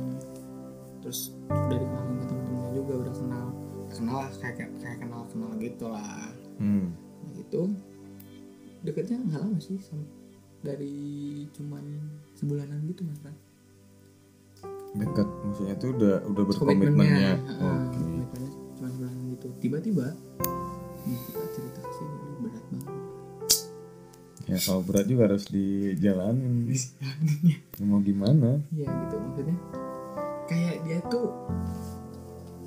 Terus 1.00 1.32
udah 1.48 1.78
dikenalin 1.80 2.16
ke 2.20 2.26
temen-temennya 2.28 2.72
juga 2.76 2.94
udah 3.08 3.14
kenal. 3.16 3.48
Kenal 3.88 4.18
lah 4.28 4.32
kayak 4.44 4.70
kayak 4.84 4.98
kenal 5.00 5.24
kenal 5.32 5.52
gitu 5.56 5.86
lah. 5.88 6.28
Hmm. 6.60 6.92
Nah, 7.24 7.36
itu 7.40 7.62
deketnya 8.84 9.24
nggak 9.24 9.40
lama 9.40 9.58
sih 9.64 9.80
dari 10.62 10.96
cuman 11.56 11.86
sebulanan 12.36 12.82
gitu 12.90 13.06
mas 13.06 13.20
Fran 13.22 13.36
Dekat 14.98 15.28
maksudnya 15.46 15.76
tuh 15.78 15.94
udah 15.94 16.16
udah 16.26 16.44
berkomitmennya. 16.50 17.38
komitmennya 17.38 18.67
cuma 18.78 18.88
sebulanan 18.88 19.26
gitu 19.32 19.48
tiba-tiba 19.60 20.08
nih, 21.02 21.18
kita 21.24 21.46
cerita 21.52 21.80
ke 21.80 21.92
sini 21.94 22.16
ini 22.16 22.36
berat 22.40 22.66
banget 22.68 22.96
Ya 24.46 24.58
kalau 24.58 24.80
berat 24.80 25.04
juga 25.06 25.28
harus 25.28 25.44
dijalanin. 25.46 26.72
Ya, 27.76 27.84
Mau 27.84 28.00
gimana? 28.00 28.64
Iya 28.72 28.88
gitu 28.88 29.16
maksudnya 29.18 29.58
kayak 30.48 30.76
dia 30.82 31.00
tuh 31.06 31.28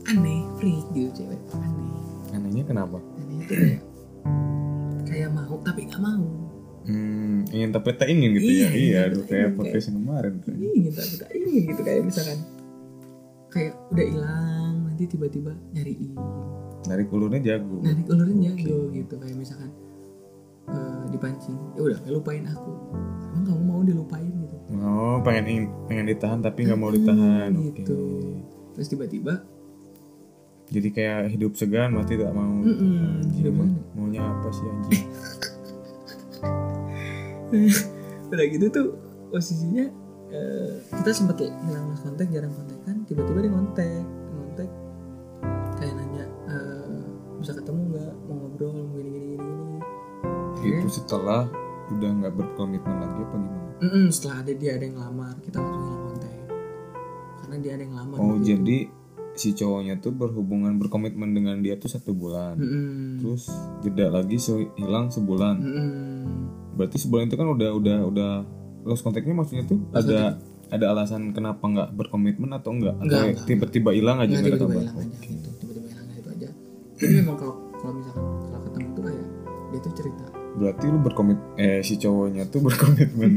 aneh 0.07 0.45
freak 0.55 0.85
gitu 0.91 1.09
cewek 1.17 1.41
aneh 1.55 1.97
Anehnya 2.31 2.65
kenapa? 2.65 3.01
anehnya 3.17 3.45
tuh 3.47 3.57
kayak 3.57 3.81
kayak 5.07 5.29
mau 5.31 5.57
tapi 5.61 5.81
nggak 5.85 6.01
mau 6.01 6.27
Hmm, 6.81 7.45
ingin 7.47 7.71
tapi 7.71 7.93
tak 7.93 8.09
ingin 8.09 8.31
gitu 8.35 8.45
Iya, 8.47 8.57
ya. 8.59 8.69
Iya, 8.69 8.77
iya, 8.77 9.01
aduh 9.07 9.23
kayak 9.23 9.49
podcast 9.55 9.89
kemarin. 9.89 10.33
tuh. 10.39 10.53
ingin 10.53 10.91
tapi 10.91 11.15
tak 11.15 11.31
ingin 11.31 11.63
gitu 11.67 11.81
kayak 11.81 12.03
misalkan 12.03 12.39
kayak 13.49 13.73
udah 13.89 14.07
hilang 14.07 14.60
nanti 15.01 15.17
tiba-tiba 15.17 15.57
nyariin 15.73 16.13
Dari 16.85 17.09
kulurnya 17.09 17.41
jago. 17.41 17.81
narik 17.81 18.05
ulurnya 18.05 18.53
Oke. 18.53 18.61
jago 18.61 18.79
gitu 18.93 19.15
kayak 19.17 19.33
misalkan 19.33 19.73
eh, 20.69 21.03
dipancing 21.09 21.57
ya 21.73 21.81
udah 21.83 21.99
lupain 22.13 22.45
aku 22.45 22.69
emang 23.33 23.45
kamu 23.49 23.63
mau 23.65 23.81
dilupain 23.81 24.29
gitu 24.29 24.57
Oh, 24.71 25.19
pengen 25.21 25.45
ingin, 25.47 25.65
pengen 25.89 26.07
ditahan 26.07 26.39
tapi 26.39 26.63
nggak 26.63 26.79
mau 26.79 26.89
ditahan. 26.89 27.51
Gitu 27.75 28.01
terus 28.71 28.87
tiba-tiba 28.87 29.41
Jadi 30.71 30.89
kayak 30.91 31.35
hidup 31.35 31.59
segan 31.59 31.91
mati 31.91 32.15
tak 32.15 32.31
mau. 32.31 32.63
Mm-mm, 32.63 33.19
Anjing, 33.19 33.35
hidup 33.35 33.55
segan. 33.57 33.71
maunya 33.93 34.21
apa 34.23 34.49
sih 34.53 34.67
anjing? 34.69 35.05
udah 38.31 38.47
gitu 38.47 38.67
tuh 38.69 38.87
posisinya 39.29 39.89
eh, 40.29 40.71
kita 40.93 41.11
sempat 41.11 41.41
hilang 41.41 41.97
kontak 41.99 42.29
jarang 42.29 42.53
kontekan 42.53 42.97
tiba-tiba 43.05 43.39
dia 43.41 43.51
ngontek 43.51 44.05
Itu 50.63 50.89
setelah 50.89 51.49
udah 51.91 52.11
nggak 52.17 52.35
berkomitmen 52.35 52.97
lagi 52.99 53.21
apa 53.21 53.37
gimana? 53.37 53.69
Mm-mm, 53.81 54.07
setelah 54.09 54.37
ada 54.39 54.53
dia 54.53 54.71
ada 54.73 54.85
yang 54.85 54.99
lamar 54.99 55.35
kita 55.41 55.57
langsung 55.57 55.81
hilang 55.81 56.03
kontak 56.07 56.33
karena 57.41 57.57
dia 57.59 57.73
ada 57.73 57.83
yang 57.83 57.95
lamar 57.97 58.15
Oh, 58.15 58.25
waktu 58.27 58.37
itu. 58.37 58.47
jadi 58.47 58.79
si 59.33 59.49
cowoknya 59.53 59.95
tuh 59.97 60.13
berhubungan 60.13 60.77
berkomitmen 60.77 61.31
dengan 61.31 61.57
dia 61.59 61.75
tuh 61.75 61.89
satu 61.89 62.13
bulan. 62.13 62.55
Mm-mm. 62.55 63.19
Terus 63.19 63.49
jeda 63.81 64.11
lagi 64.11 64.37
se- 64.37 64.69
hilang 64.75 65.09
sebulan. 65.09 65.57
Mm-mm. 65.57 65.89
Berarti 66.73 66.97
sebulan 66.99 67.27
itu 67.27 67.37
kan 67.37 67.49
udah 67.49 67.71
udah 67.73 67.99
udah 68.05 68.31
lost 68.83 69.01
kontaknya 69.01 69.33
maksudnya 69.35 69.65
tuh 69.65 69.81
Lost 69.87 70.07
ada 70.07 70.37
ada 70.69 70.85
alasan 70.89 71.31
kenapa 71.31 71.61
nggak 71.63 71.89
berkomitmen 71.95 72.49
atau 72.51 72.71
enggak? 72.71 72.95
Atau 72.97 73.07
enggak, 73.11 73.45
tiba-tiba 73.45 73.91
hilang 73.91 74.19
aja 74.19 74.31
Nggak 74.31 74.41
nggak 74.41 74.51
ada 74.51 74.59
tiba-tiba 74.61 74.81
hilang 74.81 74.99
aja 74.99 75.17
gitu 75.21 75.49
tiba-tiba 75.53 75.87
hilang 75.87 76.07
aja 76.07 76.17
itu 76.17 76.29
aja 76.31 76.49
jadi 76.97 77.13
memang 77.19 77.37
kalau 77.37 77.55
kalau 77.75 77.93
misalkan 77.97 78.25
Berarti 80.61 80.85
lu 80.87 81.01
berkomit 81.01 81.41
eh 81.57 81.81
si 81.81 81.97
cowoknya 81.97 82.45
tuh 82.47 82.61
berkomitmen 82.61 83.33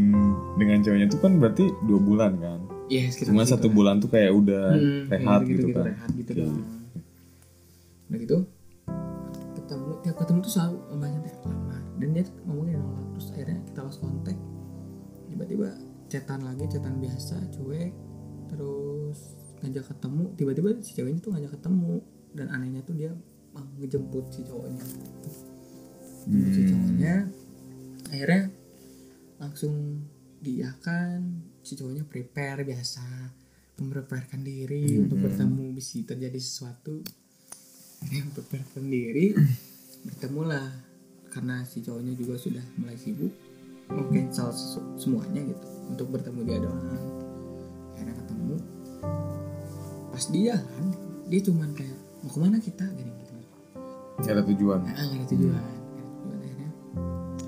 dengan 0.53 0.77
cowoknya 0.77 1.07
tuh 1.07 1.19
kan 1.19 1.39
berarti 1.39 1.63
dua 1.81 1.97
bulan 1.97 2.35
kan? 2.35 2.59
Iya, 2.85 3.07
sekitar 3.09 3.31
Cuma 3.31 3.47
satu 3.47 3.71
lah. 3.71 3.73
bulan 3.73 3.95
tuh 3.97 4.11
kayak 4.11 4.29
udah 4.29 4.75
Hmm, 4.75 5.07
rehat 5.07 5.41
gitu, 5.41 5.49
gitu, 5.49 5.63
gitu, 5.63 5.71
kan? 5.73 5.85
rehat 5.87 6.09
gitu 6.11 6.31
doang. 6.35 6.59
Udah 8.05 8.19
gitu 8.19 8.37
ketemu 9.53 9.89
tiap 10.03 10.15
ketemu 10.19 10.39
tuh 10.39 10.51
selalu 10.51 10.77
membahasnya 10.91 11.21
kayak 11.23 11.39
lama 11.41 11.77
dan 11.95 12.07
dia 12.11 12.23
ngomongnya 12.43 12.75
nolak 12.77 13.05
terus 13.09 13.27
akhirnya 13.31 13.59
kita 13.63 13.79
lost 13.79 13.99
kontak 14.03 14.37
tiba-tiba 15.25 15.69
chatan 16.05 16.39
lagi 16.43 16.63
chatan 16.67 16.95
biasa 16.99 17.35
cuek 17.49 17.91
terus 18.51 19.17
ngajak 19.63 19.85
ketemu 19.87 20.23
tiba-tiba 20.35 20.69
si 20.83 20.91
ceweknya 20.93 21.19
tuh 21.23 21.31
ngajak 21.31 21.51
ketemu 21.55 21.95
dan 22.35 22.47
anehnya 22.51 22.81
tuh 22.83 22.93
dia 22.93 23.15
ngejemput 23.79 24.25
si 24.29 24.43
cowoknya 24.43 24.83
jemput 26.23 26.49
si 26.49 26.61
Hmm. 26.61 26.69
cowoknya 26.69 27.15
akhirnya 28.07 28.43
langsung 29.37 29.75
diiakan 30.39 31.17
si 31.59 31.73
cowoknya 31.73 32.03
prepare 32.03 32.63
biasa 32.63 33.03
mempreparekan 33.73 34.39
diri 34.39 34.99
untuk 34.99 35.17
bertemu 35.19 35.73
bisa 35.73 35.97
terjadi 36.03 36.37
sesuatu. 36.37 37.01
Dia 38.03 38.21
mempreparekan 38.21 38.83
diri 38.83 39.33
bertemulah. 40.05 40.69
Karena 41.27 41.65
si 41.65 41.81
cowoknya 41.81 42.13
juga 42.13 42.37
sudah 42.37 42.61
mulai 42.77 42.93
sibuk 42.93 43.33
mau 43.89 44.05
cancel 44.07 44.53
semuanya 44.95 45.41
gitu 45.43 45.67
untuk 45.89 46.07
bertemu 46.07 46.39
dia 46.45 46.59
doang. 46.61 46.85
Akhirnya 47.91 48.15
ketemu. 48.15 48.55
Pas 50.07 50.25
dia 50.29 50.55
kan 50.55 50.85
dia 51.25 51.41
cuman 51.41 51.73
kayak 51.73 51.97
mau 52.21 52.29
ke 52.29 52.37
mana 52.37 52.57
kita? 52.61 52.85
Gini 52.85 53.11
gitu 53.11 53.33
Nggak 54.21 54.29
ada 54.29 54.43
tujuan. 54.45 54.79
nggak 54.85 55.17
ada 55.17 55.27
tujuan. 55.27 55.57
ada 55.57 55.72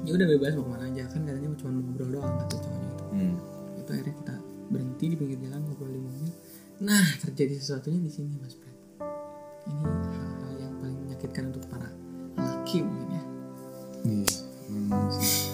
ya 0.05 0.11
udah 0.13 0.27
bebas 0.29 0.51
mau 0.53 0.63
ke 0.63 0.71
mana 0.71 0.85
aja. 0.87 1.03
Kan 1.09 1.21
katanya 1.25 1.49
cuma 1.57 1.71
mau 1.73 1.81
ngobrol 1.83 2.09
doang 2.13 2.33
kata 2.39 2.55
cowoknya 2.61 2.89
itu 2.89 3.03
Hmm. 3.15 3.35
itu 3.75 3.89
akhirnya 3.89 4.15
kita 4.19 4.35
berhenti 4.65 5.05
di 5.07 5.15
pinggir 5.15 5.37
jalan 5.41 5.61
ngobrol 5.63 5.89
di 5.89 6.01
mobil. 6.01 6.31
Nah 6.79 7.05
terjadi 7.19 7.53
sesuatunya 7.57 7.99
di 7.99 8.11
sini 8.11 8.33
mas 8.37 8.53
Fred 8.53 8.75
ini 9.65 9.81
hal-hal 9.81 10.53
yang 10.59 10.73
paling 10.77 10.99
menyakitkan 11.01 11.43
untuk 11.49 11.63
para 11.67 11.89
laki 12.35 12.77
mungkin 12.81 13.09
ya. 13.09 13.23
Iya. 14.05 14.29
memang 14.65 15.09
sih. 15.11 15.49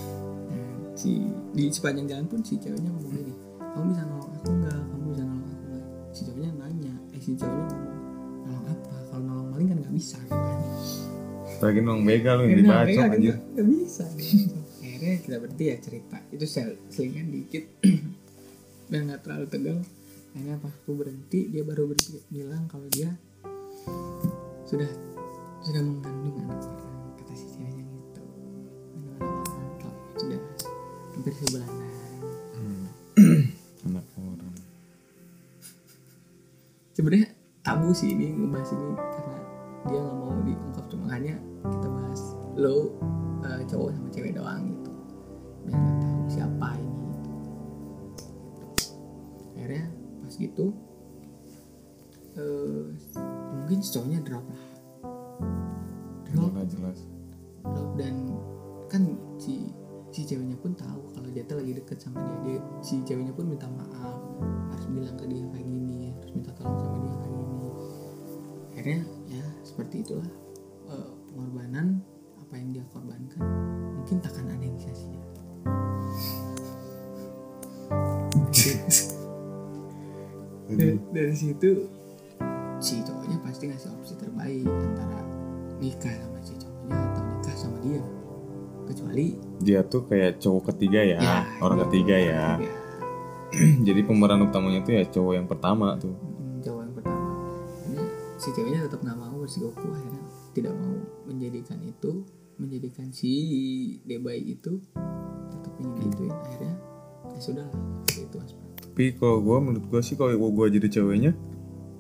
Si 0.91 1.11
di 1.51 1.67
sepanjang 1.67 2.07
jalan 2.07 2.25
pun 2.27 2.39
si 2.41 2.55
ceweknya 2.55 2.91
ngomong 2.91 3.11
gini 3.11 3.33
kamu 3.59 3.83
bisa 3.89 4.03
nolong 4.03 4.31
aku 4.35 4.49
nggak? 4.53 4.79
Kamu 4.83 5.03
bisa 5.09 5.23
nolong 5.23 5.47
aku 5.47 5.63
nggak? 5.65 5.85
Si 6.11 6.21
cowoknya 6.27 6.51
nanya 6.55 6.93
eh 7.11 7.21
si 7.21 7.31
cowoknya 7.33 7.65
ngomong 7.71 7.95
nolong 8.45 8.65
apa? 8.67 8.95
Kalau 9.07 9.23
nolong 9.23 9.47
maling 9.49 9.67
kan 9.69 9.77
nggak 9.79 9.95
bisa 9.95 10.17
gitu 10.19 10.35
kan 10.35 10.59
Lagi 11.61 11.79
nong 11.85 12.01
begal 12.01 12.41
lu 12.41 12.43
yang 12.49 12.57
dibacok 12.65 12.85
mereka 12.89 13.03
anjir. 13.13 13.35
bisa 13.61 14.03
akhirnya 14.81 15.17
kita 15.21 15.37
berhenti 15.41 15.65
ya 15.69 15.75
cerita. 15.77 16.17
Itu 16.33 16.45
sel 16.49 16.77
selingan 16.89 17.29
dikit. 17.29 17.65
Biar 18.89 19.01
nggak 19.05 19.21
terlalu 19.21 19.45
tegang. 19.49 19.81
Akhirnya 20.33 20.57
pas 20.57 20.73
aku 20.73 20.91
berhenti 20.97 21.53
dia 21.53 21.61
baru 21.61 21.89
berhenti 21.89 22.21
bilang 22.33 22.65
kalau 22.65 22.85
dia 22.89 23.13
sudah 24.65 24.89
sudah 25.61 25.81
mengandung 25.85 26.37
anak 26.45 26.65
orang 26.65 27.13
kata 27.21 27.33
si 27.37 27.45
ceweknya 27.53 27.83
gitu. 27.85 28.21
Mengandung 28.97 29.29
anak 29.29 29.49
orang 29.53 29.73
kalau 29.77 29.97
sudah 30.17 30.39
hampir 31.13 31.33
sebulanan. 31.37 31.89
Anak 33.89 34.05
orang. 34.17 34.53
sebenarnya 36.93 37.33
tabu 37.65 37.89
sih 37.97 38.13
ini 38.13 38.29
ngebahas 38.29 38.69
ini 38.77 38.93
karena 38.93 39.37
dia 39.89 39.99
nggak 40.05 40.17
mau 40.21 40.37
diungkap 40.45 40.85
cuma 40.85 41.05
hanya 41.09 41.33
kita 41.65 41.87
bahas 41.87 42.21
lo 42.57 42.77
eh, 43.45 43.61
cowok 43.69 43.89
sama 43.93 44.09
cewek 44.09 44.33
doang 44.35 44.63
gitu. 44.69 44.91
Biar 45.65 45.77
nggak 45.77 45.97
tahu 46.01 46.21
siapa 46.29 46.67
ini. 46.77 46.89
Gitu. 46.89 47.29
akhirnya 49.61 49.85
pas 50.25 50.33
gitu 50.33 50.65
eh 52.31 52.85
mungkin 53.55 53.77
cowoknya 53.83 54.19
drop 54.23 54.45
lah. 54.47 54.65
Drop. 56.31 56.51
Nggak 56.55 56.69
jelas. 56.71 56.99
drop 57.61 57.89
dan 57.99 58.15
kan 58.89 59.03
si 59.37 59.69
si 60.11 60.27
ceweknya 60.27 60.57
pun 60.59 60.75
tahu 60.75 61.13
kalau 61.15 61.29
dia 61.31 61.43
tuh 61.45 61.61
lagi 61.61 61.77
deket 61.77 61.97
sama 62.01 62.19
dia. 62.23 62.37
Dia 62.43 62.59
si 62.81 63.03
ceweknya 63.05 63.35
pun 63.35 63.47
minta 63.51 63.67
maaf. 63.69 64.19
Harus 64.73 64.87
bilang 64.89 65.15
ke 65.19 65.25
dia 65.29 65.43
kayak 65.51 65.67
gini 65.67 66.11
harus 66.17 66.31
minta 66.33 66.51
tolong 66.57 66.79
sama 66.79 66.97
dia 66.99 67.15
kayak 67.21 67.35
gini. 67.35 67.69
Akhirnya 68.71 68.99
ya 69.29 69.45
seperti 69.61 69.95
itulah 70.03 70.31
pengorbanan 71.31 72.03
apa 72.43 72.53
yang 72.59 72.75
dia 72.75 72.83
korbankan 72.91 73.39
mungkin 73.95 74.19
takkan 74.19 74.51
ada 74.51 74.59
yang 74.59 74.75
sia-sia. 74.75 75.15
Dari, 81.11 81.35
situ 81.35 81.87
si 82.79 83.03
cowoknya 83.03 83.37
pasti 83.43 83.67
ngasih 83.67 83.91
opsi 83.91 84.15
terbaik 84.15 84.63
antara 84.67 85.19
nikah 85.79 86.15
sama 86.15 86.39
si 86.43 86.55
cowoknya 86.59 86.97
atau 86.99 87.23
nikah 87.23 87.55
sama 87.55 87.77
dia. 87.83 88.03
Kecuali 88.91 89.25
dia 89.63 89.79
tuh 89.87 90.03
kayak 90.07 90.41
cowok 90.43 90.75
ketiga 90.75 90.99
ya, 91.05 91.19
ya 91.21 91.47
orang 91.63 91.87
ketiga 91.87 92.15
ya. 92.19 92.59
ketiga. 92.59 92.73
jadi 93.87 94.01
pemeran 94.07 94.47
utamanya 94.47 94.79
tuh 94.83 94.93
ya 94.95 95.03
cowok 95.07 95.33
yang 95.35 95.47
pertama 95.47 95.95
tuh. 95.99 96.15
Mm, 96.15 96.63
cowok 96.63 96.81
yang 96.87 96.95
pertama. 96.95 97.27
Ini 97.87 98.03
si 98.39 98.49
ceweknya 98.55 98.79
tetap 98.87 98.99
nggak 99.03 99.17
mau 99.19 99.43
si 99.47 99.59
Goku 99.59 99.87
akhirnya 99.91 100.20
tidak 100.51 100.75
mau 100.75 100.99
menjadikan 101.27 101.79
itu 101.83 102.27
menjadikan 102.59 103.09
si 103.09 103.31
debay 104.05 104.37
itu 104.37 104.77
tetap 105.49 105.73
ingin 105.81 106.13
gituin 106.13 106.35
akhirnya 106.35 106.75
ya 107.31 107.39
sudah 107.39 107.65
lah 107.65 107.81
itu 108.19 108.37
tapi 108.91 109.15
kalau 109.15 109.39
gue 109.39 109.57
menurut 109.63 109.87
gue 109.87 110.01
sih 110.03 110.19
kalau 110.19 110.35
gue 110.35 110.67
jadi 110.67 110.99
ceweknya 110.99 111.31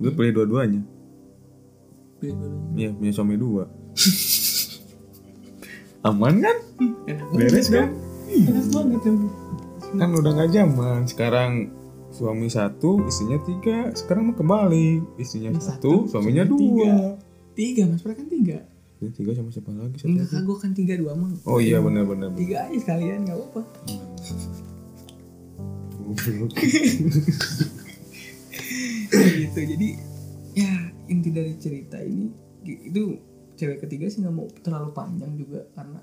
gue 0.01 0.11
pilih 0.11 0.43
dua-duanya. 0.43 0.83
Pilih 2.19 2.35
dulu. 2.35 2.57
Iya 2.75 2.89
punya 2.91 3.11
suami 3.15 3.39
dua. 3.39 3.63
Aman 6.11 6.43
kan? 6.43 6.57
Enak 7.07 7.27
beres 7.31 7.71
kan? 7.71 7.95
enak 8.31 8.67
banget 8.75 9.01
kan 9.91 10.09
udah 10.15 10.31
nggak 10.35 10.51
zaman. 10.51 10.99
Sekarang 11.07 11.51
suami 12.11 12.51
satu 12.51 13.07
istrinya 13.07 13.39
tiga. 13.45 13.87
Sekarang 13.95 14.31
mah 14.31 14.35
kebalik. 14.35 14.99
Istrinya 15.15 15.55
satu, 15.63 16.05
satu, 16.05 16.11
suaminya 16.11 16.43
suaminya 16.43 16.45
dua. 16.51 16.59
tiga. 16.59 16.93
Tiga 17.57 17.83
mas. 17.87 18.03
Prat 18.03 18.17
kan 18.17 18.27
tiga. 18.27 18.57
Ya, 19.01 19.09
tiga 19.09 19.33
sama 19.33 19.49
siapa 19.49 19.73
lagi? 19.73 19.97
Satu 19.97 20.13
enggak 20.13 20.29
lagi? 20.29 20.35
kagok 20.37 20.57
kan 20.61 20.71
tiga 20.77 20.93
dua 20.93 21.17
mah 21.17 21.33
oh 21.49 21.57
iya 21.57 21.81
benar 21.81 22.05
benar 22.05 22.29
tiga 22.37 22.69
aja 22.69 22.77
sekalian 22.77 23.25
nggak 23.25 23.37
apa-apa. 23.37 23.61
Gitu 29.11 29.59
jadi 29.59 29.89
ya 30.53 30.73
inti 31.09 31.29
dari 31.33 31.57
cerita 31.57 31.97
ini 31.99 32.29
itu 32.63 33.17
cewek 33.57 33.83
ketiga 33.87 34.07
sih 34.07 34.21
nggak 34.21 34.35
mau 34.35 34.47
terlalu 34.61 34.93
panjang 34.93 35.33
juga 35.33 35.65
karena 35.73 35.99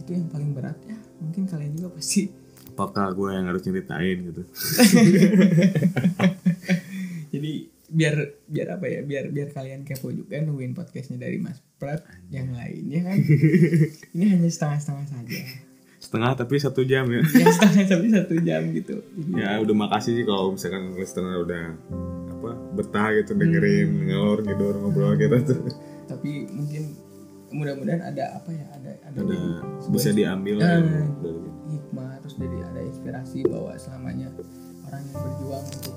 itu 0.00 0.10
yang 0.16 0.28
paling 0.32 0.50
berat 0.56 0.78
ya. 0.88 0.96
Mungkin 1.20 1.44
kalian 1.44 1.76
juga 1.76 2.00
pasti 2.00 2.32
apakah 2.80 3.12
gue 3.12 3.28
yang 3.34 3.46
harus 3.50 3.60
ceritain 3.60 4.16
gitu 4.30 4.40
biar 7.90 8.14
biar 8.46 8.78
apa 8.78 8.86
ya 8.86 9.00
biar 9.02 9.34
biar 9.34 9.50
kalian 9.50 9.82
kepo 9.82 10.14
juga 10.14 10.38
nungguin 10.38 10.78
podcastnya 10.78 11.18
dari 11.18 11.42
Mas 11.42 11.58
Prat 11.76 12.06
yang 12.30 12.54
lainnya 12.54 13.10
kan. 13.10 13.18
Ini 14.14 14.24
hanya 14.38 14.48
setengah-setengah 14.48 15.06
saja. 15.10 15.38
Setengah 16.00 16.30
tapi 16.38 16.54
satu 16.56 16.80
jam 16.86 17.10
ya. 17.10 17.20
Yang 17.20 17.54
setengah 17.58 17.84
tapi 17.90 18.06
satu 18.08 18.34
jam 18.40 18.62
gitu. 18.72 19.02
Ya 19.34 19.58
udah 19.58 19.74
makasih 19.74 20.16
sih 20.16 20.24
kalau 20.24 20.54
misalkan 20.54 20.94
listener 20.94 21.42
udah 21.42 21.62
apa 22.40 22.50
betah 22.72 23.12
gitu 23.20 23.36
dengerin 23.36 24.08
ngelor 24.08 24.40
gitu 24.40 24.64
ngobrol 24.80 25.12
kita 25.12 25.44
tuh 25.52 25.60
tapi 26.08 26.48
mungkin 26.48 26.96
mudah-mudahan 27.52 28.00
ada 28.00 28.40
apa 28.40 28.48
ya 28.48 28.64
ada 28.72 28.90
ada, 29.04 29.18
ada 29.20 29.36
sebuah 29.84 29.92
bisa 29.92 30.10
diambil 30.16 30.56
Eh. 30.56 30.64
ya 30.64 31.04
dari 31.20 31.50
hikmah 31.68 32.16
terus 32.24 32.34
jadi 32.40 32.58
ada 32.64 32.80
inspirasi 32.80 33.44
bahwa 33.44 33.76
selamanya 33.76 34.32
orang 34.88 35.02
yang 35.04 35.18
berjuang 35.20 35.64
untuk 35.68 35.96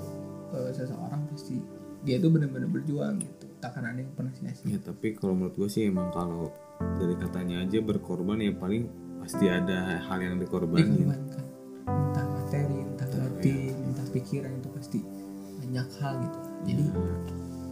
eh, 0.52 0.70
seseorang 0.76 1.22
pasti 1.32 1.56
dia 2.04 2.16
tuh 2.16 2.28
benar-benar 2.28 2.68
berjuang 2.68 3.16
gitu 3.18 3.44
takkan 3.58 3.82
ada 3.82 3.96
yang 3.96 4.12
pernah 4.12 4.30
sia-sia 4.30 4.66
Ya 4.66 4.78
tapi 4.78 5.12
kalau 5.12 5.32
menurut 5.32 5.56
gue 5.56 5.68
sih 5.68 5.84
emang 5.84 6.08
kalau 6.10 6.52
dari 7.00 7.16
katanya 7.16 7.64
aja 7.64 7.80
berkorban 7.80 8.38
ya 8.38 8.52
paling 8.52 8.86
pasti 9.18 9.48
ada 9.48 9.98
hal 10.02 10.18
yang 10.20 10.36
dikorbanin. 10.36 10.84
dikorbankan 11.00 11.44
entah 11.82 12.26
materi 12.28 12.78
entah 12.78 13.08
batin 13.08 13.72
entah 13.88 14.06
pikiran 14.10 14.52
itu 14.54 14.68
pasti 14.70 14.98
banyak 15.58 15.88
hal 15.98 16.14
gitu 16.20 16.38
jadi 16.64 16.82
Ya, 16.84 17.14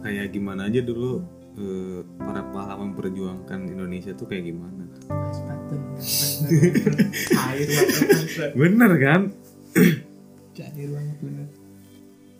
kayak 0.03 0.27
gimana 0.33 0.67
aja 0.67 0.81
dulu 0.81 1.21
eh, 1.55 2.01
para 2.17 2.41
pahlawan 2.49 2.91
perjuangkan 2.91 3.59
Indonesia 3.67 4.11
tuh 4.11 4.25
kayak 4.25 4.49
gimana? 4.49 4.81
mas 5.07 5.39
cair 7.29 7.67
banget. 7.67 8.51
Bener 8.53 8.91
kan? 8.97 9.21
cair 10.51 10.89
banget 10.89 11.17
bener 11.19 11.47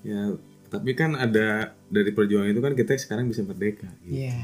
Ya 0.03 0.21
tapi 0.73 0.97
kan 0.97 1.13
ada 1.13 1.77
dari 1.85 2.09
perjuangan 2.09 2.49
itu 2.49 2.61
kan 2.65 2.73
kita 2.73 2.97
sekarang 2.97 3.29
bisa 3.29 3.45
merdeka. 3.45 3.85
Gitu. 4.01 4.25
iya 4.25 4.41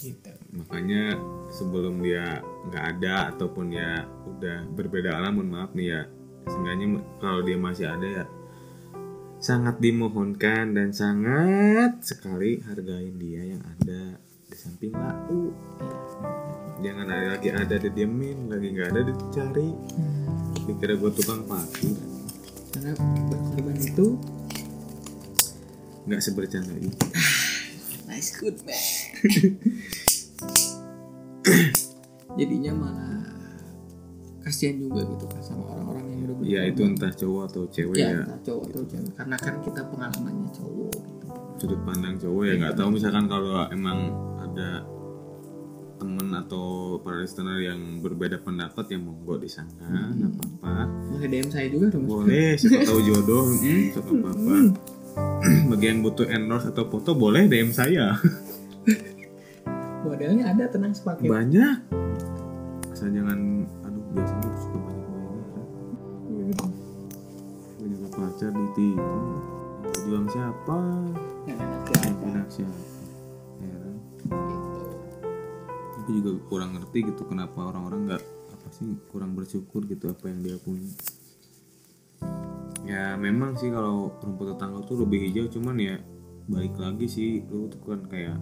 gitu 0.00 0.32
Makanya 0.56 1.20
sebelum 1.52 2.00
dia 2.00 2.40
nggak 2.40 2.84
ada 2.96 3.36
ataupun 3.36 3.68
ya 3.68 4.08
udah 4.08 4.64
berbeda 4.72 5.12
alam, 5.12 5.36
mohon 5.36 5.52
maaf 5.52 5.70
nih 5.76 5.92
ya. 5.92 6.02
Seenggaknya 6.48 7.04
kalau 7.20 7.44
dia 7.44 7.60
masih 7.60 7.86
ada 7.92 8.08
ya 8.08 8.24
sangat 9.40 9.80
dimohonkan 9.80 10.76
dan 10.76 10.92
sangat 10.92 12.04
sekali 12.04 12.60
hargain 12.60 13.16
dia 13.16 13.56
yang 13.56 13.62
ada 13.64 14.20
di 14.20 14.56
samping 14.56 14.92
lau. 14.92 15.48
Jangan 16.84 17.08
ada 17.08 17.36
lagi 17.36 17.48
ada 17.48 17.76
didiemin, 17.80 18.52
lagi 18.52 18.68
nggak 18.72 18.88
ada 18.92 19.00
dicari. 19.04 19.68
Hmm, 19.96 20.68
Dikira 20.68 20.92
gue 20.96 21.10
tukang 21.16 21.44
parkir, 21.48 21.96
karena 22.72 22.92
berkorban 23.32 23.76
itu 23.80 24.06
nggak 26.10 26.22
sebercanda 26.26 26.74
itu. 26.74 26.90
nice 28.10 28.34
good 28.34 28.58
man. 28.66 28.74
Jadinya 32.38 32.72
malah 32.74 33.22
kasihan 34.42 34.74
juga 34.82 35.06
gitu 35.06 35.24
kan 35.30 35.38
sama 35.44 35.70
orang-orang 35.70 36.04
yang 36.10 36.20
udah 36.26 36.34
Ya 36.42 36.66
itu 36.66 36.82
entah 36.82 37.14
cowok 37.14 37.42
atau 37.46 37.62
cewek 37.70 37.94
ya, 37.94 38.10
ya. 38.10 38.26
entah 38.26 38.42
cowok 38.42 38.64
atau 38.74 38.82
cewek. 38.90 39.12
Karena 39.14 39.36
kan 39.38 39.54
kita 39.62 39.86
pengalamannya 39.86 40.50
cowok 40.50 40.94
gitu. 40.98 41.26
Sudut 41.62 41.78
pandang 41.86 42.18
cowok 42.18 42.42
ya 42.42 42.54
nggak 42.58 42.74
tahu 42.74 42.88
misalkan 42.90 43.30
kalau 43.30 43.70
emang 43.70 44.10
ada 44.42 44.82
temen 46.00 46.32
atau 46.32 46.96
para 47.04 47.20
listener 47.20 47.60
yang 47.60 48.00
berbeda 48.00 48.40
pendapat 48.40 48.88
ya 48.88 48.98
monggo 48.98 49.36
disangka 49.36 49.84
nggak 49.84 50.32
apa-apa. 50.34 50.88
Boleh 51.12 51.28
DM 51.28 51.48
saya 51.52 51.68
juga 51.68 51.92
dong 51.92 52.08
boleh 52.08 52.56
siapa 52.56 52.88
tahu 52.88 53.00
jodoh. 53.06 53.44
Hmm, 53.60 53.92
siapa 53.92 54.08
bagian 55.70 56.04
butuh 56.04 56.26
endorse 56.28 56.68
atau 56.70 56.86
foto 56.86 57.16
boleh 57.16 57.48
DM 57.48 57.70
saya. 57.74 58.16
Modelnya 60.06 60.52
ada 60.52 60.64
tenang 60.68 60.96
sepaket 60.96 61.28
banyak. 61.28 61.76
Asal 62.90 63.12
jangan 63.12 63.68
aduh 63.84 64.04
biasanya 64.16 64.48
suka 64.58 64.78
banyak 64.80 65.08
banyak 65.12 66.58
punya 67.80 68.08
pacar 68.12 68.52
ditipu 68.52 69.20
berjuang 69.84 70.26
siapa? 70.32 70.78
Yang 71.48 71.58
enak 71.60 71.82
ya 71.84 71.98
yang 72.04 72.18
enak 72.32 72.48
siapa? 72.48 72.82
Heran 73.60 73.94
gitu 74.00 74.80
aku 76.00 76.18
juga 76.18 76.32
kurang 76.50 76.70
ngerti 76.74 76.98
gitu 77.12 77.22
kenapa 77.22 77.70
orang-orang 77.70 78.00
nggak 78.10 78.22
apa 78.50 78.68
sih 78.74 78.98
kurang 79.14 79.38
bersyukur 79.38 79.86
gitu 79.86 80.10
apa 80.10 80.26
yang 80.26 80.42
dia 80.42 80.56
punya 80.58 80.90
ya 82.90 83.14
memang 83.14 83.54
sih 83.54 83.70
kalau 83.70 84.18
rumput 84.18 84.50
tetangga 84.50 84.82
tuh 84.82 85.06
lebih 85.06 85.30
hijau 85.30 85.46
cuman 85.46 85.78
ya 85.78 85.96
balik 86.50 86.74
lagi 86.74 87.06
sih 87.06 87.46
lu 87.46 87.70
tuh 87.70 87.78
kan 87.86 88.02
kayak 88.10 88.34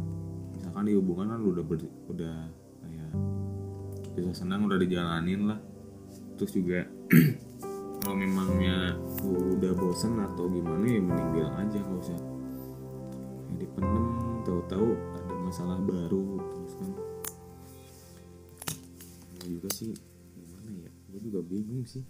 misalkan 0.57 0.89
di 0.89 0.97
hubungan 0.97 1.37
kan 1.37 1.39
lu 1.45 1.53
udah 1.53 1.65
ber, 1.69 1.77
udah 2.09 2.37
kayak 2.81 3.13
bisa 4.17 4.33
senang 4.33 4.65
udah 4.65 4.81
dijalanin 4.81 5.53
lah. 5.53 5.61
Terus 6.41 6.57
juga 6.57 6.89
kalau 8.01 8.17
memangnya 8.17 8.97
lu 9.21 9.61
udah 9.61 9.73
bosen 9.77 10.17
atau 10.17 10.49
gimana 10.49 10.89
ya 10.89 11.01
mending 11.05 11.29
bilang 11.37 11.55
aja 11.61 11.77
nggak 11.85 12.01
usah. 12.01 12.21
Ya 13.53 13.55
dipendem 13.61 14.07
tahu-tahu 14.49 14.89
ada 14.97 15.35
masalah 15.45 15.77
baru 15.85 16.41
terus 16.41 16.73
kan. 16.81 16.91
Juga 19.45 19.69
sih 19.77 19.93
gimana 20.33 20.89
ya 20.89 20.91
gue 21.13 21.21
juga 21.21 21.41
bingung 21.45 21.85
sih 21.85 22.05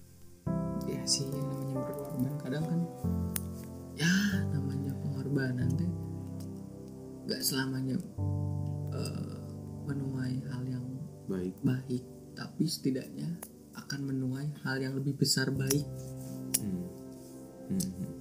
ya 0.87 1.01
sih 1.03 1.27
yang 1.27 1.47
namanya 1.49 1.79
berkorban 1.83 2.35
kadang 2.39 2.65
kan 2.69 2.81
ya 3.99 4.11
namanya 4.55 4.93
pengorbanan 5.03 5.69
teh 5.75 5.91
nggak 7.27 7.43
selamanya 7.43 7.97
eh, 8.95 9.37
menuai 9.89 10.39
hal 10.53 10.63
yang 10.69 10.87
baik 11.27 11.57
baik 11.65 12.05
tapi 12.39 12.65
setidaknya 12.71 13.27
akan 13.75 14.01
menuai 14.15 14.49
hal 14.63 14.79
yang 14.79 14.95
lebih 14.95 15.19
besar 15.19 15.51
baik 15.51 15.85
hmm. 16.63 16.87
Hmm. 17.69 17.79
hmm. 17.81 18.13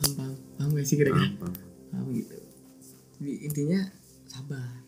paham 0.00 0.12
paham 0.16 0.34
paham 0.56 0.70
gak 0.74 0.86
sih 0.86 0.96
kira-kira 0.96 1.28
Paham, 1.36 1.52
paham. 1.52 1.54
paham 1.92 2.06
gitu 2.16 2.36
jadi 3.20 3.32
intinya 3.48 3.80
sabar 4.26 4.82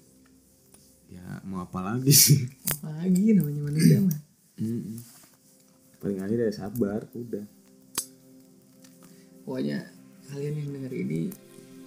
ya 1.09 1.41
mau 1.45 1.65
apa 1.65 1.81
lagi 1.81 2.13
sih 2.13 2.45
apalagi 2.79 3.33
namanya 3.37 3.61
manusia 3.65 3.99
mah 4.01 4.21
Hmm. 4.59 4.99
Paling 5.99 6.19
akhir 6.23 6.39
ya 6.39 6.53
sabar 6.55 7.03
udah. 7.15 7.45
Pokoknya 9.43 9.79
kalian 10.29 10.55
yang 10.61 10.71
denger 10.77 10.93
ini 10.93 11.21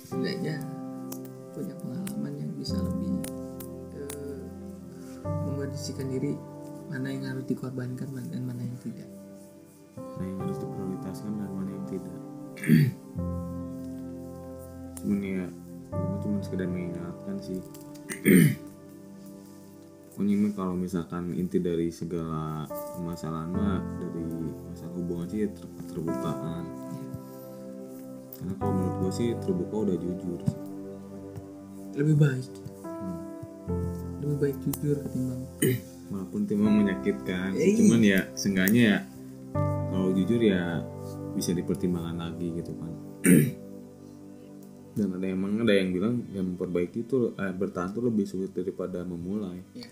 setidaknya 0.02 0.56
punya 1.54 1.76
pengalaman 1.78 2.34
yang 2.36 2.52
bisa 2.58 2.76
lebih 2.80 3.22
eh, 3.96 4.44
mengkondisikan 5.24 6.08
diri 6.10 6.34
mana 6.92 7.08
yang 7.08 7.24
harus 7.32 7.46
dikorbankan 7.48 8.08
dan 8.12 8.42
mana 8.44 8.62
yang 8.66 8.78
tidak. 8.84 9.10
Mana 9.96 10.26
yang 10.28 10.40
harus 10.44 10.58
diprioritaskan 10.60 11.32
dan 11.40 11.52
mana 11.54 11.70
yang 11.72 11.88
tidak. 11.88 12.18
Cuman 15.02 15.22
ya 15.24 15.46
cuma 16.22 16.38
sekedar 16.46 16.70
mengingatkan 16.70 17.36
sih 17.42 17.60
pokoknya 20.22 20.38
mah 20.38 20.54
kalau 20.54 20.78
misalkan 20.78 21.34
inti 21.34 21.58
dari 21.58 21.90
segala 21.90 22.70
permasalahan 22.70 23.50
mah 23.58 23.82
dari 23.98 24.22
masalah 24.70 24.94
hubungan 24.94 25.26
sih 25.34 25.50
ter 25.50 25.66
keterbukaan 25.82 26.64
karena 28.38 28.54
kalau 28.62 28.74
menurut 28.78 28.96
gue 29.02 29.12
sih 29.18 29.30
terbuka 29.42 29.76
udah 29.82 29.98
jujur 29.98 30.40
sih. 30.46 30.60
lebih 31.98 32.16
baik. 32.22 32.54
Lebih 34.22 34.38
baik 34.38 34.58
jujur 34.62 34.96
ketimbang 35.02 35.42
walaupun 36.14 36.40
itu 36.46 36.54
memang 36.54 36.76
menyakitkan 36.86 37.50
Eh, 37.58 37.74
cuman 37.82 38.02
ya 38.06 38.22
seenggaknya 38.38 38.82
ya 38.86 39.00
kalau 39.90 40.14
jujur 40.14 40.38
ya 40.38 40.86
bisa 41.34 41.50
dipertimbangkan 41.58 42.30
lagi 42.30 42.62
gitu 42.62 42.78
kan. 42.78 42.94
Dan 45.02 45.18
ada 45.18 45.26
emang 45.26 45.66
ada 45.66 45.74
yang 45.74 45.90
bilang 45.90 46.30
yang 46.30 46.46
memperbaiki 46.46 47.10
itu 47.10 47.34
eh, 47.42 47.54
bertahan 47.58 47.90
tuh 47.90 48.06
lebih 48.06 48.30
sulit 48.30 48.54
daripada 48.54 49.02
memulai. 49.02 49.66
Ya 49.74 49.90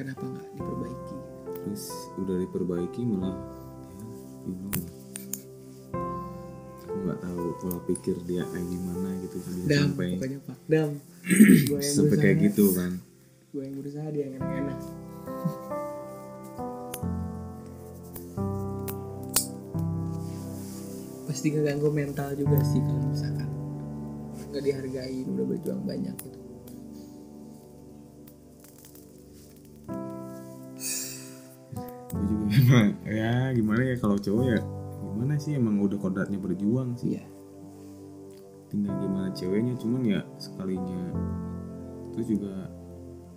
kenapa 0.00 0.24
nggak 0.24 0.48
diperbaiki? 0.56 1.16
Terus 1.60 1.92
udah 2.16 2.40
diperbaiki 2.40 3.04
malah 3.04 3.36
ya 3.36 3.44
bingung. 4.48 4.80
Aku 6.80 6.96
nggak 7.04 7.20
tahu 7.20 7.52
pola 7.60 7.76
pikir 7.84 8.16
dia 8.24 8.48
kayak 8.48 8.64
gimana 8.64 9.12
gitu 9.20 9.36
jadi 9.44 9.60
dam 9.68 9.92
sampai 9.92 10.16
pokoknya 10.16 10.40
pak 10.48 10.56
dam 10.64 10.96
gue 11.68 11.76
yang 11.76 11.92
sampai 11.92 12.16
kayak 12.16 12.48
gitu 12.48 12.72
kan. 12.72 12.96
Gue 13.52 13.68
yang 13.68 13.76
berusaha 13.76 14.08
dia 14.08 14.24
yang 14.24 14.40
enak-enak. 14.40 14.80
Pasti 21.28 21.52
ngeganggu 21.52 21.92
mental 21.92 22.32
juga 22.40 22.56
sih 22.64 22.80
kalau 22.80 23.04
misalkan 23.04 23.52
nggak 24.50 24.64
dihargain 24.64 25.28
udah 25.30 25.46
berjuang 25.46 25.86
banyak 25.86 26.10
gitu 26.26 26.39
gue 32.20 32.26
juga 32.28 32.44
emang 32.60 32.88
ya 33.08 33.32
gimana 33.56 33.82
ya 33.88 33.96
kalau 33.96 34.16
cowok 34.20 34.44
ya 34.44 34.60
gimana 35.00 35.34
sih? 35.40 35.56
Emang 35.56 35.80
udah 35.80 35.98
kodratnya 35.98 36.36
berjuang 36.36 36.94
sih. 37.00 37.16
Iya. 37.16 37.24
Tinggal 38.68 38.94
gimana 39.02 39.28
ceweknya 39.34 39.74
cuman 39.80 40.02
ya 40.06 40.20
sekalinya 40.36 41.02
itu 42.12 42.36
juga 42.36 42.68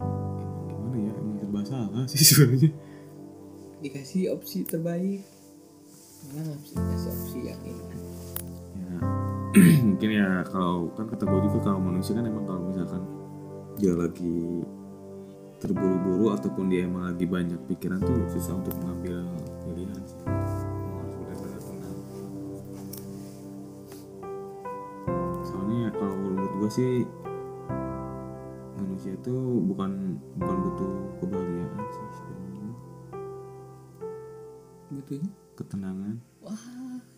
emang 0.04 0.68
gimana 0.68 0.98
ya? 1.00 1.14
Emang 1.16 1.36
serba 1.40 1.62
salah 1.64 2.04
sih 2.12 2.22
sebenarnya. 2.28 2.72
Dikasih 3.80 4.36
opsi 4.36 4.68
terbaik. 4.68 5.24
Malah 6.32 6.44
nggak 6.52 6.60
bisa 6.64 6.76
dikasih 6.80 7.10
opsi 7.12 7.40
yang 7.48 7.62
ini 7.64 7.84
ya 8.94 9.00
mungkin 9.88 10.10
ya 10.10 10.42
kalau 10.50 10.90
kan 10.98 11.06
kata 11.06 11.24
gue 11.28 11.40
juga 11.50 11.58
kalau 11.62 11.80
manusia 11.84 12.16
kan 12.18 12.26
emang 12.26 12.46
kalau 12.48 12.62
misalkan 12.64 13.04
dia 13.78 13.94
lagi 13.94 14.66
terburu-buru 15.64 16.35
ataupun 16.35 16.68
dia 16.68 16.84
emang 16.84 17.07
lagi 17.07 17.23
banyak 17.23 17.56
pikiran 17.72 18.03
tuh 18.03 18.27
susah 18.35 18.60
untuk 18.60 18.76
mengambil 18.84 19.23
pilihan 19.64 20.02
sih. 20.03 20.19
Tenang. 21.64 21.95
Soalnya 25.48 25.77
ya 25.88 25.91
kalau 25.95 26.15
menurut 26.19 26.52
gue 26.60 26.68
sih 26.68 27.07
manusia 28.76 29.15
itu 29.15 29.35
bukan 29.64 30.19
bukan 30.35 30.57
butuh 30.68 30.91
kebahagiaan 31.23 31.80
sih 31.88 32.07
sebenarnya. 32.11 32.68
Butuhnya? 34.91 35.31
Ketenangan. 35.56 36.15
Wah 36.44 36.64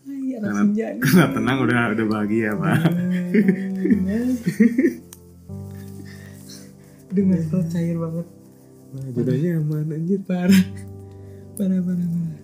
iya 0.06 0.38
karena, 0.38 1.34
tenang 1.34 1.58
udah 1.66 1.98
udah 1.98 2.06
bahagia 2.06 2.54
pak. 2.54 2.78
Mas 4.06 4.38
Klo 7.50 7.62
cair 7.72 7.96
banget 7.96 8.35
Wah, 8.96 9.08
jodohnya 9.12 9.60
aman 9.60 9.92
anjir? 9.92 10.20
Parah. 10.24 10.64
Parah 11.60 11.80
parah 11.84 12.08
parah. 12.08 12.40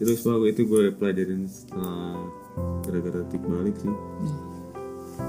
Terus 0.00 0.18
pak 0.24 0.36
itu 0.48 0.62
gue 0.66 0.84
pelajarin 0.96 1.46
setelah 1.46 2.18
gara-gara 2.82 3.22
tik 3.30 3.42
balik 3.46 3.76
sih. 3.78 3.94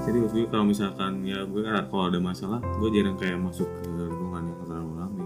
Serius 0.02 0.32
gue 0.32 0.48
kalau 0.48 0.66
misalkan 0.66 1.22
ya 1.22 1.44
gue 1.46 1.62
kalau 1.62 2.08
ada 2.10 2.18
masalah 2.18 2.58
gue 2.58 2.88
jarang 2.90 3.14
kayak 3.20 3.38
masuk 3.38 3.68
ke 3.84 3.90
lingkungan 3.92 4.50
yang 4.50 4.58
terlalu 4.64 4.90
rame. 4.98 5.24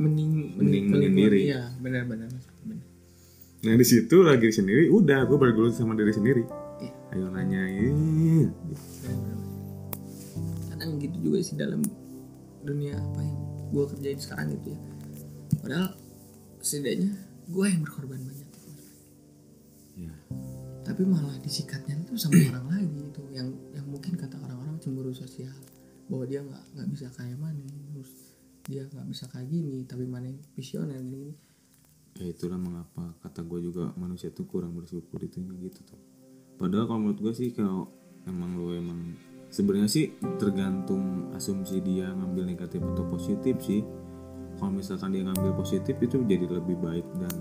Mending 0.00 0.32
Mending 0.58 0.84
menyendiri. 0.90 1.40
Iya 1.52 1.70
benar 1.78 2.02
benar 2.08 2.26
Mas. 2.32 2.48
benar. 2.64 2.82
Nah 3.62 3.74
di 3.78 3.86
situ 3.86 4.16
lagi 4.24 4.48
sendiri 4.50 4.90
udah 4.90 5.28
gue 5.28 5.38
bergelut 5.38 5.76
sama 5.76 5.94
diri 5.94 6.10
sendiri. 6.16 6.42
Iya. 6.80 6.92
Ayo 7.14 7.26
nanya 7.30 7.62
ini 7.70 8.50
kadang 10.72 11.00
gitu 11.00 11.16
juga 11.24 11.38
sih 11.40 11.56
dalam 11.56 11.80
dunia 12.64 12.96
apa 12.96 13.20
yang 13.24 13.45
gue 13.72 13.84
kerjain 13.94 14.20
sekarang 14.20 14.54
gitu 14.58 14.74
ya. 14.74 14.80
Padahal 15.62 15.88
setidaknya 16.62 17.12
gue 17.46 17.66
yang 17.66 17.82
berkorban 17.82 18.20
banyak. 18.22 18.50
Ya 19.96 20.14
tapi 20.86 21.02
malah 21.02 21.34
disikatnya 21.42 21.98
itu 21.98 22.14
sama 22.14 22.38
orang 22.46 22.78
lagi 22.78 23.10
itu 23.10 23.22
yang 23.34 23.50
yang 23.74 23.82
mungkin 23.90 24.14
kata 24.14 24.38
orang-orang 24.38 24.78
cemburu 24.78 25.10
sosial. 25.10 25.50
Bahwa 26.06 26.22
dia 26.22 26.38
nggak 26.46 26.78
nggak 26.78 26.88
bisa 26.94 27.10
kayak 27.10 27.34
mana 27.42 27.66
terus 27.90 28.38
dia 28.70 28.86
nggak 28.86 29.06
bisa 29.10 29.26
kayak 29.26 29.50
gini 29.50 29.82
tapi 29.82 30.06
mana 30.06 30.30
visioner 30.54 30.98
gini 31.02 31.34
Ya 32.16 32.30
itulah 32.32 32.56
mengapa 32.56 33.12
kata 33.20 33.44
gue 33.44 33.66
juga 33.66 33.92
manusia 33.98 34.32
tuh 34.32 34.48
kurang 34.48 34.72
bersyukur 34.72 35.20
itu 35.20 35.42
gitu 35.42 35.80
tuh. 35.84 36.00
Padahal 36.56 36.88
kalau 36.88 37.00
menurut 37.04 37.20
gue 37.20 37.34
sih 37.36 37.52
kalau 37.52 37.92
emang 38.24 38.56
lo 38.56 38.72
emang 38.72 39.12
sebenarnya 39.50 39.88
sih 39.90 40.14
tergantung 40.38 41.32
asumsi 41.34 41.80
dia 41.82 42.10
ngambil 42.12 42.46
negatif 42.46 42.82
atau 42.82 43.04
positif 43.06 43.56
sih. 43.62 43.82
Kalau 44.56 44.72
misalkan 44.72 45.12
dia 45.12 45.22
ngambil 45.24 45.52
positif 45.52 46.00
itu 46.00 46.24
jadi 46.24 46.48
lebih 46.48 46.80
baik 46.80 47.06
dan 47.20 47.34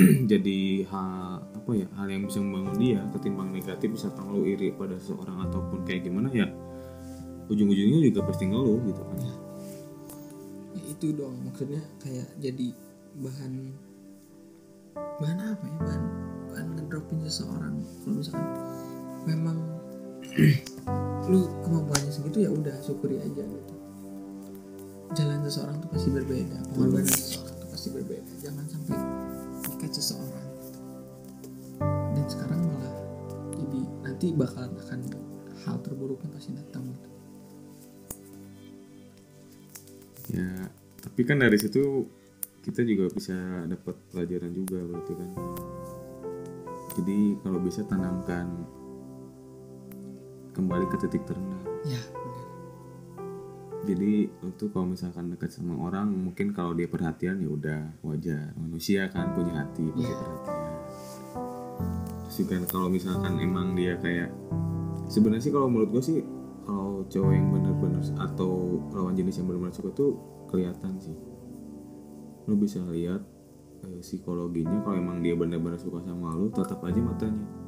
jadi 0.32 0.86
hal 0.86 1.42
apa 1.42 1.70
ya 1.76 1.86
hal 1.98 2.06
yang 2.08 2.24
bisa 2.24 2.38
membangun 2.40 2.76
dia 2.78 3.00
ketimbang 3.12 3.50
negatif 3.52 3.90
misalkan 3.90 4.32
lo 4.32 4.46
iri 4.46 4.72
pada 4.72 4.96
seseorang 4.96 5.50
ataupun 5.50 5.82
kayak 5.84 6.06
gimana 6.06 6.30
ya 6.32 6.46
ujung-ujungnya 7.50 7.98
juga 8.06 8.22
pasti 8.22 8.46
ngeluh 8.46 8.78
gitu 8.86 9.02
kan. 9.02 9.18
ya 9.18 9.34
itu 10.86 11.06
dong 11.18 11.34
maksudnya 11.42 11.82
kayak 11.98 12.28
jadi 12.38 12.70
bahan 13.18 13.74
bahan 14.94 15.38
apa 15.42 15.64
ya 15.66 15.76
bahan 15.82 16.02
bahan 16.50 16.66
ngedropin 16.78 17.18
seseorang 17.26 17.74
kalau 18.06 18.14
misalkan 18.22 18.48
memang 19.26 19.56
lu 21.30 21.40
kemampuannya 21.62 22.10
segitu 22.10 22.46
ya 22.46 22.50
udah 22.50 22.76
syukuri 22.82 23.18
aja 23.18 23.42
gitu. 23.42 23.74
Jalan 25.14 25.42
seseorang 25.42 25.76
tuh 25.82 25.90
pasti 25.90 26.08
berbeda 26.14 26.58
pengorbanan 26.70 27.10
seseorang 27.10 27.54
tuh 27.58 27.68
pasti 27.70 27.88
berbeda. 27.90 28.32
Jangan 28.38 28.64
sampai 28.70 28.98
ikat 29.78 29.92
seseorang. 29.94 30.46
Gitu. 30.60 30.80
dan 32.10 32.26
sekarang 32.26 32.60
malah 32.66 32.94
jadi 33.56 33.80
nanti 34.04 34.26
bakalan 34.36 34.74
akan 34.76 35.00
hal 35.66 35.76
terburuknya 35.82 36.28
pasti 36.34 36.50
datang 36.54 36.84
gitu. 36.90 37.08
Ya 40.30 40.50
tapi 41.00 41.20
kan 41.26 41.42
dari 41.42 41.58
situ 41.58 42.06
kita 42.60 42.84
juga 42.84 43.08
bisa 43.10 43.34
dapat 43.66 43.96
pelajaran 44.12 44.52
juga 44.52 44.78
berarti 44.84 45.12
kan. 45.16 45.30
Jadi 47.00 47.18
kalau 47.40 47.58
bisa 47.62 47.80
tanamkan 47.88 48.46
kembali 50.60 50.84
ke 50.92 50.96
titik 51.00 51.24
terendah. 51.24 51.64
Ya 51.88 52.00
benar. 52.12 52.46
Jadi 53.88 54.28
itu 54.28 54.64
kalau 54.68 54.92
misalkan 54.92 55.32
dekat 55.32 55.56
sama 55.56 55.72
orang 55.80 56.12
mungkin 56.12 56.52
kalau 56.52 56.76
dia 56.76 56.84
perhatian 56.84 57.40
ya 57.40 57.48
udah 57.48 57.80
wajar. 58.04 58.52
Manusia 58.60 59.08
kan 59.08 59.32
punya 59.32 59.64
hati 59.64 59.88
pasti 59.96 60.04
Iya. 60.04 60.16
perhatian. 60.20 60.72
Terus 62.28 62.36
juga 62.44 62.56
kalau 62.68 62.88
misalkan 62.92 63.32
emang 63.40 63.72
dia 63.72 63.96
kayak 63.96 64.30
sebenarnya 65.08 65.48
sih 65.48 65.52
kalau 65.52 65.72
menurut 65.72 65.96
gue 65.96 66.02
sih 66.04 66.18
kalau 66.68 67.02
cowok 67.08 67.32
yang 67.32 67.48
bener-bener 67.50 68.04
atau 68.20 68.78
lawan 68.92 69.16
jenis 69.16 69.40
yang 69.40 69.48
bener-bener 69.48 69.74
suka 69.74 69.90
tuh 69.96 70.20
kelihatan 70.52 71.00
sih. 71.00 71.16
Lu 72.44 72.54
bisa 72.60 72.84
lihat 72.84 73.24
eh, 73.88 73.98
psikologinya 74.04 74.84
kalau 74.84 75.00
emang 75.00 75.24
dia 75.24 75.32
bener-bener 75.32 75.80
suka 75.80 76.04
sama 76.04 76.36
lu 76.36 76.52
tatap 76.52 76.84
aja 76.84 77.00
matanya 77.00 77.59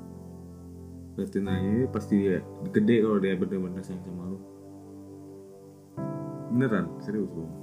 retinanya 1.12 1.88
pasti 1.92 2.14
dia 2.16 2.40
gede 2.72 3.04
kalau 3.04 3.18
dia 3.20 3.36
bener-bener 3.36 3.82
sayang 3.84 4.02
sama 4.04 4.32
lu. 4.32 4.38
Beneran 6.52 6.86
serius 7.04 7.28
bro 7.28 7.62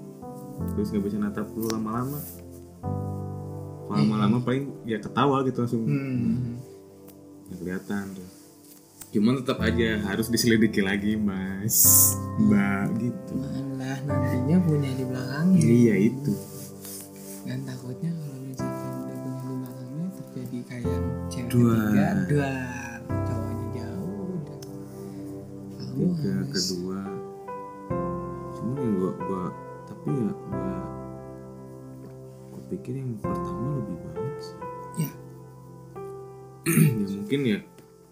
terus 0.76 0.92
nggak 0.92 1.04
bisa 1.08 1.18
natap 1.20 1.48
lu 1.56 1.68
lama-lama. 1.72 2.20
Lama-lama 3.90 4.38
paling 4.44 4.70
ya 4.86 5.00
ketawa 5.02 5.42
gitu 5.48 5.64
langsung. 5.64 5.84
Hmm. 5.88 6.60
kelihatan 7.50 8.14
tuh. 8.14 8.30
Cuman 9.10 9.42
tetap 9.42 9.58
aja 9.66 10.06
harus 10.06 10.30
diselidiki 10.30 10.86
lagi 10.86 11.18
mas. 11.18 12.14
Mbak 12.38 12.86
gitu. 13.02 13.34
Malah 13.42 13.98
nantinya 14.06 14.58
punya 14.62 14.90
di 14.94 15.04
belakangnya. 15.10 15.62
Iya 15.66 15.96
itu. 16.14 16.34
Dan 17.50 17.66
takutnya 17.66 18.14
kalau 18.14 18.38
misalkan 18.46 18.94
udah 19.02 19.18
punya 19.18 19.42
di 19.42 19.50
belakangnya 19.58 20.08
terjadi 20.14 20.60
kayak 20.70 21.02
cewek 21.34 21.50
Duar. 21.50 21.74
ketiga 21.90 22.08
duar 22.30 22.79
ketiga 26.00 26.32
oh, 26.32 26.48
kedua. 26.48 27.00
Cuma 28.56 28.74
yang 28.80 28.96
gua 28.96 29.12
gua 29.20 29.44
tapi 29.84 30.10
ya 30.16 30.32
gua 30.32 30.78
gua 32.56 32.62
pikir 32.72 32.94
yang 32.96 33.20
pertama 33.20 33.84
lebih 33.84 33.98
banyak 34.08 34.38
sih. 34.40 34.58
Ya. 35.04 35.12
Ya 36.70 37.08
mungkin 37.20 37.42
ya 37.44 37.60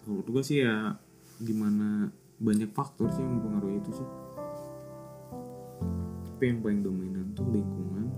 menurut 0.04 0.26
gua 0.28 0.42
sih 0.44 0.60
ya 0.60 1.00
gimana 1.40 2.12
banyak 2.36 2.70
faktor 2.76 3.08
sih 3.08 3.24
yang 3.24 3.40
mempengaruhi 3.40 3.80
itu 3.80 3.90
sih. 3.96 4.08
Tapi 6.28 6.44
yang 6.44 6.60
paling 6.60 6.80
dominan 6.84 7.32
tuh 7.32 7.48
lingkungan 7.48 8.12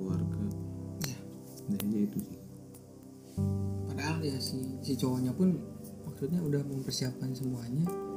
keluarga. 0.00 0.42
Ya. 1.04 1.18
Hanya 1.76 2.08
itu 2.08 2.18
sih. 2.24 2.40
Padahal 3.84 4.24
ya 4.24 4.40
si 4.40 4.80
si 4.80 4.96
cowoknya 4.96 5.36
pun 5.36 5.60
maksudnya 6.08 6.40
udah 6.40 6.64
mempersiapkan 6.64 7.30
semuanya 7.36 8.07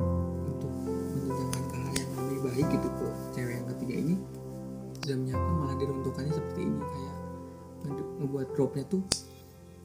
untuk 0.00 0.72
menjenjangkan 1.14 1.62
ke 1.68 1.76
hal 1.76 1.92
yang 1.94 2.10
lebih 2.16 2.40
baik 2.44 2.66
gitu. 2.72 2.88
Ke 2.90 3.06
cewek 3.34 3.54
yang 3.56 3.66
ketiga 3.76 3.94
ini 3.96 4.14
sudah 5.02 5.16
menyiapkan 5.22 5.54
malah 5.54 5.76
diruntuhkannya 5.78 6.32
seperti 6.34 6.60
ini. 6.66 6.80
Kayak 6.82 7.16
nge- 7.86 8.12
ngebuat 8.22 8.48
dropnya 8.56 8.84
tuh 8.90 9.02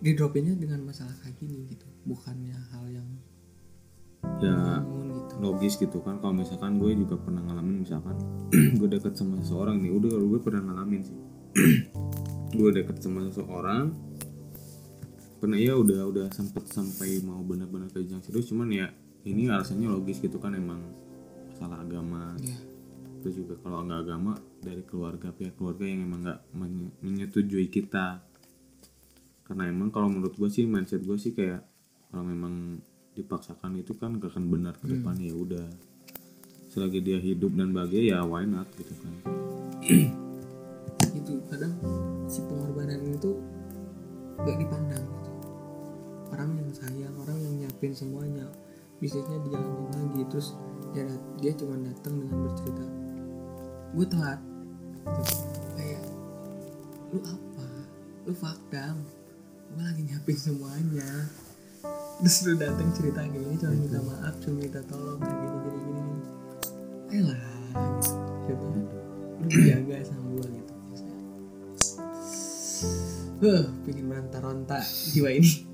di 0.02 0.12
dropnya 0.18 0.54
dengan 0.58 0.80
masalah 0.82 1.14
kayak 1.22 1.36
gini 1.38 1.70
gitu. 1.70 1.86
Bukannya 2.08 2.58
hal 2.74 2.86
yang 2.90 3.08
ya 4.42 4.82
gitu. 4.82 5.34
logis 5.42 5.78
gitu 5.78 6.02
kan. 6.02 6.18
Kalau 6.22 6.34
misalkan 6.34 6.82
gue 6.82 6.94
juga 6.98 7.18
pernah 7.18 7.42
ngalamin 7.46 7.86
misalkan 7.86 8.18
gue 8.80 8.88
deket 8.90 9.14
sama 9.18 9.38
seseorang 9.42 9.82
nih. 9.82 9.92
Udah 9.94 10.14
gue 10.18 10.40
pernah 10.42 10.62
ngalamin 10.66 11.02
sih. 11.06 11.18
Gue 12.52 12.68
deket 12.76 13.00
sama 13.00 13.24
seseorang 13.32 13.96
pernah 15.40 15.58
ya 15.58 15.74
udah 15.74 16.06
udah 16.12 16.28
sempet 16.36 16.68
sampai 16.68 17.24
mau 17.24 17.40
benar-benar 17.42 17.88
ke 17.90 18.04
jenjang 18.04 18.22
serius. 18.22 18.52
Cuman 18.52 18.70
ya 18.70 18.92
ini 19.27 19.52
alasannya 19.52 19.88
logis 19.89 20.22
gitu 20.22 20.41
kan 20.41 20.53
emang 20.57 20.81
masalah 21.52 21.81
agama. 21.84 22.34
Ya 22.41 22.72
terus 23.22 23.38
juga 23.38 23.53
kalau 23.61 23.85
nggak 23.85 24.02
agama 24.02 24.34
dari 24.65 24.81
keluarga 24.81 25.30
pihak 25.30 25.53
keluarga 25.53 25.85
yang 25.85 26.10
emang 26.10 26.26
nggak 26.26 26.39
menye- 26.57 26.93
menyetujui 27.06 27.69
kita. 27.69 28.26
Karena 29.45 29.69
emang 29.69 29.93
kalau 29.93 30.10
menurut 30.10 30.34
gue 30.34 30.49
sih 30.49 30.65
mindset 30.65 31.06
gue 31.06 31.15
sih 31.22 31.31
kayak 31.38 31.61
kalau 32.10 32.26
memang 32.26 32.81
dipaksakan 33.14 33.77
itu 33.77 33.93
kan 33.99 34.18
gak 34.18 34.34
akan 34.34 34.48
benar 34.49 34.73
ke 34.80 34.89
depannya 34.89 35.30
ya 35.30 35.35
udah. 35.38 35.68
Selagi 36.72 37.03
dia 37.03 37.19
hidup 37.19 37.52
dan 37.53 37.76
bahagia 37.76 38.15
ya 38.15 38.19
why 38.26 38.48
not 38.48 38.65
gitu 38.80 38.95
kan. 39.06 39.14
Itu 41.14 41.43
kadang 41.52 41.76
si 42.26 42.41
pengorbanan 42.48 43.06
itu 43.06 43.38
gak 44.41 44.57
dipandang 44.57 45.06
gitu. 45.06 45.31
orang 46.31 46.49
yang 46.56 46.69
sayang 46.72 47.15
orang 47.19 47.38
yang 47.43 47.53
nyiapin 47.60 47.91
semuanya 47.91 48.48
bisnisnya 49.02 49.41
dijalanin 49.41 49.90
lagi 49.90 50.22
terus 50.30 50.53
dia 50.94 51.03
dat- 51.03 51.28
dia 51.41 51.52
cuma 51.57 51.76
datang 51.76 52.14
dengan 52.15 52.38
bercerita 52.45 52.86
gue 53.91 54.06
telat. 54.07 54.40
Gitu. 55.02 55.36
kayak 55.73 56.03
lu 57.11 57.19
apa? 57.19 57.68
Lu 58.23 58.32
fakta? 58.32 58.95
Gue 59.68 59.82
lagi 59.82 60.02
nyiapin 60.06 60.38
semuanya. 60.38 61.10
Terus 62.22 62.38
lu 62.45 62.53
datang 62.56 62.88
cerita 62.94 63.26
gini 63.26 63.57
cuma 63.57 63.73
minta 63.73 63.99
maaf 63.99 64.36
cuma 64.40 64.61
minta 64.61 64.80
tolong 64.86 65.18
kayak 65.18 65.34
gini 65.34 65.57
gini 65.57 65.80
gini 65.82 66.14
Ayolah 67.10 67.41
gitu. 67.73 68.11
Coba 68.45 68.65
lu 69.41 69.60
jaga 69.65 69.95
sama 70.06 70.28
gue 70.30 70.48
gitu 70.53 70.73
Huh, 73.41 73.64
pengen 73.82 74.06
meronta-ronta 74.06 74.78
jiwa 75.10 75.34
ini 75.34 75.65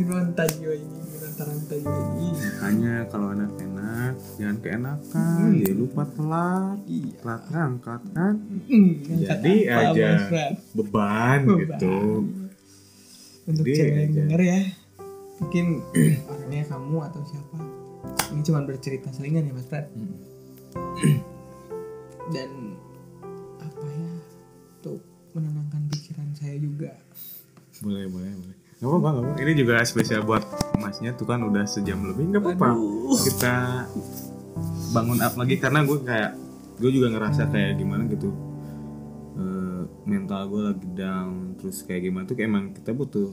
Ronta 0.00 0.44
jiwa 0.48 0.74
ini 0.74 0.98
meronta-ronta 1.08 1.74
jiwa 1.74 1.98
ini 2.14 2.26
makanya 2.34 2.94
kalau 3.08 3.28
anak 3.30 3.52
enak 3.56 4.12
jangan 4.36 4.56
keenakan. 4.58 5.38
Dia 5.54 5.72
lupa 5.72 6.02
telat. 6.08 6.78
Iya. 6.84 7.10
Telat 7.18 7.42
ngangkat 7.48 8.00
kan? 8.12 8.34
Hmm, 8.68 8.92
Jadi 9.18 9.54
apa, 9.66 9.82
aja. 9.90 10.08
Beban, 10.72 11.40
Beban. 11.42 11.58
gitu. 11.58 11.98
Untuk 13.44 13.64
Jadi 13.64 13.72
cewek 13.74 13.94
yang 13.96 14.12
denger 14.14 14.40
ya 14.42 14.60
mungkin 15.38 15.66
orangnya 16.30 16.62
kamu 16.66 16.96
atau 17.00 17.22
siapa. 17.24 17.56
Ini 18.28 18.40
cuma 18.42 18.60
bercerita 18.62 19.08
selingan 19.08 19.44
ya 19.44 19.52
mas 19.52 19.64
Fred 19.64 19.86
Hmm. 20.68 21.18
dan 22.28 22.50
apa 23.56 23.86
ya 23.88 24.10
untuk 24.76 25.00
menenangkan 25.32 25.88
pikiran 25.88 26.28
saya 26.32 26.60
juga. 26.60 26.92
Boleh 27.80 28.04
boleh 28.04 28.30
boleh 28.36 28.57
nggak 28.78 28.88
apa-apa 28.94 29.08
nggak 29.10 29.24
apa 29.26 29.42
ini 29.42 29.52
juga 29.58 29.82
spesial 29.82 30.22
buat 30.22 30.46
masnya 30.78 31.10
tuh 31.18 31.26
kan 31.26 31.42
udah 31.42 31.66
sejam 31.66 31.98
lebih. 32.06 32.30
Nggak 32.30 32.42
apa-apa. 32.46 32.68
Kita 33.26 33.54
bangun 34.94 35.20
up 35.20 35.34
lagi 35.34 35.58
karena 35.58 35.84
gue 35.84 35.98
kayak 36.00 36.32
gue 36.78 36.90
juga 36.94 37.10
ngerasa 37.12 37.50
kayak 37.50 37.76
gimana 37.76 38.06
gitu. 38.06 38.30
Eh, 39.38 39.82
mental 40.06 40.42
gue 40.48 40.62
lagi 40.72 40.88
down 40.94 41.58
terus 41.58 41.82
kayak 41.82 42.08
gimana 42.08 42.24
tuh 42.24 42.34
kayak 42.38 42.48
emang 42.48 42.64
kita 42.72 42.94
butuh 42.94 43.28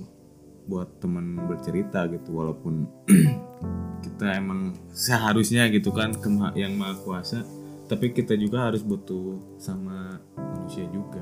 buat 0.66 0.98
teman 0.98 1.46
bercerita 1.46 2.10
gitu 2.10 2.34
walaupun 2.34 2.90
kita 4.06 4.42
emang 4.42 4.74
seharusnya 4.90 5.70
gitu 5.70 5.94
kan 5.94 6.12
ke 6.18 6.28
yang 6.58 6.74
maha 6.76 6.98
kuasa. 7.06 7.46
Tapi 7.86 8.18
kita 8.18 8.34
juga 8.34 8.66
harus 8.66 8.82
butuh 8.82 9.38
sama 9.62 10.18
manusia 10.34 10.90
juga. 10.90 11.22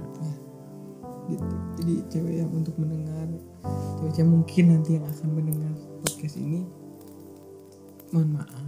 Gitu. 1.27 1.55
Jadi 1.75 1.93
cewek 2.07 2.35
yang 2.39 2.51
untuk 2.55 2.79
mendengar 2.79 3.27
cewek-cewek 3.63 4.29
mungkin 4.29 4.63
nanti 4.69 4.89
yang 4.95 5.05
akan 5.05 5.29
mendengar 5.31 5.71
podcast 6.01 6.35
ini. 6.37 6.61
Mohon 8.09 8.29
maaf 8.37 8.65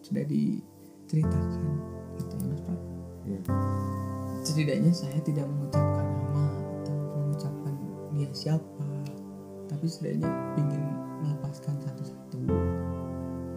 sudah 0.00 0.22
diceritakan 0.22 1.74
gitu 2.16 2.34
ya 2.34 2.46
mas 2.46 2.60
Fred 2.62 2.80
Iya. 3.26 3.40
setidaknya 4.40 4.92
saya 4.94 5.18
tidak 5.20 5.44
mengucapkan 5.44 6.06
nama 6.06 6.46
atau 6.78 6.94
mengucapkan 7.18 7.74
dia 8.14 8.30
siapa 8.30 8.86
tapi 9.66 9.84
setidaknya 9.84 10.30
ingin 10.54 10.82
melepaskan 11.20 11.74
satu-satu. 11.76 12.38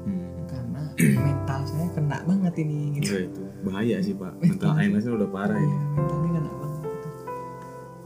Hmm. 0.02 0.26
karena 0.44 0.82
mental 1.22 1.62
saya 1.64 1.88
kena 1.94 2.18
banget 2.26 2.54
ini 2.60 2.98
gitu. 2.98 3.14
Iya 3.14 3.20
itu 3.30 3.42
bahaya 3.62 3.96
sih 4.02 4.14
pak. 4.14 4.34
Mental 4.42 4.74
illnessnya 4.76 5.14
udah 5.14 5.30
parah 5.30 5.56
Iya, 5.56 5.70
ini 5.70 5.78
mentalnya 5.94 6.30
kena 6.34 6.52
banget 6.52 6.82
gitu. 6.84 7.10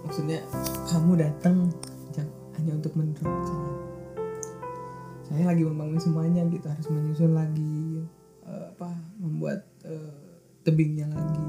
maksudnya 0.04 0.40
kamu 0.86 1.12
datang 1.18 1.56
hanya 2.64 2.80
untuk 2.80 2.96
mendrop 2.96 3.36
jangan 3.44 3.74
saya 5.34 5.50
lagi 5.50 5.64
membangun 5.68 6.00
semuanya 6.00 6.48
gitu 6.48 6.64
harus 6.70 6.88
menyusun 6.88 7.36
lagi 7.36 8.06
eh, 8.48 8.66
apa 8.72 8.92
membuat 9.20 9.68
eh, 9.84 10.40
tebingnya 10.64 11.12
lagi. 11.12 11.48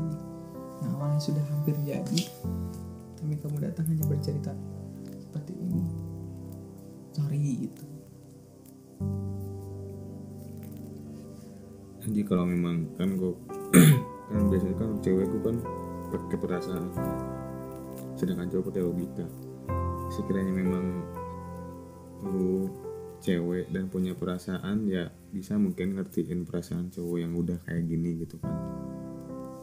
Yang 0.82 0.92
awalnya 0.94 1.20
sudah 1.22 1.44
hampir 1.52 1.74
jadi 1.86 2.20
tapi 3.20 3.40
kamu 3.40 3.56
datang 3.60 3.88
hanya 3.88 4.04
bercerita 4.04 4.52
seperti 5.16 5.52
ini. 5.56 5.84
Sorry 7.12 7.68
gitu. 7.68 7.86
Jadi 12.04 12.20
kalau 12.24 12.44
memang 12.44 12.88
kan 13.00 13.16
gue 13.16 13.32
kan 14.34 14.42
biasanya 14.48 14.76
kan 14.76 14.90
cewek 15.00 15.28
gue 15.28 15.40
kan 15.40 15.56
pakai 16.12 16.36
perasaan 16.40 16.84
sedangkan 18.14 18.46
cowok 18.46 18.70
pakai 18.70 18.82
logika 18.86 19.26
sekiranya 20.14 20.54
memang 20.54 20.84
lu 22.24 22.70
cewek 23.18 23.74
dan 23.74 23.90
punya 23.90 24.14
perasaan 24.14 24.86
ya 24.86 25.10
bisa 25.34 25.58
mungkin 25.58 25.98
ngertiin 25.98 26.46
perasaan 26.46 26.94
cowok 26.94 27.18
yang 27.18 27.32
udah 27.34 27.58
kayak 27.66 27.84
gini 27.90 28.22
gitu 28.22 28.38
kan. 28.38 28.54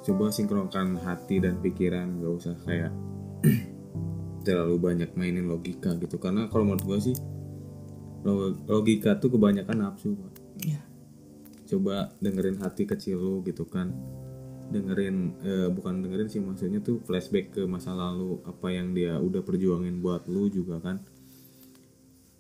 Coba 0.01 0.33
sinkronkan 0.33 0.97
hati 0.99 1.39
dan 1.39 1.61
pikiran 1.61 2.19
gak 2.19 2.33
usah 2.35 2.55
kayak 2.67 2.91
terlalu 4.45 4.75
banyak 4.81 5.15
mainin 5.15 5.47
logika 5.47 5.95
gitu. 5.95 6.19
Karena 6.19 6.49
kalau 6.51 6.67
menurut 6.67 6.83
gue 6.83 6.99
sih 6.99 7.15
lo- 8.27 8.57
logika 8.67 9.15
tuh 9.15 9.31
kebanyakan 9.31 9.77
nafsu 9.87 10.17
pak. 10.17 10.33
Ya 10.65 10.81
coba 11.71 12.11
dengerin 12.19 12.59
hati 12.59 12.83
kecil 12.83 13.15
lu 13.15 13.39
gitu 13.47 13.63
kan 13.63 13.95
dengerin 14.71 15.17
eh, 15.43 15.67
bukan 15.67 16.01
dengerin 16.01 16.27
sih 16.27 16.39
maksudnya 16.39 16.79
tuh 16.79 17.03
flashback 17.03 17.51
ke 17.53 17.61
masa 17.63 17.91
lalu 17.91 18.39
apa 18.43 18.67
yang 18.71 18.91
dia 18.91 19.19
udah 19.19 19.43
perjuangin 19.43 19.99
buat 19.99 20.25
lu 20.25 20.47
juga 20.47 20.79
kan 20.79 20.97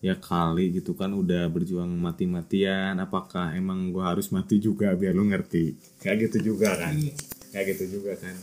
ya 0.01 0.17
kali 0.17 0.73
gitu 0.73 0.97
kan 0.97 1.13
udah 1.13 1.45
berjuang 1.45 1.93
mati-matian 1.93 2.97
apakah 2.97 3.53
emang 3.53 3.93
gua 3.93 4.15
harus 4.15 4.33
mati 4.33 4.57
juga 4.57 4.97
biar 4.97 5.13
lu 5.13 5.29
ngerti 5.29 5.77
kayak 6.01 6.31
gitu 6.31 6.55
juga 6.55 6.73
kan 6.73 6.97
Iya. 6.97 7.13
kayak 7.53 7.65
gitu 7.77 8.01
juga 8.01 8.17
kan 8.17 8.33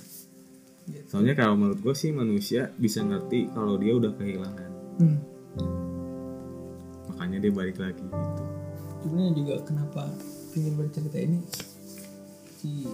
Gitu. 0.89 1.05
soalnya 1.05 1.37
kalau 1.37 1.53
menurut 1.53 1.85
gue 1.85 1.93
sih 1.93 2.17
manusia 2.17 2.73
bisa 2.73 3.05
ngerti 3.05 3.53
kalau 3.53 3.77
dia 3.77 3.93
udah 3.93 4.09
kehilangan 4.17 4.71
hmm. 4.97 5.19
makanya 7.13 7.39
dia 7.45 7.53
balik 7.53 7.77
lagi 7.77 8.01
gitu 8.01 8.43
sebenarnya 9.05 9.33
juga 9.37 9.55
kenapa 9.69 10.03
ingin 10.57 10.75
bercerita 10.81 11.19
ini 11.21 11.39
si 12.57 12.89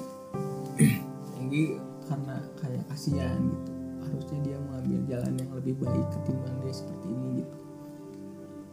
Enggi 1.55 1.79
karena 2.11 2.37
kayak 2.59 2.83
kasihan 2.91 3.39
gitu. 3.47 3.71
Harusnya 4.03 4.39
dia 4.43 4.59
mengambil 4.59 5.01
jalan 5.07 5.33
yang 5.39 5.51
lebih 5.55 5.75
baik 5.79 6.07
ketimbang 6.11 6.57
dia 6.67 6.75
seperti 6.75 7.07
ini 7.15 7.29
gitu. 7.39 7.57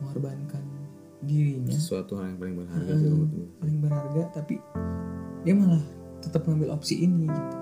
Mengorbankan 0.02 0.64
dirinya. 1.22 1.70
Sesuatu 1.78 2.18
hal 2.18 2.34
yang 2.34 2.40
paling 2.41 2.58
berharga 2.58 2.90
sih 2.98 3.06
Hmm, 3.06 3.14
menurut 3.14 3.30
gue 3.38 3.48
paling 3.62 3.78
berharga 3.86 4.24
tapi 4.34 4.56
dia 5.45 5.53
malah 5.53 5.84
tetap 6.26 6.41
mengambil 6.49 6.74
opsi 6.74 7.06
ini 7.06 7.30
gitu. 7.30 7.58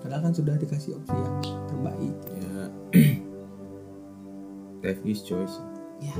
Padahal 0.00 0.22
kan 0.24 0.32
sudah 0.32 0.56
dikasih 0.56 0.96
opsi 0.96 1.12
yang 1.12 1.36
terbaik. 1.68 2.16
Ya. 2.32 2.60
Life 4.88 5.04
is 5.04 5.20
choice. 5.20 5.60
Ya. 6.00 6.16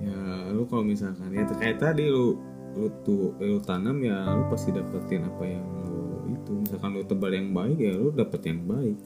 Ya 0.00 0.48
lu 0.48 0.64
kalau 0.64 0.80
misalkan 0.80 1.28
ya 1.36 1.44
kayak 1.44 1.76
tadi 1.76 2.08
lu 2.08 2.40
lu 2.72 2.88
tuh 3.04 3.36
lu 3.36 3.60
tanam 3.60 4.00
ya 4.00 4.32
lu 4.32 4.48
pasti 4.48 4.72
dapetin 4.72 5.28
apa 5.28 5.44
yang 5.44 5.81
itu 6.32 6.52
misalkan 6.64 6.96
lu 6.96 7.04
tebal 7.04 7.32
yang 7.32 7.52
baik 7.52 7.78
ya 7.78 7.92
lu 7.96 8.08
dapet 8.12 8.40
yang 8.48 8.64
baik. 8.64 8.98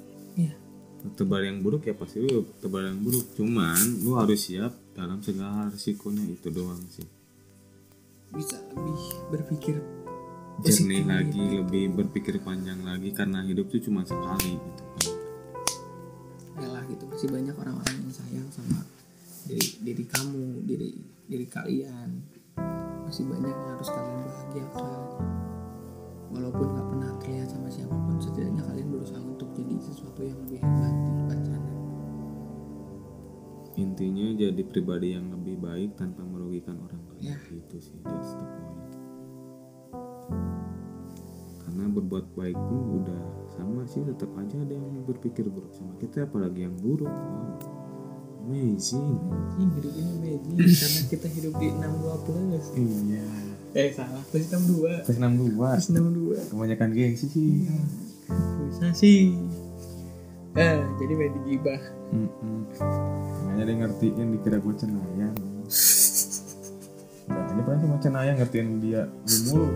Lu 1.06 1.14
tebal 1.14 1.46
yang 1.46 1.62
buruk 1.62 1.86
ya 1.86 1.94
pasti 1.94 2.18
lu 2.18 2.42
tebal 2.58 2.82
yang 2.82 2.98
buruk. 2.98 3.30
Cuman 3.38 4.02
lu 4.02 4.18
harus 4.18 4.50
siap 4.50 4.74
dalam 4.96 5.22
segala 5.22 5.70
risikonya 5.70 6.26
itu 6.26 6.50
doang 6.50 6.82
sih. 6.90 7.06
Bisa 8.34 8.58
lebih 8.74 8.98
berpikir 9.30 9.78
jernih 10.66 11.04
lagi 11.04 11.62
lebih 11.62 11.94
berpikir 11.94 12.40
panjang 12.40 12.80
lagi 12.80 13.12
karena 13.12 13.44
hidup 13.44 13.70
tuh 13.70 13.78
cuma 13.86 14.02
sekali 14.02 14.58
gitu. 14.58 14.82
Kan 14.82 15.14
rela 16.58 16.80
gitu. 16.90 17.04
Masih 17.06 17.28
banyak 17.30 17.54
orang-orang 17.54 17.96
yang 18.02 18.10
sayang 18.10 18.48
sama 18.50 18.82
diri 19.46 19.68
diri 19.84 20.04
kamu 20.10 20.66
diri 20.66 20.90
diri 21.30 21.46
kalian. 21.46 22.10
Masih 23.06 23.22
banyak 23.30 23.54
yang 23.54 23.68
harus 23.78 23.88
kalian 23.94 24.18
bahagiakan 24.26 25.45
walaupun 26.36 26.66
nggak 26.76 26.86
pernah 26.92 27.10
terlihat 27.24 27.48
sama 27.48 27.68
siapa 27.72 27.96
pun 27.96 28.16
setidaknya 28.20 28.62
kalian 28.68 28.88
berusaha 28.92 29.22
untuk 29.24 29.48
jadi 29.56 29.74
sesuatu 29.80 30.20
yang 30.20 30.36
lebih 30.44 30.60
hebat 30.60 30.92
di 30.92 31.10
depan 31.16 31.38
sana. 31.48 31.72
Intinya 33.76 34.26
jadi 34.36 34.62
pribadi 34.68 35.08
yang 35.16 35.32
lebih 35.32 35.56
baik 35.60 35.96
tanpa 35.96 36.20
merugikan 36.24 36.76
orang 36.84 37.00
lain. 37.08 37.32
Ya. 37.32 37.36
itu 37.48 37.76
sih 37.80 37.96
that's 38.04 38.36
the 38.36 38.44
point. 38.44 38.92
Karena 41.64 41.84
berbuat 41.88 42.26
baik 42.36 42.56
pun 42.56 42.80
udah 43.00 43.22
sama 43.56 43.88
sih 43.88 44.04
tetap 44.04 44.28
aja 44.36 44.60
ada 44.60 44.76
yang 44.76 45.04
berpikir 45.08 45.48
buruk 45.48 45.72
sama 45.72 45.96
kita 45.96 46.28
apalagi 46.28 46.68
yang 46.68 46.76
buruk. 46.76 47.08
Wow. 47.08 47.56
Amazing. 48.46 49.18
Ini 49.58 49.64
hidup 49.74 49.94
ini 49.98 50.14
magic 50.22 50.76
karena 50.78 51.02
kita 51.10 51.26
hidup 51.32 51.52
di 51.58 51.66
62 51.72 52.26
plus. 52.28 52.64
Iya 52.78 53.55
eh 53.76 53.92
salah. 53.92 54.22
Plus 54.26 54.48
62 54.48 55.04
plus 55.04 55.16
62 55.16 55.52
plus 55.52 55.84
62 55.86 56.50
kebanyakan 56.50 56.88
gengsi 56.90 57.26
sih. 57.28 57.68
Bisa 58.66 58.88
sih. 58.90 59.36
Eh 60.56 60.80
jadi 60.96 61.12
main 61.12 61.32
digibah 61.36 61.80
Mm-mm. 62.06 62.64
makanya 63.44 63.62
dia 63.62 63.74
ngertiin 63.76 64.26
dikira 64.32 64.56
gue 64.56 64.74
cenayang. 64.74 65.34
Aja 67.26 67.60
pernah 67.60 67.80
cuma 67.80 67.96
cenayang 67.98 68.36
ngertiin 68.38 68.68
dia 68.78 69.04
lu 69.10 69.36
mulu 69.44 69.66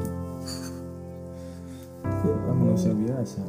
tuh 2.20 2.36
kan 2.38 2.54
manusia 2.54 2.92
biasa. 2.92 3.42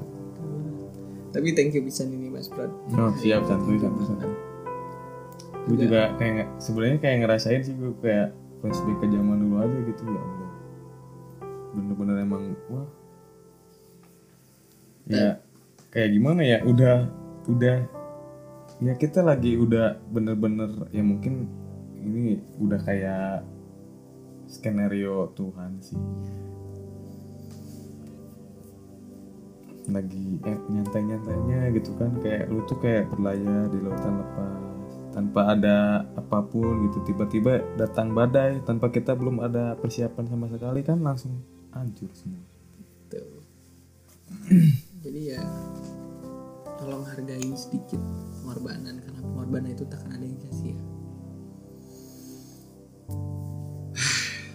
Tapi 1.32 1.48
thank 1.54 1.72
you 1.72 1.82
bisa 1.82 2.04
ini 2.04 2.28
mas 2.28 2.48
Brad. 2.48 2.72
Oh 2.92 3.12
siap 3.16 3.46
santuy 3.46 3.80
santuy 3.80 4.04
santuy. 4.04 4.34
Gue 5.62 5.78
juga 5.80 6.12
kayak 6.18 6.34
nge- 6.34 6.52
sebenarnya 6.58 6.98
kayak 7.00 7.18
ngerasain 7.24 7.62
sih 7.62 7.72
gue 7.72 7.94
kayak 8.02 8.34
flashback 8.60 8.98
ke 9.00 9.08
zaman 9.08 9.38
dulu 9.40 9.56
aja 9.62 9.78
gitu 9.86 10.04
ya. 10.04 10.24
Bener-bener 11.72 12.16
emang 12.22 12.56
wah. 12.68 12.88
Ya 15.10 15.42
kayak 15.92 16.10
gimana 16.16 16.42
ya 16.44 16.58
udah 16.64 16.98
udah 17.52 17.78
ya 18.80 18.94
kita 18.96 19.20
lagi 19.22 19.60
udah 19.60 20.00
bener-bener 20.10 20.88
ya 20.96 21.04
mungkin 21.04 21.52
ini 22.02 22.40
udah 22.58 22.80
kayak 22.82 23.46
skenario 24.48 25.30
Tuhan 25.36 25.72
sih. 25.84 26.00
lagi 29.90 30.40
eh, 30.48 30.60
nyantai-nyantainya 30.72 31.74
gitu 31.76 31.92
kan 32.00 32.16
kayak 32.22 32.48
lu 32.48 32.64
tuh 32.70 32.80
kayak 32.80 33.12
berlayar 33.12 33.68
di 33.74 33.80
lautan 33.82 34.24
lepas 34.24 34.62
tanpa 35.12 35.42
ada 35.52 36.08
apa 36.16 36.40
pun 36.48 36.88
gitu 36.88 37.04
tiba-tiba 37.12 37.60
datang 37.76 38.16
badai 38.16 38.64
tanpa 38.64 38.88
kita 38.88 39.12
belum 39.12 39.44
ada 39.44 39.76
persiapan 39.76 40.26
sama 40.32 40.48
sekali 40.48 40.86
kan 40.86 41.04
langsung 41.04 41.44
hancur 41.76 42.12
semua. 42.16 42.44
Tuh. 43.12 43.44
jadi 45.04 45.36
ya 45.36 45.44
tolong 46.80 47.04
hargai 47.04 47.52
sedikit 47.54 48.00
pengorbanan 48.42 49.04
karena 49.04 49.22
pengorbanan 49.22 49.76
itu 49.76 49.86
takkan 49.88 50.16
ada 50.16 50.26
yang 50.26 50.40
sia-sia. 50.40 50.78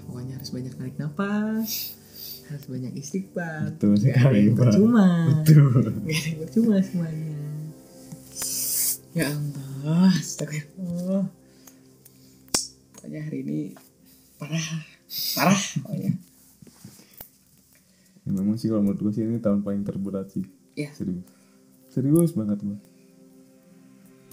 Pokoknya 0.09 0.41
harus 0.41 0.51
banyak 0.53 0.73
narik 0.81 0.97
nafas 0.97 1.93
harus 2.47 2.67
banyak 2.71 2.95
istighfar. 2.95 3.75
Betul 3.75 3.99
sekali, 3.99 4.55
Pak. 4.55 4.71
percuma 4.71 5.27
Betul. 5.43 5.83
Nggak 6.07 6.15
ada 6.15 6.29
yang 6.31 6.39
percuma 6.47 6.75
semuanya. 6.79 7.35
Ya 9.17 9.27
Allah 9.33 10.13
astagfirullah. 10.15 11.27
Pokoknya 12.95 13.21
hari 13.27 13.39
ini 13.43 13.59
parah 14.37 14.69
parah 15.33 15.63
pokoknya 15.81 16.13
Ya, 18.27 18.31
memang 18.35 18.59
sih 18.59 18.67
kalau 18.67 18.83
menurut 18.83 19.01
gue 19.01 19.13
sih 19.15 19.23
ini 19.23 19.39
tahun 19.39 19.63
paling 19.63 19.87
terberat 19.87 20.35
sih. 20.35 20.43
Ya 20.75 20.91
serius. 20.93 21.23
Serius 21.89 22.35
banget 22.35 22.61
gue 22.61 22.79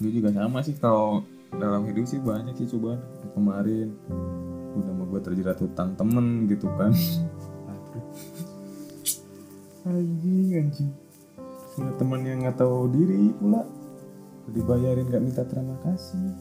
gue 0.02 0.10
juga 0.10 0.34
sama 0.34 0.58
sih 0.60 0.74
kalau 0.74 1.22
dalam 1.54 1.86
hidup 1.86 2.04
sih 2.04 2.18
banyak 2.18 2.54
sih 2.58 2.66
cobaan. 2.74 2.98
Kemarin 3.34 3.94
udah 4.74 4.92
mau 4.92 5.06
gue 5.06 5.20
terjerat 5.22 5.58
hutang 5.62 5.94
temen 5.94 6.50
gitu 6.50 6.66
kan. 6.74 6.90
Anjing 9.86 10.48
anjing. 10.56 10.90
Punya 11.76 11.92
temen 12.00 12.20
yang 12.24 12.42
nggak 12.42 12.58
tahu 12.58 12.88
diri 12.90 13.30
pula. 13.36 13.62
Dibayarin 14.50 15.06
nggak 15.06 15.22
minta 15.22 15.42
terima 15.46 15.76
kasih. 15.84 16.32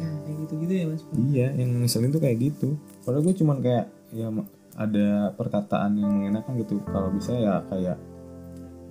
Ya 0.00 0.08
kayak 0.24 0.36
gitu 0.42 0.52
gitu 0.66 0.72
ya 0.72 0.84
mas? 0.90 1.02
Iya 1.14 1.46
yang 1.54 1.70
ngeselin 1.84 2.10
tuh 2.10 2.22
kayak 2.24 2.38
gitu. 2.50 2.74
Padahal 3.06 3.22
gue 3.22 3.34
cuman 3.36 3.60
kayak 3.62 3.86
ya 4.10 4.32
ada 4.76 5.32
perkataan 5.34 5.96
yang 5.96 6.12
mengenakan 6.12 6.60
gitu. 6.60 6.78
Kalau 6.84 7.08
bisa 7.10 7.32
ya 7.32 7.64
kayak 7.72 7.96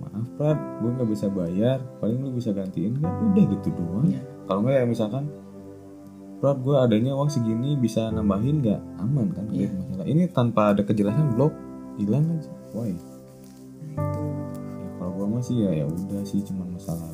maaf 0.02 0.28
Prat 0.36 0.58
gue 0.82 0.90
nggak 0.90 1.10
bisa 1.10 1.26
bayar. 1.30 1.78
Paling 2.02 2.18
lu 2.20 2.30
bisa 2.34 2.50
gantiin 2.52 2.98
nggak 2.98 3.14
udah 3.32 3.44
gitu 3.56 3.68
doang. 3.74 4.06
Iya. 4.10 4.22
kalau 4.46 4.62
nggak 4.62 4.76
ya 4.78 4.84
misalkan 4.86 5.24
Prat 6.36 6.58
gue 6.60 6.76
adanya 6.76 7.16
uang 7.16 7.30
segini 7.32 7.78
bisa 7.80 8.12
nambahin 8.12 8.60
nggak? 8.60 8.82
Aman 9.00 9.32
kan. 9.32 9.46
Nggak 9.48 9.72
masalah 9.72 10.06
ini 10.06 10.22
tanpa 10.28 10.62
ada 10.74 10.82
kejelasan 10.84 11.32
blok 11.32 11.54
hilang 11.96 12.26
aja. 12.34 12.52
Why 12.76 12.92
nah 13.96 14.04
itu 14.04 14.20
ya, 14.20 14.36
kalau 15.00 15.12
gue 15.16 15.26
mah 15.32 15.40
sih 15.40 15.56
ya 15.64 15.70
ya 15.72 15.86
udah 15.88 16.22
sih 16.28 16.44
cuma 16.44 16.68
masalah 16.68 17.08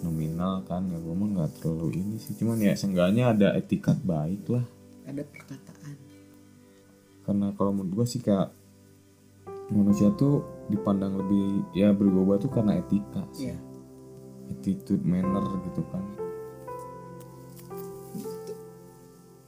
nominal 0.00 0.64
kan. 0.64 0.88
Ya 0.88 0.96
gue 0.96 1.14
mah 1.14 1.28
nggak 1.36 1.50
terlalu 1.60 2.00
ini 2.00 2.16
sih. 2.16 2.32
Cuman 2.38 2.62
ya 2.62 2.72
seenggaknya 2.72 3.36
ada 3.36 3.48
etikat 3.58 4.00
baik 4.00 4.48
lah. 4.48 4.64
Ada 5.04 5.22
perkataan 5.26 5.81
karena 7.32 7.48
kalau 7.56 7.72
menurut 7.72 8.04
gue 8.04 8.06
sih 8.12 8.20
kayak 8.20 8.52
manusia 9.72 10.12
tuh 10.20 10.44
dipandang 10.68 11.16
lebih 11.16 11.64
ya 11.72 11.96
berubah 11.96 12.36
tuh 12.36 12.52
karena 12.52 12.76
etika 12.76 13.24
sih. 13.32 13.48
Iya. 13.48 13.56
attitude 14.52 15.00
manner 15.00 15.40
gitu 15.64 15.80
kan 15.88 16.04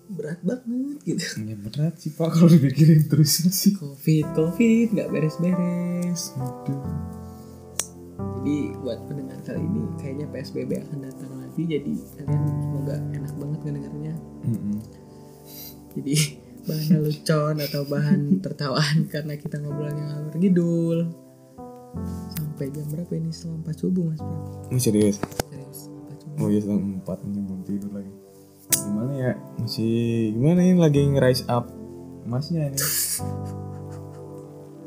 berat 0.08 0.40
banget 0.40 0.98
gitu 1.04 1.44
ya 1.44 1.56
berat 1.60 1.94
sih 2.00 2.08
pak 2.16 2.32
kalau 2.32 2.48
dipikirin 2.48 3.04
terus 3.04 3.44
sih 3.52 3.76
covid 3.76 4.32
covid 4.32 4.96
nggak 4.96 5.12
beres-beres 5.12 6.32
Aduh. 6.40 6.80
jadi 8.40 8.56
buat 8.80 9.04
pendengar 9.04 9.44
kali 9.44 9.60
ini 9.60 9.84
kayaknya 10.00 10.26
psbb 10.32 10.70
akan 10.88 10.98
datang 11.04 11.32
lagi 11.36 11.62
jadi 11.68 11.92
kalian 12.16 12.42
semoga 12.64 12.96
enak 13.12 13.32
banget 13.36 13.60
ngedengarnya 13.60 14.14
Mm-mm. 14.48 14.76
jadi 16.00 16.43
bahan 16.64 16.88
lelucon 16.98 17.56
atau 17.60 17.82
bahan 17.84 18.20
tertawaan 18.44 18.98
karena 19.08 19.36
kita 19.36 19.60
ngobrolnya 19.60 20.04
ngalur 20.04 20.34
ngidul 20.36 20.98
sampai 22.34 22.66
jam 22.74 22.86
berapa 22.90 23.12
ini? 23.14 23.30
Setengah 23.30 23.58
empat 23.62 23.76
subuh 23.78 24.04
mas 24.10 24.20
bro 24.20 24.36
Oh, 24.72 24.80
serius? 24.80 25.16
Serius 25.22 25.78
subuh. 25.86 26.42
Oh 26.42 26.48
ya 26.50 26.58
setengah 26.58 27.04
empat 27.04 27.18
ini 27.22 27.40
belum 27.44 27.60
tidur 27.62 27.90
lagi. 27.94 28.12
Gimana 28.74 29.12
ya? 29.14 29.32
Masih 29.60 30.34
gimana 30.34 30.60
ini 30.64 30.78
lagi 30.80 31.00
nge-rise 31.04 31.44
up 31.46 31.70
masnya 32.24 32.72
ini? 32.72 32.78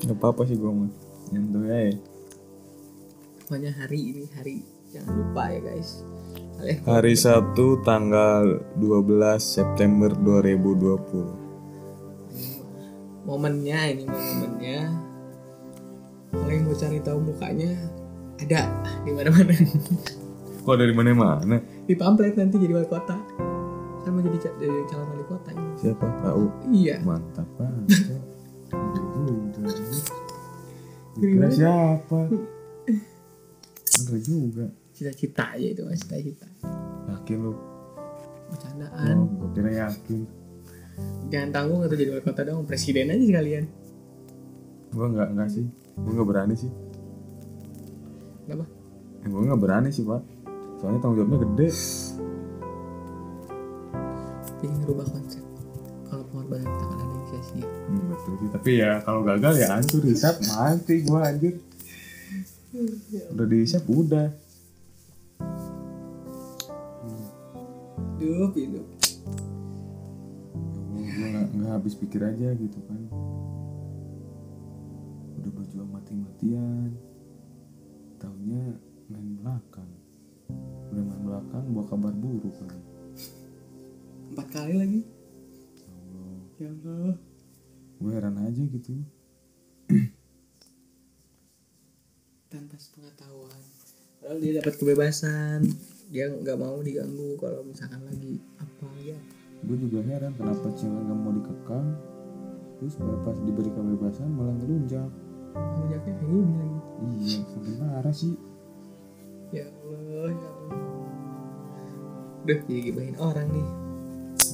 Nggak 0.03 0.17
apa-apa 0.19 0.43
sih 0.49 0.57
gue 0.59 0.71
mah 0.71 0.91
nyentuh 1.27 1.67
ya 1.67 1.91
pokoknya 3.47 3.71
hari 3.79 4.11
ini 4.11 4.23
hari 4.35 4.55
jangan 4.91 5.23
lupa 5.23 5.47
ya 5.47 5.59
guys. 5.63 6.03
Hari 6.83 7.15
Sabtu 7.15 7.79
tanggal 7.87 8.59
12 8.75 9.39
September 9.39 10.11
2020 10.11 11.46
momennya 13.27 13.79
ini 13.91 14.03
momennya. 14.07 14.79
Kalau 16.31 16.51
yang 16.51 16.65
mau 16.65 16.75
cari 16.75 16.99
tahu 17.03 17.19
mukanya 17.19 17.71
ada 18.39 18.61
di 19.03 19.11
mana-mana. 19.11 19.53
Kok 20.63 20.75
dari 20.75 20.93
mana-mana? 20.95 21.55
Di 21.83 21.95
pamflet 21.95 22.35
nanti 22.35 22.55
jadi 22.59 22.73
wali 22.75 22.87
kota. 22.87 23.15
Kan 24.03 24.11
mau 24.15 24.23
jadi, 24.23 24.37
ca- 24.39 24.55
jadi 24.55 24.79
calon 24.87 25.07
wali 25.11 25.25
kota 25.27 25.49
ini. 25.51 25.71
Siapa 25.75 26.07
tahu? 26.23 26.43
Iya. 26.71 26.95
Mantap 27.03 27.47
banget. 27.59 27.87
Kira 31.17 31.49
siapa? 31.49 32.29
Bener 33.97 34.19
juga. 34.21 34.65
cita-cita 34.93 35.53
aja 35.53 35.67
itu 35.77 35.81
mas 35.85 36.01
cita-cita. 36.01 36.45
Yakin 37.09 37.37
lu? 37.37 37.53
bercandaan. 38.47 39.15
Oh, 39.37 39.49
kira 39.53 39.69
yakin. 39.85 40.25
Jangan 41.27 41.49
tanggung 41.51 41.81
atau 41.83 41.95
jadi 41.95 42.17
wali 42.17 42.23
kota 42.23 42.41
dong 42.47 42.63
presiden 42.63 43.11
aja 43.11 43.23
sekalian 43.23 43.65
Gue 44.87 45.05
nggak 45.13 45.29
nggak 45.35 45.49
sih. 45.51 45.65
Gue 45.99 46.11
nggak 46.15 46.29
berani 46.29 46.55
sih. 46.55 46.71
kenapa 48.47 48.65
Eh, 49.21 49.27
gue 49.27 49.41
nggak 49.43 49.61
berani 49.61 49.89
sih 49.91 50.07
pak. 50.07 50.23
Soalnya 50.79 50.99
tanggung 51.03 51.17
jawabnya 51.21 51.39
gede. 51.43 51.69
ingin 54.57 54.79
merubah 54.81 55.05
konsep 55.13 55.43
kalau 56.09 56.25
pengorbanan 56.33 56.65
tak 56.65 56.81
akan 56.81 56.97
ada 56.97 57.13
yang 57.13 57.25
sia-sia 57.29 57.61
Hmm, 57.61 58.03
betul 58.09 58.33
sih. 58.41 58.49
Tapi 58.49 58.71
ya 58.81 58.91
kalau 59.05 59.21
gagal 59.21 59.53
ya 59.53 59.67
hancur 59.77 60.01
hisap 60.01 60.35
mati 60.49 60.95
gue 61.05 61.19
anjir. 61.21 61.53
Udah 63.35 63.45
dihisap 63.45 63.83
udah. 63.85 64.27
hidup 68.17 68.53
hidup 68.57 68.96
nggak 71.27 71.47
nggak 71.59 71.73
habis 71.75 71.93
pikir 71.99 72.21
aja 72.23 72.55
gitu 72.55 72.79
kan. 72.87 73.01
Udah 75.41 75.51
berjuang 75.51 75.91
mati-matian. 75.91 76.95
Taunya 78.17 78.63
main 79.11 79.29
belakang. 79.39 79.91
Udah 80.91 81.03
main 81.03 81.23
belakang 81.23 81.63
bawa 81.75 81.85
kabar 81.87 82.13
buruk 82.15 82.55
lagi. 82.63 82.81
Empat 84.33 84.47
kali 84.51 84.73
lagi? 84.75 85.01
Ya 85.77 85.91
Allah 85.91 86.39
ya 86.57 86.69
Allah. 86.71 87.15
Gue 87.97 88.11
heran 88.13 88.37
aja 88.37 88.61
gitu. 88.61 88.93
Tanpa 92.47 92.75
sepengetahuan. 92.79 93.61
Padahal 94.21 94.37
dia 94.43 94.53
dapat 94.59 94.73
kebebasan. 94.79 95.59
Dia 96.07 96.31
nggak 96.31 96.57
mau 96.59 96.79
diganggu 96.79 97.35
kalau 97.35 97.67
misalkan 97.67 97.99
lagi 98.07 98.39
apa 98.59 98.87
ya 99.03 99.19
gue 99.65 99.77
juga 99.81 99.99
heran 100.05 100.33
kenapa 100.37 100.69
cewek 100.77 101.01
gak 101.01 101.17
mau 101.17 101.33
dikekang. 101.33 101.87
Terus 102.77 102.93
pas 103.25 103.37
diberi 103.41 103.73
kebebasan 103.73 104.29
malah 104.29 104.53
ngelunjak. 104.61 105.09
Menjaknya 105.57 106.13
kayak 106.13 106.17
gini 106.21 106.53
lagi. 106.53 106.79
Iya 107.17 107.39
sampai 107.49 107.73
marah 107.81 108.15
sih. 108.15 108.35
Ya 109.49 109.65
Allah 109.65 110.29
ya 110.29 110.49
Allah. 110.51 110.81
Udah 112.45 112.57
jadi 112.69 112.81
gibahin 112.91 113.17
orang 113.17 113.47
nih. 113.49 113.67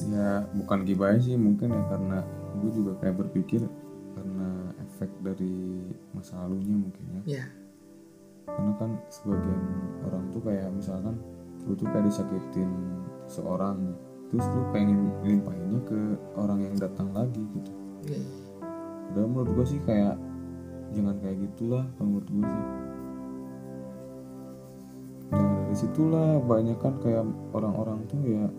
Ya 0.08 0.30
bukan 0.56 0.78
gibah 0.88 1.16
sih 1.20 1.36
mungkin 1.36 1.68
ya 1.70 1.82
karena 1.92 2.18
gue 2.64 2.70
juga 2.72 2.92
kayak 3.04 3.16
berpikir 3.20 3.60
karena 4.16 4.72
efek 4.88 5.10
dari 5.20 5.84
masa 6.16 6.40
lalunya 6.44 6.76
mungkin 6.80 7.04
ya. 7.20 7.20
Ya. 7.40 7.44
Karena 8.48 8.72
kan 8.80 8.90
sebagian 9.12 9.60
orang 10.04 10.24
tuh 10.32 10.40
kayak 10.40 10.68
misalkan 10.72 11.20
lu 11.64 11.72
tuh 11.76 11.88
kayak 11.88 12.08
disakitin 12.08 12.68
seorang 13.24 13.96
terus 14.34 14.50
lu 14.50 14.66
pengen 14.74 15.14
limpahinnya 15.22 15.78
ke 15.86 16.18
orang 16.34 16.66
yang 16.66 16.74
datang 16.74 17.06
lagi 17.14 17.38
gitu. 17.54 17.70
Ya 18.10 18.18
udah 19.14 19.30
menurut 19.30 19.50
gue 19.54 19.66
sih 19.78 19.80
kayak 19.86 20.18
jangan 20.90 21.14
kayak 21.22 21.38
gitulah 21.38 21.86
kalau 21.94 22.18
menurut 22.18 22.28
gue 22.34 22.42
sih. 22.42 22.66
Nah 25.30 25.50
dari 25.54 25.76
situlah 25.78 26.42
banyak 26.42 26.78
kan 26.82 26.98
kayak 26.98 27.22
orang-orang 27.54 28.02
tuh 28.10 28.18
ya 28.26 28.50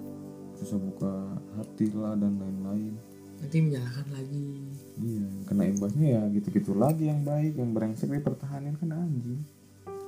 susah 0.55 0.79
buka 0.79 1.11
hati 1.59 1.91
lah 1.91 2.15
dan 2.15 2.39
lain-lain. 2.39 2.95
Nanti 3.43 3.57
menyalahkan 3.59 4.07
lagi. 4.15 4.47
Iya 4.95 5.27
yang 5.27 5.43
kena 5.43 5.63
imbasnya 5.75 6.07
ya 6.07 6.21
gitu-gitu 6.39 6.71
lagi 6.71 7.11
yang 7.11 7.27
baik 7.27 7.59
yang 7.59 7.75
brengsek 7.75 8.07
dipertahanin 8.07 8.79
kan 8.79 8.95
anjing. 8.95 9.43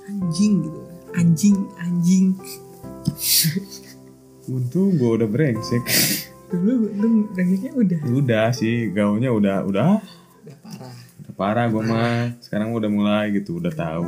Anjing 0.08 0.64
gitu. 0.64 0.80
Anjing 1.12 1.58
anjing 1.76 2.40
untung 4.48 4.96
gue 4.96 5.12
udah 5.20 5.28
brengsek. 5.28 5.84
Dulu 6.48 6.74
lu 6.96 7.10
rengeknya 7.36 7.72
udah? 7.76 8.00
Udah 8.08 8.48
sih 8.56 8.88
gaulnya 8.96 9.36
udah 9.36 9.68
udah. 9.68 10.00
Udah 10.48 10.58
parah. 10.64 10.94
Udah 11.20 11.34
parah 11.36 11.66
gue 11.68 11.84
mah. 11.84 12.32
Sekarang 12.40 12.72
udah 12.72 12.88
mulai 12.88 13.36
gitu 13.36 13.60
udah 13.60 13.72
tahu. 13.76 14.08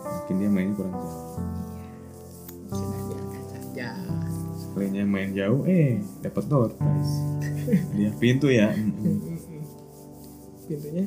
Mungkin 0.00 0.34
dia 0.40 0.48
mainnya 0.48 0.74
kurang 0.80 0.94
jauh. 0.96 1.20
Saja 3.50 3.88
sekalinya 4.56 5.02
main 5.04 5.34
jauh 5.36 5.66
eh 5.66 6.00
dapat 6.24 6.44
door 6.48 6.72
prize 6.78 7.14
dia 7.92 8.10
pintu 8.16 8.48
ya. 8.48 8.72
Pintunya 10.70 11.04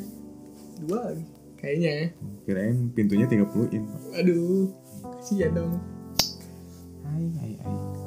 dua 0.84 0.99
lagi 1.10 1.23
kayaknya 1.57 1.90
ya. 1.90 2.07
Kirain 2.44 2.91
pintunya 2.91 3.26
30 3.26 3.72
in 3.72 3.88
aduh 4.14 4.68
kasihan 5.18 5.56
dong. 5.56 5.80
Hai 7.07 7.26
hai 7.40 7.53
hai 7.64 8.02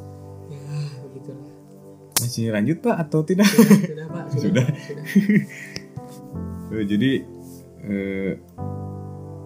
masih 2.22 2.48
lanjut 2.48 2.80
pak 2.80 2.97
atau 2.97 3.20
tidak 3.22 3.47
sudah 3.51 4.06
pak 4.09 4.24
sudah 4.32 4.40
Sudah. 4.40 4.66
sudah. 4.66 5.44
Eh, 6.72 6.84
jadi 6.90 7.10
eh, 7.86 8.32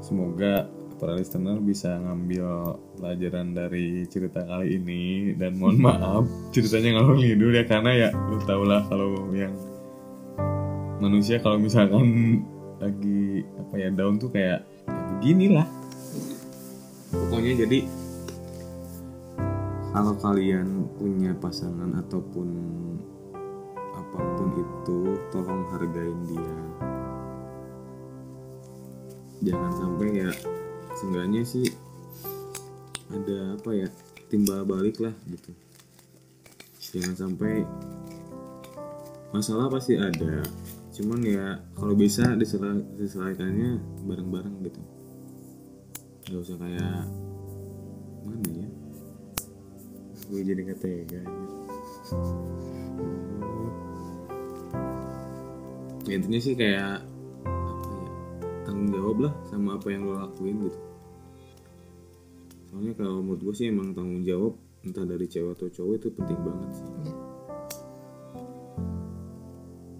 semoga 0.00 0.70
para 1.00 1.16
listener 1.16 1.56
bisa 1.64 1.96
ngambil 1.96 2.76
pelajaran 3.00 3.56
dari 3.56 4.04
cerita 4.12 4.44
kali 4.44 4.76
ini 4.76 5.32
dan 5.32 5.56
mohon 5.56 5.80
maaf 5.80 6.28
ceritanya 6.52 7.00
ngalor 7.00 7.16
ngidul 7.16 7.56
ya 7.56 7.64
karena 7.64 7.90
ya 7.96 8.08
lu 8.12 8.36
tau 8.44 8.62
lah 8.68 8.84
kalau 8.84 9.32
yang 9.32 9.56
manusia 11.00 11.40
kalau 11.40 11.56
misalkan 11.56 12.44
lagi 12.76 13.48
apa 13.56 13.74
ya 13.80 13.88
down 13.88 14.20
tuh 14.20 14.28
kayak 14.28 14.60
ya 14.60 14.92
beginilah 15.16 15.68
pokoknya 17.08 17.64
jadi 17.64 17.78
kalau 19.90 20.14
kalian 20.22 20.86
punya 20.94 21.34
pasangan 21.34 21.90
ataupun 21.98 22.48
apa 23.90 24.18
pun 24.38 24.50
itu 24.54 24.98
tolong 25.34 25.66
hargain 25.74 26.18
dia. 26.30 26.58
Jangan 29.50 29.72
sampai 29.74 30.08
ya 30.14 30.30
seenggaknya 30.94 31.42
sih 31.42 31.66
ada 33.10 33.58
apa 33.58 33.70
ya 33.74 33.88
timbal 34.30 34.62
balik 34.62 35.02
lah 35.02 35.14
gitu. 35.26 35.50
Jangan 36.94 37.14
sampai 37.18 37.66
masalah 39.34 39.66
pasti 39.70 39.98
ada 39.98 40.42
cuman 40.90 41.22
ya 41.22 41.58
kalau 41.74 41.98
bisa 41.98 42.38
diselesaikannya 42.38 43.82
bareng-bareng 44.06 44.54
gitu. 44.70 44.80
Nggak 46.30 46.40
usah 46.46 46.56
kayak 46.62 47.10
mana 48.22 48.50
ya 48.54 48.79
gue 50.30 50.40
jadi 50.46 50.60
nggak 50.62 50.80
tega 50.80 51.18
anjir. 51.20 51.50
ya 56.06 56.14
intinya 56.16 56.40
sih 56.40 56.54
kayak 56.54 57.02
apa 57.44 57.92
ya 57.94 58.10
tanggung 58.66 58.90
jawab 58.94 59.16
lah 59.28 59.34
sama 59.50 59.76
apa 59.76 59.86
yang 59.90 60.06
lo 60.06 60.14
lakuin 60.16 60.56
gitu 60.66 60.80
soalnya 62.70 62.92
kalau 62.94 63.20
menurut 63.22 63.42
gue 63.42 63.54
sih 63.54 63.66
emang 63.68 63.90
tanggung 63.92 64.22
jawab 64.22 64.54
entah 64.86 65.04
dari 65.04 65.26
cewek 65.28 65.58
atau 65.58 65.68
cowok 65.68 65.94
itu 65.98 66.08
penting 66.14 66.40
banget 66.40 66.70
sih 66.72 66.88
Iya. 66.88 67.14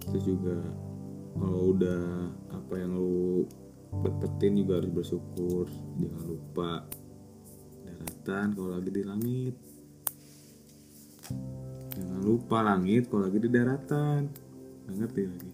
terus 0.09 0.23
juga 0.25 0.57
kalau 1.37 1.61
udah 1.75 2.03
apa 2.51 2.73
yang 2.75 2.91
lo 2.97 3.45
dapetin 4.03 4.55
juga 4.59 4.79
harus 4.79 4.91
bersyukur 4.91 5.67
jangan 5.99 6.23
lupa 6.27 6.71
daratan 7.83 8.47
kalau 8.55 8.69
lagi 8.75 8.89
di 8.91 9.03
langit 9.03 9.55
jangan 11.91 12.19
lupa 12.21 12.57
langit 12.61 13.07
kalau 13.07 13.25
lagi 13.25 13.37
di 13.37 13.49
daratan. 13.49 14.21
Nggak 14.83 14.95
ngerti 14.97 15.21
lagi. 15.25 15.49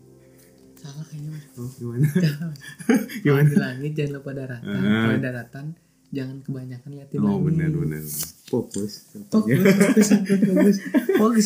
Salah 0.78 1.06
kayaknya 1.06 1.30
mas. 1.34 1.44
Oh 1.58 1.70
gimana? 1.74 2.08
Kalau 3.26 3.42
di 3.44 3.56
langit 3.58 3.92
jangan 3.94 4.14
lupa 4.16 4.30
daratan. 4.32 4.78
Ah. 4.78 5.04
kalau 5.04 5.20
daratan 5.20 5.66
jangan 6.08 6.38
kebanyakan 6.40 6.90
liatin 6.90 7.20
oh 7.20 7.26
langit. 7.28 7.44
benar 7.52 7.70
benar 7.76 8.04
fokus 8.48 9.12
fokus 9.12 9.28
fokus. 9.28 9.60
fokus 9.60 10.08
fokus 10.08 10.78
fokus. 11.12 11.46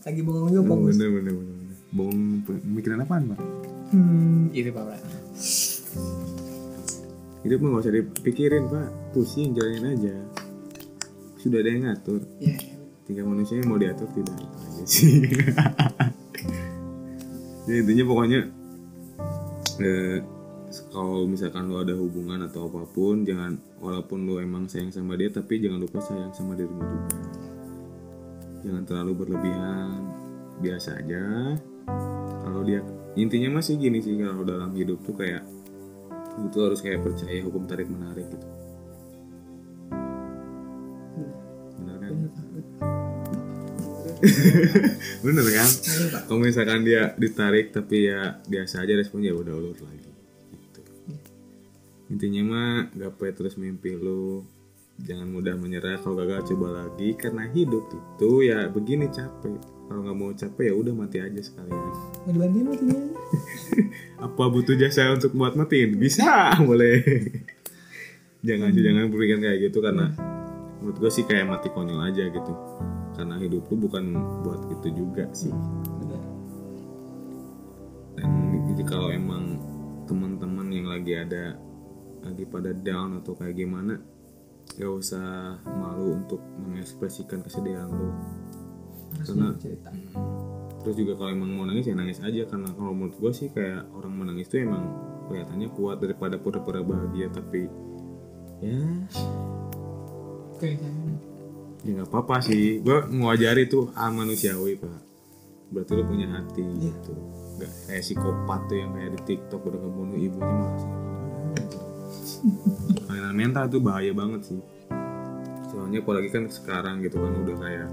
lagi 0.00 0.20
bengong 0.22 0.48
juga 0.48 0.62
Oh, 0.62 0.68
fokus. 0.72 0.94
bener 0.94 1.08
bener 1.12 1.32
bener. 1.34 1.54
Bong 1.90 2.18
pemikiran 2.42 3.02
apaan 3.02 3.22
pak? 3.30 3.40
hmm 3.90 4.48
itu 4.50 4.70
pak. 4.70 4.96
Hidup 7.42 7.58
mah 7.60 7.68
gak 7.72 7.82
usah 7.82 7.94
dipikirin 7.94 8.64
pak, 8.66 8.88
pusing 9.10 9.52
jalanin 9.52 9.86
aja. 9.92 10.14
Sudah 11.36 11.62
ada 11.62 11.68
yang 11.68 11.82
ngatur, 11.86 12.20
ya 12.42 12.50
ya. 12.50 12.56
tinggal 12.58 12.75
manusia 13.06 13.62
yang 13.62 13.68
mau 13.70 13.78
diatur 13.78 14.10
tidak 14.10 14.34
itu 14.34 14.56
aja 14.58 14.84
sih. 14.84 15.14
Jadi 17.66 17.76
intinya 17.86 18.04
pokoknya 18.10 18.40
eh, 19.78 20.18
kalau 20.90 21.30
misalkan 21.30 21.70
lo 21.70 21.80
ada 21.80 21.94
hubungan 21.94 22.42
atau 22.50 22.66
apa 22.66 22.82
pun, 22.90 23.22
jangan 23.22 23.54
walaupun 23.78 24.26
lo 24.26 24.42
emang 24.42 24.66
sayang 24.66 24.90
sama 24.90 25.14
dia, 25.14 25.30
tapi 25.30 25.62
jangan 25.62 25.78
lupa 25.78 26.02
sayang 26.02 26.34
sama 26.34 26.58
dirimu 26.58 26.82
juga. 26.82 27.18
Jangan 28.66 28.82
terlalu 28.82 29.12
berlebihan, 29.14 30.02
biasa 30.58 30.98
aja. 30.98 31.54
Kalau 32.42 32.62
dia 32.66 32.82
intinya 33.16 33.62
masih 33.62 33.80
gini 33.80 34.02
sih 34.02 34.18
kalau 34.20 34.44
dalam 34.44 34.74
hidup 34.76 35.00
tuh 35.06 35.16
kayak 35.16 35.46
tuh 36.52 36.68
harus 36.68 36.84
kayak 36.84 37.00
percaya 37.00 37.40
hukum 37.40 37.64
tarik 37.64 37.88
menarik 37.88 38.28
gitu 38.28 38.55
bener 45.24 45.46
kan? 45.52 45.70
Kalau 46.24 46.40
misalkan 46.40 46.82
dia 46.86 47.12
ditarik 47.20 47.72
tapi 47.72 48.08
ya 48.08 48.40
biasa 48.48 48.84
aja 48.84 48.96
responnya 48.96 49.32
ya 49.32 49.36
udah 49.36 49.54
ulur 49.54 49.76
lagi. 49.76 50.08
Gitu. 50.56 50.80
intinya 52.06 52.42
mah 52.46 52.72
gapai 52.96 53.36
terus 53.36 53.60
mimpi 53.60 53.92
lu. 53.96 54.44
Jangan 54.96 55.28
mudah 55.28 55.54
menyerah. 55.60 56.00
Kalau 56.00 56.16
gagal 56.16 56.48
coba 56.54 56.84
lagi. 56.84 57.12
Karena 57.20 57.44
hidup 57.52 57.92
itu 57.92 58.30
ya 58.48 58.72
begini 58.72 59.12
capek. 59.12 59.60
Kalau 59.86 60.00
nggak 60.02 60.16
mau 60.16 60.32
capek 60.32 60.64
ya 60.72 60.74
udah 60.74 60.94
mati 60.96 61.18
aja 61.20 61.40
sekalian. 61.42 61.76
Mau 62.24 62.30
dibantuin 62.32 62.66
matinya 62.66 62.98
apa 64.26 64.42
butuh 64.48 64.74
jasa 64.78 65.12
untuk 65.12 65.36
buat 65.36 65.54
matiin? 65.54 66.00
Bisa 66.00 66.50
boleh. 66.68 67.04
Jangan 68.40 68.72
sih 68.72 68.82
jangan 68.82 69.12
berpikir 69.12 69.38
kayak 69.42 69.58
gitu. 69.68 69.78
Karena 69.84 70.10
menurut 70.80 70.96
gue 71.02 71.10
sih 71.12 71.26
kayak 71.28 71.50
mati 71.50 71.68
konyol 71.74 71.98
aja 71.98 72.24
gitu 72.30 72.52
karena 73.16 73.40
hidup 73.40 73.64
lu 73.72 73.88
bukan 73.88 74.04
buat 74.44 74.60
itu 74.68 74.88
juga 74.92 75.24
sih. 75.32 75.50
Benar. 76.04 76.22
Dan 78.20 78.30
jadi 78.72 78.82
kalau 78.84 79.08
emang 79.08 79.56
teman-teman 80.04 80.68
yang 80.70 80.86
lagi 80.92 81.12
ada 81.16 81.56
lagi 82.22 82.44
pada 82.44 82.76
down 82.76 83.18
atau 83.24 83.32
kayak 83.34 83.56
gimana 83.56 83.98
gak 84.76 84.90
usah 84.92 85.56
malu 85.64 86.18
untuk 86.20 86.42
mengekspresikan 86.60 87.40
kesedihan 87.40 87.88
lu. 87.88 88.12
Harus 89.16 89.32
Karena- 89.32 89.56
cerita 89.56 89.90
terus 90.86 91.02
juga 91.02 91.18
kalau 91.18 91.34
emang 91.34 91.50
mau 91.50 91.66
nangis 91.66 91.90
ya 91.90 91.98
nangis 91.98 92.22
aja. 92.22 92.46
Karena 92.46 92.70
kalau 92.70 92.94
menurut 92.94 93.18
gue 93.18 93.32
sih 93.34 93.50
kayak 93.50 93.90
orang 93.90 94.22
menangis 94.22 94.46
tuh 94.46 94.62
emang 94.62 94.86
kelihatannya 95.26 95.68
kuat 95.74 95.98
daripada 95.98 96.38
pura-pura 96.38 96.78
bahagia. 96.86 97.26
Tapi 97.34 97.66
ya 98.62 98.78
oke 100.54 100.70
kan 100.78 100.94
ya 101.86 101.92
nggak 101.96 102.10
apa-apa 102.10 102.36
sih. 102.42 102.82
Gue 102.82 102.98
ngajari 103.06 103.66
tuh 103.66 103.94
ah 103.94 104.10
manusiawi 104.10 104.74
pak. 104.76 104.98
Berarti 105.70 105.92
lu 105.94 106.04
punya 106.04 106.26
hati 106.30 106.62
Iya. 106.62 106.90
gitu. 106.90 107.12
Nggak 107.56 107.70
kayak 107.86 108.02
psikopat 108.02 108.60
tuh 108.66 108.76
yang 108.76 108.90
kayak 108.92 109.10
di 109.12 109.20
tiktok 109.24 109.60
udah 109.62 109.80
ngebunuh 109.80 110.18
ibunya 110.18 110.52
malah 110.52 110.74
kelainan 113.06 113.34
mental 113.34 113.64
itu 113.66 113.78
bahaya 113.78 114.12
banget 114.12 114.40
sih. 114.44 114.60
Soalnya 115.68 115.98
apalagi 116.00 116.28
kan 116.28 116.44
sekarang 116.46 117.00
gitu 117.00 117.16
kan 117.16 117.32
udah 117.34 117.56
kayak 117.56 117.88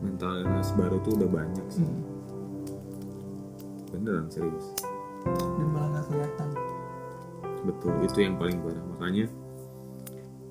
mental 0.00 0.32
illness 0.38 0.70
baru 0.74 0.96
tuh 1.00 1.12
udah 1.16 1.28
banyak 1.28 1.66
sih. 1.68 1.82
Hmm. 1.82 2.08
beneran 3.90 4.30
serius. 4.30 4.66
Dan 5.26 5.68
malah 5.68 5.88
nggak 5.90 6.04
kelihatan. 6.06 6.48
Betul 7.60 7.92
itu 8.00 8.18
yang 8.22 8.38
paling 8.38 8.62
parah. 8.62 8.84
Makanya 8.94 9.26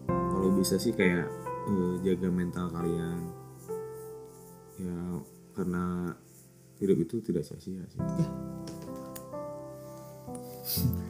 kalau 0.05 0.49
bisa 0.51 0.75
sih 0.75 0.91
kayak 0.91 1.25
eh, 1.67 1.93
jaga 2.07 2.29
mental 2.31 2.71
kalian. 2.71 3.19
Ya 4.79 4.99
karena 5.57 6.15
hidup 6.79 6.97
itu 7.03 7.19
tidak 7.19 7.43
sia-sia 7.43 7.83
sih. 7.91 7.99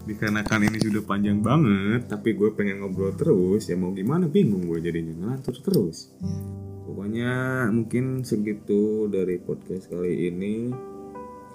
Dikarenakan 0.09 0.71
ini 0.71 0.81
sudah 0.81 1.05
panjang 1.05 1.43
banget 1.43 2.09
tapi 2.09 2.34
gue 2.34 2.49
pengen 2.57 2.81
ngobrol 2.81 3.13
terus 3.13 3.69
ya 3.69 3.77
mau 3.77 3.93
gimana 3.93 4.26
bingung 4.26 4.65
gue 4.65 4.81
jadinya 4.81 5.13
ngelantur 5.13 5.61
terus. 5.61 6.09
Pokoknya 6.89 7.69
mungkin 7.69 8.26
segitu 8.26 9.05
dari 9.13 9.38
podcast 9.38 9.93
kali 9.93 10.34
ini. 10.34 10.73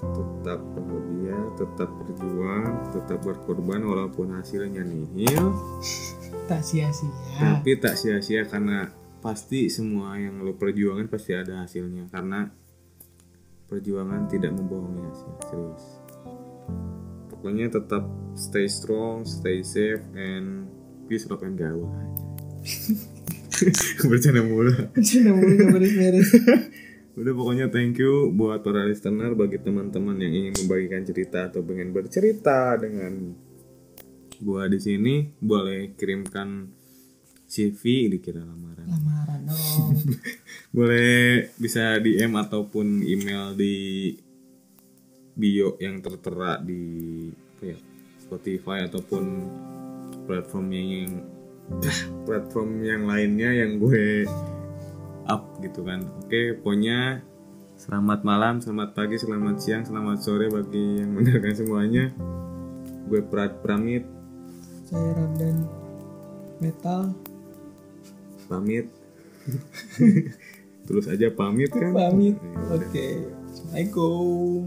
Tetap 0.05 0.61
bahagia, 0.77 1.39
tetap 1.57 1.89
berjuang, 1.97 2.93
tetap 2.93 3.25
berkorban 3.25 3.83
walaupun 3.83 4.37
hasilnya 4.37 4.85
nihil, 4.85 5.55
tak 6.47 6.63
sia-sia 6.63 7.11
tapi 7.39 7.77
tak 7.81 7.95
sia-sia 7.99 8.45
karena 8.47 8.93
pasti 9.25 9.73
semua 9.73 10.21
yang 10.21 10.45
lo 10.45 10.53
perjuangan 10.53 11.09
pasti 11.09 11.33
ada 11.33 11.65
hasilnya 11.65 12.13
karena 12.13 12.53
perjuangan 13.65 14.29
tidak 14.29 14.53
membohongi 14.53 15.03
hasil 15.09 15.31
serius. 15.49 15.85
Pokoknya 17.33 17.73
tetap 17.73 18.05
stay 18.37 18.69
strong, 18.69 19.25
stay 19.25 19.65
safe, 19.65 20.05
and 20.15 20.69
peace, 21.09 21.27
love, 21.27 21.43
and 21.43 21.57
gaul 21.57 21.89
aja. 21.89 22.25
Bercanda 24.11 24.43
mulu. 24.45 24.73
sudah 24.99 25.33
mulai 25.33 25.55
nggak 25.57 25.71
beres-beres 25.71 26.31
Udah 27.21 27.31
pokoknya 27.31 27.71
thank 27.71 28.03
you 28.03 28.35
buat 28.35 28.67
para 28.67 28.83
listener 28.83 29.39
bagi 29.39 29.63
teman-teman 29.63 30.19
yang 30.19 30.35
ingin 30.35 30.55
membagikan 30.65 31.07
cerita 31.07 31.47
atau 31.47 31.63
pengen 31.63 31.95
bercerita 31.95 32.75
dengan 32.75 33.39
gua 34.41 34.67
di 34.67 34.79
sini 34.81 35.29
boleh 35.39 35.95
kirimkan 35.95 36.71
CV 37.45 38.11
dikira 38.11 38.43
lamaran. 38.43 38.89
lamaran 38.89 39.41
dong 39.47 39.95
Boleh 40.77 41.55
bisa 41.55 42.03
DM 42.03 42.35
ataupun 42.35 43.07
email 43.07 43.55
di 43.55 44.11
bio 45.35 45.79
yang 45.79 46.03
tertera 46.03 46.59
di 46.59 46.83
apa 47.31 47.63
ya, 47.75 47.79
Spotify 48.23 48.87
ataupun 48.87 49.25
platform 50.27 50.67
yang 50.75 51.13
platform 52.27 52.83
yang 52.83 53.07
lainnya 53.07 53.51
yang 53.55 53.79
gue 53.79 54.27
up 55.31 55.55
gitu 55.63 55.87
kan. 55.87 56.05
Oke, 56.27 56.59
pokoknya 56.59 57.23
selamat 57.79 58.27
malam, 58.27 58.59
selamat 58.59 58.99
pagi, 58.99 59.17
selamat 59.17 59.57
siang, 59.63 59.83
selamat 59.87 60.19
sore 60.21 60.51
bagi 60.51 61.03
yang 61.03 61.15
mendengarkan 61.15 61.55
semuanya. 61.55 62.05
Gue 63.07 63.21
Prat 63.23 63.63
Pramit 63.63 64.05
saya 64.95 65.11
Ramdan 65.19 65.57
metal 66.63 67.11
pamit. 68.47 68.87
Terus 70.87 71.11
aja 71.11 71.27
pamit 71.35 71.75
kan? 71.75 71.91
pamit 71.91 72.39
Ya 72.39 72.79
udah. 72.79 72.79
oke 72.79 73.09
assalamualaikum 73.51 74.63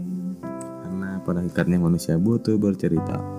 Karena 0.84 1.10
pada 1.24 1.38
hakikatnya 1.40 1.78
manusia 1.80 2.20
butuh 2.20 2.60
bercerita. 2.60 3.37